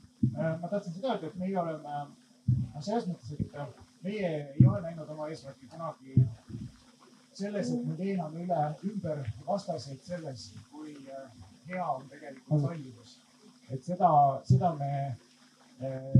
ma 0.60 0.68
tahtsin 0.68 0.92
seda 0.92 1.14
öelda, 1.14 1.30
et 1.30 1.38
meie 1.40 1.58
oleme 1.60 2.04
selles 2.80 3.08
mõttes, 3.08 3.32
et 3.38 3.81
meie 4.02 4.30
ei 4.54 4.66
ole 4.66 4.80
näinud 4.82 5.08
oma 5.14 5.28
eesmärki 5.30 5.68
kunagi 5.70 6.16
selles, 7.32 7.70
et 7.72 7.84
me 7.86 7.96
veename 7.98 8.44
üle 8.44 8.62
ümber 8.90 9.20
vastaseid 9.46 10.00
selles, 10.06 10.46
kui 10.70 10.94
äh, 11.08 11.28
hea 11.68 11.84
on 11.94 12.08
tegelikult 12.10 12.66
sallivus. 12.66 13.18
et 13.72 13.84
seda, 13.84 14.10
seda 14.44 14.74
me, 14.80 14.92
äh, 15.80 16.16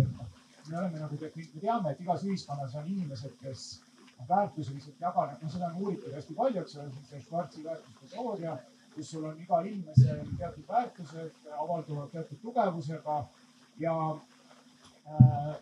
me 0.68 0.78
oleme 0.78 1.00
nagu, 1.00 1.18
me 1.20 1.60
teame, 1.60 1.92
et 1.92 2.00
igas 2.00 2.24
ühiskonnas 2.24 2.76
on 2.80 2.86
inimesed, 2.88 3.34
kes 3.42 3.66
väärtuseliselt 4.28 5.00
jaganevad, 5.00 5.42
no 5.42 5.50
seda 5.50 5.68
on 5.72 5.82
uuritud 5.82 6.14
hästi 6.14 6.34
palju, 6.38 6.62
eks 6.62 6.76
ole, 6.78 7.04
see 7.10 7.20
Schwarzi 7.26 7.64
väärtuste 7.64 8.10
teooria, 8.14 8.56
kus 8.94 9.10
sul 9.10 9.24
on 9.28 9.40
igal 9.42 9.66
inimesel 9.66 10.20
teatud 10.38 10.68
väärtused, 10.68 11.48
avalduvad 11.58 12.12
teatud 12.12 12.40
tugevusega 12.42 13.18
ja 13.80 13.94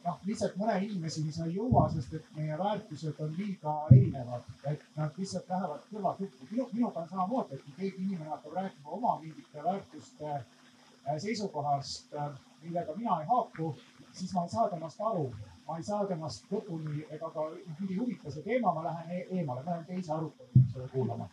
noh, 0.04 0.18
lihtsalt 0.26 0.56
mõne 0.60 0.76
inimeseni 0.84 1.32
sa 1.32 1.46
ei 1.48 1.56
jõua, 1.56 1.86
sest 1.92 2.14
et 2.18 2.32
meie 2.36 2.56
väärtused 2.58 3.20
on 3.24 3.32
liiga 3.38 3.74
erinevad, 3.90 4.48
et 4.70 4.82
nad 4.96 5.16
lihtsalt 5.18 5.48
lähevad 5.48 5.86
kõrvatukku. 5.90 6.48
minu, 6.50 6.66
minuga 6.72 7.04
on 7.04 7.08
samamoodi, 7.08 7.54
et 7.54 7.62
kui 7.64 7.76
keegi 7.78 8.04
inimene 8.04 8.30
hakkab 8.30 8.58
rääkima 8.60 8.96
oma 8.98 9.18
mingite 9.20 9.64
väärtuste 9.64 10.32
äh, 10.32 11.16
seisukohast, 11.18 12.14
äh, 12.14 12.32
millega 12.62 12.96
mina 12.96 13.20
ei 13.20 13.26
haaku, 13.26 13.74
siis 14.12 14.34
ma 14.34 14.44
ei 14.44 14.54
saa 14.56 14.68
temast 14.68 15.00
aru, 15.00 15.30
ma 15.66 15.78
ei 15.78 15.82
saa 15.82 16.06
temast 16.06 16.52
lõpuni 16.52 17.06
ega 17.10 17.30
ka 17.30 17.48
mind 17.78 17.90
ei 17.90 17.96
huvita 17.96 18.30
see 18.30 18.42
teema, 18.42 18.74
ma 18.74 18.84
lähen 18.84 19.16
e 19.16 19.26
eemale, 19.30 19.64
ma 19.64 19.70
lähen 19.70 19.88
teise 19.88 20.12
arutelu 20.12 20.88
kuulama 20.92 21.28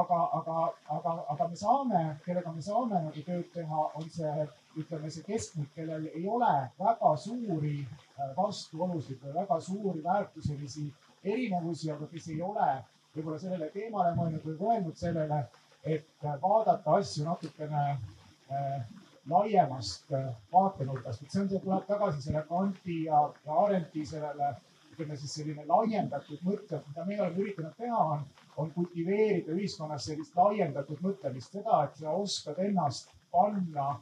aga, 0.00 0.18
aga, 0.38 0.56
aga, 0.96 1.12
aga 1.34 1.48
me 1.48 1.56
saame, 1.56 2.02
kellega 2.24 2.52
me 2.52 2.62
saame 2.64 3.00
nagu 3.06 3.24
tööd 3.26 3.48
teha, 3.54 3.84
on 3.98 4.08
see, 4.16 4.46
ütleme 4.80 5.10
see 5.12 5.26
keskmik, 5.26 5.68
kellel 5.74 6.06
ei 6.12 6.24
ole 6.36 6.52
väga 6.78 7.12
suuri 7.24 7.74
äh, 7.82 8.30
vastuolusid 8.38 9.20
või 9.24 9.34
väga 9.36 9.60
suuri 9.60 10.04
väärtuselisi 10.06 10.86
erinevusi, 11.22 11.90
aga 11.92 12.08
kes 12.14 12.30
ei 12.32 12.40
ole 12.42 12.70
võib-olla 13.12 13.38
sellele 13.42 13.68
teemale 13.74 14.14
mõelnud 14.16 14.48
või 14.48 14.58
mõelnud 14.62 14.96
sellele, 14.96 15.42
et 15.84 16.26
vaadata 16.42 16.96
asju 16.98 17.26
natukene 17.28 17.84
äh, 17.92 18.82
laiemast 19.28 20.12
äh, 20.16 20.30
vaatenurgast, 20.52 21.22
et 21.22 21.30
see 21.30 21.42
on, 21.44 21.50
see 21.52 21.60
tuleb 21.62 21.84
tagasi 21.86 22.24
selle 22.24 22.46
Kanti 22.48 23.02
ja, 23.10 23.26
ja 23.46 23.58
Arendti 23.66 24.06
sellele 24.08 24.54
ütleme 24.92 25.16
siis 25.16 25.36
selline 25.38 25.64
laiendatud 25.68 26.40
mõte, 26.46 26.80
mida 26.88 27.04
meie 27.08 27.20
oleme 27.22 27.44
üritanud 27.44 27.76
teha, 27.78 28.00
on, 28.16 28.24
on 28.56 28.70
kultiveerida 28.74 29.54
ühiskonnas 29.56 30.06
sellist 30.08 30.36
laiendatud 30.36 31.00
mõtlemist, 31.04 31.54
seda, 31.56 31.84
et 31.86 31.96
sa 32.00 32.12
oskad 32.16 32.58
ennast 32.60 33.12
panna 33.32 33.94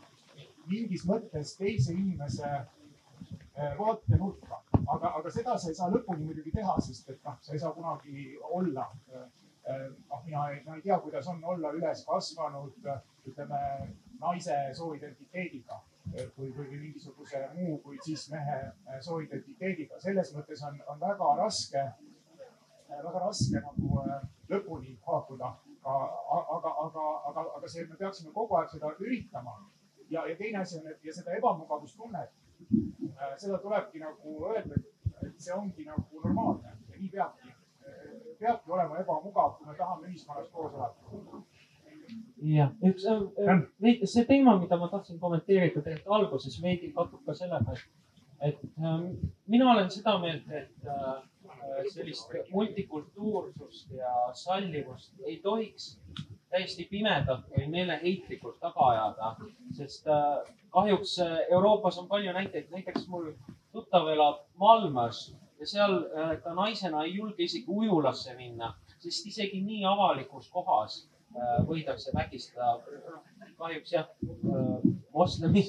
mingis 0.70 1.04
mõttes 1.08 1.54
teise 1.58 1.94
inimese 1.94 2.48
eh, 2.50 3.76
vaatenurka, 3.78 4.60
aga, 4.80 5.14
aga 5.20 5.32
seda 5.34 5.56
sa 5.58 5.70
ei 5.70 5.78
saa 5.78 5.90
lõpuni 5.92 6.26
muidugi 6.26 6.54
teha, 6.54 6.76
sest 6.84 7.10
et 7.14 7.22
noh, 7.26 7.38
sa 7.42 7.54
ei 7.54 7.62
saa 7.62 7.72
kunagi 7.76 8.34
olla. 8.58 8.88
Eh, 9.12 9.28
eh, 9.70 9.86
noh, 10.10 10.24
mina 10.26 10.48
ei, 10.50 10.60
ma 10.66 10.78
ei 10.78 10.84
tea, 10.86 10.98
kuidas 11.04 11.30
on 11.30 11.42
olla 11.54 11.72
üles 11.76 12.04
kasvanud, 12.08 12.90
ütleme 13.30 13.62
naise 14.20 14.58
sooidentiteediga 14.76 15.80
või, 16.36 16.50
või 16.56 16.68
mingisuguse 16.74 17.40
muu 17.54 17.78
kui 17.84 17.98
siis 18.04 18.26
mehe 18.32 19.00
sooidentiteediga. 19.04 20.00
selles 20.00 20.32
mõttes 20.34 20.62
on, 20.66 20.80
on 20.92 21.00
väga 21.00 21.34
raske, 21.38 21.84
väga 22.90 23.22
raske 23.24 23.62
nagu 23.64 24.00
äh, 24.04 24.22
lõpuni 24.50 24.96
haakuda. 25.06 25.56
aga, 25.80 26.06
aga, 26.56 26.70
aga, 26.84 27.04
aga, 27.28 27.44
aga 27.56 27.68
see, 27.68 27.86
me 27.88 27.96
peaksime 27.96 28.32
kogu 28.32 28.56
aeg 28.56 28.68
seda 28.70 28.90
üritama. 28.98 29.56
ja, 30.10 30.26
ja 30.28 30.36
teine 30.36 30.58
asi 30.58 30.78
on, 30.78 30.88
et 30.90 31.04
ja 31.04 31.12
seda 31.14 31.36
ebamugavustunnet, 31.38 32.34
seda 33.38 33.58
tulebki 33.62 34.02
nagu 34.02 34.34
öelda, 34.50 34.82
et 35.22 35.38
see 35.40 35.54
ongi 35.54 35.86
nagu 35.86 36.24
normaalne 36.24 36.74
ja 36.88 36.98
nii 36.98 37.08
peabki, 37.14 37.54
peabki 38.40 38.72
olema 38.72 38.98
ebamugav, 38.98 39.56
kui 39.56 39.70
me 39.70 39.76
tahame 39.78 40.10
ühiskonnas 40.10 40.50
koos 40.52 40.74
elada 40.74 41.44
jah, 42.40 42.70
üks 42.82 43.04
äh, 43.06 43.20
äh, 43.46 44.04
see 44.08 44.24
teema, 44.28 44.56
mida 44.60 44.78
ma 44.80 44.88
tahtsin 44.90 45.20
kommenteerida 45.20 45.82
tegelikult 45.84 46.14
alguses 46.16 46.56
veidi 46.62 46.92
kattub 46.96 47.24
ka 47.26 47.34
sellega, 47.36 47.74
et, 47.74 48.50
et 48.50 48.62
äh, 48.80 48.96
mina 49.52 49.70
olen 49.72 49.90
seda 49.92 50.16
meelt, 50.22 50.48
et 50.48 50.88
äh, 50.88 51.20
sellist 51.94 52.34
multikultuursust 52.50 53.92
ja 53.96 54.12
sallivust 54.34 55.14
ei 55.26 55.36
tohiks 55.42 55.96
täiesti 56.50 56.86
pimedalt 56.90 57.46
või 57.54 57.68
meeleheitlikult 57.70 58.58
taga 58.62 58.88
ajada, 58.92 59.34
sest 59.76 60.08
äh, 60.10 60.40
kahjuks 60.74 61.18
äh, 61.22 61.36
Euroopas 61.54 61.98
on 62.02 62.08
palju 62.10 62.32
näiteid, 62.34 62.70
näiteks 62.74 63.06
mul 63.08 63.30
tuttav 63.72 64.08
elab 64.10 64.42
Malmös 64.58 65.28
ja 65.60 65.68
seal 65.72 65.96
äh, 66.02 66.34
ta 66.42 66.54
naisena 66.54 67.04
ei 67.06 67.14
julge 67.16 67.46
isegi 67.46 67.70
ujulasse 67.70 68.34
minna, 68.38 68.74
sest 68.98 69.30
isegi 69.30 69.62
nii 69.62 69.84
avalikus 69.88 70.50
kohas 70.50 71.04
võidakse 71.62 72.10
vägistada. 72.10 72.80
Kahjuks 73.60 73.92
jah, 73.92 74.08
moslemi 75.14 75.62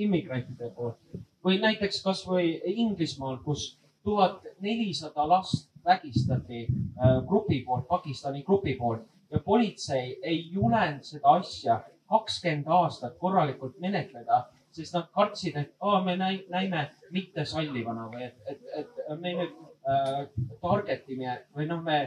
immigrantide 0.00 0.70
poolt. 0.72 1.18
Või 1.44 1.58
näiteks 1.60 1.98
kasvõi 2.00 2.54
Inglismaal, 2.72 3.36
kus 3.44 3.74
tuhat 4.04 4.46
nelisada 4.60 5.28
last 5.28 5.70
vägistati 5.84 6.66
äh, 6.66 7.26
grupi 7.28 7.62
poolt, 7.66 7.88
Pakistani 7.88 8.42
grupi 8.42 8.74
poolt 8.74 9.02
ja 9.30 9.40
politsei 9.40 10.18
ei 10.22 10.48
julenud 10.52 11.02
seda 11.02 11.38
asja 11.40 11.80
kakskümmend 12.08 12.68
aastat 12.68 13.16
korralikult 13.18 13.78
menetleda, 13.80 14.44
sest 14.72 14.94
nad 14.94 15.08
kartsid, 15.14 15.56
et 15.56 15.72
aa, 15.80 16.02
me 16.04 16.16
näime 16.16 16.88
mittesallivana 17.14 18.08
või 18.12 18.26
et, 18.28 18.36
et, 18.50 18.60
et 18.82 19.00
me 19.20 19.32
nüüd 19.38 19.56
äh, 19.88 20.20
target 20.62 21.08
ime 21.08 21.38
või 21.56 21.66
noh, 21.70 21.82
me 21.82 21.98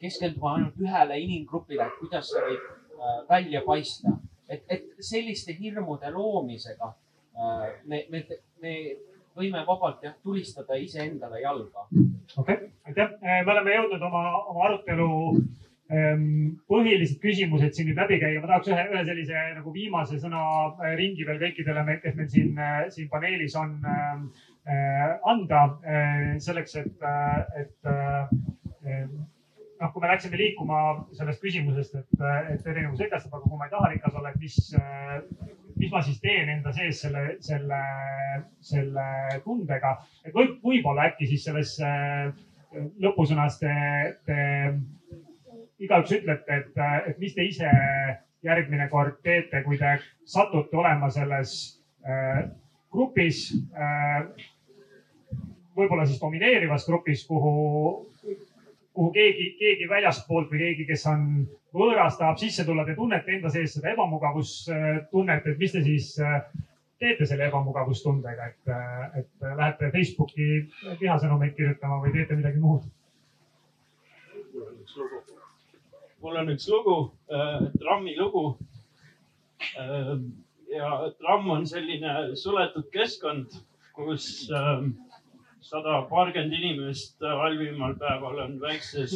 keskenduma 0.00 0.54
ainult 0.56 0.78
ühele 0.80 1.18
inimgrupile, 1.22 1.86
et 1.86 1.98
kuidas 2.00 2.30
see 2.32 2.42
võib 2.48 2.64
äh, 2.66 3.18
välja 3.28 3.62
paista. 3.66 4.16
et, 4.48 4.62
et 4.70 4.84
selliste 5.02 5.54
hirmude 5.58 6.10
loomisega 6.14 6.92
äh, 7.34 7.68
me, 7.84 8.04
me, 8.10 8.24
me 8.62 8.74
võime 9.36 9.62
vabalt 9.66 10.02
jah, 10.04 10.16
tulistada 10.24 10.78
iseendale 10.80 11.42
jalga. 11.42 11.86
okei 11.92 12.40
okay., 12.40 12.72
aitäh. 12.88 13.14
Äh, 13.22 13.44
me 13.44 13.54
oleme 13.54 13.76
jõudnud 13.76 14.08
oma, 14.08 14.24
oma 14.52 14.66
arutelu 14.70 15.08
ähm, 15.92 16.26
põhilised 16.70 17.20
küsimused 17.22 17.76
siin 17.76 17.90
nüüd 17.90 18.00
läbi 18.00 18.18
käia. 18.22 18.40
ma 18.40 18.50
tahaks 18.52 18.72
ühe, 18.72 18.88
ühe 18.94 19.04
sellise 19.10 19.46
nagu 19.58 19.74
viimase 19.74 20.20
sõna 20.22 20.42
ringi 20.98 21.28
veel 21.28 21.40
kõikidele, 21.44 21.86
kes 22.02 22.18
meil 22.18 22.32
siin, 22.32 22.60
siin 22.96 23.08
paneelis 23.12 23.56
on 23.60 23.78
ähm, 23.92 24.28
anda 25.30 25.60
selleks, 26.42 26.74
et, 26.80 27.04
et 27.60 27.90
noh, 29.80 29.92
kui 29.92 30.02
me 30.02 30.10
läksime 30.10 30.40
liikuma 30.40 30.80
sellest 31.16 31.44
küsimusest, 31.44 31.94
et, 32.00 32.24
et 32.54 32.66
erinevus 32.72 33.04
edastab, 33.06 33.36
aga 33.36 33.46
kui 33.46 33.60
ma 33.60 33.68
ei 33.68 33.74
taha 33.74 33.92
rikas 33.92 34.18
olla, 34.18 34.32
et 34.32 34.40
mis, 34.42 34.58
mis 35.76 35.92
ma 35.92 36.02
siis 36.04 36.20
teen 36.22 36.48
enda 36.48 36.72
sees 36.72 37.00
selle, 37.04 37.24
selle, 37.44 37.80
selle 38.64 39.06
tundega. 39.44 39.96
et 40.24 40.34
võib, 40.34 40.58
võib-olla 40.64 41.10
äkki 41.10 41.28
siis 41.30 41.44
selles 41.48 41.76
lõpusõnas 43.00 43.58
te, 43.60 43.72
te 44.26 44.38
igaüks 45.84 46.16
ütlete, 46.18 46.60
et, 46.60 46.84
et 47.12 47.18
mis 47.20 47.34
te 47.36 47.44
ise 47.44 47.70
järgmine 48.46 48.88
kord 48.92 49.20
teete, 49.24 49.62
kui 49.64 49.78
te 49.80 49.96
satute 50.28 50.76
olema 50.76 51.08
selles 51.12 51.56
äh, 52.06 52.44
grupis 52.92 53.48
äh, 53.76 54.28
võib-olla 55.76 56.06
siis 56.08 56.20
domineerivas 56.20 56.86
grupis, 56.88 57.24
kuhu, 57.28 57.52
kuhu 58.96 59.10
keegi, 59.14 59.50
keegi 59.60 59.88
väljastpoolt 59.90 60.52
või 60.52 60.62
keegi, 60.64 60.88
kes 60.88 61.06
on 61.12 61.26
võõras, 61.76 62.16
tahab 62.18 62.40
sisse 62.40 62.64
tulla, 62.64 62.84
te 62.86 62.96
tunnete 62.96 63.36
enda 63.36 63.52
sees 63.52 63.76
seda 63.76 63.92
ebamugavustunnet, 63.92 65.46
et 65.46 65.60
mis 65.60 65.74
te 65.74 65.82
siis 65.84 66.14
teete 66.98 67.26
selle 67.28 67.48
ebamugavustundega, 67.50 68.50
et, 68.52 68.70
et 69.20 69.48
lähete 69.58 69.90
Facebooki 69.92 70.46
vihasõnumeid 71.00 71.56
kirjutama 71.56 72.00
või 72.04 72.14
teete 72.16 72.38
midagi 72.38 72.62
muud? 72.62 72.86
mul 76.26 76.38
on 76.40 76.48
üks 76.50 76.64
lugu 76.72 76.94
äh,, 77.30 77.66
trammi 77.78 78.16
lugu 78.18 78.44
äh,. 79.78 80.14
ja 80.72 80.88
tramm 81.20 81.50
on 81.54 81.66
selline 81.68 82.14
suletud 82.40 82.88
keskkond, 82.90 83.52
kus 83.94 84.48
äh, 84.50 84.88
sada 85.60 86.00
paarkümmend 86.10 86.56
inimest 86.56 87.22
halvimal 87.22 87.94
päeval 88.00 88.40
on 88.46 88.56
väikses 88.60 89.14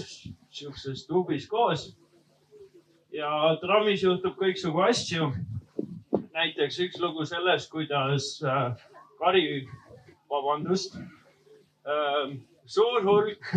sihukeses 0.51 1.07
tuubis 1.09 1.49
koos. 1.51 1.89
Ja 3.13 3.57
trammis 3.61 4.03
juhtub 4.03 4.37
kõiksugu 4.39 4.85
asju 4.89 5.33
näiteks 6.35 6.79
üks 6.87 7.01
lugu 7.03 7.25
sellest, 7.27 7.71
kuidas 7.73 8.33
äh, 8.47 8.73
kari, 9.19 9.67
vabandust, 10.31 10.97
äh, 11.85 12.33
suur 12.67 13.05
hulk 13.05 13.51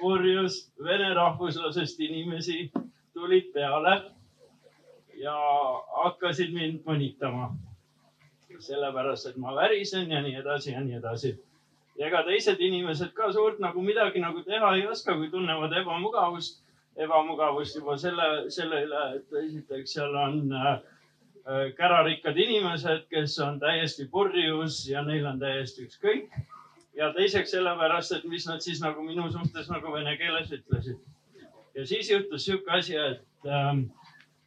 purjus 0.00 0.58
vene 0.84 1.12
rahvuslasest 1.16 2.00
inimesi 2.04 2.70
tulid 3.14 3.52
peale 3.54 3.96
ja 5.16 5.36
hakkasid 6.02 6.52
mind 6.52 6.84
mõnitama. 6.84 7.54
sellepärast, 8.56 9.26
et 9.28 9.36
ma 9.36 9.50
värisen 9.52 10.10
ja 10.10 10.22
nii 10.24 10.38
edasi 10.40 10.70
ja 10.72 10.80
nii 10.80 10.94
edasi. 10.96 11.34
ja 11.98 12.06
ega 12.06 12.22
teised 12.24 12.60
inimesed 12.60 13.12
ka 13.12 13.32
suurt 13.32 13.58
nagu 13.60 13.82
midagi 13.82 14.20
nagu 14.20 14.42
teha 14.44 14.74
ei 14.76 14.86
oska, 14.86 15.16
kui 15.16 15.28
tunnevad 15.30 15.72
ebamugavust, 15.76 16.62
ebamugavust 16.96 17.76
juba 17.76 17.96
selle, 18.00 18.28
selle 18.52 18.82
üle, 18.86 19.02
et 19.18 19.40
esiteks 19.42 19.96
seal 19.98 20.14
on 20.16 20.52
äh, 20.52 20.76
kärarikkad 21.76 22.36
inimesed, 22.36 23.06
kes 23.12 23.38
on 23.44 23.60
täiesti 23.62 24.08
purjus 24.10 24.80
ja 24.88 25.02
neil 25.06 25.26
on 25.26 25.38
täiesti 25.42 25.86
ükskõik. 25.86 26.30
ja 26.96 27.10
teiseks 27.12 27.50
sellepärast, 27.52 28.12
et 28.16 28.24
mis 28.24 28.46
nad 28.48 28.60
siis 28.64 28.80
nagu 28.80 29.02
minu 29.04 29.28
suhtes 29.32 29.68
nagu 29.68 29.92
vene 29.92 30.16
keeles 30.16 30.52
ütlesid. 30.52 30.98
ja 31.74 31.86
siis 31.86 32.10
juhtus 32.10 32.44
sihuke 32.44 32.70
asi, 32.72 32.96
et 32.96 33.46
ähm, 33.46 33.86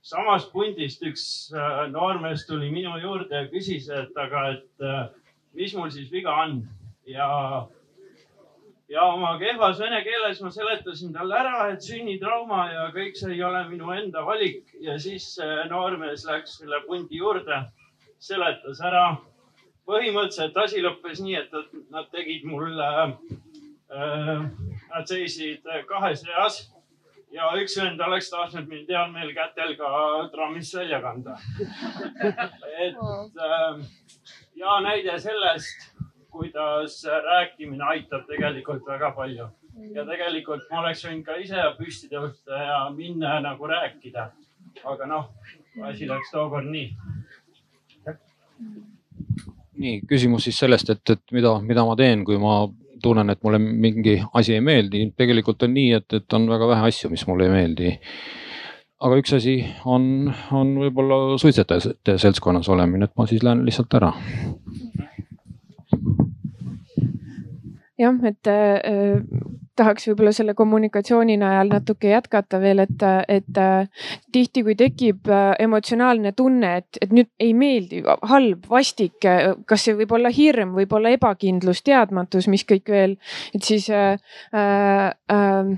samast 0.02 0.52
pundist 0.52 1.04
üks 1.06 1.24
äh, 1.54 1.86
noormees 1.92 2.46
tuli 2.48 2.72
minu 2.72 2.98
juurde 2.98 3.36
ja 3.36 3.48
küsis, 3.52 3.90
et 3.90 4.18
aga, 4.18 4.48
et 4.58 4.86
äh, 4.86 5.06
mis 5.54 5.76
mul 5.76 5.90
siis 5.94 6.12
viga 6.12 6.34
on 6.44 6.64
ja 7.06 7.30
ja 8.90 9.06
oma 9.06 9.36
kehvas 9.40 9.80
vene 9.80 10.02
keeles 10.06 10.41
ma 10.41 10.52
seletasin 10.53 11.14
talle 11.14 11.38
ära, 11.38 11.68
et 11.74 11.86
sünnitrauma 11.86 12.64
ja 12.72 12.88
kõik 12.95 13.18
see 13.20 13.36
ei 13.36 13.44
ole 13.45 13.61
minu 13.70 13.91
enda 13.94 14.24
valik 14.26 14.74
ja 14.82 14.98
siis 15.02 15.36
noormees 15.70 16.26
läks 16.30 16.57
selle 16.61 16.82
pundi 16.88 17.22
juurde, 17.22 17.64
seletas 18.20 18.82
ära. 18.82 19.06
põhimõtteliselt 19.90 20.57
asi 20.61 20.82
lõppes 20.86 21.22
nii, 21.26 21.36
et 21.36 21.78
nad 21.90 22.10
tegid 22.14 22.44
mulle 22.45 22.90
äh,, 23.06 24.44
nad 24.90 25.07
seisid 25.10 25.66
kahes 25.90 26.22
reas 26.28 26.60
ja 27.34 27.49
üks 27.61 27.78
vend 27.78 28.02
oleks 28.02 28.30
tahtnud 28.30 28.70
mind 28.70 28.90
heal 28.90 29.10
meel 29.14 29.32
kätel 29.34 29.76
ka 29.78 29.90
trammist 30.34 30.76
välja 30.78 31.02
kanda. 31.02 31.38
et 32.86 32.98
äh, 32.98 33.82
ja 34.61 34.80
näide 34.86 35.18
sellest 35.22 35.90
kuidas 36.40 37.03
rääkimine 37.24 37.84
aitab 37.84 38.22
tegelikult 38.28 38.86
väga 38.88 39.11
palju. 39.11 39.48
ja 39.95 40.06
tegelikult 40.06 40.70
ma 40.72 40.80
oleks 40.82 41.03
võinud 41.06 41.26
ka 41.26 41.36
ise 41.40 41.66
püsti 41.78 42.07
tõusta 42.11 42.60
ja 42.64 42.78
minna 42.95 43.40
nagu 43.44 43.68
rääkida. 43.68 44.30
aga 44.91 45.07
noh, 45.07 45.30
asi 45.84 46.07
läks 46.07 46.32
tookord 46.32 46.70
nii. 46.72 46.88
nii, 49.84 50.02
küsimus 50.07 50.48
siis 50.48 50.60
sellest, 50.64 50.90
et, 50.95 51.03
et 51.10 51.36
mida, 51.36 51.57
mida 51.60 51.86
ma 51.86 51.95
teen, 51.99 52.24
kui 52.26 52.40
ma 52.40 52.61
tunnen, 53.03 53.30
et 53.30 53.44
mulle 53.44 53.60
mingi 53.60 54.22
asi 54.34 54.56
ei 54.56 54.61
meeldi. 54.64 55.10
tegelikult 55.18 55.68
on 55.68 55.76
nii, 55.76 55.91
et, 55.99 56.22
et 56.22 56.40
on 56.40 56.48
väga 56.49 56.72
vähe 56.72 56.94
asju, 56.94 57.11
mis 57.11 57.28
mulle 57.28 57.49
ei 57.49 57.56
meeldi 57.57 57.98
aga 58.99 59.20
üks 59.20 59.36
asi 59.36 59.60
on, 59.88 60.32
on 60.56 60.74
võib-olla 60.82 61.38
suitsetajate 61.40 62.18
seltskonnas 62.20 62.68
olemine, 62.72 63.07
et 63.07 63.16
ma 63.20 63.28
siis 63.28 63.44
lähen 63.44 63.64
lihtsalt 63.68 63.95
ära 63.99 64.11
jah, 68.00 68.16
et 68.24 68.48
äh, 68.48 69.22
tahaks 69.80 70.10
võib-olla 70.10 70.34
selle 70.36 70.54
kommunikatsiooni 70.58 71.38
najal 71.40 71.72
natuke 71.72 72.12
jätkata 72.12 72.60
veel, 72.62 72.84
et, 72.84 73.06
et 73.32 73.60
äh, 73.62 74.08
tihti, 74.36 74.64
kui 74.68 74.76
tekib 74.80 75.30
äh, 75.32 75.54
emotsionaalne 75.64 76.34
tunne, 76.38 76.76
et, 76.82 77.00
et 77.02 77.14
nüüd 77.16 77.30
ei 77.40 77.54
meeldi, 77.58 78.02
halb, 78.32 78.68
vastik, 78.70 79.18
äh, 79.28 79.54
kas 79.70 79.88
see 79.88 79.96
võib 80.00 80.14
olla 80.18 80.32
hirm, 80.34 80.74
võib-olla 80.78 81.14
ebakindlus, 81.16 81.82
teadmatus, 81.88 82.50
mis 82.52 82.66
kõik 82.68 82.92
veel, 82.92 83.16
et 83.56 83.66
siis 83.66 83.90
äh, 83.94 84.20
äh, 84.56 85.72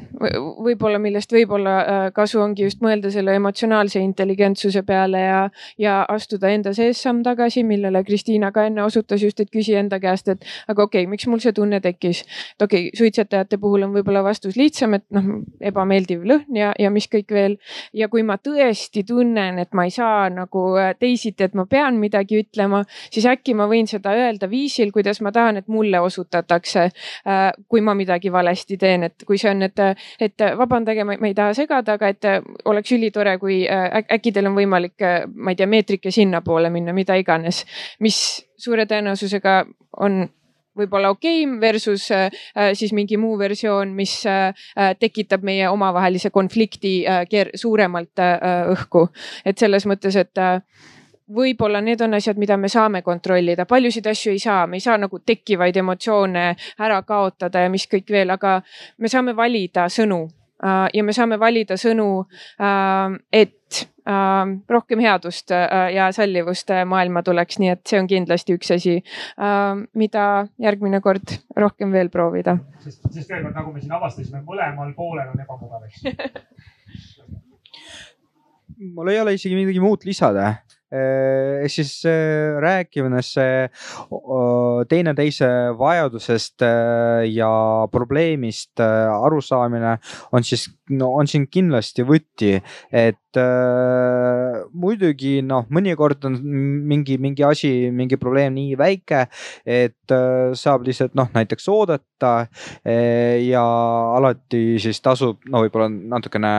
võib-olla, 0.66 1.02
millest 1.02 1.34
võib-olla 1.36 1.76
äh, 1.82 2.08
kasu 2.16 2.42
ongi 2.42 2.66
just 2.68 2.82
mõelda 2.84 3.12
selle 3.14 3.36
emotsionaalse 3.38 4.02
intelligentsuse 4.02 4.84
peale 4.88 5.24
ja, 5.26 5.42
ja 5.82 6.02
astuda 6.10 6.52
enda 6.52 6.74
sees 6.78 7.02
samm 7.02 7.22
tagasi, 7.26 7.64
millele 7.68 8.04
Kristiina 8.08 8.52
ka 8.56 8.66
enne 8.70 8.84
osutas 8.86 9.22
just, 9.24 9.40
et 9.44 9.52
küsi 9.54 9.78
enda 9.78 10.02
käest, 10.02 10.32
et 10.32 10.46
aga 10.68 10.88
okei 10.88 11.06
okay,, 11.06 11.12
miks 11.12 11.28
mul 11.30 11.42
see 11.44 11.54
tunne 11.56 11.82
tekkis. 11.84 12.24
et 12.56 12.68
okei 12.68 12.88
okay,, 12.88 12.98
suitsetajate 12.98 13.60
puhul 13.62 13.86
on 13.88 13.91
on 13.92 13.98
võib-olla 14.00 14.24
vastus 14.26 14.58
lihtsam, 14.60 14.96
et 14.98 15.06
noh, 15.14 15.28
ebameeldiv 15.64 16.24
lõhn 16.28 16.58
ja, 16.58 16.72
ja 16.80 16.92
mis 16.94 17.08
kõik 17.12 17.32
veel. 17.36 17.58
ja 17.94 18.08
kui 18.12 18.24
ma 18.24 18.38
tõesti 18.42 19.04
tunnen, 19.08 19.60
et 19.62 19.74
ma 19.78 19.86
ei 19.88 19.94
saa 19.94 20.30
nagu 20.34 20.64
äh, 20.80 20.94
teisiti, 21.00 21.46
et 21.48 21.58
ma 21.58 21.66
pean 21.70 22.00
midagi 22.02 22.42
ütlema, 22.42 22.84
siis 23.12 23.28
äkki 23.30 23.56
ma 23.58 23.68
võin 23.72 23.90
seda 23.92 24.14
öelda 24.18 24.50
viisil, 24.52 24.92
kuidas 24.96 25.22
ma 25.22 25.34
tahan, 25.36 25.62
et 25.62 25.68
mulle 25.72 26.00
osutatakse. 26.02 26.88
Äh, 27.28 27.42
kui 27.70 27.82
ma 27.86 27.94
midagi 27.98 28.32
valesti 28.32 28.78
teen, 28.80 29.08
et 29.10 29.26
kui 29.28 29.40
see 29.42 29.52
on, 29.52 29.66
et, 29.68 29.80
et 30.22 30.46
vabandage, 30.58 31.06
ma 31.08 31.18
ei 31.20 31.36
taha 31.38 31.56
segada, 31.58 31.98
aga 32.00 32.12
et 32.12 32.30
äh, 32.30 32.40
oleks 32.66 32.92
ülitore, 32.96 33.38
kui 33.42 33.64
äkki 33.68 34.32
teil 34.34 34.50
on 34.50 34.58
võimalik, 34.58 34.98
ma 35.36 35.54
ei 35.54 35.60
tea, 35.60 35.70
meetrike 35.70 36.12
sinnapoole 36.14 36.72
minna, 36.74 36.96
mida 36.96 37.18
iganes, 37.20 37.64
mis 38.00 38.22
suure 38.62 38.86
tõenäosusega 38.90 39.64
on 40.06 40.24
võib-olla 40.78 41.12
okei 41.12 41.46
okay 41.46 41.60
versus 41.62 42.12
äh, 42.12 42.30
äh, 42.58 42.72
siis 42.74 42.94
mingi 42.94 43.18
muu 43.18 43.38
versioon, 43.40 43.94
mis 43.96 44.22
äh, 44.26 44.54
tekitab 45.00 45.44
meie 45.44 45.70
omavahelise 45.70 46.30
konflikti 46.30 47.04
suuremalt 47.56 48.22
õhku. 48.72 49.08
et 49.46 49.58
selles 49.58 49.86
mõttes, 49.86 50.16
et 50.16 50.38
võib-olla 51.32 51.82
need 51.82 52.02
on 52.02 52.14
asjad, 52.14 52.38
mida 52.38 52.58
me 52.58 52.70
saame 52.70 53.02
kontrollida, 53.02 53.66
paljusid 53.66 54.08
asju 54.08 54.32
ei 54.32 54.40
saa, 54.40 54.66
me 54.68 54.78
ei 54.78 54.84
saa 54.84 54.98
nagu 54.98 55.20
tekkivaid 55.20 55.78
emotsioone 55.78 56.46
ära 56.80 57.02
kaotada 57.08 57.66
ja 57.66 57.72
mis 57.72 57.88
kõik 57.92 58.12
veel, 58.12 58.30
aga 58.30 58.60
me 58.98 59.12
saame 59.12 59.36
valida 59.36 59.88
sõnu 59.90 60.26
ja 60.94 61.04
me 61.04 61.14
saame 61.16 61.40
valida 61.42 61.78
sõnu 61.80 62.08
äh,, 62.62 63.16
et 63.34 63.82
äh, 64.06 64.46
rohkem 64.70 65.00
headust 65.04 65.52
äh, 65.56 65.90
ja 65.96 66.12
sallivust 66.16 66.70
äh, 66.74 66.84
maailma 66.86 67.24
tuleks, 67.26 67.60
nii 67.62 67.72
et 67.74 67.82
see 67.90 68.00
on 68.02 68.10
kindlasti 68.12 68.58
üks 68.58 68.74
asi 68.78 68.98
äh,, 69.02 69.86
mida 69.98 70.26
järgmine 70.62 71.02
kord 71.02 71.38
rohkem 71.58 71.94
veel 71.96 72.10
proovida. 72.14 72.58
sest, 72.84 73.02
sest 73.10 73.30
veel 73.30 73.44
kord, 73.48 73.56
nagu 73.58 73.74
me 73.74 73.82
siin 73.82 73.96
avastasime, 73.98 74.44
mõlemal 74.48 74.94
poolel 74.98 75.34
on 75.34 75.46
ebamugav, 75.46 75.88
eks. 75.90 76.00
Mul 78.82 79.12
ei 79.12 79.20
ole 79.22 79.36
isegi 79.38 79.54
midagi 79.54 79.82
muud 79.82 80.06
lisada 80.08 80.56
siis 81.72 81.92
rääkimine 82.60 83.22
teineteise 84.92 85.48
vajadusest 85.80 86.66
ja 87.32 87.52
probleemist 87.92 88.84
arusaamine 88.84 89.98
on 90.32 90.44
siis, 90.44 90.68
no 90.90 91.12
on 91.20 91.30
siin 91.30 91.48
kindlasti 91.52 92.04
võti, 92.08 92.52
et 92.92 93.40
äh, 93.40 94.62
muidugi 94.74 95.40
noh, 95.46 95.68
mõnikord 95.74 96.28
on 96.28 96.38
mingi, 96.42 97.18
mingi 97.22 97.46
asi, 97.48 97.72
mingi 97.96 98.20
probleem 98.22 98.56
nii 98.58 98.76
väike, 98.80 99.26
et 99.66 100.16
äh, 100.16 100.52
saab 100.58 100.86
lihtsalt 100.88 101.16
noh, 101.20 101.32
näiteks 101.36 101.68
oodata 101.72 102.34
äh, 102.44 103.40
ja 103.46 103.64
alati 104.18 104.80
siis 104.82 105.02
tasub 105.04 105.42
no 105.52 105.64
võib-olla 105.66 105.90
natukene 105.92 106.54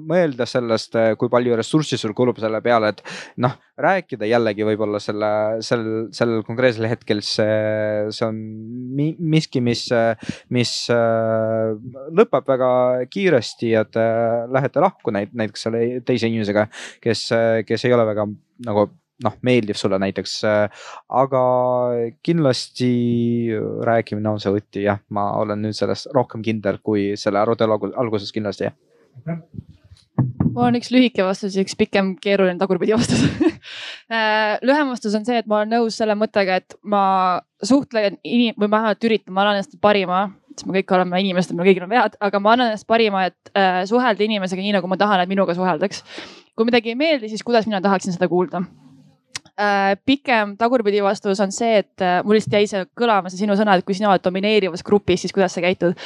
mõelda 0.00 0.48
sellest, 0.48 0.96
kui 1.18 1.32
palju 1.32 1.58
ressurssi 1.60 1.98
sul 2.00 2.16
kulub 2.16 2.40
selle 2.42 2.62
peale, 2.64 2.94
et 2.94 3.04
noh 3.40 3.56
rääkida 3.82 4.28
jällegi 4.28 4.66
võib-olla 4.68 5.00
selle, 5.02 5.30
sel, 5.64 5.84
sellel 6.16 6.44
konkreetsel 6.46 6.88
hetkel 6.90 7.22
see, 7.24 7.58
see 8.14 8.26
on 8.26 8.40
miski, 9.18 9.62
mis, 9.64 9.86
mis 10.54 10.74
äh, 10.94 11.74
lõpeb 12.16 12.48
väga 12.54 12.70
kiiresti 13.10 13.74
ja 13.74 13.84
te 13.88 14.06
lähete 14.52 14.82
lahku 14.82 15.14
näiteks 15.14 15.68
selle 15.68 15.84
teise 16.06 16.30
inimesega, 16.30 16.66
kes, 17.02 17.28
kes 17.66 17.86
ei 17.86 17.96
ole 17.96 18.08
väga 18.12 18.26
nagu 18.66 18.90
noh, 19.24 19.36
meeldib 19.46 19.78
sulle 19.78 19.98
näiteks. 20.00 20.36
aga 21.22 21.42
kindlasti 22.26 22.92
rääkimine 23.86 24.32
on 24.32 24.40
see 24.42 24.54
võti 24.54 24.84
jah, 24.86 25.00
ma 25.16 25.30
olen 25.40 25.66
nüüd 25.66 25.76
selles 25.76 26.06
rohkem 26.14 26.44
kindel 26.46 26.80
kui 26.82 27.12
selle 27.20 27.42
arutelu 27.42 27.78
alguses 28.00 28.32
kindlasti 28.32 28.68
jah. 28.68 28.76
Mul 30.18 30.66
on 30.66 30.78
üks 30.80 30.90
lühike 30.94 31.24
vastus 31.24 31.56
ja 31.56 31.64
üks 31.64 31.76
pikem 31.78 32.14
keeruline 32.20 32.58
tagurpidi 32.60 32.96
vastus 32.96 33.22
lühem 34.68 34.90
vastus 34.90 35.14
on 35.16 35.24
see, 35.28 35.38
et 35.38 35.48
ma 35.50 35.60
olen 35.60 35.76
nõus 35.76 36.00
selle 36.00 36.16
mõttega, 36.18 36.60
et 36.60 36.76
ma 36.82 37.04
suhtlen 37.62 38.18
inim- 38.24 38.58
või 38.58 38.70
vähemalt 38.72 39.08
üritan, 39.08 39.34
ma 39.34 39.44
annan 39.44 39.60
endast 39.60 39.78
parima 39.80 40.26
sest 40.60 40.68
me 40.68 40.76
kõik 40.80 40.92
oleme 40.96 41.20
inimesed, 41.22 41.54
meil 41.56 41.70
kõigil 41.70 41.86
on 41.86 41.92
vead, 41.92 42.18
aga 42.20 42.42
ma 42.42 42.54
annan 42.54 42.72
endast 42.72 42.86
parima, 42.90 43.24
et 43.30 43.52
äh, 43.56 43.80
suhelda 43.88 44.24
inimesega 44.26 44.62
nii, 44.62 44.74
nagu 44.76 44.90
ma 44.90 44.98
tahan, 45.00 45.22
et 45.22 45.30
minuga 45.30 45.56
suheldaks. 45.56 46.04
kui 46.56 46.68
midagi 46.68 46.92
ei 46.92 46.98
meeldi, 46.98 47.30
siis 47.30 47.42
kuidas 47.46 47.68
mina 47.68 47.80
tahaksin 47.80 48.12
seda 48.12 48.28
kuulda 48.28 48.62
äh,? 49.56 49.96
pikem 50.06 50.56
tagurpidi 50.60 51.02
vastus 51.04 51.40
on 51.40 51.52
see, 51.54 51.80
et 51.84 52.04
äh, 52.04 52.20
mul 52.24 52.36
lihtsalt 52.36 52.58
jäi 52.58 52.68
see 52.68 52.86
kõlama, 52.98 53.32
see 53.32 53.44
sinu 53.44 53.56
sõna, 53.58 53.78
et 53.78 53.86
kui 53.86 53.96
sina 53.96 54.10
oled 54.10 54.24
domineerivas 54.24 54.84
grupis, 54.86 55.24
siis 55.24 55.36
kuidas 55.36 55.56
sa 55.56 55.64
käitud. 55.64 55.96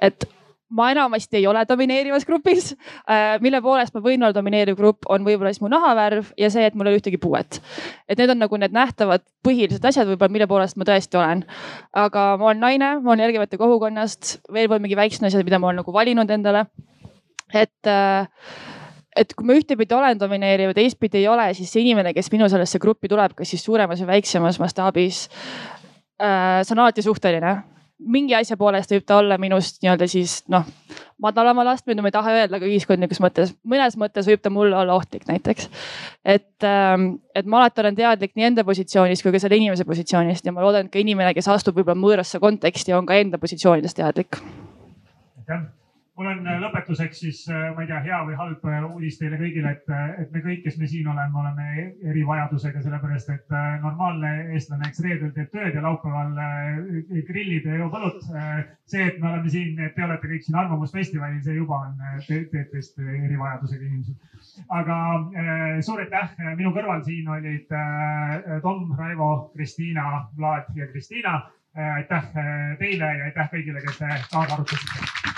et 0.00 0.28
ma 0.70 0.90
enamasti 0.90 1.36
ei 1.36 1.46
ole 1.46 1.64
domineerivas 1.68 2.24
grupis 2.26 2.72
äh,, 2.72 3.36
mille 3.44 3.60
poolest 3.62 3.94
ma 3.94 4.02
võin 4.04 4.22
olla 4.22 4.34
domineeriv 4.34 4.76
grupp, 4.78 5.08
on 5.12 5.24
võib-olla 5.26 5.52
siis 5.52 5.62
mu 5.62 5.70
nahavärv 5.72 6.32
ja 6.40 6.50
see, 6.52 6.64
et 6.66 6.74
mul 6.74 6.88
ei 6.88 6.94
ole 6.94 7.02
ühtegi 7.02 7.20
puuet. 7.20 7.60
et 8.08 8.18
need 8.18 8.32
on 8.32 8.40
nagu 8.40 8.58
need 8.60 8.74
nähtavad 8.74 9.24
põhilised 9.44 9.84
asjad 9.84 10.08
võib-olla, 10.08 10.32
mille 10.32 10.48
poolest 10.50 10.78
ma 10.80 10.88
tõesti 10.88 11.20
olen. 11.20 11.44
aga 11.92 12.26
ma 12.40 12.50
olen 12.50 12.64
naine, 12.64 12.92
ma 13.00 13.12
olen 13.12 13.26
järgivate 13.26 13.60
kogukonnast, 13.60 14.38
veel 14.52 14.70
võib 14.72 14.86
mingi 14.86 14.98
väiksed 14.98 15.26
asjad, 15.28 15.44
mida 15.44 15.60
ma 15.60 15.70
olen 15.70 15.82
nagu 15.82 15.92
valinud 15.92 16.30
endale. 16.30 16.66
et 17.52 17.90
äh, 17.90 18.24
et 19.14 19.36
kui 19.36 19.46
ma 19.46 19.54
ühtepidi 19.54 19.94
olen 19.94 20.18
domineeriv 20.18 20.72
ja 20.72 20.78
teistpidi 20.80 21.20
ei 21.20 21.28
ole, 21.28 21.52
siis 21.54 21.70
see 21.70 21.84
inimene, 21.84 22.10
kes 22.16 22.32
minu 22.32 22.48
sellesse 22.50 22.80
gruppi 22.82 23.08
tuleb, 23.08 23.36
kas 23.36 23.52
siis 23.52 23.62
suuremas 23.62 24.00
või 24.02 24.16
väiksemas 24.16 24.58
mastaabis 24.58 25.28
äh,. 26.18 26.64
see 26.64 26.74
on 26.74 26.82
alati 26.86 27.04
suhteline 27.04 27.73
mingi 27.98 28.34
asja 28.34 28.56
poolest 28.58 28.90
võib 28.90 29.04
ta 29.06 29.18
olla 29.20 29.38
minust 29.38 29.78
nii-öelda 29.82 30.08
siis 30.10 30.40
noh, 30.50 30.66
madalamal 31.22 31.68
astmel, 31.72 32.00
ma 32.02 32.10
ei 32.10 32.16
taha 32.16 32.32
öelda, 32.34 32.58
aga 32.58 32.68
ühiskondlikus 32.68 33.20
mõttes, 33.22 33.54
mõnes 33.66 33.98
mõttes 34.00 34.26
võib 34.28 34.42
ta 34.42 34.50
mulle 34.52 34.76
olla 34.76 34.96
ohtlik 34.98 35.28
näiteks. 35.30 35.70
et, 36.24 36.66
ähm, 36.66 37.06
et 37.34 37.46
ma 37.46 37.62
alati 37.62 37.84
olen 37.84 37.96
teadlik 37.96 38.34
nii 38.34 38.50
enda 38.50 38.64
positsioonist 38.64 39.22
kui 39.22 39.32
ka 39.32 39.42
selle 39.42 39.60
inimese 39.60 39.86
positsioonist 39.86 40.46
ja 40.46 40.52
ma 40.52 40.64
loodan, 40.64 40.86
et 40.86 40.92
ka 40.92 40.98
inimene, 40.98 41.34
kes 41.34 41.48
astub 41.48 41.78
võib-olla 41.78 42.00
võõrasse 42.00 42.42
konteksti, 42.42 42.92
on 42.92 43.06
ka 43.06 43.20
enda 43.20 43.38
positsioonidest 43.38 44.02
teadlik. 44.02 44.42
aitäh 45.38 45.83
mul 46.16 46.28
on 46.30 46.46
äh, 46.46 46.58
lõpetuseks 46.62 47.20
siis, 47.24 47.40
äh, 47.50 47.70
ma 47.74 47.82
ei 47.82 47.88
tea, 47.90 48.00
hea 48.04 48.18
või 48.28 48.36
halb 48.38 48.66
äh, 48.70 48.84
uudis 48.86 49.16
teile 49.18 49.38
kõigile, 49.40 49.72
et, 49.74 49.88
et 50.22 50.34
me 50.34 50.42
kõik, 50.44 50.60
kes 50.66 50.76
me 50.78 50.88
siin 50.90 51.08
oleme, 51.10 51.40
oleme 51.40 51.86
erivajadusega, 52.12 52.82
sellepärast 52.84 53.32
et 53.34 53.56
normaalne 53.82 54.30
eestlane, 54.54 54.90
eks 54.90 55.02
reedel 55.04 55.32
teeb 55.34 55.50
tööd 55.54 55.74
ja 55.74 55.82
laupäeval 55.82 56.38
grillib 57.28 57.66
ja 57.66 57.80
joob 57.80 57.98
õlut. 57.98 58.22
see, 58.86 59.08
et 59.08 59.18
me 59.20 59.30
oleme 59.32 59.50
siin, 59.50 59.80
et 59.80 59.94
te 59.96 60.06
olete 60.06 60.30
kõik 60.30 60.46
siin 60.46 60.58
Arvamusfestivalil, 60.60 61.42
see 61.42 61.58
juba 61.58 61.80
on 61.88 61.98
te, 62.28 62.44
te, 62.52 62.64
teist 62.70 62.98
erivajadusega 63.00 63.88
inimesed. 63.88 64.54
aga 64.78 64.98
suur 65.82 66.04
aitäh, 66.04 66.38
minu 66.54 66.74
kõrval 66.76 67.02
siin 67.06 67.28
olid 67.28 67.74
Tom, 68.62 68.86
Raivo, 68.98 69.30
Kristiina, 69.56 70.24
Vlad 70.38 70.70
ja 70.78 70.88
Kristiina. 70.92 71.38
aitäh 71.74 72.26
teile 72.78 73.14
ja 73.18 73.30
aitäh 73.30 73.50
kõigile, 73.50 73.82
kes 73.82 73.98
te 73.98 74.18
kaasa 74.30 74.54
arutasite 74.54 75.33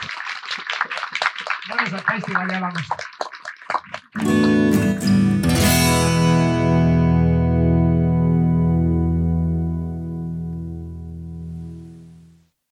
mõnusat 1.70 2.04
festivali 2.10 2.54
elamist. 2.60 2.94